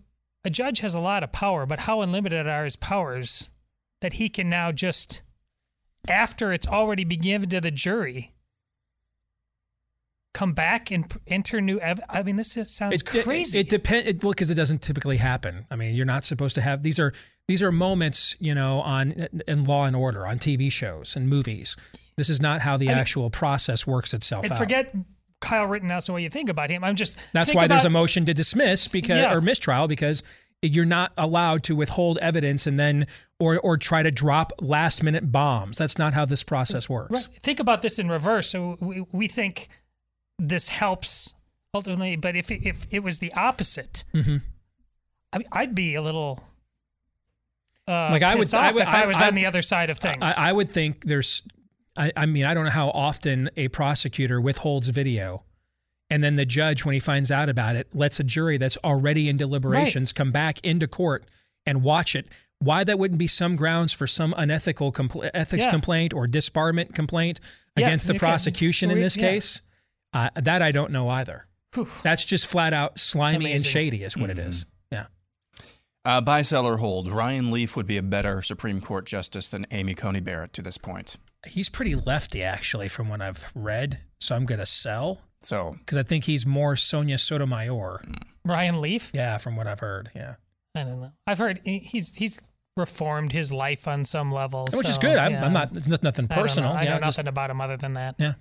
a 0.44 0.50
judge 0.50 0.80
has 0.80 0.94
a 0.94 1.00
lot 1.00 1.22
of 1.22 1.32
power, 1.32 1.64
but 1.64 1.80
how 1.80 2.02
unlimited 2.02 2.46
are 2.46 2.64
his 2.64 2.76
powers 2.76 3.50
that 4.00 4.14
he 4.14 4.28
can 4.28 4.50
now 4.50 4.72
just, 4.72 5.22
after 6.08 6.52
it's 6.52 6.66
already 6.66 7.04
been 7.04 7.20
given 7.20 7.48
to 7.50 7.60
the 7.60 7.70
jury, 7.70 8.34
come 10.36 10.52
back 10.52 10.90
and 10.90 11.10
enter 11.26 11.62
new 11.62 11.80
ev- 11.80 11.98
I 12.10 12.22
mean, 12.22 12.36
this 12.36 12.54
is, 12.58 12.70
sounds 12.70 13.00
It- 13.00 13.06
crazy. 13.06 13.60
It, 13.60 13.70
depends. 13.70 14.06
It, 14.06 14.22
well, 14.22 14.32
because 14.32 14.50
it 14.50 14.54
doesn't 14.54 14.82
typically 14.82 15.16
happen. 15.16 15.64
I 15.70 15.76
mean, 15.76 15.94
you're 15.94 16.04
not 16.04 16.24
supposed 16.24 16.54
to 16.56 16.60
have 16.60 16.82
these 16.82 17.00
are 17.00 17.14
these 17.48 17.62
are 17.62 17.72
moments, 17.72 18.36
you 18.38 18.54
know, 18.54 18.80
on 18.80 19.12
in 19.48 19.64
Law 19.64 19.84
and 19.84 19.96
Order 19.96 20.26
on 20.26 20.38
TV 20.38 20.70
shows 20.70 21.16
and 21.16 21.26
movies. 21.28 21.74
This 22.18 22.28
is 22.28 22.40
not 22.42 22.60
how 22.60 22.76
the 22.76 22.88
I 22.88 22.92
mean- 22.92 22.98
actual 22.98 23.30
process 23.30 23.86
works 23.86 24.12
itself 24.12 24.44
and 24.44 24.52
out. 24.52 24.58
forget 24.58 24.94
Kyle 25.40 25.66
Rittenhouse 25.66 26.08
and 26.08 26.12
what 26.14 26.22
you 26.22 26.28
think 26.30 26.50
about 26.50 26.68
him. 26.68 26.84
I'm 26.84 26.96
just 26.96 27.16
That's 27.32 27.54
why 27.54 27.66
there's 27.66 27.84
a 27.86 27.90
motion 27.90 28.26
to 28.26 28.34
dismiss 28.34 28.88
because 28.88 29.18
Yeah. 29.18 29.32
or 29.34 29.40
mistrial 29.40 29.88
because 29.88 30.22
you're 30.60 30.84
not 30.84 31.12
allowed 31.16 31.62
to 31.64 31.74
withhold 31.76 32.18
evidence 32.18 32.66
and 32.66 32.78
then 32.78 33.06
or 33.40 33.58
or 33.60 33.78
try 33.78 34.02
to 34.02 34.10
drop 34.10 34.52
last 34.60 35.02
minute 35.02 35.32
bombs. 35.32 35.78
That's 35.78 35.96
not 35.98 36.12
how 36.12 36.26
this 36.26 36.42
process 36.42 36.90
works. 36.90 37.10
Right. 37.12 37.28
Think 37.42 37.58
about 37.58 37.80
this 37.80 37.98
in 37.98 38.10
reverse. 38.10 38.50
So 38.50 38.76
we, 38.80 39.02
we 39.12 39.28
think 39.28 39.68
this 40.38 40.68
helps 40.68 41.34
ultimately, 41.74 42.16
but 42.16 42.36
if 42.36 42.50
it, 42.50 42.66
if 42.66 42.86
it 42.90 43.02
was 43.02 43.18
the 43.18 43.32
opposite, 43.34 44.04
Mhm. 44.14 44.42
I 45.32 45.38
mean, 45.38 45.48
I'd 45.52 45.74
be 45.74 45.94
a 45.94 46.02
little 46.02 46.42
uh, 47.88 48.08
Like 48.10 48.22
I 48.22 48.34
would, 48.34 48.52
off 48.52 48.74
would- 48.74 48.82
if 48.82 48.88
I, 48.88 49.06
was 49.06 49.22
on 49.22 49.34
the 49.34 49.46
other 49.46 49.62
side 49.62 49.90
of 49.90 49.98
things. 49.98 50.22
I, 50.22 50.48
I 50.48 50.52
would 50.52 50.68
think 50.70 51.04
there's, 51.04 51.42
I, 51.96 52.10
I 52.16 52.26
mean, 52.26 52.44
I 52.44 52.52
don't 52.52 52.64
know 52.64 52.70
how 52.70 52.88
often 52.90 53.48
a 53.56 53.68
prosecutor 53.68 54.40
withholds 54.40 54.88
video, 54.88 55.44
and 56.10 56.22
then 56.24 56.34
the 56.36 56.44
judge, 56.46 56.84
when 56.84 56.94
he 56.94 56.98
finds 57.00 57.30
out 57.30 57.48
about 57.48 57.76
it, 57.76 57.88
lets 57.94 58.18
a 58.18 58.24
jury 58.24 58.58
that's 58.58 58.76
already 58.82 59.28
in 59.28 59.36
deliberations 59.36 60.12
come 60.12 60.32
back 60.32 60.58
into 60.64 60.88
court 60.88 61.26
and 61.64 61.82
watch 61.84 62.16
it. 62.16 62.26
Why 62.58 62.82
that 62.84 62.98
wouldn't 62.98 63.18
be 63.18 63.26
some 63.28 63.54
grounds 63.54 63.92
for 63.92 64.06
some 64.08 64.34
unethical 64.36 64.90
compl- 64.92 65.30
ethics 65.34 65.64
Yeah. 65.66 65.70
complaint 65.70 66.12
or 66.14 66.26
disbarment 66.26 66.92
complaint 66.94 67.38
Yeah, 67.76 67.86
against 67.86 68.06
the 68.08 68.14
prosecution 68.14 68.88
So 68.90 68.96
in 68.96 69.00
this 69.00 69.16
yeah. 69.16 69.28
case? 69.30 69.60
Uh, 70.16 70.30
that 70.36 70.62
I 70.62 70.70
don't 70.70 70.92
know 70.92 71.10
either. 71.10 71.46
That's 72.02 72.24
just 72.24 72.46
flat 72.46 72.72
out 72.72 72.98
slimy 72.98 73.52
and 73.52 73.62
shady, 73.62 74.02
is 74.02 74.16
what 74.16 74.30
it 74.30 74.38
is. 74.38 74.64
Yeah. 74.90 75.06
Uh, 76.06 76.22
buy, 76.22 76.40
sell, 76.40 76.64
or 76.64 76.78
hold. 76.78 77.12
Ryan 77.12 77.50
Leaf 77.50 77.76
would 77.76 77.86
be 77.86 77.98
a 77.98 78.02
better 78.02 78.40
Supreme 78.40 78.80
Court 78.80 79.04
justice 79.04 79.50
than 79.50 79.66
Amy 79.70 79.94
Coney 79.94 80.20
Barrett 80.20 80.54
to 80.54 80.62
this 80.62 80.78
point. 80.78 81.18
He's 81.46 81.68
pretty 81.68 81.94
lefty, 81.94 82.42
actually, 82.42 82.88
from 82.88 83.10
what 83.10 83.20
I've 83.20 83.52
read. 83.54 83.98
So 84.18 84.34
I'm 84.34 84.46
going 84.46 84.58
to 84.58 84.64
sell 84.66 85.20
So 85.42 85.76
because 85.80 85.98
I 85.98 86.02
think 86.02 86.24
he's 86.24 86.46
more 86.46 86.76
Sonia 86.76 87.18
Sotomayor. 87.18 88.02
Ryan 88.46 88.80
Leaf? 88.80 89.10
Yeah, 89.12 89.36
from 89.36 89.54
what 89.56 89.66
I've 89.66 89.80
heard. 89.80 90.10
Yeah. 90.16 90.36
I 90.74 90.84
don't 90.84 91.00
know. 91.00 91.12
I've 91.26 91.38
heard 91.38 91.60
he's 91.64 92.14
he's 92.14 92.40
reformed 92.76 93.32
his 93.32 93.52
life 93.52 93.86
on 93.86 94.04
some 94.04 94.32
level, 94.32 94.66
Which 94.72 94.88
is 94.88 94.94
so, 94.94 95.00
good. 95.02 95.18
I'm, 95.18 95.32
yeah. 95.32 95.44
I'm 95.44 95.52
not, 95.52 95.76
it's 95.76 95.86
not 95.86 96.02
nothing 96.02 96.24
I 96.26 96.28
don't 96.28 96.36
know. 96.36 96.42
personal. 96.42 96.70
I 96.72 96.84
know, 96.84 96.90
yeah, 96.92 97.00
just- 97.00 97.18
nothing 97.18 97.28
about 97.28 97.50
him 97.50 97.60
other 97.60 97.76
than 97.76 97.92
that. 97.94 98.14
Yeah. 98.18 98.34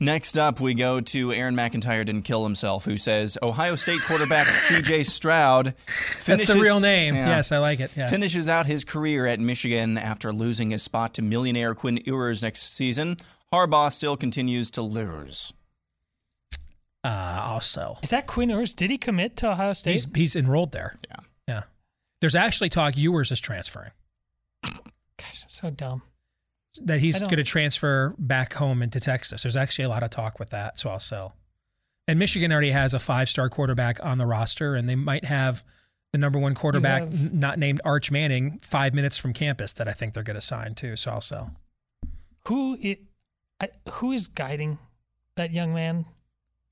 Next 0.00 0.36
up, 0.36 0.60
we 0.60 0.74
go 0.74 1.00
to 1.00 1.32
Aaron 1.32 1.54
McIntyre 1.54 2.04
didn't 2.04 2.22
kill 2.22 2.42
himself, 2.42 2.84
who 2.84 2.96
says 2.96 3.38
Ohio 3.42 3.76
State 3.76 4.02
quarterback 4.02 4.44
C.J. 4.46 5.04
Stroud 5.04 5.74
finishes 5.76 6.48
That's 6.48 6.58
the 6.58 6.64
real 6.64 6.80
name. 6.80 7.14
Yeah. 7.14 7.28
Yes, 7.28 7.52
I 7.52 7.58
like 7.58 7.78
it. 7.78 7.96
Yeah. 7.96 8.08
finishes 8.08 8.48
out 8.48 8.66
his 8.66 8.84
career 8.84 9.26
at 9.26 9.38
Michigan 9.38 9.96
after 9.96 10.32
losing 10.32 10.70
his 10.70 10.82
spot 10.82 11.14
to 11.14 11.22
millionaire 11.22 11.74
Quinn 11.74 12.00
Ewers 12.04 12.42
next 12.42 12.62
season. 12.74 13.16
Harbaugh 13.52 13.92
still 13.92 14.16
continues 14.16 14.70
to 14.72 14.82
lose. 14.82 15.52
Uh, 17.04 17.60
I'll. 17.62 17.98
Is 18.02 18.10
that 18.10 18.26
Quinn 18.26 18.48
Ewers? 18.50 18.74
Did 18.74 18.90
he 18.90 18.98
commit 18.98 19.36
to 19.38 19.50
Ohio 19.50 19.72
State? 19.72 19.92
He's 19.92 20.06
he's 20.14 20.36
enrolled 20.36 20.72
there. 20.72 20.94
Yeah. 21.08 21.16
Yeah. 21.48 21.62
There's 22.20 22.34
actually 22.34 22.70
talk 22.70 22.96
Ewers 22.96 23.30
is 23.30 23.40
transferring. 23.40 23.90
Gosh, 24.62 25.42
I'm 25.44 25.50
so 25.50 25.70
dumb. 25.70 26.02
That 26.82 27.00
he's 27.00 27.20
going 27.20 27.36
to 27.36 27.44
transfer 27.44 28.14
back 28.18 28.54
home 28.54 28.82
into 28.82 28.98
Texas. 28.98 29.42
There's 29.42 29.56
actually 29.56 29.84
a 29.84 29.88
lot 29.90 30.02
of 30.02 30.10
talk 30.10 30.38
with 30.38 30.50
that, 30.50 30.78
so 30.78 30.88
I'll 30.90 30.98
sell. 31.00 31.34
And 32.08 32.18
Michigan 32.18 32.50
already 32.50 32.70
has 32.70 32.94
a 32.94 32.98
five-star 32.98 33.48
quarterback 33.50 34.02
on 34.02 34.18
the 34.18 34.26
roster, 34.26 34.74
and 34.74 34.88
they 34.88 34.94
might 34.96 35.24
have 35.26 35.62
the 36.12 36.18
number 36.18 36.38
one 36.38 36.54
quarterback, 36.54 37.02
have- 37.02 37.32
not 37.34 37.58
named 37.58 37.80
Arch 37.84 38.10
Manning, 38.10 38.58
five 38.60 38.94
minutes 38.94 39.18
from 39.18 39.32
campus 39.32 39.72
that 39.74 39.86
I 39.86 39.92
think 39.92 40.14
they're 40.14 40.22
going 40.22 40.34
to 40.34 40.40
sign 40.40 40.74
too. 40.74 40.96
So 40.96 41.10
I'll 41.10 41.20
sell. 41.20 41.54
Who 42.48 42.76
it? 42.80 43.02
I, 43.60 43.68
who 43.92 44.12
is 44.12 44.26
guiding 44.26 44.78
that 45.36 45.52
young 45.52 45.74
man? 45.74 46.06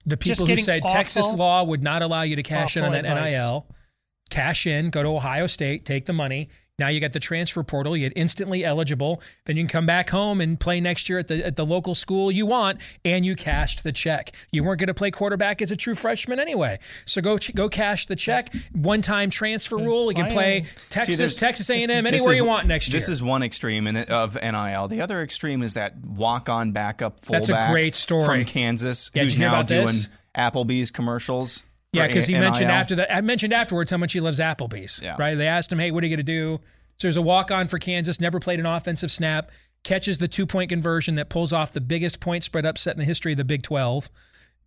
The 0.07 0.17
people 0.17 0.47
who 0.47 0.57
said 0.57 0.83
Texas 0.89 1.33
law 1.33 1.63
would 1.63 1.83
not 1.83 2.03
allow 2.03 2.23
you 2.23 2.37
to 2.37 2.43
cash 2.43 2.77
in 2.77 2.85
on 2.85 2.93
that 2.93 3.05
advice. 3.05 3.33
NIL, 3.33 3.67
cash 4.31 4.67
in, 4.67 4.91
go 4.91 5.03
to 5.03 5.09
Ohio 5.11 5.47
State, 5.47 5.85
take 5.85 6.07
the 6.07 6.13
money. 6.13 6.49
Now 6.81 6.89
you 6.89 6.99
got 6.99 7.13
the 7.13 7.21
transfer 7.21 7.63
portal. 7.63 7.97
You 7.97 8.09
get 8.09 8.17
instantly 8.17 8.65
eligible. 8.65 9.23
Then 9.45 9.57
you 9.57 9.63
can 9.65 9.69
come 9.69 9.87
back 9.87 10.11
home 10.11 10.41
and 10.41 10.59
play 10.59 10.81
next 10.81 11.09
year 11.09 11.19
at 11.19 11.29
the 11.29 11.47
at 11.47 11.55
the 11.57 11.65
local 11.67 11.95
school 11.95 12.33
you 12.33 12.47
want, 12.47 12.81
and 13.05 13.25
you 13.25 13.37
cashed 13.37 13.85
the 13.85 13.93
check. 13.93 14.33
You 14.51 14.65
weren't 14.65 14.81
going 14.81 14.89
to 14.89 14.95
play 14.95 15.11
quarterback 15.11 15.61
as 15.63 15.71
a 15.71 15.77
true 15.77 15.95
freshman 15.95 16.41
anyway, 16.41 16.79
so 17.05 17.21
go 17.21 17.39
ch- 17.39 17.55
go 17.55 17.69
cash 17.69 18.07
the 18.07 18.17
check. 18.17 18.53
One 18.73 19.03
time 19.03 19.31
transfer 19.31 19.77
rule. 19.77 20.11
You 20.11 20.15
can 20.17 20.31
play 20.31 20.65
Texas, 20.89 21.19
there's- 21.19 21.37
Texas 21.37 21.69
A&M 21.71 21.91
anywhere 21.91 22.33
is- 22.33 22.39
you 22.39 22.45
want 22.45 22.67
next 22.67 22.89
year. 22.89 22.97
This 22.99 23.09
is 23.09 23.23
one 23.23 23.43
extreme 23.43 23.87
in 23.87 23.97
it, 23.97 24.11
of 24.11 24.37
NIL. 24.41 24.89
The 24.89 25.03
other 25.03 25.21
extreme 25.23 25.63
is 25.63 25.75
that 25.75 25.95
walk-on 26.03 26.73
backup 26.73 27.21
fullback 27.21 27.47
That's 27.47 27.69
a 27.69 27.73
great 27.73 27.95
story. 27.95 28.25
from 28.25 28.45
Kansas 28.47 29.11
Yeah, 29.13 29.25
who's 29.25 29.37
now 29.37 29.63
doing 29.63 29.87
this? 29.87 30.09
Applebee's 30.35 30.91
commercials. 30.91 31.67
Yeah, 31.93 32.07
because 32.07 32.27
he 32.27 32.35
NIL. 32.35 32.43
mentioned 32.43 32.71
after 32.71 32.95
that. 32.97 33.13
I 33.15 33.21
mentioned 33.21 33.53
afterwards 33.53 33.91
how 33.91 33.97
much 33.97 34.13
he 34.13 34.21
loves 34.21 34.39
Applebee's. 34.39 35.01
Yeah. 35.03 35.17
Right. 35.19 35.35
They 35.35 35.47
asked 35.49 35.73
him, 35.73 35.79
"Hey, 35.79 35.91
what 35.91 36.05
are 36.05 36.07
you 36.07 36.17
going 36.17 36.25
to 36.25 36.33
do?" 36.33 36.61
So 36.99 37.07
there's 37.09 37.17
a 37.17 37.23
walk 37.23 37.51
on 37.51 37.67
for 37.67 37.79
Kansas. 37.79 38.21
Never 38.21 38.39
played 38.39 38.61
an 38.61 38.67
offensive 38.67 39.11
snap. 39.11 39.51
Catches 39.83 40.19
the 40.19 40.29
two 40.29 40.47
point 40.47 40.69
conversion 40.69 41.15
that 41.17 41.29
pulls 41.31 41.53
off 41.53 41.73
the 41.73 41.81
biggest 41.81 42.21
point 42.21 42.45
spread 42.45 42.67
upset 42.67 42.95
in 42.95 42.99
the 42.99 43.05
history 43.07 43.33
of 43.33 43.39
the 43.39 43.45
Big 43.45 43.63
Twelve. 43.63 44.11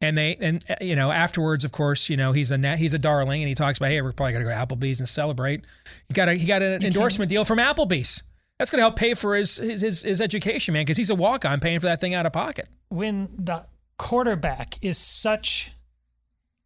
And 0.02 0.18
they 0.18 0.36
and 0.42 0.66
uh, 0.70 0.76
you 0.82 0.96
know 0.98 1.12
afterwards, 1.12 1.64
of 1.64 1.72
course, 1.72 2.10
you 2.10 2.18
know 2.18 2.34
he's 2.34 2.52
a 2.52 2.58
na- 2.58 2.76
he's 2.76 2.94
a 2.94 3.00
darling, 3.00 3.42
and 3.42 3.48
he 3.48 3.56
talks 3.56 3.78
about, 3.78 3.90
"Hey, 3.92 4.02
we're 4.02 4.12
probably 4.12 4.34
going 4.34 4.44
to 4.46 4.52
go 4.52 4.58
to 4.68 4.76
Applebee's 4.76 5.00
and 5.00 5.08
celebrate." 5.08 5.64
He 6.10 6.14
got 6.14 6.28
a 6.28 6.34
he 6.34 6.46
got 6.46 6.62
an 6.62 6.84
endorsement 6.84 7.30
deal 7.30 7.46
from 7.46 7.60
Applebee's. 7.60 8.24
That's 8.60 8.70
going 8.70 8.80
to 8.80 8.84
help 8.84 8.98
pay 8.98 9.14
for 9.14 9.36
his 9.36 9.56
his 9.58 9.80
his, 9.82 10.02
his 10.02 10.20
education, 10.22 10.74
man, 10.74 10.82
because 10.82 10.98
he's 10.98 11.10
a 11.10 11.16
walk 11.16 11.46
on 11.46 11.60
paying 11.62 11.80
for 11.80 11.86
that 11.86 12.02
thing 12.02 12.14
out 12.16 12.26
of 12.26 12.34
pocket. 12.34 12.68
when 12.90 13.30
the 13.38 13.66
quarterback 13.98 14.78
is 14.82 14.98
such 14.98 15.73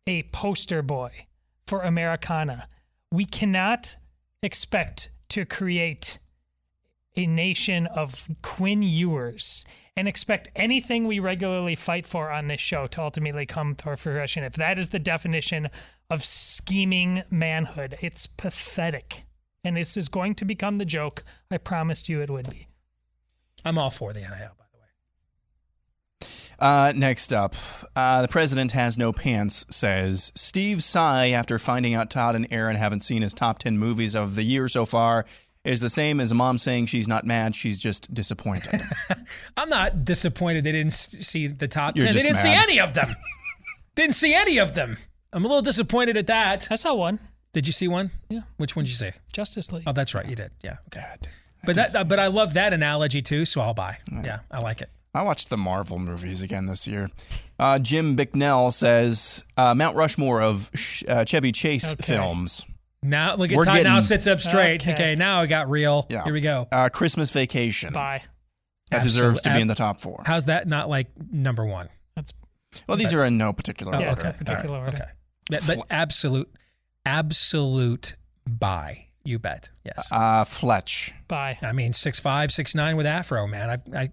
a 0.07 0.23
poster 0.31 0.81
boy 0.81 1.27
for 1.67 1.81
Americana, 1.81 2.67
we 3.11 3.25
cannot 3.25 3.97
expect 4.41 5.09
to 5.29 5.45
create 5.45 6.19
a 7.15 7.25
nation 7.25 7.87
of 7.87 8.27
Quinn 8.41 8.83
Ewers 8.83 9.65
and 9.95 10.07
expect 10.07 10.49
anything 10.55 11.05
we 11.05 11.19
regularly 11.19 11.75
fight 11.75 12.05
for 12.05 12.29
on 12.29 12.47
this 12.47 12.61
show 12.61 12.85
to 12.87 13.01
ultimately 13.01 13.45
come 13.45 13.75
to 13.75 13.97
fruition. 13.97 14.43
If 14.43 14.53
that 14.53 14.77
is 14.77 14.89
the 14.89 14.99
definition 14.99 15.69
of 16.09 16.23
scheming 16.23 17.23
manhood, 17.29 17.97
it's 18.01 18.27
pathetic. 18.27 19.23
And 19.63 19.75
this 19.75 19.97
is 19.97 20.07
going 20.07 20.35
to 20.35 20.45
become 20.45 20.77
the 20.77 20.85
joke 20.85 21.23
I 21.51 21.57
promised 21.57 22.07
you 22.07 22.21
it 22.21 22.29
would 22.29 22.49
be. 22.49 22.67
I'm 23.65 23.77
all 23.77 23.89
for 23.89 24.13
the 24.13 24.21
NIL. 24.21 24.55
Uh, 26.59 26.91
next 26.95 27.33
up, 27.33 27.53
uh, 27.95 28.21
the 28.21 28.27
president 28.27 28.71
has 28.71 28.97
no 28.97 29.13
pants, 29.13 29.65
says 29.69 30.31
Steve 30.35 30.81
Sy 30.81 31.29
after 31.29 31.59
finding 31.59 31.93
out 31.93 32.09
Todd 32.09 32.35
and 32.35 32.47
Aaron 32.51 32.75
haven't 32.75 33.01
seen 33.01 33.21
his 33.21 33.33
top 33.33 33.59
10 33.59 33.77
movies 33.77 34.15
of 34.15 34.35
the 34.35 34.43
year 34.43 34.67
so 34.67 34.85
far. 34.85 35.25
Is 35.63 35.81
the 35.81 35.89
same 35.89 36.21
as 36.21 36.31
a 36.31 36.35
mom 36.35 36.57
saying 36.57 36.85
she's 36.85 37.09
not 37.09 37.25
mad, 37.25 37.53
she's 37.53 37.77
just 37.77 38.13
disappointed. 38.13 38.81
I'm 39.57 39.67
not 39.67 40.05
disappointed 40.05 40.63
they 40.63 40.71
didn't 40.71 40.93
see 40.93 41.47
the 41.47 41.67
top 41.67 41.97
You're 41.97 42.05
10. 42.05 42.13
They 42.15 42.21
didn't 42.21 42.37
see 42.37 42.53
any 42.53 42.79
of 42.79 42.93
them. 42.93 43.07
didn't 43.95 44.15
see 44.15 44.33
any 44.33 44.59
of 44.59 44.75
them. 44.75 44.95
I'm 45.33 45.43
a 45.43 45.47
little 45.47 45.61
disappointed 45.61 46.15
at 46.15 46.27
that. 46.27 46.69
I 46.71 46.75
saw 46.75 46.93
one. 46.93 47.19
Did 47.51 47.67
you 47.67 47.73
see 47.73 47.89
one? 47.89 48.11
Yeah. 48.29 48.41
Which 48.55 48.77
one 48.77 48.85
did 48.85 48.91
you 48.91 48.95
see? 48.95 49.11
Justice 49.33 49.73
League. 49.73 49.83
Oh, 49.85 49.91
that's 49.91 50.15
right. 50.15 50.27
You 50.27 50.35
did. 50.35 50.51
Yeah. 50.63 50.77
Okay. 50.87 51.03
But 51.65 51.75
that, 51.75 52.07
but 52.07 52.17
I 52.17 52.27
love 52.27 52.53
that 52.53 52.71
analogy 52.71 53.21
too, 53.21 53.43
so 53.43 53.59
I'll 53.59 53.73
buy. 53.73 53.97
Yeah, 54.23 54.39
I 54.49 54.59
like 54.59 54.81
it. 54.81 54.89
I 55.17 55.23
watched 55.23 55.49
the 55.49 55.57
Marvel 55.57 55.99
movies 55.99 56.41
again 56.41 56.65
this 56.67 56.87
year. 56.87 57.09
Uh, 57.59 57.79
Jim 57.79 58.15
Bicknell 58.15 58.71
says 58.71 59.45
uh, 59.57 59.73
Mount 59.73 59.95
Rushmore 59.95 60.41
of 60.41 60.69
Sh- 60.75 61.03
uh, 61.07 61.25
Chevy 61.25 61.51
Chase 61.51 61.93
Okay. 61.93 62.03
films. 62.03 62.65
Now 63.03 63.35
look 63.35 63.51
at 63.51 63.57
We're 63.57 63.63
Todd. 63.63 63.83
Now 63.83 63.99
sits 63.99 64.27
up 64.27 64.39
straight. 64.39 64.81
Okay. 64.81 64.91
Okay. 64.93 65.15
now 65.15 65.41
it 65.41 65.47
got 65.47 65.69
real. 65.69 66.05
Yeah. 66.09 66.23
Here 66.23 66.33
we 66.33 66.41
go. 66.41 66.67
Uh, 66.71 66.89
Christmas 66.89 67.29
Vacation. 67.31 67.93
Bye. 67.93 68.21
That 68.91 69.03
deserves 69.03 69.41
to 69.43 69.53
be 69.53 69.59
in 69.61 69.67
the 69.67 69.75
top 69.75 69.99
four. 69.99 70.23
How's 70.25 70.45
that 70.45 70.67
not 70.67 70.87
like 70.89 71.07
number 71.31 71.65
one? 71.65 71.89
That's 72.15 72.31
Well, 72.87 72.95
these 72.97 73.13
are 73.13 73.23
in 73.25 73.37
no 73.37 73.53
particular 73.53 73.93
Oh, 73.95 73.99
order. 73.99 74.11
okay. 74.21 74.33
particular 74.37 74.77
order. 74.79 74.95
Okay. 74.97 75.05
But, 75.49 75.63
but 75.67 75.85
absolute, 75.89 76.49
absolute 77.05 78.15
buy. 78.47 79.05
You 79.23 79.39
bet. 79.39 79.69
Yes. 79.83 80.09
Uh, 80.11 80.45
Fletch. 80.45 81.13
Buy. 81.27 81.57
I 81.61 81.73
mean, 81.73 81.91
six 81.91 82.19
five, 82.19 82.49
six 82.51 82.73
nine 82.73 82.95
with 82.95 83.05
afro, 83.05 83.45
man. 83.45 83.69
I, 83.93 83.99
I 83.99 84.09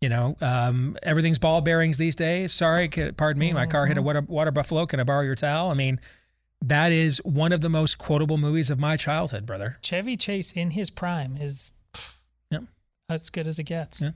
you 0.00 0.08
know, 0.08 0.36
um, 0.40 0.96
everything's 1.02 1.38
ball 1.38 1.60
bearings 1.60 1.96
these 1.98 2.14
days. 2.16 2.52
Sorry, 2.52 2.88
pardon 2.88 3.40
me. 3.40 3.52
My 3.52 3.66
car 3.66 3.86
hit 3.86 3.96
a 3.98 4.02
water, 4.02 4.20
water 4.20 4.50
buffalo. 4.50 4.86
Can 4.86 5.00
I 5.00 5.04
borrow 5.04 5.22
your 5.22 5.34
towel? 5.34 5.70
I 5.70 5.74
mean, 5.74 5.98
that 6.62 6.92
is 6.92 7.18
one 7.24 7.52
of 7.52 7.60
the 7.60 7.68
most 7.68 7.98
quotable 7.98 8.38
movies 8.38 8.70
of 8.70 8.78
my 8.78 8.96
childhood, 8.96 9.46
brother. 9.46 9.78
Chevy 9.82 10.16
Chase 10.16 10.52
in 10.52 10.70
his 10.72 10.90
prime 10.90 11.36
is 11.36 11.72
Yep. 12.50 12.64
as 13.08 13.30
good 13.30 13.46
as 13.46 13.58
it 13.58 13.64
gets. 13.64 14.00
Yeah. 14.00 14.10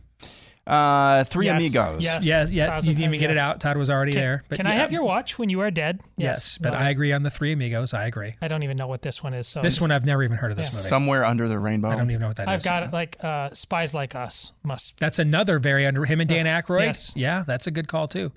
Uh, 0.69 1.24
Three 1.24 1.47
Yes, 1.47 1.62
Amigos. 1.62 2.05
yes. 2.05 2.24
Yes, 2.24 2.51
yeah. 2.51 2.74
You 2.77 2.81
didn't 2.95 3.05
even 3.05 3.19
get 3.20 3.31
it 3.31 3.39
out. 3.39 3.59
Todd 3.59 3.78
was 3.78 3.89
already 3.89 4.12
Can, 4.12 4.20
there. 4.20 4.45
But 4.51 4.57
can 4.57 4.66
I 4.66 4.74
have 4.74 4.93
your 4.93 5.03
watch 5.03 5.39
when 5.39 5.49
you 5.49 5.61
are 5.61 5.70
dead? 5.70 6.03
Yes, 6.19 6.59
but 6.59 6.73
No, 6.74 6.78
I 6.78 6.90
agree 6.90 7.12
on 7.15 7.23
the 7.23 7.31
Three 7.31 7.53
Amigos. 7.53 7.95
I 7.95 8.05
agree. 8.05 8.35
I 8.43 8.49
don't 8.49 8.62
even 8.62 8.77
know 8.77 8.86
what 8.86 9.01
this 9.01 9.23
one 9.23 9.32
is. 9.32 9.49
So 9.49 9.62
This 9.62 9.81
one 9.81 9.90
I've 9.90 10.05
never 10.05 10.23
even 10.23 10.36
heard 10.36 10.51
of 10.53 10.59
this 10.59 10.70
movie. 10.74 10.82
Somewhere 10.82 11.24
under 11.24 11.49
the 11.49 11.59
rainbow. 11.59 11.89
I 11.89 11.97
don't 11.97 12.11
even 12.11 12.20
know 12.20 12.27
what 12.28 12.36
that 12.36 12.51
is. 12.51 12.66
I've 12.66 12.70
got 12.70 12.82
it 12.82 12.93
like 12.93 13.16
uh, 13.24 13.49
Spies 13.55 13.95
Like 13.95 14.15
Us. 14.15 14.53
Must 14.62 14.99
That's 15.01 15.19
another 15.19 15.59
very 15.59 15.86
under 15.86 16.05
him 16.05 16.20
and 16.20 16.28
Dan 16.28 16.45
Aykroyd. 16.45 16.85
yes. 16.85 17.15
Yeah, 17.16 17.45
that's 17.47 17.66
a 17.66 17.70
good 17.70 17.89
call 17.89 18.07
too. 18.07 18.31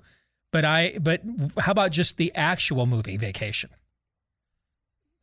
But 0.52 0.64
I 0.64 0.96
but 1.00 1.20
how 1.58 1.72
about 1.72 1.92
just 1.92 2.16
the 2.16 2.32
actual 2.34 2.86
movie 2.86 3.18
Vacation? 3.18 3.68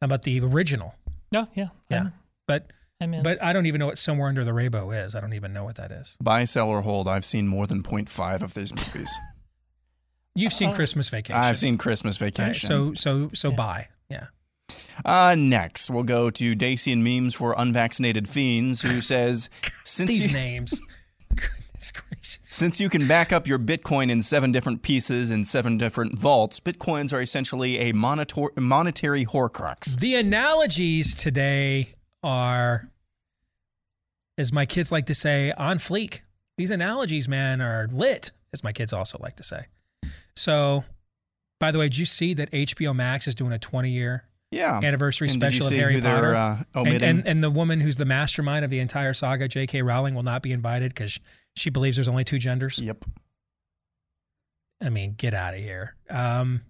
How 0.02 0.06
about 0.06 0.23
the 0.23 0.40
original? 0.41 0.94
no, 1.31 1.48
yeah, 1.56 1.68
Yeah. 1.90 1.98
I'm- 1.98 2.14
But 2.48 2.72
I'm 3.01 3.13
in. 3.13 3.23
but 3.23 3.41
I 3.41 3.53
don't 3.53 3.65
even 3.65 3.80
know 3.80 3.85
what 3.88 3.97
somewhere 3.97 4.27
under 4.27 4.43
the 4.43 4.53
rainbow 4.53 4.91
is. 4.91 5.15
I 5.15 5.21
don't 5.21 5.34
even 5.34 5.53
know 5.53 5.63
what 5.63 5.76
that 5.76 5.91
is. 5.91 6.17
Buy, 6.21 6.43
sell, 6.43 6.69
or 6.69 6.81
hold. 6.81 7.07
I've 7.07 7.26
seen 7.26 7.47
more 7.47 7.65
than 7.65 7.81
0.5 7.81 8.41
of 8.43 8.53
these 8.53 8.73
movies. 8.76 9.17
You've 10.35 10.53
seen 10.53 10.73
Christmas 10.73 11.09
Vacation. 11.09 11.41
I've 11.41 11.57
seen 11.57 11.77
Christmas 11.77 12.21
All 12.21 12.26
right, 12.27 12.35
Vacation. 12.35 12.67
so 12.69 12.93
so 12.93 13.30
so 13.34 13.51
buy. 13.51 13.88
Yeah. 14.09 14.27
Uh, 15.03 15.35
next, 15.38 15.89
we'll 15.89 16.03
go 16.03 16.30
to 16.30 16.55
Dacian 16.55 17.03
Memes 17.03 17.34
for 17.35 17.55
Unvaccinated 17.57 18.27
Fiends, 18.27 18.81
who 18.81 18.99
says, 19.01 19.49
since 19.84 20.11
These 20.11 20.27
you, 20.27 20.34
names. 20.34 20.81
Goodness 21.30 21.91
gracious. 21.91 22.39
since 22.43 22.81
you 22.81 22.89
can 22.89 23.07
back 23.07 23.31
up 23.31 23.47
your 23.47 23.59
Bitcoin 23.59 24.11
in 24.11 24.21
seven 24.21 24.51
different 24.51 24.81
pieces 24.81 25.31
in 25.31 25.43
seven 25.45 25.77
different 25.77 26.19
vaults, 26.19 26.59
Bitcoins 26.59 27.13
are 27.13 27.21
essentially 27.21 27.77
a 27.80 27.93
monitor- 27.93 28.51
monetary 28.57 29.26
horcrux. 29.26 29.97
The 29.99 30.15
analogies 30.15 31.15
today 31.15 31.89
are, 32.23 32.89
as 34.37 34.51
my 34.53 34.65
kids 34.65 34.91
like 34.91 35.05
to 35.05 35.13
say, 35.15 35.51
on 35.53 35.77
fleek. 35.77 36.21
These 36.57 36.71
analogies, 36.71 37.27
man, 37.27 37.61
are 37.61 37.87
lit, 37.91 38.31
as 38.53 38.63
my 38.63 38.73
kids 38.73 38.91
also 38.93 39.17
like 39.21 39.35
to 39.37 39.43
say. 39.43 39.65
So, 40.35 40.83
by 41.59 41.71
the 41.71 41.79
way, 41.79 41.85
did 41.85 41.97
you 41.97 42.05
see 42.05 42.33
that 42.35 42.51
HBO 42.51 42.95
Max 42.95 43.27
is 43.27 43.35
doing 43.35 43.51
a 43.53 43.59
20 43.59 43.89
year 43.89 44.23
Yeah. 44.51 44.79
anniversary 44.83 45.27
And 45.29 45.33
special 45.41 45.67
of 45.67 45.71
Harry 45.73 46.01
Potter? 46.01 46.35
uh, 46.35 46.63
and, 46.75 47.03
and, 47.03 47.27
and 47.27 47.43
the 47.43 47.49
woman 47.49 47.79
who's 47.81 47.97
the 47.97 48.05
mastermind 48.05 48.63
of 48.65 48.71
the 48.71 48.79
entire 48.79 49.13
saga, 49.13 49.47
J.K. 49.47 49.81
Rowling, 49.81 50.15
will 50.15 50.23
not 50.23 50.41
be 50.41 50.51
invited 50.51 50.93
because 50.93 51.19
she 51.55 51.69
believes 51.69 51.97
there's 51.97 52.09
only 52.09 52.23
two 52.25 52.39
genders. 52.39 52.79
Yep. 52.79 53.05
I 54.81 54.89
mean, 54.89 55.15
get 55.17 55.33
out 55.33 55.53
of 55.53 55.59
here. 55.59 55.95
Um, 56.09 56.61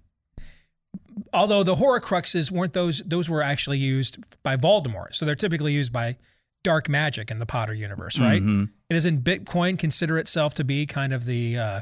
although 1.34 1.64
the 1.64 1.76
Horcruxes 1.76 2.52
weren't 2.52 2.74
those; 2.74 3.00
those 3.06 3.30
were 3.30 3.42
actually 3.42 3.78
used 3.80 4.18
by 4.44 4.56
Voldemort, 4.58 5.16
so 5.16 5.26
they're 5.26 5.36
typically 5.36 5.74
used 5.74 5.92
by 5.94 6.18
dark 6.64 6.90
magic 6.90 7.32
in 7.32 7.40
the 7.40 7.46
Potter 7.46 7.74
universe, 7.74 8.20
right? 8.20 8.42
Mhm. 8.42 8.60
And 8.62 8.70
doesn't 8.90 9.24
Bitcoin 9.24 9.78
consider 9.80 10.18
itself 10.18 10.54
to 10.56 10.64
be 10.64 10.86
kind 10.86 11.14
of 11.14 11.26
the 11.26 11.58
uh, 11.58 11.82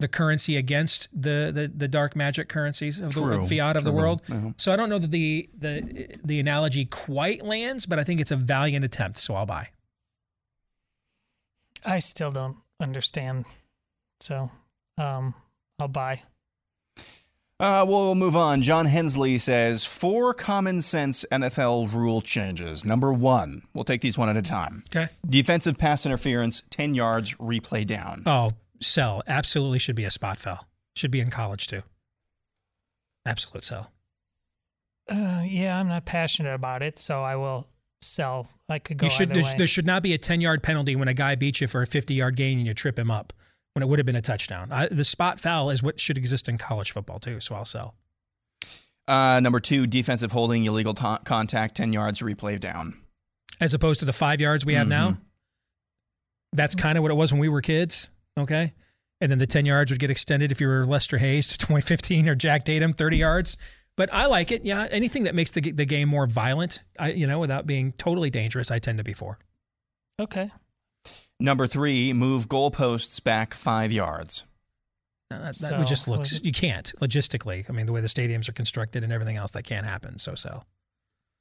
the 0.00 0.08
currency 0.08 0.56
against 0.56 1.08
the, 1.12 1.50
the 1.54 1.70
the 1.74 1.88
dark 1.88 2.16
magic 2.16 2.48
currencies 2.48 2.98
of 3.00 3.12
the 3.14 3.20
True, 3.20 3.46
fiat 3.46 3.76
of 3.76 3.84
the 3.84 3.90
true. 3.90 3.98
world? 3.98 4.22
Yeah. 4.28 4.52
So 4.56 4.72
I 4.72 4.76
don't 4.76 4.88
know 4.88 4.98
that 4.98 5.10
the 5.10 5.48
the 5.56 6.16
the 6.24 6.40
analogy 6.40 6.84
quite 6.84 7.44
lands, 7.44 7.86
but 7.86 7.98
I 7.98 8.04
think 8.04 8.20
it's 8.20 8.30
a 8.32 8.36
valiant 8.36 8.84
attempt, 8.84 9.18
so 9.18 9.34
I'll 9.34 9.46
buy. 9.46 9.68
I 11.84 11.98
still 11.98 12.30
don't 12.30 12.56
understand. 12.80 13.44
So, 14.20 14.50
um, 14.98 15.34
I'll 15.80 15.88
buy. 15.88 16.22
Uh, 17.62 17.84
we'll 17.86 18.16
move 18.16 18.34
on. 18.34 18.60
John 18.60 18.86
Hensley 18.86 19.38
says 19.38 19.84
four 19.84 20.34
common 20.34 20.82
sense 20.82 21.24
NFL 21.30 21.94
rule 21.94 22.20
changes. 22.20 22.84
Number 22.84 23.12
one, 23.12 23.62
we'll 23.72 23.84
take 23.84 24.00
these 24.00 24.18
one 24.18 24.28
at 24.28 24.36
a 24.36 24.42
time. 24.42 24.82
Okay. 24.94 25.06
Defensive 25.24 25.78
pass 25.78 26.04
interference, 26.04 26.64
10 26.70 26.96
yards, 26.96 27.36
replay 27.36 27.86
down. 27.86 28.24
Oh, 28.26 28.50
sell 28.80 29.22
absolutely 29.28 29.78
should 29.78 29.94
be 29.94 30.04
a 30.04 30.10
spot 30.10 30.40
foul. 30.40 30.66
Should 30.96 31.12
be 31.12 31.20
in 31.20 31.30
college 31.30 31.68
too. 31.68 31.82
Absolute 33.24 33.62
sell. 33.62 33.92
Uh, 35.08 35.42
yeah, 35.46 35.78
I'm 35.78 35.86
not 35.88 36.04
passionate 36.04 36.54
about 36.54 36.82
it, 36.82 36.98
so 36.98 37.22
I 37.22 37.36
will 37.36 37.68
sell. 38.00 38.48
I 38.68 38.80
could 38.80 38.96
go 38.96 39.06
You 39.06 39.10
should 39.10 39.30
either 39.30 39.40
there, 39.40 39.50
way. 39.52 39.58
there 39.58 39.66
should 39.68 39.86
not 39.86 40.02
be 40.02 40.12
a 40.14 40.18
10 40.18 40.40
yard 40.40 40.64
penalty 40.64 40.96
when 40.96 41.06
a 41.06 41.14
guy 41.14 41.36
beats 41.36 41.60
you 41.60 41.68
for 41.68 41.80
a 41.82 41.86
50 41.86 42.12
yard 42.14 42.34
gain 42.34 42.58
and 42.58 42.66
you 42.66 42.74
trip 42.74 42.98
him 42.98 43.10
up 43.10 43.32
when 43.74 43.82
it 43.82 43.86
would 43.88 43.98
have 43.98 44.06
been 44.06 44.16
a 44.16 44.22
touchdown. 44.22 44.68
I, 44.70 44.86
the 44.88 45.04
spot 45.04 45.40
foul 45.40 45.70
is 45.70 45.82
what 45.82 45.98
should 46.00 46.18
exist 46.18 46.48
in 46.48 46.58
college 46.58 46.90
football 46.92 47.18
too, 47.18 47.40
so 47.40 47.54
I'll 47.54 47.64
sell. 47.64 47.94
Uh, 49.08 49.40
number 49.40 49.58
two, 49.58 49.86
defensive 49.86 50.32
holding, 50.32 50.64
illegal 50.64 50.94
ta- 50.94 51.18
contact, 51.24 51.76
10 51.76 51.92
yards, 51.92 52.20
replay 52.22 52.60
down. 52.60 52.94
As 53.60 53.74
opposed 53.74 54.00
to 54.00 54.06
the 54.06 54.12
five 54.12 54.40
yards 54.40 54.64
we 54.64 54.74
have 54.74 54.86
now. 54.88 55.10
Mhm. 55.10 55.18
That's 56.52 56.74
kind 56.74 56.98
of 56.98 57.02
what 57.02 57.10
it 57.10 57.14
was 57.14 57.32
when 57.32 57.40
we 57.40 57.48
were 57.48 57.62
kids. 57.62 58.10
Okay. 58.38 58.74
And 59.20 59.30
then 59.30 59.38
the 59.38 59.46
10 59.46 59.66
yards 59.66 59.90
would 59.90 60.00
get 60.00 60.10
extended 60.10 60.52
if 60.52 60.60
you 60.60 60.68
were 60.68 60.84
Lester 60.84 61.18
Hayes 61.18 61.46
to 61.48 61.58
2015 61.58 62.28
or 62.28 62.34
Jack 62.34 62.64
Tatum, 62.64 62.92
30 62.92 63.16
yards. 63.16 63.56
But 63.96 64.12
I 64.12 64.26
like 64.26 64.50
it. 64.52 64.64
Yeah. 64.64 64.86
Anything 64.90 65.24
that 65.24 65.34
makes 65.34 65.50
the, 65.52 65.60
the 65.60 65.84
game 65.84 66.08
more 66.08 66.26
violent, 66.26 66.80
I, 66.98 67.10
you 67.12 67.26
know, 67.26 67.38
without 67.38 67.66
being 67.66 67.92
totally 67.92 68.30
dangerous, 68.30 68.70
I 68.70 68.78
tend 68.78 68.98
to 68.98 69.04
be 69.04 69.12
for. 69.12 69.38
okay. 70.20 70.50
Number 71.42 71.66
three, 71.66 72.12
move 72.12 72.48
goalposts 72.48 73.22
back 73.22 73.52
five 73.52 73.90
yards. 73.92 74.46
That, 75.30 75.42
that 75.42 75.54
So, 75.54 75.78
would 75.78 75.86
just 75.86 76.06
look, 76.08 76.26
you 76.44 76.52
can't 76.52 76.92
logistically. 77.00 77.68
I 77.68 77.72
mean, 77.72 77.86
the 77.86 77.92
way 77.92 78.00
the 78.00 78.06
stadiums 78.06 78.48
are 78.48 78.52
constructed 78.52 79.02
and 79.02 79.12
everything 79.12 79.36
else, 79.36 79.50
that 79.52 79.64
can't 79.64 79.86
happen. 79.86 80.18
So 80.18 80.34
sell. 80.34 80.66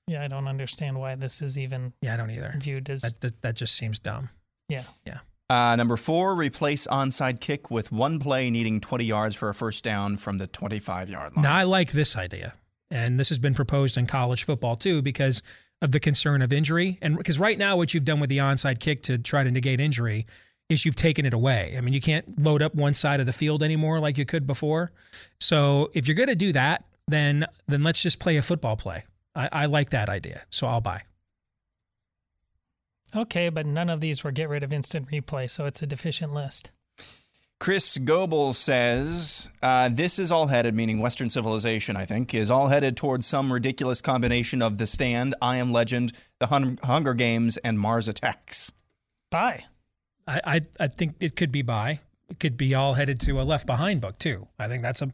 Yeah, 0.08 0.24
I 0.24 0.28
don't 0.28 0.48
understand 0.48 1.00
why 1.00 1.16
this 1.16 1.42
is 1.42 1.60
even 1.60 1.94
Yeah, 2.02 2.16
I 2.16 2.18
don't 2.18 2.32
either. 2.32 2.56
viewed 2.58 2.90
as. 2.90 3.02
That, 3.02 3.22
that, 3.22 3.42
that 3.42 3.56
just 3.56 3.76
seems 3.76 4.00
dumb. 4.00 4.30
yeah. 4.68 4.84
Yeah. 5.06 5.20
Uh, 5.50 5.76
number 5.76 5.98
four, 5.98 6.34
replace 6.34 6.88
onside 6.88 7.42
kick 7.42 7.70
with 7.70 7.92
one 7.92 8.20
play 8.20 8.50
needing 8.50 8.80
20 8.80 9.04
yards 9.04 9.36
for 9.36 9.50
a 9.50 9.54
first 9.54 9.84
down 9.84 10.16
from 10.16 10.38
the 10.38 10.48
25 10.48 11.10
yard 11.10 11.36
line. 11.36 11.44
Now, 11.44 11.54
I 11.56 11.64
like 11.64 11.92
this 11.92 12.16
idea. 12.16 12.54
And 12.90 13.20
this 13.20 13.28
has 13.30 13.38
been 13.38 13.54
proposed 13.54 13.98
in 13.98 14.08
college 14.08 14.46
football 14.46 14.78
too 14.78 15.02
because 15.02 15.42
of 15.82 15.92
the 15.92 16.00
concern 16.00 16.42
of 16.42 16.54
injury. 16.54 16.98
And 17.02 17.18
because 17.18 17.40
right 17.40 17.58
now, 17.58 17.76
what 17.76 17.94
you've 17.94 18.06
done 18.06 18.20
with 18.20 18.30
the 18.30 18.38
onside 18.38 18.80
kick 18.80 19.02
to 19.04 19.18
try 19.18 19.44
to 19.44 19.52
negate 19.52 19.80
injury 19.80 20.26
is 20.70 20.86
you've 20.86 20.96
taken 20.96 21.26
it 21.26 21.34
away. 21.34 21.76
I 21.78 21.82
mean, 21.82 21.94
you 21.94 22.02
can't 22.02 22.40
load 22.40 22.62
up 22.62 22.76
one 22.76 22.94
side 22.94 23.20
of 23.20 23.26
the 23.26 23.34
field 23.34 23.62
anymore 23.62 24.00
like 24.00 24.18
you 24.18 24.26
could 24.26 24.48
before. 24.48 24.92
So 25.40 25.92
if 25.94 26.08
you're 26.08 26.16
going 26.16 26.30
to 26.30 26.36
do 26.36 26.54
that, 26.54 26.86
then 27.08 27.46
then 27.68 27.84
let's 27.84 28.02
just 28.02 28.20
play 28.20 28.38
a 28.38 28.42
football 28.42 28.78
play. 28.78 29.04
I, 29.36 29.50
I 29.52 29.66
like 29.66 29.90
that 29.90 30.08
idea. 30.08 30.44
So 30.50 30.68
I'll 30.68 30.82
buy. 30.82 31.02
Okay, 33.14 33.50
but 33.50 33.66
none 33.66 33.90
of 33.90 34.00
these 34.00 34.24
were 34.24 34.32
get 34.32 34.48
rid 34.48 34.64
of 34.64 34.72
instant 34.72 35.10
replay, 35.10 35.50
so 35.50 35.66
it's 35.66 35.82
a 35.82 35.88
deficient 35.88 36.34
list. 36.34 36.72
Chris 37.62 38.00
Goebel 38.00 38.56
says 38.56 39.52
uh, 39.62 39.88
this 39.88 40.18
is 40.18 40.32
all 40.32 40.48
headed, 40.48 40.74
meaning 40.74 41.00
Western 41.00 41.30
civilization, 41.30 41.96
I 41.96 42.06
think, 42.06 42.34
is 42.34 42.50
all 42.50 42.70
headed 42.70 42.98
towards 42.98 43.28
some 43.28 43.54
ridiculous 43.54 44.02
combination 44.02 44.64
of 44.64 44.80
The 44.80 44.88
Stand, 44.88 45.36
I 45.44 45.58
Am 45.58 45.72
Legend, 45.72 46.12
The 46.40 46.48
Hun- 46.48 46.80
Hunger 46.82 47.14
Games, 47.14 47.58
and 47.58 47.78
Mars 47.78 48.08
Attacks. 48.08 48.72
Buy. 49.30 49.66
I, 50.26 50.42
I 50.44 50.62
I 50.80 50.88
think 50.88 51.18
it 51.20 51.36
could 51.36 51.52
be 51.52 51.62
by. 51.62 52.00
It 52.32 52.40
could 52.40 52.58
be 52.58 52.74
all 52.74 52.96
headed 52.96 53.20
to 53.22 53.40
a 53.40 53.44
Left 53.44 53.68
Behind 53.68 54.02
book 54.02 54.18
too. 54.18 54.48
I 54.58 54.68
think 54.68 54.82
that's 54.82 55.04
a, 55.04 55.12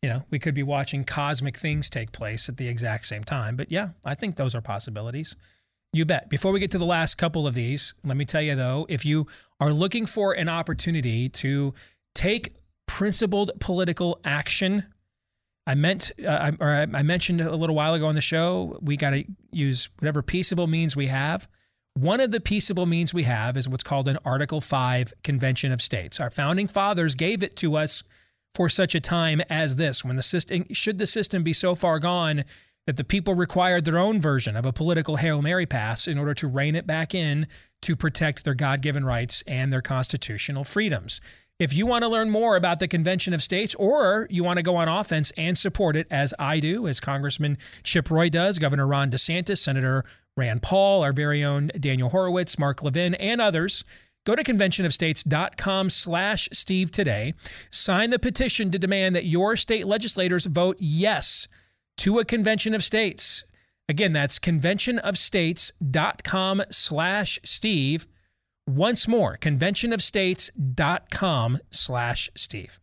you 0.00 0.08
know, 0.08 0.24
we 0.30 0.38
could 0.38 0.54
be 0.54 0.62
watching 0.62 1.04
cosmic 1.04 1.58
things 1.58 1.90
take 1.90 2.12
place 2.12 2.48
at 2.48 2.56
the 2.56 2.66
exact 2.66 3.04
same 3.04 3.24
time. 3.24 3.56
But 3.56 3.70
yeah, 3.70 3.90
I 4.06 4.14
think 4.14 4.36
those 4.36 4.54
are 4.54 4.62
possibilities. 4.62 5.36
You 5.92 6.04
bet. 6.04 6.30
Before 6.30 6.52
we 6.52 6.60
get 6.60 6.70
to 6.72 6.78
the 6.78 6.86
last 6.86 7.16
couple 7.16 7.46
of 7.46 7.54
these, 7.54 7.94
let 8.04 8.16
me 8.16 8.24
tell 8.24 8.42
you 8.42 8.54
though, 8.54 8.86
if 8.88 9.04
you 9.04 9.26
are 9.58 9.72
looking 9.72 10.06
for 10.06 10.32
an 10.32 10.48
opportunity 10.48 11.28
to 11.30 11.74
take 12.14 12.54
principled 12.86 13.50
political 13.58 14.20
action, 14.24 14.86
I 15.66 15.74
meant, 15.74 16.12
uh, 16.24 16.52
or 16.60 16.70
I 16.70 16.82
I 16.82 17.02
mentioned 17.02 17.40
a 17.40 17.56
little 17.56 17.74
while 17.74 17.94
ago 17.94 18.06
on 18.06 18.14
the 18.14 18.20
show, 18.20 18.78
we 18.80 18.96
got 18.96 19.10
to 19.10 19.24
use 19.50 19.88
whatever 19.98 20.22
peaceable 20.22 20.68
means 20.68 20.94
we 20.94 21.08
have. 21.08 21.48
One 21.94 22.20
of 22.20 22.30
the 22.30 22.40
peaceable 22.40 22.86
means 22.86 23.12
we 23.12 23.24
have 23.24 23.56
is 23.56 23.68
what's 23.68 23.82
called 23.82 24.06
an 24.06 24.18
Article 24.24 24.60
5 24.60 25.12
Convention 25.24 25.72
of 25.72 25.82
States. 25.82 26.20
Our 26.20 26.30
founding 26.30 26.68
fathers 26.68 27.16
gave 27.16 27.42
it 27.42 27.56
to 27.56 27.76
us 27.76 28.04
for 28.54 28.68
such 28.68 28.94
a 28.94 29.00
time 29.00 29.40
as 29.50 29.76
this, 29.76 30.04
when 30.04 30.16
the 30.16 30.22
system, 30.22 30.66
should 30.72 30.98
the 30.98 31.06
system 31.06 31.42
be 31.42 31.52
so 31.52 31.74
far 31.74 31.98
gone 31.98 32.44
that 32.90 32.96
the 32.96 33.04
people 33.04 33.36
required 33.36 33.84
their 33.84 33.98
own 33.98 34.20
version 34.20 34.56
of 34.56 34.66
a 34.66 34.72
political 34.72 35.14
Hail 35.14 35.40
Mary 35.42 35.64
pass 35.64 36.08
in 36.08 36.18
order 36.18 36.34
to 36.34 36.48
rein 36.48 36.74
it 36.74 36.88
back 36.88 37.14
in 37.14 37.46
to 37.82 37.94
protect 37.94 38.42
their 38.42 38.52
God 38.52 38.82
given 38.82 39.04
rights 39.04 39.44
and 39.46 39.72
their 39.72 39.80
constitutional 39.80 40.64
freedoms. 40.64 41.20
If 41.60 41.72
you 41.72 41.86
want 41.86 42.02
to 42.02 42.08
learn 42.08 42.30
more 42.30 42.56
about 42.56 42.80
the 42.80 42.88
Convention 42.88 43.32
of 43.32 43.44
States 43.44 43.76
or 43.76 44.26
you 44.28 44.42
want 44.42 44.56
to 44.56 44.64
go 44.64 44.74
on 44.74 44.88
offense 44.88 45.30
and 45.36 45.56
support 45.56 45.94
it, 45.94 46.08
as 46.10 46.34
I 46.36 46.58
do, 46.58 46.88
as 46.88 46.98
Congressman 46.98 47.58
Chip 47.84 48.10
Roy 48.10 48.28
does, 48.28 48.58
Governor 48.58 48.88
Ron 48.88 49.08
DeSantis, 49.08 49.58
Senator 49.58 50.04
Rand 50.36 50.60
Paul, 50.60 51.04
our 51.04 51.12
very 51.12 51.44
own 51.44 51.70
Daniel 51.78 52.08
Horowitz, 52.08 52.58
Mark 52.58 52.82
Levin, 52.82 53.14
and 53.14 53.40
others, 53.40 53.84
go 54.26 54.34
to 54.34 54.42
conventionofstates.com 54.42 55.90
slash 55.90 56.48
Steve 56.52 56.90
today. 56.90 57.34
Sign 57.70 58.10
the 58.10 58.18
petition 58.18 58.72
to 58.72 58.80
demand 58.80 59.14
that 59.14 59.26
your 59.26 59.54
state 59.54 59.86
legislators 59.86 60.46
vote 60.46 60.76
yes 60.80 61.46
to 62.00 62.18
a 62.18 62.24
convention 62.24 62.74
of 62.74 62.84
states. 62.84 63.44
Again, 63.88 64.12
that's 64.12 64.38
conventionofstates.com 64.38 66.62
slash 66.70 67.40
Steve. 67.42 68.06
Once 68.66 69.08
more, 69.08 69.38
conventionofstates.com 69.38 71.58
slash 71.70 72.30
Steve. 72.36 72.78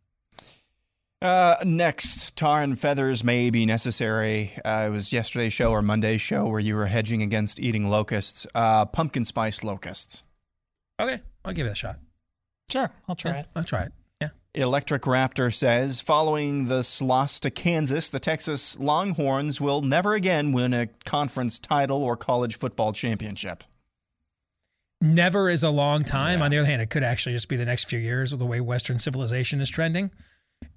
Uh, 1.22 1.56
next, 1.66 2.38
tar 2.38 2.62
and 2.62 2.78
feathers 2.78 3.24
may 3.24 3.50
be 3.50 3.66
necessary. 3.66 4.52
Uh, 4.64 4.86
it 4.88 4.92
was 4.92 5.12
yesterday's 5.12 5.54
show 5.54 5.72
or 5.72 5.82
Monday's 5.82 6.22
show 6.22 6.46
where 6.48 6.60
you 6.60 6.76
were 6.76 6.86
hedging 6.86 7.24
against 7.24 7.60
eating 7.60 7.90
locusts. 7.90 8.46
Uh, 8.54 8.86
pumpkin 8.86 9.26
spice 9.26 9.64
locusts. 9.64 10.24
Okay, 11.00 11.22
I'll 11.44 11.54
give 11.54 11.66
it 11.66 11.72
a 11.72 11.76
shot. 11.76 11.98
Sure, 12.70 12.92
I'll 13.08 13.16
try 13.16 13.32
Yeah, 13.32 13.40
it. 13.40 13.48
I'll 13.56 13.64
try 13.64 13.82
it. 13.84 13.92
Yeah. 14.54 14.64
Electric 14.64 15.04
Raptor 15.04 15.54
says 15.54 16.02
following 16.02 16.66
the 16.66 16.88
loss 17.02 17.40
to 17.42 17.52
Kansas, 17.52 18.10
the 18.10 18.20
Texas 18.20 18.80
Longhorns 18.80 19.62
will 19.62 19.82
never 19.82 20.14
again 20.14 20.52
win 20.52 20.74
a 20.74 20.88
conference 21.06 21.60
title 21.60 22.04
or 22.04 22.18
college 22.18 22.58
football 22.58 22.92
championship. 22.92 23.64
Never 25.00 25.50
is 25.50 25.64
a 25.64 25.70
long 25.70 26.04
time. 26.04 26.42
On 26.42 26.50
the 26.50 26.58
other 26.58 26.66
hand, 26.66 26.82
it 26.82 26.90
could 26.90 27.04
actually 27.04 27.34
just 27.34 27.50
be 27.50 27.56
the 27.56 27.66
next 27.66 27.88
few 27.88 28.00
years 28.00 28.34
of 28.34 28.40
the 28.40 28.48
way 28.48 28.60
Western 28.60 28.98
civilization 28.98 29.62
is 29.62 29.70
trending. 29.70 30.10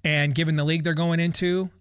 And 0.03 0.35
given 0.35 0.57
the 0.57 0.63
league 0.63 0.83
they're 0.83 0.93
going 0.93 1.19
into, 1.19 1.71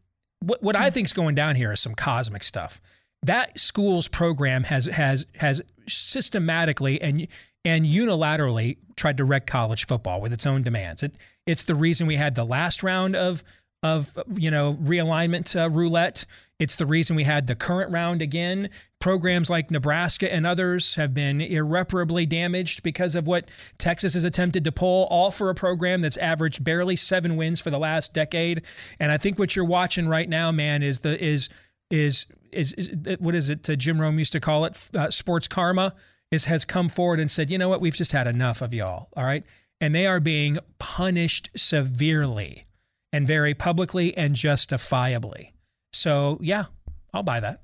what, 0.40 0.62
what 0.62 0.76
I 0.76 0.88
think 0.88 1.06
is 1.06 1.12
going 1.12 1.34
down 1.34 1.56
here 1.56 1.70
is 1.72 1.80
some 1.80 1.94
cosmic 1.94 2.42
stuff. 2.42 2.80
That 3.22 3.58
school's 3.58 4.08
program 4.08 4.64
has 4.64 4.86
has 4.86 5.26
has 5.36 5.60
systematically 5.86 7.00
and 7.02 7.28
and 7.64 7.84
unilaterally 7.84 8.78
tried 8.96 9.18
to 9.18 9.24
wreck 9.24 9.46
college 9.46 9.86
football 9.86 10.22
with 10.22 10.32
its 10.32 10.46
own 10.46 10.62
demands. 10.62 11.02
It 11.02 11.12
it's 11.50 11.64
the 11.64 11.74
reason 11.74 12.06
we 12.06 12.16
had 12.16 12.34
the 12.34 12.44
last 12.44 12.82
round 12.82 13.16
of 13.16 13.42
of 13.82 14.18
you 14.34 14.50
know 14.50 14.74
realignment 14.74 15.58
uh, 15.58 15.70
roulette. 15.70 16.26
It's 16.58 16.76
the 16.76 16.84
reason 16.84 17.16
we 17.16 17.24
had 17.24 17.46
the 17.46 17.54
current 17.54 17.90
round 17.90 18.20
again. 18.20 18.68
Programs 18.98 19.48
like 19.48 19.70
Nebraska 19.70 20.30
and 20.30 20.46
others 20.46 20.96
have 20.96 21.14
been 21.14 21.40
irreparably 21.40 22.26
damaged 22.26 22.82
because 22.82 23.16
of 23.16 23.26
what 23.26 23.48
Texas 23.78 24.12
has 24.12 24.24
attempted 24.24 24.64
to 24.64 24.72
pull, 24.72 25.06
all 25.10 25.30
for 25.30 25.48
a 25.48 25.54
program 25.54 26.02
that's 26.02 26.18
averaged 26.18 26.62
barely 26.62 26.96
seven 26.96 27.36
wins 27.36 27.60
for 27.60 27.70
the 27.70 27.78
last 27.78 28.12
decade. 28.12 28.62
And 28.98 29.10
I 29.10 29.16
think 29.16 29.38
what 29.38 29.56
you're 29.56 29.64
watching 29.64 30.06
right 30.06 30.28
now, 30.28 30.52
man, 30.52 30.82
is 30.82 31.00
the 31.00 31.22
is 31.22 31.48
is 31.90 32.26
is, 32.52 32.74
is 32.74 32.90
what 33.18 33.34
is 33.34 33.48
it? 33.48 33.68
Uh, 33.68 33.76
Jim 33.76 34.00
Rome 34.00 34.18
used 34.18 34.32
to 34.32 34.40
call 34.40 34.66
it 34.66 34.90
uh, 34.94 35.10
sports 35.10 35.48
karma. 35.48 35.94
Is 36.30 36.44
has 36.44 36.64
come 36.64 36.88
forward 36.88 37.18
and 37.18 37.28
said, 37.28 37.50
you 37.50 37.58
know 37.58 37.68
what, 37.68 37.80
we've 37.80 37.94
just 37.94 38.12
had 38.12 38.28
enough 38.28 38.62
of 38.62 38.72
y'all. 38.72 39.08
All 39.16 39.24
right, 39.24 39.44
and 39.80 39.94
they 39.94 40.06
are 40.06 40.20
being 40.20 40.58
punished 40.78 41.50
severely 41.56 42.66
and 43.12 43.26
very 43.26 43.54
publicly 43.54 44.16
and 44.16 44.34
justifiably. 44.34 45.52
So, 45.92 46.38
yeah, 46.40 46.64
I'll 47.12 47.22
buy 47.22 47.40
that. 47.40 47.62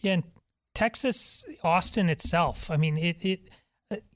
Yeah, 0.00 0.14
and 0.14 0.24
Texas, 0.74 1.44
Austin 1.62 2.08
itself. 2.08 2.70
I 2.70 2.76
mean, 2.76 2.96
it 2.96 3.16
it 3.20 3.50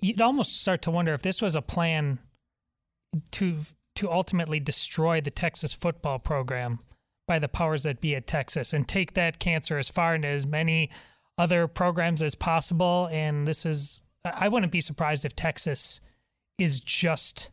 you'd 0.01 0.20
almost 0.20 0.60
start 0.60 0.82
to 0.82 0.90
wonder 0.90 1.12
if 1.14 1.22
this 1.22 1.43
was 1.43 1.55
a 1.55 1.62
plan 1.62 2.18
to 3.32 3.59
to 3.97 4.10
ultimately 4.10 4.60
destroy 4.60 5.20
the 5.20 5.30
Texas 5.30 5.72
football 5.72 6.18
program 6.18 6.78
by 7.26 7.38
the 7.38 7.48
powers 7.48 7.82
that 7.82 8.01
be 8.01 8.14
at 8.14 8.26
Texas 8.26 8.72
and 8.72 8.86
take 8.86 9.14
that 9.14 9.38
cancer 9.38 9.78
as 9.78 9.88
far 9.88 10.14
into 10.14 10.28
as 10.28 10.47
many 10.47 10.90
other 11.38 11.66
programs 11.66 12.22
as 12.22 12.34
possible. 12.34 13.09
And 13.10 13.47
this 13.47 13.66
is, 13.66 14.01
I 14.24 14.48
wouldn't 14.48 14.72
be 14.72 14.80
surprised 14.80 15.24
if 15.24 15.34
Texas 15.34 16.01
is 16.58 16.80
just 16.80 17.50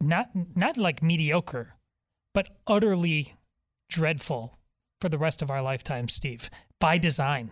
not 0.00 0.30
not 0.54 0.76
like 0.76 1.02
mediocre, 1.02 1.74
but 2.34 2.48
utterly 2.66 3.34
dreadful 3.88 4.56
for 5.00 5.08
the 5.08 5.18
rest 5.18 5.42
of 5.42 5.50
our 5.50 5.62
lifetime, 5.62 6.08
Steve, 6.08 6.50
by 6.80 6.98
design. 6.98 7.50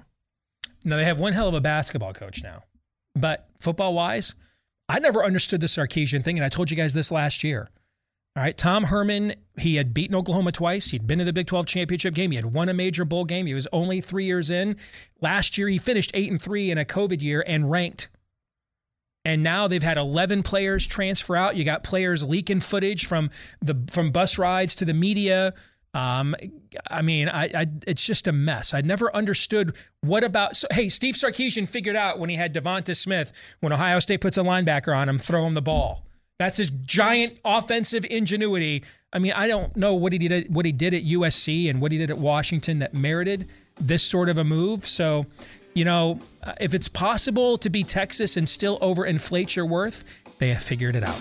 Now 0.84 0.96
they 0.96 1.04
have 1.04 1.20
one 1.20 1.32
hell 1.32 1.48
of 1.48 1.54
a 1.54 1.60
basketball 1.60 2.12
coach 2.12 2.42
now, 2.42 2.62
but 3.14 3.48
football 3.60 3.94
wise, 3.94 4.34
I 4.88 4.98
never 4.98 5.24
understood 5.24 5.60
the 5.60 5.66
Sarkisian 5.66 6.24
thing, 6.24 6.36
and 6.36 6.44
I 6.44 6.48
told 6.48 6.70
you 6.70 6.76
guys 6.76 6.94
this 6.94 7.10
last 7.10 7.44
year. 7.44 7.68
All 8.36 8.42
right, 8.42 8.56
Tom 8.56 8.84
Herman, 8.84 9.34
he 9.58 9.76
had 9.76 9.94
beaten 9.94 10.16
Oklahoma 10.16 10.50
twice. 10.50 10.90
He'd 10.90 11.06
been 11.06 11.20
to 11.20 11.24
the 11.24 11.32
Big 11.32 11.46
12 11.46 11.66
championship 11.66 12.14
game. 12.14 12.32
He 12.32 12.36
had 12.36 12.46
won 12.46 12.68
a 12.68 12.74
major 12.74 13.04
bowl 13.04 13.24
game. 13.24 13.46
He 13.46 13.54
was 13.54 13.68
only 13.72 14.00
three 14.00 14.24
years 14.24 14.50
in. 14.50 14.76
Last 15.20 15.56
year, 15.56 15.68
he 15.68 15.78
finished 15.78 16.10
eight 16.14 16.32
and 16.32 16.42
three 16.42 16.72
in 16.72 16.76
a 16.76 16.84
COVID 16.84 17.22
year 17.22 17.44
and 17.46 17.70
ranked 17.70 18.08
and 19.24 19.42
now 19.42 19.68
they've 19.68 19.82
had 19.82 19.96
11 19.96 20.42
players 20.42 20.86
transfer 20.86 21.36
out. 21.36 21.56
You 21.56 21.64
got 21.64 21.82
players 21.82 22.22
leaking 22.22 22.60
footage 22.60 23.06
from 23.06 23.30
the 23.60 23.76
from 23.90 24.10
bus 24.10 24.38
rides 24.38 24.74
to 24.76 24.84
the 24.84 24.94
media. 24.94 25.54
Um, 25.94 26.34
I 26.90 27.02
mean, 27.02 27.28
I, 27.28 27.44
I, 27.54 27.66
it's 27.86 28.04
just 28.04 28.26
a 28.26 28.32
mess. 28.32 28.74
I 28.74 28.80
never 28.80 29.14
understood 29.14 29.76
what 30.00 30.24
about. 30.24 30.56
So, 30.56 30.66
hey, 30.72 30.88
Steve 30.88 31.14
Sarkisian 31.14 31.68
figured 31.68 31.94
out 31.94 32.18
when 32.18 32.30
he 32.30 32.36
had 32.36 32.52
Devonta 32.52 32.96
Smith 32.96 33.32
when 33.60 33.72
Ohio 33.72 34.00
State 34.00 34.20
puts 34.20 34.36
a 34.36 34.42
linebacker 34.42 34.94
on 34.94 35.08
him, 35.08 35.18
throw 35.18 35.46
him 35.46 35.54
the 35.54 35.62
ball. 35.62 36.04
That's 36.38 36.56
his 36.56 36.70
giant 36.70 37.38
offensive 37.44 38.04
ingenuity. 38.10 38.82
I 39.12 39.20
mean, 39.20 39.32
I 39.32 39.46
don't 39.46 39.74
know 39.76 39.94
what 39.94 40.12
he 40.12 40.18
did 40.18 40.52
what 40.54 40.66
he 40.66 40.72
did 40.72 40.92
at 40.92 41.04
USC 41.04 41.70
and 41.70 41.80
what 41.80 41.92
he 41.92 41.98
did 41.98 42.10
at 42.10 42.18
Washington 42.18 42.80
that 42.80 42.92
merited 42.92 43.48
this 43.80 44.02
sort 44.02 44.28
of 44.28 44.36
a 44.36 44.44
move. 44.44 44.86
So, 44.86 45.26
you 45.74 45.84
know, 45.84 46.20
if 46.60 46.72
it's 46.72 46.88
possible 46.88 47.58
to 47.58 47.68
be 47.68 47.82
Texas 47.82 48.36
and 48.36 48.48
still 48.48 48.78
overinflate 48.78 49.56
your 49.56 49.66
worth, 49.66 50.22
they 50.38 50.50
have 50.50 50.62
figured 50.62 50.94
it 50.94 51.02
out. 51.02 51.20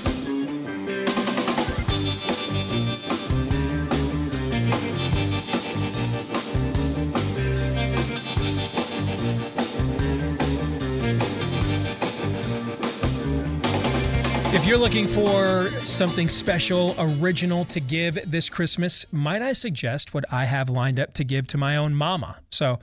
If 14.53 14.67
you're 14.67 14.77
looking 14.77 15.07
for 15.07 15.71
something 15.84 16.30
special, 16.30 16.95
original 16.99 17.65
to 17.65 17.80
give 17.80 18.19
this 18.25 18.49
Christmas, 18.49 19.05
might 19.11 19.41
I 19.41 19.53
suggest 19.53 20.13
what 20.13 20.25
I 20.31 20.45
have 20.45 20.69
lined 20.69 20.99
up 20.99 21.13
to 21.15 21.23
give 21.23 21.47
to 21.47 21.57
my 21.57 21.75
own 21.75 21.95
mama? 21.95 22.38
So, 22.49 22.80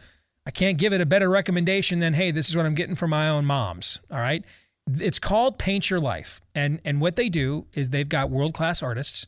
I 0.47 0.51
can't 0.51 0.79
give 0.79 0.93
it 0.93 1.01
a 1.01 1.07
better 1.07 1.29
recommendation 1.29 1.99
than, 1.99 2.15
hey, 2.15 2.31
this 2.31 2.49
is 2.49 2.57
what 2.57 2.67
I'm 2.67 2.75
getting 2.75 2.95
from 2.95 3.11
my 3.11 3.29
own 3.29 3.45
moms. 3.45 4.01
All 4.11 4.19
right. 4.19 4.45
It's 4.87 5.19
called 5.19 5.59
Paint 5.59 5.91
Your 5.91 6.01
Life. 6.01 6.41
And 6.55 6.81
and 6.85 7.01
what 7.01 7.17
they 7.17 7.29
do 7.29 7.67
is 7.75 7.91
they've 7.91 8.09
got 8.09 8.31
world-class 8.31 8.83
artists 8.83 9.27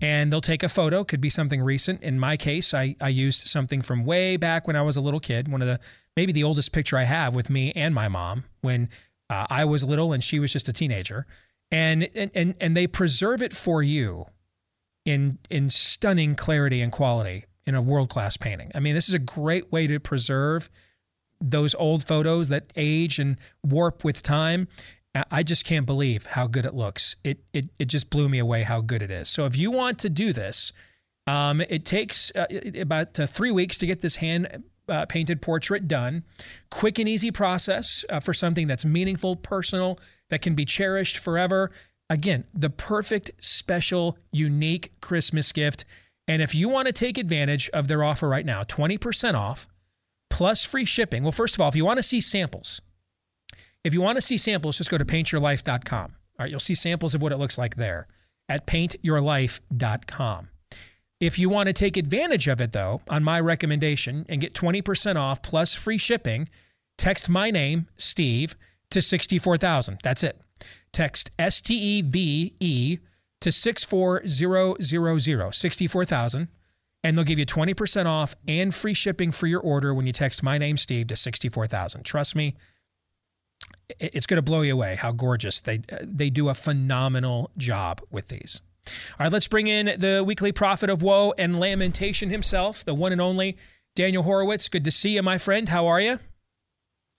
and 0.00 0.32
they'll 0.32 0.40
take 0.40 0.62
a 0.62 0.68
photo, 0.68 1.04
could 1.04 1.20
be 1.20 1.30
something 1.30 1.62
recent. 1.62 2.02
In 2.02 2.18
my 2.18 2.36
case, 2.36 2.74
I, 2.74 2.96
I 3.00 3.08
used 3.08 3.48
something 3.48 3.82
from 3.82 4.04
way 4.04 4.36
back 4.36 4.66
when 4.66 4.76
I 4.76 4.82
was 4.82 4.96
a 4.96 5.00
little 5.00 5.20
kid, 5.20 5.48
one 5.48 5.62
of 5.62 5.68
the 5.68 5.80
maybe 6.16 6.32
the 6.32 6.44
oldest 6.44 6.72
picture 6.72 6.96
I 6.96 7.04
have 7.04 7.34
with 7.34 7.50
me 7.50 7.72
and 7.72 7.94
my 7.94 8.08
mom 8.08 8.44
when 8.60 8.88
uh, 9.30 9.46
I 9.48 9.64
was 9.64 9.84
little 9.84 10.12
and 10.12 10.22
she 10.22 10.38
was 10.38 10.52
just 10.52 10.68
a 10.68 10.72
teenager. 10.72 11.26
And, 11.70 12.08
and 12.14 12.30
and 12.34 12.54
and 12.60 12.76
they 12.76 12.86
preserve 12.86 13.42
it 13.42 13.52
for 13.52 13.82
you 13.82 14.26
in 15.04 15.38
in 15.50 15.70
stunning 15.70 16.34
clarity 16.34 16.80
and 16.80 16.92
quality 16.92 17.44
in 17.68 17.74
a 17.74 17.82
world 17.82 18.08
class 18.08 18.38
painting. 18.38 18.72
I 18.74 18.80
mean, 18.80 18.94
this 18.94 19.08
is 19.08 19.14
a 19.14 19.18
great 19.18 19.70
way 19.70 19.86
to 19.86 20.00
preserve 20.00 20.70
those 21.38 21.74
old 21.74 22.02
photos 22.02 22.48
that 22.48 22.72
age 22.74 23.18
and 23.18 23.38
warp 23.62 24.04
with 24.04 24.22
time. 24.22 24.68
I 25.30 25.42
just 25.42 25.66
can't 25.66 25.84
believe 25.84 26.26
how 26.26 26.46
good 26.46 26.64
it 26.64 26.74
looks. 26.74 27.16
It 27.24 27.44
it 27.52 27.66
it 27.78 27.86
just 27.86 28.08
blew 28.08 28.28
me 28.28 28.38
away 28.38 28.62
how 28.62 28.80
good 28.80 29.02
it 29.02 29.10
is. 29.10 29.28
So 29.28 29.44
if 29.44 29.56
you 29.56 29.70
want 29.70 29.98
to 30.00 30.10
do 30.10 30.32
this, 30.32 30.72
um, 31.26 31.60
it 31.60 31.84
takes 31.84 32.32
uh, 32.34 32.46
about 32.80 33.20
uh, 33.20 33.26
three 33.26 33.50
weeks 33.50 33.78
to 33.78 33.86
get 33.86 34.00
this 34.00 34.16
hand 34.16 34.64
uh, 34.88 35.04
painted 35.06 35.42
portrait 35.42 35.88
done. 35.88 36.24
Quick 36.70 36.98
and 36.98 37.08
easy 37.08 37.30
process 37.30 38.04
uh, 38.08 38.20
for 38.20 38.32
something 38.32 38.66
that's 38.66 38.84
meaningful, 38.84 39.36
personal, 39.36 39.98
that 40.30 40.40
can 40.40 40.54
be 40.54 40.64
cherished 40.64 41.18
forever. 41.18 41.70
Again, 42.08 42.44
the 42.54 42.70
perfect, 42.70 43.32
special, 43.38 44.16
unique 44.32 44.92
Christmas 45.02 45.52
gift. 45.52 45.84
And 46.28 46.42
if 46.42 46.54
you 46.54 46.68
want 46.68 46.86
to 46.86 46.92
take 46.92 47.18
advantage 47.18 47.70
of 47.70 47.88
their 47.88 48.04
offer 48.04 48.28
right 48.28 48.44
now, 48.44 48.62
20% 48.62 49.34
off 49.34 49.66
plus 50.30 50.62
free 50.62 50.84
shipping. 50.84 51.22
Well, 51.22 51.32
first 51.32 51.54
of 51.54 51.60
all, 51.60 51.68
if 51.68 51.74
you 51.74 51.84
want 51.84 51.96
to 51.96 52.02
see 52.02 52.20
samples, 52.20 52.80
if 53.82 53.94
you 53.94 54.02
want 54.02 54.16
to 54.16 54.22
see 54.22 54.36
samples, 54.36 54.76
just 54.76 54.90
go 54.90 54.98
to 54.98 55.04
paintyourlife.com. 55.04 56.12
All 56.38 56.44
right, 56.44 56.50
you'll 56.50 56.60
see 56.60 56.74
samples 56.74 57.14
of 57.14 57.22
what 57.22 57.32
it 57.32 57.38
looks 57.38 57.56
like 57.56 57.76
there 57.76 58.06
at 58.48 58.66
paintyourlife.com. 58.66 60.48
If 61.20 61.38
you 61.38 61.48
want 61.48 61.66
to 61.66 61.72
take 61.72 61.96
advantage 61.96 62.46
of 62.46 62.60
it, 62.60 62.72
though, 62.72 63.00
on 63.08 63.24
my 63.24 63.40
recommendation 63.40 64.24
and 64.28 64.40
get 64.40 64.54
20% 64.54 65.16
off 65.16 65.42
plus 65.42 65.74
free 65.74 65.98
shipping, 65.98 66.48
text 66.96 67.28
my 67.28 67.50
name, 67.50 67.88
Steve, 67.96 68.54
to 68.90 69.02
64000. 69.02 69.98
That's 70.02 70.22
it. 70.22 70.40
Text 70.92 71.30
S 71.38 71.60
T 71.60 71.74
E 71.74 72.02
V 72.02 72.54
E 72.60 72.98
to 73.40 73.52
64000, 73.52 74.82
64000 75.52 76.48
and 77.04 77.16
they'll 77.16 77.24
give 77.24 77.38
you 77.38 77.46
20% 77.46 78.06
off 78.06 78.34
and 78.46 78.74
free 78.74 78.94
shipping 78.94 79.30
for 79.30 79.46
your 79.46 79.60
order 79.60 79.94
when 79.94 80.06
you 80.06 80.12
text 80.12 80.42
my 80.42 80.58
name 80.58 80.76
Steve 80.76 81.06
to 81.08 81.16
64000. 81.16 82.02
Trust 82.02 82.34
me, 82.34 82.54
it's 83.98 84.26
going 84.26 84.36
to 84.36 84.42
blow 84.42 84.62
you 84.62 84.72
away 84.72 84.96
how 84.96 85.12
gorgeous 85.12 85.60
they 85.60 85.80
they 86.02 86.30
do 86.30 86.48
a 86.48 86.54
phenomenal 86.54 87.50
job 87.56 88.00
with 88.10 88.28
these. 88.28 88.60
All 89.18 89.24
right, 89.24 89.32
let's 89.32 89.48
bring 89.48 89.66
in 89.66 89.98
the 89.98 90.22
weekly 90.24 90.52
prophet 90.52 90.90
of 90.90 91.02
woe 91.02 91.34
and 91.38 91.58
lamentation 91.58 92.30
himself, 92.30 92.84
the 92.84 92.94
one 92.94 93.12
and 93.12 93.20
only 93.20 93.56
Daniel 93.94 94.22
Horowitz. 94.22 94.68
Good 94.68 94.84
to 94.84 94.90
see 94.90 95.10
you, 95.10 95.22
my 95.22 95.38
friend. 95.38 95.68
How 95.68 95.86
are 95.86 96.00
you? 96.00 96.18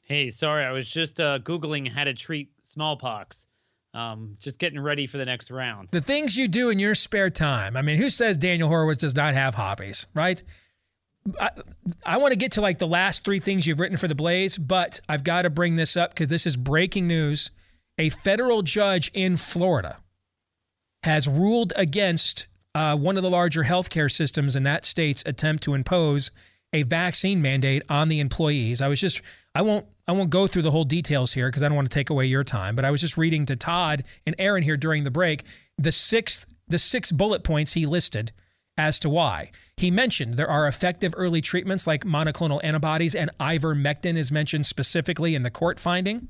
Hey, 0.02 0.32
sorry, 0.32 0.66
I 0.66 0.72
was 0.72 0.90
just 0.90 1.20
uh, 1.20 1.40
googling 1.40 1.92
how 1.92 2.04
to 2.04 2.14
treat 2.14 2.52
smallpox. 2.64 3.46
Um, 3.94 4.38
just 4.40 4.60
getting 4.60 4.80
ready 4.80 5.08
for 5.08 5.18
the 5.18 5.26
next 5.26 5.50
round. 5.50 5.90
The 5.92 6.02
things 6.02 6.38
you 6.38 6.48
do 6.48 6.70
in 6.70 6.78
your 6.78 6.94
spare 6.94 7.32
time. 7.32 7.76
I 7.76 7.82
mean, 7.82 7.98
who 7.98 8.12
says 8.12 8.38
Daniel 8.38 8.70
Horowitz 8.70 9.02
does 9.02 9.16
not 9.16 9.34
have 9.34 9.56
hobbies, 9.56 10.06
right? 10.14 10.42
I, 11.40 11.50
I 12.06 12.18
want 12.18 12.32
to 12.32 12.38
get 12.38 12.54
to 12.54 12.62
like 12.62 12.78
the 12.78 12.88
last 12.88 13.26
three 13.26 13.40
things 13.40 13.66
you've 13.66 13.80
written 13.80 13.98
for 13.98 14.08
the 14.08 14.16
Blaze, 14.16 14.58
but 14.58 15.00
I've 15.10 15.24
got 15.24 15.42
to 15.42 15.50
bring 15.50 15.76
this 15.76 15.98
up 15.98 16.12
because 16.12 16.28
this 16.28 16.46
is 16.46 16.56
breaking 16.56 17.08
news. 17.08 17.52
A 17.98 18.10
federal 18.10 18.62
judge 18.62 19.12
in 19.14 19.38
Florida 19.38 19.98
has 21.04 21.28
ruled 21.28 21.74
against 21.76 22.48
uh, 22.76 22.96
one 22.96 23.18
of 23.18 23.24
the 23.24 23.30
larger 23.30 23.64
healthcare 23.64 24.12
systems 24.12 24.56
in 24.56 24.64
that 24.64 24.86
state's 24.86 25.24
attempt 25.26 25.64
to 25.64 25.74
impose 25.74 26.32
a 26.72 26.84
vaccine 26.84 27.42
mandate 27.42 27.84
on 27.90 28.08
the 28.08 28.20
employees. 28.20 28.82
I 28.82 28.88
was 28.88 29.02
just 29.02 29.22
I 29.56 29.62
won't 29.62 29.86
I 30.10 30.12
won't 30.12 30.32
go 30.32 30.48
through 30.48 30.64
the 30.64 30.72
whole 30.72 30.86
details 30.86 31.34
here 31.34 31.50
because 31.50 31.62
I 31.62 31.68
don't 31.68 31.76
want 31.76 31.90
to 31.90 31.94
take 31.94 32.10
away 32.10 32.26
your 32.26 32.44
time, 32.44 32.76
but 32.76 32.84
I 32.84 32.90
was 32.90 33.00
just 33.00 33.16
reading 33.16 33.46
to 33.46 33.56
Todd 33.56 34.04
and 34.26 34.36
Aaron 34.40 34.64
here 34.64 34.76
during 34.76 35.04
the 35.04 35.12
break 35.12 35.44
the 35.78 35.92
six 35.92 36.48
the 36.68 36.80
six 36.80 37.12
bullet 37.12 37.44
points 37.44 37.74
he 37.74 37.86
listed 37.86 38.32
as 38.76 38.98
to 39.00 39.10
why. 39.10 39.52
He 39.78 39.92
mentioned 39.92 40.34
there 40.34 40.50
are 40.50 40.68
effective 40.68 41.14
early 41.16 41.42
treatments 41.42 41.86
like 41.86 42.06
monoclonal 42.06 42.60
antibodies, 42.64 43.14
and 43.14 43.30
ivermectin 43.40 44.16
is 44.16 44.32
mentioned 44.32 44.66
specifically 44.66 45.36
in 45.36 45.44
the 45.44 45.52
court 45.52 45.80
finding. 45.80 46.28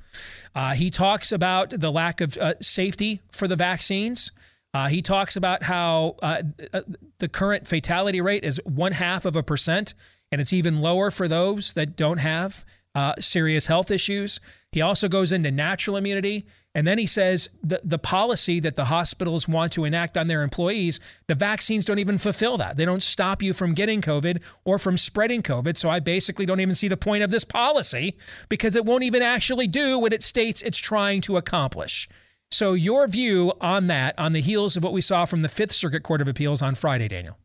Uh, 0.53 0.73
he 0.73 0.89
talks 0.89 1.31
about 1.31 1.69
the 1.69 1.91
lack 1.91 2.19
of 2.19 2.35
uh, 2.38 2.56
safety 2.60 3.22
for 3.31 3.47
the 3.47 3.56
vaccines. 3.56 4.34
Uh, 4.73 4.88
he 4.88 5.01
talks 5.01 5.38
about 5.38 5.64
how 5.64 6.15
uh, 6.22 6.41
uh, 6.73 6.81
the 7.19 7.30
current 7.30 7.65
fatality 7.65 8.19
rate 8.19 8.43
is 8.43 8.60
one 8.65 8.91
half 8.91 9.26
of 9.26 9.38
a 9.38 9.43
percent, 9.43 9.93
and 10.31 10.41
it's 10.41 10.53
even 10.53 10.81
lower 10.81 11.10
for 11.11 11.27
those 11.30 11.73
that 11.73 11.95
don't 11.95 12.19
have 12.19 12.65
uh, 12.95 13.13
serious 13.19 13.67
health 13.67 13.91
issues. 13.91 14.39
He 14.71 14.81
also 14.81 15.07
goes 15.07 15.31
into 15.31 15.51
natural 15.51 15.97
immunity. 15.97 16.45
And 16.75 16.85
then 16.85 16.97
he 16.97 17.07
says 17.07 17.49
the, 17.63 17.81
the 17.83 17.97
policy 17.97 18.59
that 18.59 18.75
the 18.75 18.85
hospitals 18.85 19.47
want 19.47 19.73
to 19.73 19.85
enact 19.85 20.17
on 20.17 20.27
their 20.27 20.43
employees, 20.43 20.99
the 21.27 21.35
vaccines 21.35 21.85
don't 21.85 21.99
even 21.99 22.17
fulfill 22.17 22.57
that. 22.57 22.77
They 22.77 22.85
don't 22.85 23.03
stop 23.03 23.41
you 23.41 23.53
from 23.53 23.73
getting 23.73 24.01
COVID 24.01 24.43
or 24.65 24.77
from 24.77 24.97
spreading 24.97 25.41
COVID. 25.41 25.77
So 25.77 25.89
I 25.89 25.99
basically 25.99 26.45
don't 26.45 26.59
even 26.59 26.75
see 26.75 26.87
the 26.87 26.97
point 26.97 27.23
of 27.23 27.31
this 27.31 27.43
policy 27.43 28.17
because 28.49 28.75
it 28.75 28.85
won't 28.85 29.03
even 29.03 29.21
actually 29.21 29.67
do 29.67 29.97
what 29.97 30.13
it 30.13 30.21
states 30.21 30.61
it's 30.61 30.77
trying 30.77 31.21
to 31.21 31.37
accomplish. 31.37 32.07
So, 32.51 32.73
your 32.73 33.07
view 33.07 33.53
on 33.61 33.87
that, 33.87 34.17
on 34.17 34.33
the 34.33 34.41
heels 34.41 34.75
of 34.75 34.83
what 34.83 34.91
we 34.91 35.01
saw 35.01 35.25
from 35.25 35.41
the 35.41 35.49
Fifth 35.49 35.71
Circuit 35.71 36.01
Court 36.01 36.19
of 36.19 36.27
Appeals 36.27 36.63
on 36.63 36.73
Friday, 36.73 37.07
Daniel? 37.07 37.37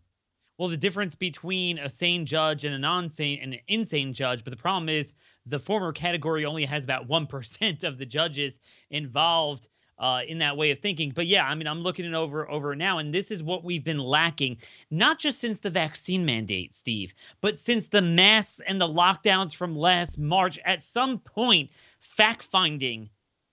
Well, 0.57 0.69
the 0.69 0.79
difference 0.79 1.15
between 1.15 1.79
a 1.79 1.91
sane 1.91 2.25
judge 2.25 2.65
and 2.65 2.75
a 2.75 2.79
non-sane 2.79 3.41
and 3.43 3.55
an 3.55 3.61
insane 3.69 4.15
judge, 4.15 4.45
but 4.45 4.51
the 4.51 4.57
problem 4.57 4.89
is 4.89 5.13
the 5.47 5.59
former 5.59 5.93
category 5.93 6.45
only 6.45 6.65
has 6.65 6.85
about 6.85 7.09
1% 7.09 7.85
of 7.85 7.99
the 7.99 8.07
judges 8.07 8.61
involved 8.91 9.69
uh, 9.99 10.21
in 10.27 10.39
that 10.39 10.57
way 10.57 10.71
of 10.71 10.81
thinking. 10.81 11.11
But 11.11 11.27
yeah, 11.27 11.47
I 11.47 11.55
mean, 11.55 11.67
I'm 11.67 11.81
looking 11.81 12.05
it 12.05 12.15
over 12.15 12.51
over 12.51 12.75
now, 12.75 12.99
and 12.99 13.15
this 13.15 13.31
is 13.31 13.43
what 13.43 13.65
we've 13.65 13.85
been 13.85 13.99
lacking, 13.99 14.59
not 14.91 15.19
just 15.19 15.39
since 15.41 15.61
the 15.61 15.71
vaccine 15.71 16.25
mandate, 16.25 16.75
Steve, 16.75 17.15
but 17.41 17.59
since 17.59 17.87
the 17.87 18.03
masks 18.03 18.61
and 18.67 18.81
the 18.81 18.89
lockdowns 18.89 19.55
from 19.55 19.77
last 19.77 20.19
March. 20.19 20.59
At 20.65 20.83
some 20.83 21.19
point, 21.19 21.71
fact 22.01 22.43
finding 22.43 23.09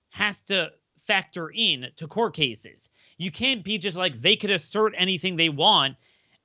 has 0.09 0.41
to 0.43 0.71
factor 0.99 1.51
in 1.53 1.89
to 1.97 2.07
court 2.07 2.33
cases. 2.35 2.89
You 3.17 3.31
can't 3.31 3.63
be 3.63 3.77
just 3.77 3.97
like 3.97 4.21
they 4.21 4.35
could 4.35 4.51
assert 4.51 4.93
anything 4.97 5.35
they 5.35 5.49
want, 5.49 5.95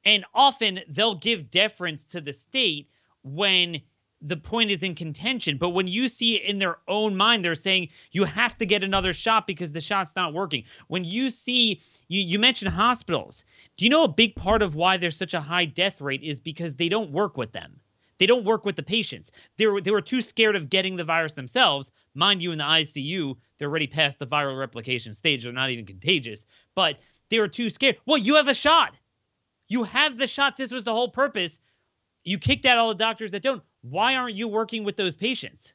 and 0.04 0.24
often 0.34 0.80
they'll 0.88 1.14
give 1.14 1.50
deference 1.50 2.04
to 2.06 2.20
the 2.20 2.32
state 2.32 2.90
when 3.22 3.80
the 4.22 4.36
point 4.36 4.70
is 4.70 4.82
in 4.82 4.94
contention. 4.94 5.58
But 5.58 5.70
when 5.70 5.86
you 5.86 6.08
see 6.08 6.36
it 6.36 6.42
in 6.42 6.58
their 6.58 6.78
own 6.88 7.16
mind, 7.16 7.44
they're 7.44 7.54
saying 7.54 7.88
you 8.12 8.24
have 8.24 8.56
to 8.58 8.66
get 8.66 8.82
another 8.82 9.12
shot 9.12 9.46
because 9.46 9.72
the 9.72 9.80
shot's 9.80 10.16
not 10.16 10.32
working. 10.32 10.64
When 10.88 11.04
you 11.04 11.30
see, 11.30 11.80
you, 12.08 12.22
you 12.22 12.38
mentioned 12.38 12.72
hospitals. 12.72 13.44
Do 13.76 13.84
you 13.84 13.90
know 13.90 14.04
a 14.04 14.08
big 14.08 14.34
part 14.34 14.62
of 14.62 14.74
why 14.74 14.96
there's 14.96 15.16
such 15.16 15.34
a 15.34 15.40
high 15.40 15.66
death 15.66 16.00
rate 16.00 16.22
is 16.22 16.40
because 16.40 16.74
they 16.74 16.88
don't 16.88 17.12
work 17.12 17.36
with 17.36 17.52
them? 17.52 17.78
They 18.18 18.26
don't 18.26 18.44
work 18.44 18.64
with 18.64 18.76
the 18.76 18.82
patients. 18.82 19.30
They 19.58 19.66
were, 19.66 19.80
they 19.80 19.90
were 19.90 20.00
too 20.00 20.22
scared 20.22 20.56
of 20.56 20.70
getting 20.70 20.96
the 20.96 21.04
virus 21.04 21.34
themselves. 21.34 21.92
Mind 22.14 22.42
you, 22.42 22.52
in 22.52 22.58
the 22.58 22.64
ICU, 22.64 23.36
they're 23.58 23.68
already 23.68 23.86
past 23.86 24.18
the 24.18 24.26
viral 24.26 24.58
replication 24.58 25.12
stage. 25.12 25.42
They're 25.42 25.52
not 25.52 25.70
even 25.70 25.84
contagious, 25.84 26.46
but 26.74 26.98
they 27.28 27.38
were 27.38 27.48
too 27.48 27.68
scared. 27.68 27.96
Well, 28.06 28.16
you 28.16 28.36
have 28.36 28.48
a 28.48 28.54
shot. 28.54 28.94
You 29.68 29.84
have 29.84 30.16
the 30.16 30.26
shot. 30.26 30.56
This 30.56 30.72
was 30.72 30.84
the 30.84 30.94
whole 30.94 31.10
purpose. 31.10 31.60
You 32.26 32.38
kicked 32.38 32.66
out 32.66 32.76
all 32.76 32.88
the 32.88 32.94
doctors 32.94 33.30
that 33.30 33.42
don't 33.42 33.62
why 33.82 34.16
aren't 34.16 34.34
you 34.34 34.48
working 34.48 34.84
with 34.84 34.96
those 34.96 35.14
patients? 35.14 35.72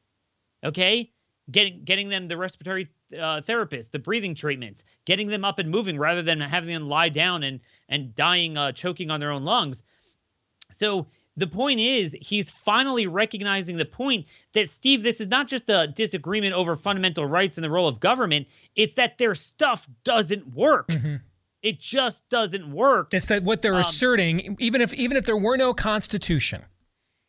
Okay, 0.64 1.12
getting 1.50 1.84
getting 1.86 2.10
them 2.10 2.28
the 2.28 2.38
respiratory 2.38 2.90
uh, 3.20 3.42
therapist, 3.42 3.94
the 3.94 4.00
breathing 4.00 4.36
treatments, 4.36 4.84
getting 5.06 5.28
them 5.28 5.46
up 5.46 5.60
and 5.60 5.72
moving 5.72 5.98
rather 5.98 6.22
than 6.22 6.42
having 6.42 6.70
them 6.70 6.90
lie 6.90 7.10
down 7.10 7.44
and 7.44 7.62
and 7.88 8.14
dying, 8.14 8.58
uh, 8.58 8.74
choking 8.74 9.10
on 9.10 9.22
their 9.22 9.32
own 9.32 9.44
lungs. 9.44 9.84
So 10.74 11.08
the 11.38 11.48
point 11.48 11.80
is, 11.80 12.16
he's 12.22 12.52
finally 12.52 13.08
recognizing 13.08 13.78
the 13.78 13.86
point 13.86 14.26
that 14.52 14.70
Steve, 14.70 15.04
this 15.04 15.22
is 15.22 15.30
not 15.30 15.48
just 15.48 15.70
a 15.70 15.88
disagreement 15.88 16.54
over 16.54 16.76
fundamental 16.76 17.26
rights 17.26 17.58
and 17.58 17.64
the 17.64 17.70
role 17.70 17.88
of 17.88 18.02
government. 18.02 18.48
It's 18.76 18.96
that 18.96 19.18
their 19.18 19.36
stuff 19.36 19.88
doesn't 20.04 20.54
work. 20.54 20.90
Mm-hmm. 20.90 21.16
It 21.64 21.80
just 21.80 22.28
doesn't 22.30 22.72
work. 22.72 23.14
It's 23.14 23.28
that 23.28 23.44
what 23.44 23.62
they're 23.62 23.76
um, 23.76 23.82
asserting, 23.82 24.58
even 24.60 24.82
if 24.82 24.94
even 24.94 25.18
if 25.18 25.26
there 25.26 25.38
were 25.38 25.58
no 25.58 25.74
constitution, 25.74 26.64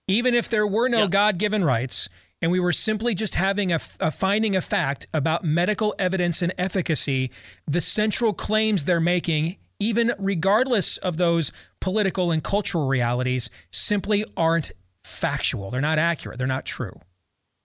even 0.08 0.34
if 0.34 0.48
there 0.48 0.66
were 0.66 0.88
no 0.88 1.02
yep. 1.02 1.10
God 1.10 1.38
given 1.38 1.64
rights, 1.64 2.08
and 2.40 2.50
we 2.50 2.58
were 2.58 2.72
simply 2.72 3.14
just 3.14 3.36
having 3.36 3.72
a, 3.72 3.78
a, 4.00 4.10
finding 4.10 4.56
a 4.56 4.60
fact 4.60 5.06
about 5.12 5.44
medical 5.44 5.94
evidence 5.98 6.42
and 6.42 6.52
efficacy, 6.58 7.30
the 7.66 7.80
central 7.80 8.32
claims 8.32 8.84
they're 8.84 9.00
making, 9.00 9.56
even 9.78 10.12
regardless 10.18 10.96
of 10.98 11.18
those 11.18 11.52
political 11.80 12.30
and 12.30 12.42
cultural 12.42 12.88
realities, 12.88 13.48
simply 13.70 14.24
aren't 14.36 14.72
factual. 15.04 15.70
They're 15.70 15.80
not 15.80 15.98
accurate. 15.98 16.38
They're 16.38 16.46
not 16.46 16.64
true. 16.64 16.98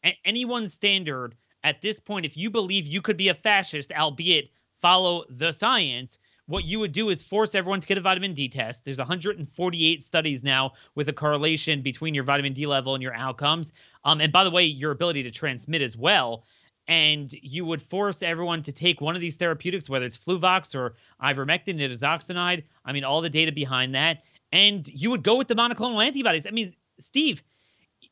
At 0.03 0.15
Anyone's 0.25 0.73
standard 0.73 1.35
at 1.63 1.81
this 1.81 1.99
point, 1.99 2.25
if 2.25 2.37
you 2.37 2.49
believe 2.49 2.85
you 2.85 3.01
could 3.01 3.17
be 3.17 3.29
a 3.29 3.33
fascist, 3.33 3.91
albeit 3.91 4.49
follow 4.79 5.25
the 5.29 5.51
science, 5.51 6.19
what 6.47 6.65
you 6.65 6.79
would 6.79 6.93
do 6.93 7.09
is 7.09 7.21
force 7.21 7.55
everyone 7.55 7.81
to 7.81 7.87
get 7.87 7.97
a 7.97 8.01
vitamin 8.01 8.33
D 8.33 8.47
test. 8.47 8.85
There's 8.85 8.97
148 8.97 10.03
studies 10.03 10.43
now 10.43 10.73
with 10.95 11.09
a 11.09 11.13
correlation 11.13 11.81
between 11.81 12.13
your 12.13 12.23
vitamin 12.23 12.53
D 12.53 12.65
level 12.65 12.95
and 12.95 13.03
your 13.03 13.13
outcomes. 13.13 13.73
Um, 14.05 14.21
and 14.21 14.31
by 14.31 14.43
the 14.43 14.51
way, 14.51 14.63
your 14.63 14.91
ability 14.91 15.23
to 15.23 15.31
transmit 15.31 15.81
as 15.81 15.95
well. 15.95 16.45
And 16.87 17.31
you 17.33 17.65
would 17.65 17.81
force 17.81 18.23
everyone 18.23 18.63
to 18.63 18.71
take 18.71 19.01
one 19.01 19.13
of 19.13 19.19
these 19.19 19.35
therapeutics, 19.35 19.89
whether 19.89 20.05
it's 20.05 20.17
Fluvox 20.17 20.73
or 20.73 20.95
ivermectin, 21.21 21.77
nitazoxanide. 21.77 22.63
I 22.85 22.93
mean, 22.93 23.03
all 23.03 23.19
the 23.19 23.29
data 23.29 23.51
behind 23.51 23.93
that. 23.95 24.23
And 24.53 24.87
you 24.87 25.11
would 25.11 25.23
go 25.23 25.37
with 25.37 25.49
the 25.49 25.55
monoclonal 25.55 26.03
antibodies. 26.03 26.47
I 26.47 26.51
mean, 26.51 26.73
Steve, 26.97 27.43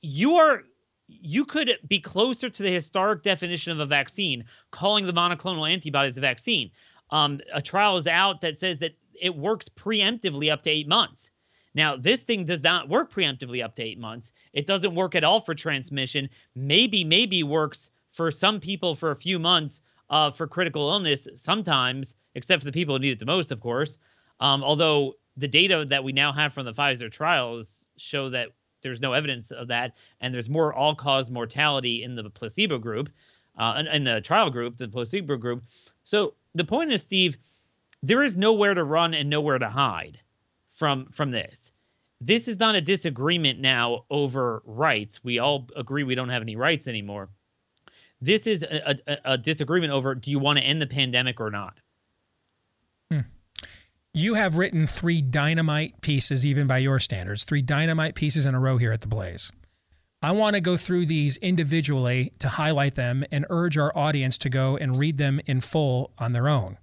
you 0.02 0.36
are 0.36 0.64
you 1.08 1.46
could 1.46 1.72
be 1.88 2.00
closer 2.00 2.50
to 2.50 2.64
the 2.64 2.72
historic 2.72 3.22
definition 3.22 3.72
of 3.72 3.80
a 3.80 3.86
vaccine, 3.86 4.44
calling 4.72 5.06
the 5.06 5.14
monoclonal 5.14 5.72
antibodies 5.72 6.18
a 6.18 6.22
vaccine. 6.22 6.72
Um, 7.10 7.40
a 7.54 7.62
trial 7.62 7.98
is 7.98 8.08
out 8.08 8.42
that 8.42 8.58
says 8.58 8.80
that 8.80 8.96
it 9.22 9.36
works 9.36 9.70
preemptively 9.70 10.52
up 10.52 10.64
to 10.64 10.70
eight 10.70 10.88
months. 10.88 11.32
Now, 11.74 11.98
this 11.98 12.24
thing 12.24 12.46
does 12.46 12.64
not 12.64 12.90
work 12.90 13.14
preemptively 13.14 13.64
up 13.64 13.76
to 13.76 13.84
eight 13.84 14.00
months. 14.00 14.32
It 14.54 14.66
doesn't 14.66 14.96
work 14.96 15.14
at 15.14 15.24
all 15.24 15.42
for 15.42 15.54
transmission. 15.54 16.30
Maybe, 16.56 17.04
maybe 17.04 17.44
works 17.44 17.92
for 18.12 18.32
some 18.32 18.60
people 18.60 18.96
for 18.96 19.12
a 19.12 19.16
few 19.16 19.40
months 19.40 19.82
uh, 20.10 20.32
for 20.32 20.48
critical 20.48 20.90
illness 20.92 21.28
sometimes, 21.36 22.16
except 22.36 22.62
for 22.62 22.66
the 22.66 22.72
people 22.72 22.96
who 22.96 23.00
need 23.00 23.12
it 23.12 23.20
the 23.20 23.26
most, 23.26 23.52
of 23.52 23.60
course. 23.60 23.98
Um, 24.40 24.64
although 24.64 25.16
the 25.36 25.48
data 25.48 25.86
that 25.90 26.04
we 26.04 26.14
now 26.14 26.32
have 26.32 26.54
from 26.54 26.66
the 26.66 26.74
Pfizer 26.74 27.12
trials 27.12 27.90
show 27.98 28.30
that 28.30 28.50
there's 28.82 29.02
no 29.02 29.14
evidence 29.14 29.52
of 29.52 29.68
that, 29.68 29.96
and 30.22 30.34
there's 30.34 30.50
more 30.50 30.74
all-cause 30.74 31.30
mortality 31.32 32.04
in 32.04 32.16
the 32.16 32.30
placebo 32.30 32.78
group, 32.78 33.10
uh, 33.58 33.76
in, 33.80 33.88
in 33.88 34.04
the 34.04 34.22
trial 34.22 34.50
group, 34.50 34.78
the 34.78 34.88
placebo 34.88 35.36
group. 35.36 35.64
So 36.04 36.36
the 36.56 36.64
point 36.66 36.92
is, 36.92 37.02
Steve, 37.02 37.38
there 38.02 38.24
is 38.24 38.36
nowhere 38.36 38.74
to 38.74 38.84
run 38.84 39.14
and 39.14 39.30
nowhere 39.30 39.60
to 39.60 39.70
hide 39.70 40.20
from 40.74 41.08
from 41.12 41.32
this. 41.32 41.72
This 42.22 42.48
is 42.48 42.60
not 42.60 42.76
a 42.76 42.82
disagreement 42.82 43.60
now 43.60 44.06
over 44.10 44.64
rights. 44.66 45.24
We 45.24 45.40
all 45.40 45.68
agree 45.76 46.04
we 46.04 46.16
don't 46.16 46.30
have 46.30 46.42
any 46.42 46.56
rights 46.56 46.88
anymore. 46.88 47.30
This 48.22 48.48
is 48.48 48.64
a, 48.64 48.96
a, 49.06 49.18
a 49.34 49.38
disagreement 49.38 49.92
over 49.92 50.16
do 50.16 50.32
you 50.32 50.40
want 50.40 50.58
to 50.58 50.64
end 50.64 50.82
the 50.82 50.88
pandemic 50.88 51.40
or 51.40 51.52
not? 51.52 51.78
Hmm. 53.12 53.22
You 54.14 54.36
have 54.36 54.58
written 54.58 54.88
three 54.88 55.22
dynamite 55.22 56.00
pieces, 56.00 56.46
even 56.46 56.68
by 56.68 56.78
your 56.78 57.00
standards, 57.00 57.44
three 57.44 57.62
dynamite 57.62 58.16
pieces 58.16 58.46
in 58.46 58.56
a 58.56 58.60
row 58.60 58.78
here 58.78 58.94
at 58.94 59.02
the 59.02 59.08
Blaze. 59.08 59.52
I 60.22 60.32
want 60.32 60.56
to 60.56 60.62
go 60.62 60.76
through 60.76 61.06
these 61.06 61.38
individually 61.38 62.34
to 62.40 62.50
highlight 62.50 62.96
them 62.96 63.24
and 63.32 63.46
urge 63.50 63.78
our 63.78 63.96
audience 63.96 64.38
to 64.40 64.50
go 64.50 64.76
and 64.78 64.98
read 64.98 65.18
them 65.18 65.40
in 65.46 65.62
full 65.62 66.12
on 66.18 66.34
their 66.34 66.48
own. 66.48 66.78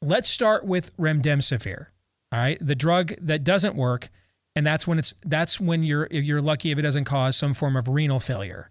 Let's 0.00 0.28
start 0.28 0.64
with 0.64 0.96
remdesivir. 0.96 1.86
All 2.32 2.38
right, 2.38 2.58
the 2.60 2.74
drug 2.74 3.12
that 3.20 3.44
doesn't 3.44 3.76
work, 3.76 4.08
and 4.56 4.66
that's 4.66 4.86
when 4.86 4.98
it's 4.98 5.14
that's 5.24 5.60
when 5.60 5.82
you're 5.82 6.08
you're 6.10 6.40
lucky 6.40 6.70
if 6.70 6.78
it 6.78 6.82
doesn't 6.82 7.04
cause 7.04 7.36
some 7.36 7.54
form 7.54 7.76
of 7.76 7.88
renal 7.88 8.18
failure. 8.18 8.70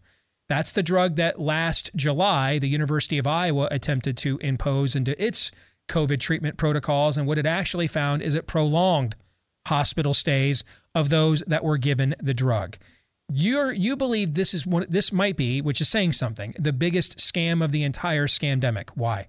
That's 0.49 0.73
the 0.73 0.83
drug 0.83 1.15
that 1.15 1.39
last 1.39 1.91
July 1.95 2.59
the 2.59 2.67
University 2.67 3.17
of 3.17 3.27
Iowa 3.27 3.67
attempted 3.71 4.17
to 4.17 4.39
impose 4.39 4.95
into 4.95 5.23
its 5.23 5.51
COVID 5.87 6.19
treatment 6.19 6.57
protocols, 6.57 7.17
and 7.17 7.27
what 7.27 7.37
it 7.37 7.45
actually 7.45 7.87
found 7.87 8.23
is 8.23 8.35
it 8.35 8.47
prolonged 8.47 9.15
hospital 9.67 10.13
stays 10.13 10.63
of 10.95 11.09
those 11.09 11.41
that 11.47 11.63
were 11.63 11.77
given 11.77 12.15
the 12.19 12.33
drug 12.33 12.77
you're 13.33 13.71
you 13.71 13.95
believe 13.95 14.33
this 14.33 14.53
is 14.53 14.65
one 14.65 14.85
this 14.89 15.11
might 15.11 15.37
be 15.37 15.61
which 15.61 15.81
is 15.81 15.89
saying 15.89 16.11
something 16.11 16.53
the 16.59 16.73
biggest 16.73 17.17
scam 17.17 17.63
of 17.63 17.71
the 17.71 17.83
entire 17.83 18.27
scamdemic. 18.27 18.89
Why? 18.95 19.27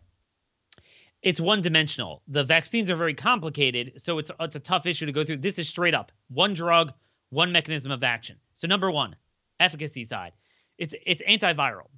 It's 1.22 1.40
one 1.40 1.62
dimensional 1.62 2.22
the 2.26 2.44
vaccines 2.44 2.90
are 2.90 2.96
very 2.96 3.14
complicated 3.14 3.92
so 3.96 4.18
it's 4.18 4.30
it's 4.40 4.56
a 4.56 4.60
tough 4.60 4.86
issue 4.86 5.06
to 5.06 5.12
go 5.12 5.24
through. 5.24 5.38
This 5.38 5.58
is 5.58 5.68
straight 5.68 5.94
up. 5.94 6.12
One 6.28 6.54
drug 6.54 6.92
one 7.30 7.50
mechanism 7.52 7.90
of 7.90 8.04
action. 8.04 8.36
So 8.54 8.68
number 8.68 8.90
one 8.90 9.16
efficacy 9.60 10.04
side. 10.04 10.32
It's 10.78 10.94
it's 11.06 11.22
antiviral. 11.22 11.88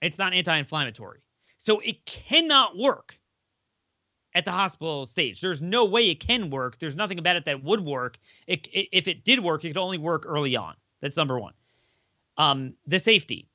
It's 0.00 0.18
not 0.18 0.34
anti-inflammatory. 0.34 1.20
So 1.56 1.80
it 1.80 2.04
cannot 2.04 2.76
work 2.76 3.18
at 4.34 4.44
the 4.44 4.50
hospital 4.50 5.06
stage. 5.06 5.40
There's 5.40 5.62
no 5.62 5.84
way 5.84 6.10
it 6.10 6.20
can 6.20 6.50
work. 6.50 6.78
There's 6.78 6.96
nothing 6.96 7.18
about 7.18 7.36
it 7.36 7.44
that 7.46 7.62
would 7.62 7.80
work. 7.80 8.18
It, 8.46 8.68
if 8.72 9.08
it 9.08 9.24
did 9.24 9.40
work, 9.40 9.64
it 9.64 9.68
could 9.68 9.78
only 9.78 9.98
work 9.98 10.24
early 10.26 10.56
on. 10.56 10.74
That's 11.04 11.18
number 11.18 11.38
one. 11.38 11.52
Um, 12.38 12.72
the 12.86 12.98
safety. 12.98 13.46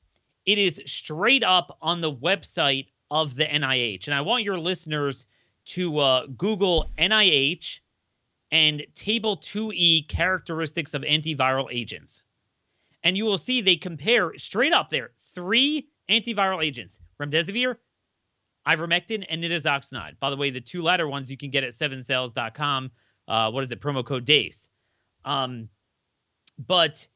It 0.46 0.56
is 0.56 0.80
straight 0.86 1.42
up 1.42 1.76
on 1.82 2.00
the 2.00 2.12
website 2.12 2.90
of 3.10 3.34
the 3.34 3.44
NIH. 3.44 4.06
And 4.06 4.14
I 4.14 4.20
want 4.20 4.44
your 4.44 4.56
listeners 4.56 5.26
to 5.66 5.98
uh, 5.98 6.26
Google 6.26 6.88
NIH 6.96 7.80
and 8.52 8.86
Table 8.94 9.36
2E 9.36 10.06
characteristics 10.06 10.94
of 10.94 11.02
antiviral 11.02 11.66
agents. 11.72 12.22
And 13.02 13.16
you 13.16 13.24
will 13.24 13.36
see 13.36 13.60
they 13.60 13.74
compare 13.74 14.38
straight 14.38 14.72
up 14.72 14.88
there 14.88 15.10
three 15.34 15.88
antiviral 16.08 16.64
agents 16.64 17.00
remdesivir, 17.20 17.78
ivermectin, 18.68 19.26
and 19.28 19.42
nitazoxanide. 19.42 20.20
By 20.20 20.30
the 20.30 20.36
way, 20.36 20.50
the 20.50 20.60
two 20.60 20.82
latter 20.82 21.08
ones 21.08 21.28
you 21.28 21.36
can 21.36 21.50
get 21.50 21.64
at 21.64 21.72
sevencells.com. 21.72 22.92
Uh, 23.26 23.50
what 23.50 23.64
is 23.64 23.72
it? 23.72 23.80
Promo 23.80 24.06
code 24.06 24.24
DEACE. 24.24 24.70
Um, 25.24 25.68
but 26.64 27.08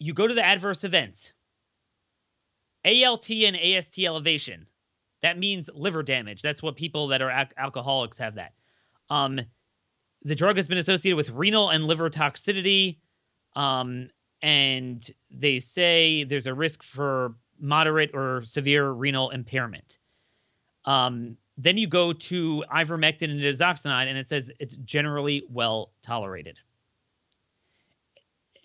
you 0.00 0.12
go 0.14 0.26
to 0.26 0.34
the 0.34 0.44
adverse 0.44 0.82
events 0.82 1.32
ALT 2.84 3.30
and 3.30 3.56
AST 3.56 3.98
elevation. 4.00 4.66
That 5.22 5.38
means 5.38 5.68
liver 5.72 6.02
damage. 6.02 6.42
That's 6.42 6.62
what 6.62 6.76
people 6.76 7.08
that 7.08 7.20
are 7.20 7.30
al- 7.30 7.46
alcoholics 7.56 8.18
have 8.18 8.36
that. 8.36 8.54
Um, 9.10 9.40
the 10.22 10.34
drug 10.34 10.56
has 10.56 10.66
been 10.66 10.78
associated 10.78 11.16
with 11.16 11.30
renal 11.30 11.68
and 11.70 11.84
liver 11.84 12.08
toxicity. 12.08 12.98
Um, 13.54 14.08
and 14.42 15.08
they 15.30 15.60
say 15.60 16.24
there's 16.24 16.46
a 16.46 16.54
risk 16.54 16.82
for 16.82 17.34
moderate 17.58 18.12
or 18.14 18.42
severe 18.42 18.90
renal 18.90 19.30
impairment. 19.30 19.98
Um, 20.86 21.36
then 21.58 21.76
you 21.76 21.86
go 21.86 22.14
to 22.14 22.64
ivermectin 22.74 23.30
and 23.30 23.40
nitazoxanide, 23.40 24.06
and 24.06 24.16
it 24.16 24.30
says 24.30 24.50
it's 24.58 24.76
generally 24.76 25.42
well 25.50 25.92
tolerated. 26.02 26.58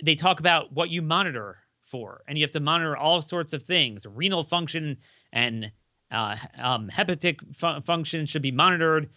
They 0.04 0.16
talk 0.16 0.40
about 0.40 0.74
what 0.74 0.90
you 0.90 1.02
monitor 1.02 1.58
for, 1.86 2.24
and 2.28 2.38
you 2.38 2.44
have 2.44 2.52
to 2.52 2.60
monitor 2.60 2.98
all 2.98 3.22
sorts 3.22 3.54
of 3.54 3.64
things. 3.64 4.06
Renal 4.06 4.44
function 4.44 4.98
and 5.32 5.72
uh, 6.12 6.36
um, 6.58 6.90
hepatic 6.90 7.40
fu- 7.54 7.82
function 7.82 8.26
should 8.26 8.42
be 8.42 8.52
monitored. 8.52 9.10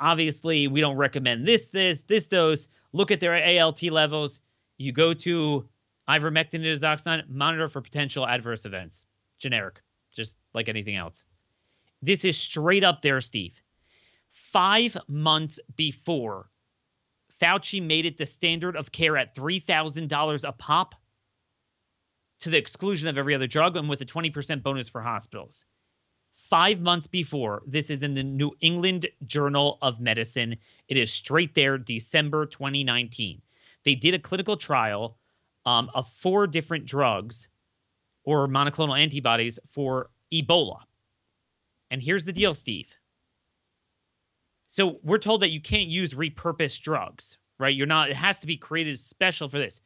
Obviously, 0.00 0.68
we 0.68 0.80
don't 0.80 0.96
recommend 0.96 1.46
this, 1.46 1.68
this, 1.68 2.02
this 2.02 2.26
dose. 2.26 2.68
Look 2.92 3.10
at 3.10 3.20
their 3.20 3.62
ALT 3.62 3.82
levels. 3.84 4.40
You 4.78 4.92
go 4.92 5.14
to 5.14 5.68
ivermectin 6.08 6.54
and 6.54 6.64
nitazoxanide, 6.64 7.28
monitor 7.28 7.68
for 7.68 7.80
potential 7.80 8.26
adverse 8.26 8.64
events. 8.64 9.04
Generic, 9.38 9.80
just 10.12 10.36
like 10.54 10.68
anything 10.68 10.96
else. 10.96 11.24
This 12.02 12.24
is 12.24 12.36
straight 12.36 12.84
up 12.84 13.02
there, 13.02 13.20
Steve. 13.20 13.60
Five 14.32 14.96
months 15.08 15.60
before 15.76 16.48
Fauci 17.42 17.82
made 17.82 18.06
it 18.06 18.18
the 18.18 18.26
standard 18.26 18.76
of 18.76 18.92
care 18.92 19.16
at 19.16 19.34
$3,000 19.34 20.48
a 20.48 20.52
pop 20.52 20.94
to 22.38 22.50
the 22.50 22.58
exclusion 22.58 23.08
of 23.08 23.18
every 23.18 23.34
other 23.34 23.48
drug 23.48 23.76
and 23.76 23.88
with 23.88 24.00
a 24.00 24.06
20% 24.06 24.62
bonus 24.62 24.88
for 24.88 25.00
hospitals. 25.00 25.64
Five 26.36 26.80
months 26.80 27.06
before, 27.06 27.62
this 27.66 27.90
is 27.90 28.02
in 28.02 28.14
the 28.14 28.22
New 28.22 28.52
England 28.60 29.06
Journal 29.26 29.78
of 29.82 30.00
Medicine. 30.00 30.56
It 30.88 30.96
is 30.96 31.12
straight 31.12 31.54
there, 31.54 31.78
December 31.78 32.46
2019. 32.46 33.42
They 33.84 33.94
did 33.94 34.14
a 34.14 34.18
clinical 34.18 34.56
trial 34.56 35.16
um, 35.66 35.90
of 35.94 36.08
four 36.08 36.46
different 36.46 36.86
drugs 36.86 37.48
or 38.24 38.46
monoclonal 38.46 38.98
antibodies 38.98 39.58
for 39.68 40.10
Ebola. 40.32 40.80
And 41.90 42.02
here's 42.02 42.24
the 42.24 42.32
deal, 42.32 42.54
Steve. 42.54 42.88
So 44.72 44.98
we're 45.02 45.18
told 45.18 45.42
that 45.42 45.50
you 45.50 45.60
can't 45.60 45.90
use 45.90 46.14
repurposed 46.14 46.80
drugs, 46.80 47.36
right? 47.58 47.76
You're 47.76 47.86
not, 47.86 48.08
it 48.08 48.16
has 48.16 48.38
to 48.38 48.46
be 48.46 48.56
created 48.56 48.98
special 48.98 49.50
for 49.50 49.58
this. 49.58 49.82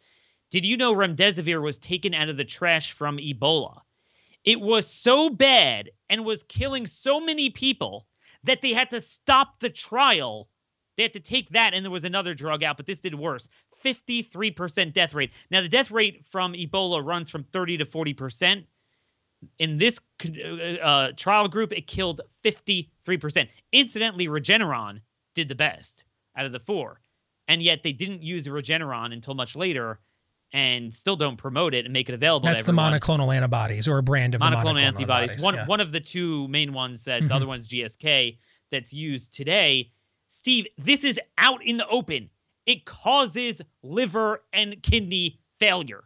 Did 0.52 0.64
you 0.64 0.76
know 0.76 0.94
remdesivir 0.94 1.60
was 1.60 1.76
taken 1.76 2.14
out 2.14 2.28
of 2.28 2.36
the 2.36 2.44
trash 2.44 2.92
from 2.92 3.18
Ebola? 3.18 3.80
It 4.44 4.60
was 4.60 4.86
so 4.86 5.28
bad 5.28 5.90
and 6.08 6.24
was 6.24 6.44
killing 6.44 6.86
so 6.86 7.20
many 7.20 7.50
people 7.50 8.06
that 8.44 8.62
they 8.62 8.72
had 8.74 8.90
to 8.90 9.00
stop 9.00 9.58
the 9.58 9.70
trial. 9.70 10.48
They 10.96 11.02
had 11.02 11.14
to 11.14 11.20
take 11.20 11.50
that, 11.50 11.74
and 11.74 11.84
there 11.84 11.90
was 11.90 12.04
another 12.04 12.32
drug 12.32 12.62
out, 12.62 12.76
but 12.76 12.86
this 12.86 13.00
did 13.00 13.16
worse 13.16 13.48
53% 13.84 14.92
death 14.92 15.14
rate. 15.14 15.32
Now, 15.50 15.62
the 15.62 15.68
death 15.68 15.90
rate 15.90 16.24
from 16.30 16.52
Ebola 16.52 17.04
runs 17.04 17.28
from 17.28 17.42
30 17.42 17.78
to 17.78 17.86
40%. 17.86 18.62
In 19.58 19.78
this 19.78 19.98
uh, 20.82 21.12
trial 21.16 21.48
group, 21.48 21.72
it 21.72 21.86
killed 21.86 22.20
53%. 22.44 23.48
Incidentally, 23.72 24.28
Regeneron 24.28 25.00
did 25.34 25.48
the 25.48 25.54
best 25.54 26.04
out 26.36 26.46
of 26.46 26.52
the 26.52 26.60
four. 26.60 27.00
And 27.48 27.62
yet 27.62 27.82
they 27.82 27.92
didn't 27.92 28.22
use 28.22 28.46
Regeneron 28.46 29.12
until 29.12 29.34
much 29.34 29.54
later 29.54 30.00
and 30.52 30.94
still 30.94 31.16
don't 31.16 31.36
promote 31.36 31.74
it 31.74 31.84
and 31.84 31.92
make 31.92 32.08
it 32.08 32.14
available. 32.14 32.48
That's 32.48 32.62
the 32.62 32.72
monoclonal 32.72 33.34
antibodies 33.34 33.88
or 33.88 33.98
a 33.98 34.02
brand 34.02 34.34
of 34.34 34.40
monoclonal, 34.40 34.50
the 34.50 34.56
monoclonal 34.56 34.80
antibodies. 34.80 35.30
antibodies. 35.30 35.44
One 35.44 35.54
yeah. 35.54 35.66
one 35.66 35.80
of 35.80 35.92
the 35.92 36.00
two 36.00 36.48
main 36.48 36.72
ones 36.72 37.04
that 37.04 37.22
the 37.22 37.28
Mhm. 37.28 37.32
other 37.32 37.46
one's 37.46 37.66
GSK 37.66 38.38
that's 38.70 38.92
used 38.92 39.34
today. 39.34 39.90
Steve, 40.28 40.66
this 40.78 41.04
is 41.04 41.20
out 41.38 41.64
in 41.64 41.76
the 41.76 41.86
open. 41.88 42.30
It 42.66 42.84
causes 42.84 43.60
liver 43.82 44.42
and 44.52 44.82
kidney 44.82 45.38
failure. 45.58 46.04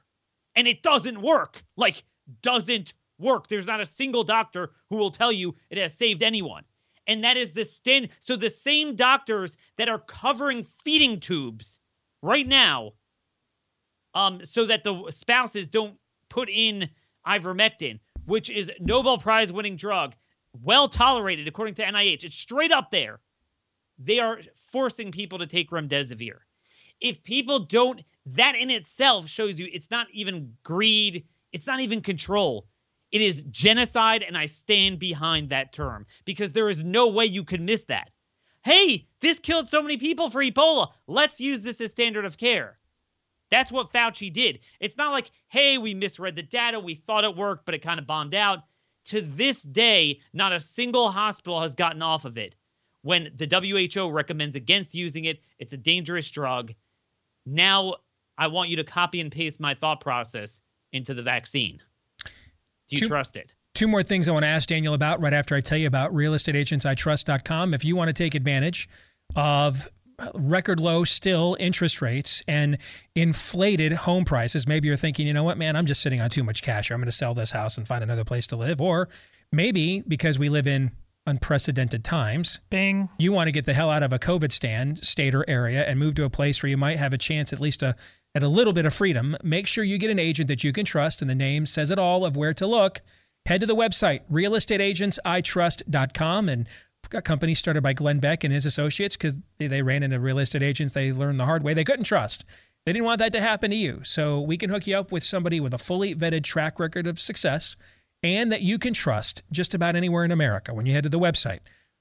And 0.56 0.66
it 0.68 0.82
doesn't 0.82 1.20
work. 1.22 1.64
Like 1.76 2.02
doesn't 2.42 2.94
work. 3.20 3.48
There's 3.48 3.66
not 3.66 3.80
a 3.80 3.86
single 3.86 4.24
doctor 4.24 4.72
who 4.88 4.96
will 4.96 5.10
tell 5.10 5.32
you 5.32 5.54
it 5.70 5.78
has 5.78 5.94
saved 5.94 6.22
anyone. 6.22 6.64
And 7.06 7.24
that 7.24 7.36
is 7.36 7.52
the 7.52 7.64
stand 7.64 8.08
so 8.20 8.36
the 8.36 8.50
same 8.50 8.94
doctors 8.94 9.58
that 9.76 9.88
are 9.88 9.98
covering 9.98 10.66
feeding 10.84 11.20
tubes 11.20 11.80
right 12.22 12.46
now 12.46 12.92
um, 14.14 14.44
so 14.44 14.66
that 14.66 14.84
the 14.84 15.10
spouses 15.10 15.68
don't 15.68 15.96
put 16.28 16.48
in 16.48 16.88
ivermectin, 17.26 17.98
which 18.26 18.50
is 18.50 18.70
Nobel 18.80 19.18
Prize 19.18 19.52
winning 19.52 19.76
drug, 19.76 20.14
well 20.62 20.88
tolerated 20.88 21.48
according 21.48 21.74
to 21.76 21.84
NIH. 21.84 22.24
It's 22.24 22.34
straight 22.34 22.72
up 22.72 22.90
there. 22.90 23.20
They 23.98 24.18
are 24.18 24.40
forcing 24.56 25.12
people 25.12 25.38
to 25.38 25.46
take 25.46 25.70
remdesivir. 25.70 26.38
If 27.00 27.22
people 27.22 27.60
don't, 27.60 28.02
that 28.26 28.56
in 28.56 28.70
itself 28.70 29.28
shows 29.28 29.58
you 29.58 29.68
it's 29.72 29.90
not 29.90 30.06
even 30.12 30.54
greed, 30.62 31.24
it's 31.52 31.66
not 31.66 31.80
even 31.80 32.00
control. 32.00 32.66
It 33.12 33.20
is 33.20 33.44
genocide, 33.50 34.22
and 34.22 34.36
I 34.38 34.46
stand 34.46 34.98
behind 34.98 35.50
that 35.50 35.72
term 35.72 36.06
because 36.24 36.52
there 36.52 36.68
is 36.68 36.84
no 36.84 37.08
way 37.08 37.24
you 37.24 37.44
could 37.44 37.60
miss 37.60 37.84
that. 37.84 38.10
Hey, 38.62 39.08
this 39.20 39.38
killed 39.38 39.68
so 39.68 39.82
many 39.82 39.96
people 39.96 40.30
for 40.30 40.42
Ebola. 40.42 40.88
Let's 41.06 41.40
use 41.40 41.62
this 41.62 41.80
as 41.80 41.90
standard 41.90 42.24
of 42.24 42.36
care. 42.36 42.78
That's 43.50 43.72
what 43.72 43.92
Fauci 43.92 44.32
did. 44.32 44.60
It's 44.78 44.96
not 44.96 45.12
like, 45.12 45.30
hey, 45.48 45.78
we 45.78 45.92
misread 45.92 46.36
the 46.36 46.42
data, 46.42 46.78
we 46.78 46.94
thought 46.94 47.24
it 47.24 47.36
worked, 47.36 47.66
but 47.66 47.74
it 47.74 47.82
kind 47.82 47.98
of 47.98 48.06
bombed 48.06 48.34
out. 48.34 48.60
To 49.06 49.22
this 49.22 49.62
day, 49.62 50.20
not 50.32 50.52
a 50.52 50.60
single 50.60 51.10
hospital 51.10 51.60
has 51.60 51.74
gotten 51.74 52.02
off 52.02 52.24
of 52.26 52.38
it. 52.38 52.54
When 53.02 53.32
the 53.34 53.46
WHO 53.46 54.10
recommends 54.10 54.56
against 54.56 54.94
using 54.94 55.24
it, 55.24 55.40
it's 55.58 55.72
a 55.72 55.78
dangerous 55.78 56.30
drug. 56.30 56.74
Now, 57.46 57.96
I 58.36 58.48
want 58.48 58.68
you 58.68 58.76
to 58.76 58.84
copy 58.84 59.20
and 59.20 59.32
paste 59.32 59.58
my 59.58 59.74
thought 59.74 60.00
process 60.00 60.60
into 60.92 61.14
the 61.14 61.22
vaccine. 61.22 61.80
Do 62.90 62.96
you 62.96 63.00
Two- 63.00 63.08
trust 63.08 63.36
it? 63.36 63.54
Two 63.74 63.86
more 63.88 64.02
things 64.02 64.28
I 64.28 64.32
want 64.32 64.42
to 64.42 64.48
ask 64.48 64.68
Daniel 64.68 64.94
about 64.94 65.20
right 65.20 65.32
after 65.32 65.54
I 65.54 65.60
tell 65.60 65.78
you 65.78 65.86
about 65.86 66.12
realestateagentsitrust.com. 66.12 67.72
If 67.74 67.84
you 67.84 67.96
want 67.96 68.08
to 68.08 68.12
take 68.12 68.34
advantage 68.34 68.88
of 69.36 69.88
record 70.34 70.80
low 70.80 71.04
still 71.04 71.56
interest 71.60 72.02
rates 72.02 72.42
and 72.48 72.78
inflated 73.14 73.92
home 73.92 74.24
prices, 74.24 74.66
maybe 74.66 74.88
you're 74.88 74.96
thinking, 74.96 75.26
you 75.26 75.32
know 75.32 75.44
what, 75.44 75.56
man, 75.56 75.76
I'm 75.76 75.86
just 75.86 76.02
sitting 76.02 76.20
on 76.20 76.30
too 76.30 76.44
much 76.44 76.62
cash. 76.62 76.90
Or 76.90 76.94
I'm 76.94 77.00
going 77.00 77.06
to 77.06 77.12
sell 77.12 77.32
this 77.32 77.52
house 77.52 77.78
and 77.78 77.86
find 77.86 78.02
another 78.02 78.24
place 78.24 78.46
to 78.48 78.56
live. 78.56 78.80
Or 78.80 79.08
maybe 79.52 80.02
because 80.06 80.38
we 80.38 80.48
live 80.48 80.66
in 80.66 80.90
unprecedented 81.26 82.02
times, 82.02 82.58
Bing. 82.70 83.08
you 83.18 83.30
want 83.32 83.46
to 83.48 83.52
get 83.52 83.66
the 83.66 83.74
hell 83.74 83.90
out 83.90 84.02
of 84.02 84.12
a 84.12 84.18
COVID 84.18 84.50
stand, 84.50 84.98
state 84.98 85.34
or 85.34 85.44
area, 85.48 85.84
and 85.86 85.98
move 85.98 86.14
to 86.16 86.24
a 86.24 86.30
place 86.30 86.62
where 86.62 86.70
you 86.70 86.76
might 86.76 86.98
have 86.98 87.12
a 87.12 87.18
chance 87.18 87.52
at 87.52 87.60
least 87.60 87.82
a, 87.82 87.94
at 88.34 88.42
a 88.42 88.48
little 88.48 88.72
bit 88.72 88.86
of 88.86 88.94
freedom. 88.94 89.36
Make 89.42 89.66
sure 89.66 89.84
you 89.84 89.98
get 89.98 90.10
an 90.10 90.18
agent 90.18 90.48
that 90.48 90.64
you 90.64 90.72
can 90.72 90.84
trust, 90.84 91.22
and 91.22 91.30
the 91.30 91.34
name 91.34 91.66
says 91.66 91.90
it 91.90 91.98
all 91.98 92.24
of 92.24 92.36
where 92.36 92.54
to 92.54 92.66
look. 92.66 93.00
Head 93.46 93.60
to 93.60 93.66
the 93.66 93.76
website, 93.76 94.20
realestateagentsitrust.com, 94.30 96.48
and 96.48 96.68
got 97.10 97.24
company 97.24 97.54
started 97.54 97.82
by 97.82 97.92
Glenn 97.92 98.20
Beck 98.20 98.44
and 98.44 98.54
his 98.54 98.64
associates 98.64 99.16
because 99.16 99.36
they 99.58 99.82
ran 99.82 100.04
into 100.04 100.20
real 100.20 100.38
estate 100.38 100.62
agents 100.62 100.94
they 100.94 101.12
learned 101.12 101.40
the 101.40 101.44
hard 101.44 101.62
way 101.62 101.74
they 101.74 101.84
couldn't 101.84 102.04
trust. 102.04 102.46
They 102.86 102.92
didn't 102.92 103.04
want 103.04 103.18
that 103.18 103.32
to 103.32 103.40
happen 103.40 103.70
to 103.70 103.76
you. 103.76 104.00
So 104.04 104.40
we 104.40 104.56
can 104.56 104.70
hook 104.70 104.86
you 104.86 104.96
up 104.96 105.12
with 105.12 105.22
somebody 105.22 105.60
with 105.60 105.74
a 105.74 105.78
fully 105.78 106.14
vetted 106.14 106.44
track 106.44 106.80
record 106.80 107.06
of 107.06 107.20
success 107.20 107.76
and 108.22 108.50
that 108.52 108.62
you 108.62 108.78
can 108.78 108.94
trust 108.94 109.42
just 109.50 109.74
about 109.74 109.96
anywhere 109.96 110.24
in 110.24 110.30
America 110.30 110.72
when 110.72 110.86
you 110.86 110.94
head 110.94 111.04
to 111.04 111.10
the 111.10 111.18
website. 111.18 111.58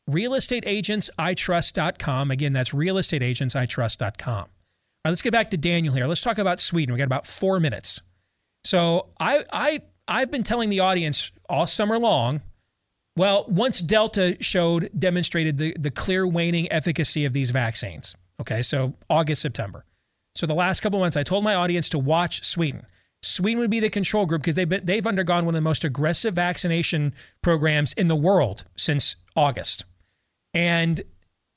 Realestateagentsitrust.com. 0.10 2.32
Again, 2.32 2.54
that's 2.54 2.72
realestateagentsitrust.com. 2.72 4.46
All 5.06 5.10
right, 5.10 5.12
let's 5.12 5.22
get 5.22 5.32
back 5.32 5.52
to 5.52 5.58
Daniel 5.58 5.94
here. 5.94 6.08
Let's 6.08 6.22
talk 6.22 6.40
about 6.40 6.60
Sweden. 6.60 6.94
We 6.94 6.98
got 6.98 7.06
about 7.06 7.26
four 7.26 7.62
minutes. 7.62 8.02
So 8.66 9.08
I 9.18 9.46
I 9.50 9.80
I've 10.10 10.30
been 10.30 10.44
telling 10.44 10.70
the 10.70 10.82
audience 10.82 11.32
all 11.48 11.68
summer 11.68 11.98
long. 11.98 12.42
Well, 13.16 13.46
once 13.48 13.82
Delta 13.82 14.36
showed 14.42 14.90
demonstrated 14.98 15.58
the 15.58 15.74
the 15.80 15.90
clear 15.90 16.28
waning 16.28 16.70
efficacy 16.70 17.24
of 17.24 17.32
these 17.32 17.52
vaccines. 17.52 18.14
Okay, 18.42 18.62
so 18.62 18.94
August 19.10 19.42
September. 19.42 19.86
So 20.36 20.46
the 20.46 20.54
last 20.54 20.82
couple 20.82 21.00
months, 21.00 21.16
I 21.16 21.24
told 21.24 21.46
my 21.46 21.56
audience 21.56 21.88
to 21.90 22.00
watch 22.00 22.46
Sweden. 22.46 22.86
Sweden 23.22 23.60
would 23.60 23.70
be 23.70 23.80
the 23.80 23.90
control 23.90 24.26
group 24.26 24.42
because 24.42 24.56
they've 24.56 24.70
been, 24.70 24.86
they've 24.86 25.08
undergone 25.08 25.46
one 25.46 25.56
of 25.56 25.60
the 25.60 25.62
most 25.62 25.84
aggressive 25.84 26.36
vaccination 26.36 27.14
programs 27.42 27.94
in 27.94 28.08
the 28.08 28.16
world 28.16 28.66
since 28.78 29.16
August. 29.36 29.86
And 30.54 31.02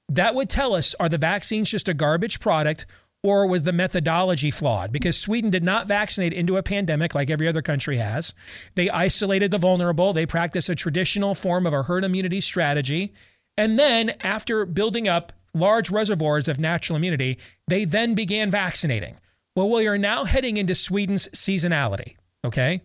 that 0.09 0.35
would 0.35 0.49
tell 0.49 0.75
us 0.75 0.95
are 0.99 1.09
the 1.09 1.19
vaccines 1.19 1.71
just 1.71 1.89
a 1.89 1.95
garbage 1.95 2.41
product 2.41 2.87
or 3.23 3.47
was 3.47 3.63
the 3.63 3.73
methodology 3.73 4.51
flawed? 4.51 4.93
Because 4.93 5.19
Sweden 5.19 5.51
did 5.51 5.63
not 5.63 5.87
vaccinate 5.87 6.33
into 6.33 6.57
a 6.57 6.63
pandemic 6.63 7.15
like 7.15 7.31
every 7.31 7.47
other 7.47 7.63
country 7.63 7.99
has. 7.99 8.35
They 8.75 8.91
isolated 8.91 9.51
the 9.51 9.59
vulnerable, 9.59 10.13
they 10.13 10.27
practice 10.27 10.69
a 10.69 10.75
traditional 10.75 11.35
form 11.35 11.67
of 11.67 11.73
a 11.73 11.85
herd 11.85 12.05
immunity 12.05 12.41
strategy. 12.41 13.13
And 13.57 13.79
then, 13.79 14.15
after 14.21 14.65
building 14.65 15.07
up 15.09 15.33
large 15.55 15.91
reservoirs 15.91 16.49
of 16.49 16.59
natural 16.59 16.97
immunity, 16.97 17.39
they 17.69 17.85
then 17.85 18.15
began 18.15 18.51
vaccinating. 18.51 19.17
Well, 19.55 19.69
we 19.69 19.87
are 19.87 19.99
now 19.99 20.25
heading 20.25 20.57
into 20.57 20.75
Sweden's 20.75 21.29
seasonality. 21.29 22.17
Okay. 22.45 22.81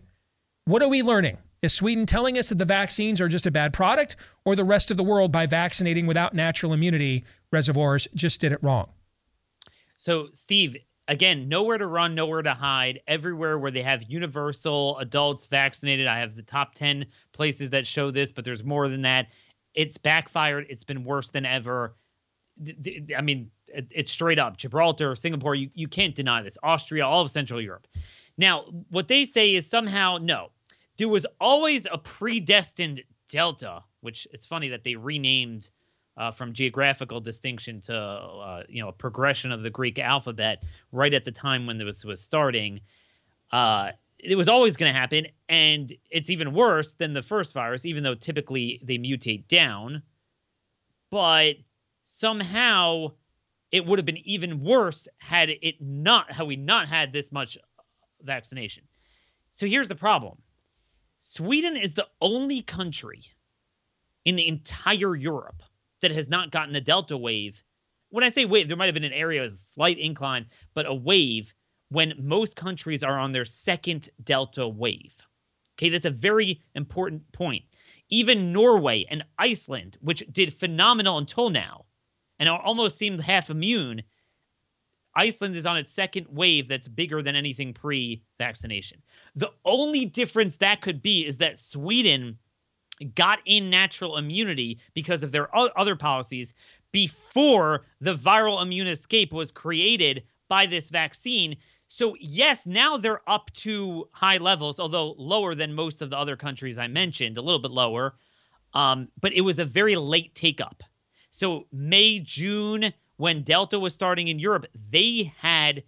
What 0.66 0.82
are 0.82 0.88
we 0.88 1.02
learning? 1.02 1.38
Is 1.62 1.72
Sweden 1.72 2.06
telling 2.06 2.38
us 2.38 2.50
that 2.50 2.58
the 2.58 2.64
vaccines 2.64 3.20
are 3.20 3.28
just 3.28 3.46
a 3.46 3.50
bad 3.50 3.72
product, 3.72 4.16
or 4.44 4.54
the 4.54 4.64
rest 4.64 4.90
of 4.90 4.96
the 4.96 5.02
world, 5.02 5.32
by 5.32 5.46
vaccinating 5.46 6.06
without 6.06 6.34
natural 6.34 6.72
immunity 6.72 7.24
reservoirs, 7.50 8.06
just 8.14 8.40
did 8.40 8.52
it 8.52 8.62
wrong? 8.62 8.90
So, 10.08 10.30
Steve, 10.32 10.74
again, 11.08 11.50
nowhere 11.50 11.76
to 11.76 11.86
run, 11.86 12.14
nowhere 12.14 12.40
to 12.40 12.54
hide. 12.54 12.98
Everywhere 13.06 13.58
where 13.58 13.70
they 13.70 13.82
have 13.82 14.04
universal 14.04 14.96
adults 15.00 15.46
vaccinated, 15.48 16.06
I 16.06 16.18
have 16.18 16.34
the 16.34 16.40
top 16.40 16.74
10 16.74 17.04
places 17.32 17.68
that 17.68 17.86
show 17.86 18.10
this, 18.10 18.32
but 18.32 18.42
there's 18.42 18.64
more 18.64 18.88
than 18.88 19.02
that. 19.02 19.26
It's 19.74 19.98
backfired. 19.98 20.64
It's 20.70 20.82
been 20.82 21.04
worse 21.04 21.28
than 21.28 21.44
ever. 21.44 21.94
I 23.14 23.20
mean, 23.20 23.50
it's 23.68 24.10
straight 24.10 24.38
up 24.38 24.56
Gibraltar, 24.56 25.14
Singapore. 25.14 25.54
You, 25.54 25.68
you 25.74 25.88
can't 25.88 26.14
deny 26.14 26.40
this. 26.40 26.56
Austria, 26.62 27.06
all 27.06 27.20
of 27.20 27.30
Central 27.30 27.60
Europe. 27.60 27.86
Now, 28.38 28.64
what 28.88 29.08
they 29.08 29.26
say 29.26 29.54
is 29.54 29.68
somehow, 29.68 30.16
no, 30.22 30.52
there 30.96 31.10
was 31.10 31.26
always 31.38 31.86
a 31.92 31.98
predestined 31.98 33.02
Delta, 33.28 33.84
which 34.00 34.26
it's 34.32 34.46
funny 34.46 34.70
that 34.70 34.84
they 34.84 34.94
renamed 34.94 35.70
uh, 36.18 36.32
from 36.32 36.52
geographical 36.52 37.20
distinction 37.20 37.80
to 37.80 37.96
uh, 37.96 38.62
you 38.68 38.82
know 38.82 38.88
a 38.88 38.92
progression 38.92 39.52
of 39.52 39.62
the 39.62 39.70
Greek 39.70 39.98
alphabet 39.98 40.64
right 40.92 41.14
at 41.14 41.24
the 41.24 41.32
time 41.32 41.66
when 41.66 41.78
this 41.78 42.04
was 42.04 42.20
starting. 42.20 42.80
Uh, 43.52 43.92
it 44.18 44.34
was 44.34 44.48
always 44.48 44.76
going 44.76 44.92
to 44.92 44.98
happen, 44.98 45.28
and 45.48 45.92
it's 46.10 46.28
even 46.28 46.52
worse 46.52 46.92
than 46.94 47.14
the 47.14 47.22
first 47.22 47.54
virus, 47.54 47.86
even 47.86 48.02
though 48.02 48.16
typically 48.16 48.80
they 48.82 48.98
mutate 48.98 49.46
down. 49.46 50.02
But 51.10 51.56
somehow 52.04 53.12
it 53.70 53.86
would 53.86 53.98
have 54.00 54.06
been 54.06 54.28
even 54.28 54.64
worse 54.64 55.06
had 55.18 55.50
it 55.50 55.80
not 55.80 56.32
had 56.32 56.48
we 56.48 56.56
not 56.56 56.88
had 56.88 57.12
this 57.12 57.30
much 57.30 57.56
vaccination. 58.22 58.82
So 59.52 59.66
here's 59.66 59.88
the 59.88 59.94
problem. 59.94 60.38
Sweden 61.20 61.76
is 61.76 61.94
the 61.94 62.08
only 62.20 62.62
country 62.62 63.24
in 64.24 64.34
the 64.34 64.48
entire 64.48 65.14
Europe 65.14 65.62
that 66.00 66.10
has 66.10 66.28
not 66.28 66.50
gotten 66.50 66.76
a 66.76 66.80
delta 66.80 67.16
wave. 67.16 67.62
When 68.10 68.24
I 68.24 68.28
say 68.28 68.44
wave, 68.44 68.68
there 68.68 68.76
might 68.76 68.86
have 68.86 68.94
been 68.94 69.04
an 69.04 69.12
area 69.12 69.44
of 69.44 69.52
slight 69.52 69.98
incline, 69.98 70.46
but 70.74 70.86
a 70.86 70.94
wave 70.94 71.54
when 71.90 72.14
most 72.18 72.56
countries 72.56 73.02
are 73.02 73.18
on 73.18 73.32
their 73.32 73.44
second 73.44 74.10
delta 74.22 74.66
wave. 74.66 75.14
Okay, 75.76 75.90
that's 75.90 76.06
a 76.06 76.10
very 76.10 76.62
important 76.74 77.30
point. 77.32 77.64
Even 78.10 78.52
Norway 78.52 79.04
and 79.10 79.24
Iceland, 79.38 79.96
which 80.00 80.24
did 80.32 80.54
phenomenal 80.54 81.18
until 81.18 81.50
now 81.50 81.84
and 82.38 82.48
almost 82.48 82.98
seemed 82.98 83.20
half 83.20 83.50
immune, 83.50 84.02
Iceland 85.14 85.56
is 85.56 85.66
on 85.66 85.78
its 85.78 85.92
second 85.92 86.26
wave 86.30 86.68
that's 86.68 86.88
bigger 86.88 87.22
than 87.22 87.36
anything 87.36 87.74
pre 87.74 88.22
vaccination. 88.38 89.02
The 89.34 89.52
only 89.64 90.04
difference 90.04 90.56
that 90.56 90.80
could 90.80 91.02
be 91.02 91.26
is 91.26 91.38
that 91.38 91.58
Sweden 91.58 92.38
got 93.14 93.40
in 93.44 93.70
natural 93.70 94.16
immunity 94.16 94.78
because 94.94 95.22
of 95.22 95.32
their 95.32 95.48
other 95.54 95.96
policies 95.96 96.54
before 96.92 97.86
the 98.00 98.14
viral 98.14 98.62
immune 98.62 98.86
escape 98.86 99.32
was 99.32 99.50
created 99.50 100.22
by 100.48 100.66
this 100.66 100.90
vaccine. 100.90 101.56
So, 101.88 102.16
yes, 102.20 102.66
now 102.66 102.96
they're 102.96 103.28
up 103.28 103.50
to 103.54 104.08
high 104.12 104.38
levels, 104.38 104.78
although 104.78 105.14
lower 105.18 105.54
than 105.54 105.74
most 105.74 106.02
of 106.02 106.10
the 106.10 106.18
other 106.18 106.36
countries 106.36 106.78
I 106.78 106.86
mentioned, 106.86 107.38
a 107.38 107.42
little 107.42 107.60
bit 107.60 107.70
lower. 107.70 108.16
Um, 108.74 109.08
but 109.20 109.32
it 109.32 109.40
was 109.42 109.58
a 109.58 109.64
very 109.64 109.96
late 109.96 110.34
take 110.34 110.60
up. 110.60 110.82
So, 111.30 111.66
May, 111.72 112.20
June, 112.20 112.92
when 113.16 113.42
Delta 113.42 113.78
was 113.78 113.94
starting 113.94 114.28
in 114.28 114.38
Europe, 114.38 114.66
they 114.90 115.32
had 115.38 115.82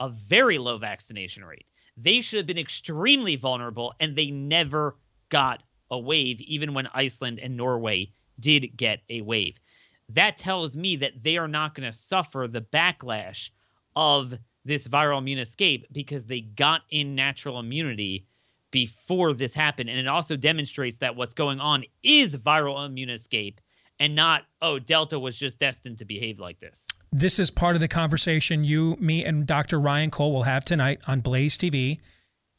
a 0.00 0.08
very 0.08 0.58
low 0.58 0.78
vaccination 0.78 1.44
rate. 1.44 1.66
They 1.96 2.20
should 2.20 2.38
have 2.38 2.46
been 2.46 2.58
extremely 2.58 3.36
vulnerable, 3.36 3.94
and 4.00 4.14
they 4.14 4.30
never 4.30 4.96
got 5.30 5.62
a 5.90 5.98
wave, 5.98 6.40
even 6.40 6.74
when 6.74 6.88
Iceland 6.94 7.38
and 7.38 7.56
Norway 7.56 8.12
did 8.40 8.76
get 8.76 9.00
a 9.08 9.22
wave. 9.22 9.58
That 10.10 10.36
tells 10.36 10.76
me 10.76 10.96
that 10.96 11.22
they 11.22 11.36
are 11.36 11.48
not 11.48 11.74
going 11.74 11.90
to 11.90 11.96
suffer 11.96 12.46
the 12.48 12.60
backlash 12.60 13.50
of 13.96 14.34
this 14.64 14.88
viral 14.88 15.18
immune 15.18 15.38
escape 15.38 15.86
because 15.92 16.24
they 16.24 16.40
got 16.40 16.82
in 16.90 17.14
natural 17.14 17.58
immunity 17.58 18.26
before 18.70 19.32
this 19.32 19.54
happened. 19.54 19.88
And 19.88 19.98
it 19.98 20.06
also 20.06 20.36
demonstrates 20.36 20.98
that 20.98 21.16
what's 21.16 21.34
going 21.34 21.60
on 21.60 21.84
is 22.02 22.36
viral 22.36 22.84
immune 22.86 23.10
escape 23.10 23.60
and 24.00 24.14
not, 24.14 24.44
oh, 24.62 24.78
Delta 24.78 25.18
was 25.18 25.36
just 25.36 25.58
destined 25.58 25.98
to 25.98 26.04
behave 26.04 26.38
like 26.38 26.60
this. 26.60 26.86
This 27.10 27.38
is 27.38 27.50
part 27.50 27.74
of 27.74 27.80
the 27.80 27.88
conversation 27.88 28.62
you, 28.62 28.96
me, 29.00 29.24
and 29.24 29.46
Dr. 29.46 29.80
Ryan 29.80 30.10
Cole 30.10 30.32
will 30.32 30.42
have 30.44 30.64
tonight 30.64 31.00
on 31.06 31.20
Blaze 31.20 31.58
TV 31.58 31.98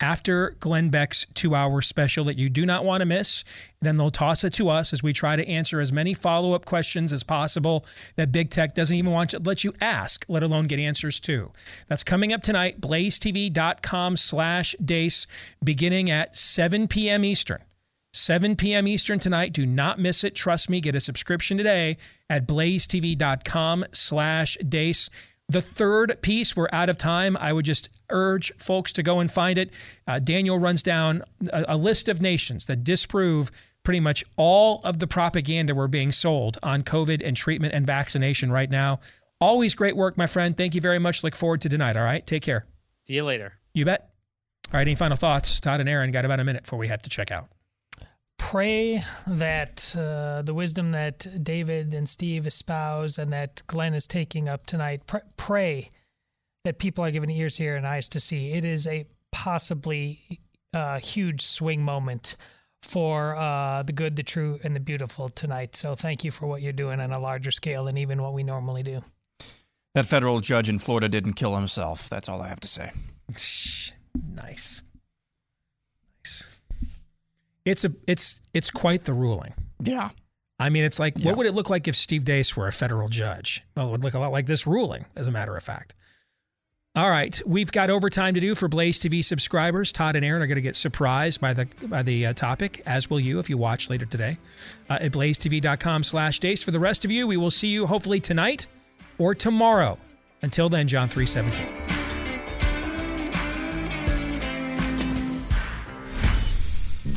after 0.01 0.55
Glenn 0.59 0.89
Beck's 0.89 1.25
two 1.33 1.55
hour 1.55 1.81
special 1.81 2.25
that 2.25 2.37
you 2.37 2.49
do 2.49 2.65
not 2.65 2.85
want 2.85 3.01
to 3.01 3.05
miss. 3.05 3.43
Then 3.81 3.97
they'll 3.97 4.11
toss 4.11 4.43
it 4.43 4.53
to 4.53 4.69
us 4.69 4.93
as 4.93 5.03
we 5.03 5.13
try 5.13 5.35
to 5.35 5.47
answer 5.47 5.79
as 5.79 5.91
many 5.91 6.13
follow 6.13 6.53
up 6.53 6.65
questions 6.65 7.13
as 7.13 7.23
possible 7.23 7.85
that 8.15 8.31
big 8.31 8.49
tech 8.49 8.73
doesn't 8.73 8.95
even 8.95 9.11
want 9.11 9.31
to 9.31 9.39
let 9.39 9.63
you 9.63 9.73
ask, 9.81 10.25
let 10.27 10.43
alone 10.43 10.67
get 10.67 10.79
answers 10.79 11.19
to. 11.21 11.51
That's 11.87 12.03
coming 12.03 12.33
up 12.33 12.41
tonight, 12.41 12.81
blazetv.com 12.81 14.17
slash 14.17 14.75
deace, 14.83 15.27
beginning 15.63 16.09
at 16.09 16.35
7 16.35 16.87
p.m. 16.87 17.23
Eastern. 17.23 17.59
7 18.13 18.55
p.m. 18.55 18.87
Eastern 18.87 19.19
tonight. 19.19 19.53
Do 19.53 19.65
not 19.65 19.99
miss 19.99 20.23
it. 20.23 20.33
Trust 20.33 20.69
me. 20.69 20.81
Get 20.81 20.95
a 20.95 20.99
subscription 20.99 21.57
today 21.57 21.97
at 22.29 22.47
blazetv.com 22.47 23.85
slash 23.91 24.57
deace. 24.67 25.09
The 25.49 25.61
third 25.61 26.21
piece, 26.21 26.55
we're 26.55 26.69
out 26.71 26.89
of 26.89 26.97
time. 26.97 27.35
I 27.37 27.51
would 27.53 27.65
just 27.65 27.89
urge 28.11 28.53
folks 28.57 28.93
to 28.93 29.03
go 29.03 29.19
and 29.19 29.31
find 29.31 29.57
it. 29.57 29.71
Uh, 30.07 30.19
Daniel 30.19 30.59
runs 30.59 30.83
down 30.83 31.23
a, 31.51 31.65
a 31.69 31.77
list 31.77 32.07
of 32.07 32.21
nations 32.21 32.67
that 32.67 32.83
disprove 32.83 33.51
pretty 33.83 33.99
much 33.99 34.23
all 34.37 34.79
of 34.83 34.99
the 34.99 35.07
propaganda 35.07 35.73
we're 35.73 35.87
being 35.87 36.11
sold 36.11 36.59
on 36.61 36.83
COVID 36.83 37.25
and 37.25 37.35
treatment 37.35 37.73
and 37.73 37.87
vaccination 37.87 38.51
right 38.51 38.69
now. 38.69 38.99
Always 39.41 39.73
great 39.73 39.95
work, 39.95 40.17
my 40.17 40.27
friend. 40.27 40.55
Thank 40.55 40.75
you 40.75 40.81
very 40.81 40.99
much. 40.99 41.23
Look 41.23 41.35
forward 41.35 41.61
to 41.61 41.69
tonight. 41.69 41.97
All 41.97 42.03
right. 42.03 42.25
Take 42.25 42.43
care. 42.43 42.65
See 42.97 43.13
you 43.13 43.23
later. 43.23 43.53
You 43.73 43.85
bet. 43.85 44.09
All 44.71 44.77
right. 44.77 44.81
Any 44.81 44.95
final 44.95 45.17
thoughts? 45.17 45.59
Todd 45.59 45.79
and 45.79 45.89
Aaron 45.89 46.11
got 46.11 46.25
about 46.25 46.39
a 46.39 46.43
minute 46.43 46.63
before 46.63 46.77
we 46.77 46.89
have 46.89 47.01
to 47.01 47.09
check 47.09 47.31
out 47.31 47.47
pray 48.39 49.03
that 49.27 49.95
uh, 49.95 50.41
the 50.41 50.53
wisdom 50.55 50.91
that 50.91 51.27
David 51.43 51.93
and 51.93 52.09
Steve 52.09 52.47
espouse 52.47 53.19
and 53.19 53.31
that 53.31 53.61
Glenn 53.67 53.93
is 53.93 54.07
taking 54.07 54.49
up 54.49 54.65
tonight, 54.65 55.05
pr- 55.05 55.17
pray 55.37 55.91
that 56.63 56.79
people 56.79 57.05
are 57.05 57.11
given 57.11 57.29
ears 57.29 57.57
to 57.57 57.63
hear 57.63 57.75
and 57.75 57.85
eyes 57.85 58.07
to 58.09 58.19
see. 58.19 58.51
It 58.53 58.65
is 58.65 58.87
a 58.87 59.05
possibly 59.31 60.39
uh, 60.73 60.99
huge 60.99 61.41
swing 61.41 61.83
moment 61.83 62.35
for 62.81 63.35
uh, 63.35 63.83
the 63.83 63.93
good, 63.93 64.15
the 64.15 64.23
true, 64.23 64.59
and 64.63 64.75
the 64.75 64.79
beautiful 64.79 65.29
tonight. 65.29 65.75
So 65.75 65.95
thank 65.95 66.23
you 66.23 66.31
for 66.31 66.47
what 66.47 66.61
you're 66.61 66.73
doing 66.73 66.99
on 66.99 67.11
a 67.11 67.19
larger 67.19 67.51
scale 67.51 67.85
than 67.85 67.97
even 67.97 68.21
what 68.21 68.33
we 68.33 68.43
normally 68.43 68.83
do. 68.83 69.03
That 69.93 70.05
federal 70.05 70.39
judge 70.39 70.69
in 70.69 70.79
Florida 70.79 71.09
didn't 71.09 71.33
kill 71.33 71.55
himself. 71.55 72.09
That's 72.09 72.29
all 72.29 72.41
I 72.41 72.47
have 72.47 72.59
to 72.61 72.67
say. 72.67 72.89
nice. 73.27 73.91
Nice. 74.35 74.81
It's 77.69 77.85
a 77.85 77.93
it's 78.07 78.41
it's 78.53 78.71
quite 78.71 79.03
the 79.03 79.13
ruling. 79.13 79.53
Yeah. 79.81 80.09
I 80.61 80.69
mean, 80.69 80.83
it's 80.83 80.99
like, 80.99 81.13
yeah. 81.17 81.27
what 81.27 81.37
would 81.37 81.47
it 81.47 81.53
look 81.53 81.69
like 81.69 81.87
if 81.87 81.95
Steve 81.95 82.25
Deace 82.25 82.53
were 82.55 82.67
a 82.67 82.71
federal 82.71 83.07
judge? 83.07 83.63
Well, 83.77 83.87
it 83.87 83.91
would 83.91 84.03
look 84.03 84.13
a 84.13 84.19
lot 84.19 84.33
like 84.33 84.45
this 84.45 84.67
ruling, 84.67 85.05
as 85.15 85.25
a 85.25 85.31
matter 85.31 85.55
of 85.55 85.63
fact. 85.63 85.95
All 86.95 87.09
right, 87.09 87.39
we've 87.45 87.71
got 87.71 87.89
overtime 87.89 88.33
to 88.33 88.39
do 88.39 88.55
for 88.55 88.67
Blaze 88.67 88.99
TV 88.99 89.23
subscribers. 89.23 89.91
Todd 89.91 90.15
and 90.17 90.25
Aaron 90.25 90.41
are 90.41 90.47
going 90.47 90.55
to 90.55 90.61
get 90.61 90.75
surprised 90.75 91.39
by 91.39 91.53
the 91.53 91.67
by 91.87 92.01
the 92.01 92.25
uh, 92.25 92.33
topic, 92.33 92.81
as 92.85 93.09
will 93.09 93.19
you 93.19 93.39
if 93.39 93.49
you 93.49 93.57
watch 93.57 93.89
later 93.89 94.05
today 94.05 94.37
uh, 94.89 94.97
at 94.99 95.11
blazetv.com 95.11 96.03
slash 96.03 96.39
deace. 96.39 96.63
For 96.63 96.71
the 96.71 96.79
rest 96.79 97.05
of 97.05 97.11
you, 97.11 97.27
we 97.27 97.37
will 97.37 97.51
see 97.51 97.69
you 97.69 97.85
hopefully 97.85 98.19
tonight 98.19 98.67
or 99.17 99.35
tomorrow. 99.35 99.97
Until 100.41 100.67
then, 100.67 100.87
John 100.87 101.07
317. 101.07 101.98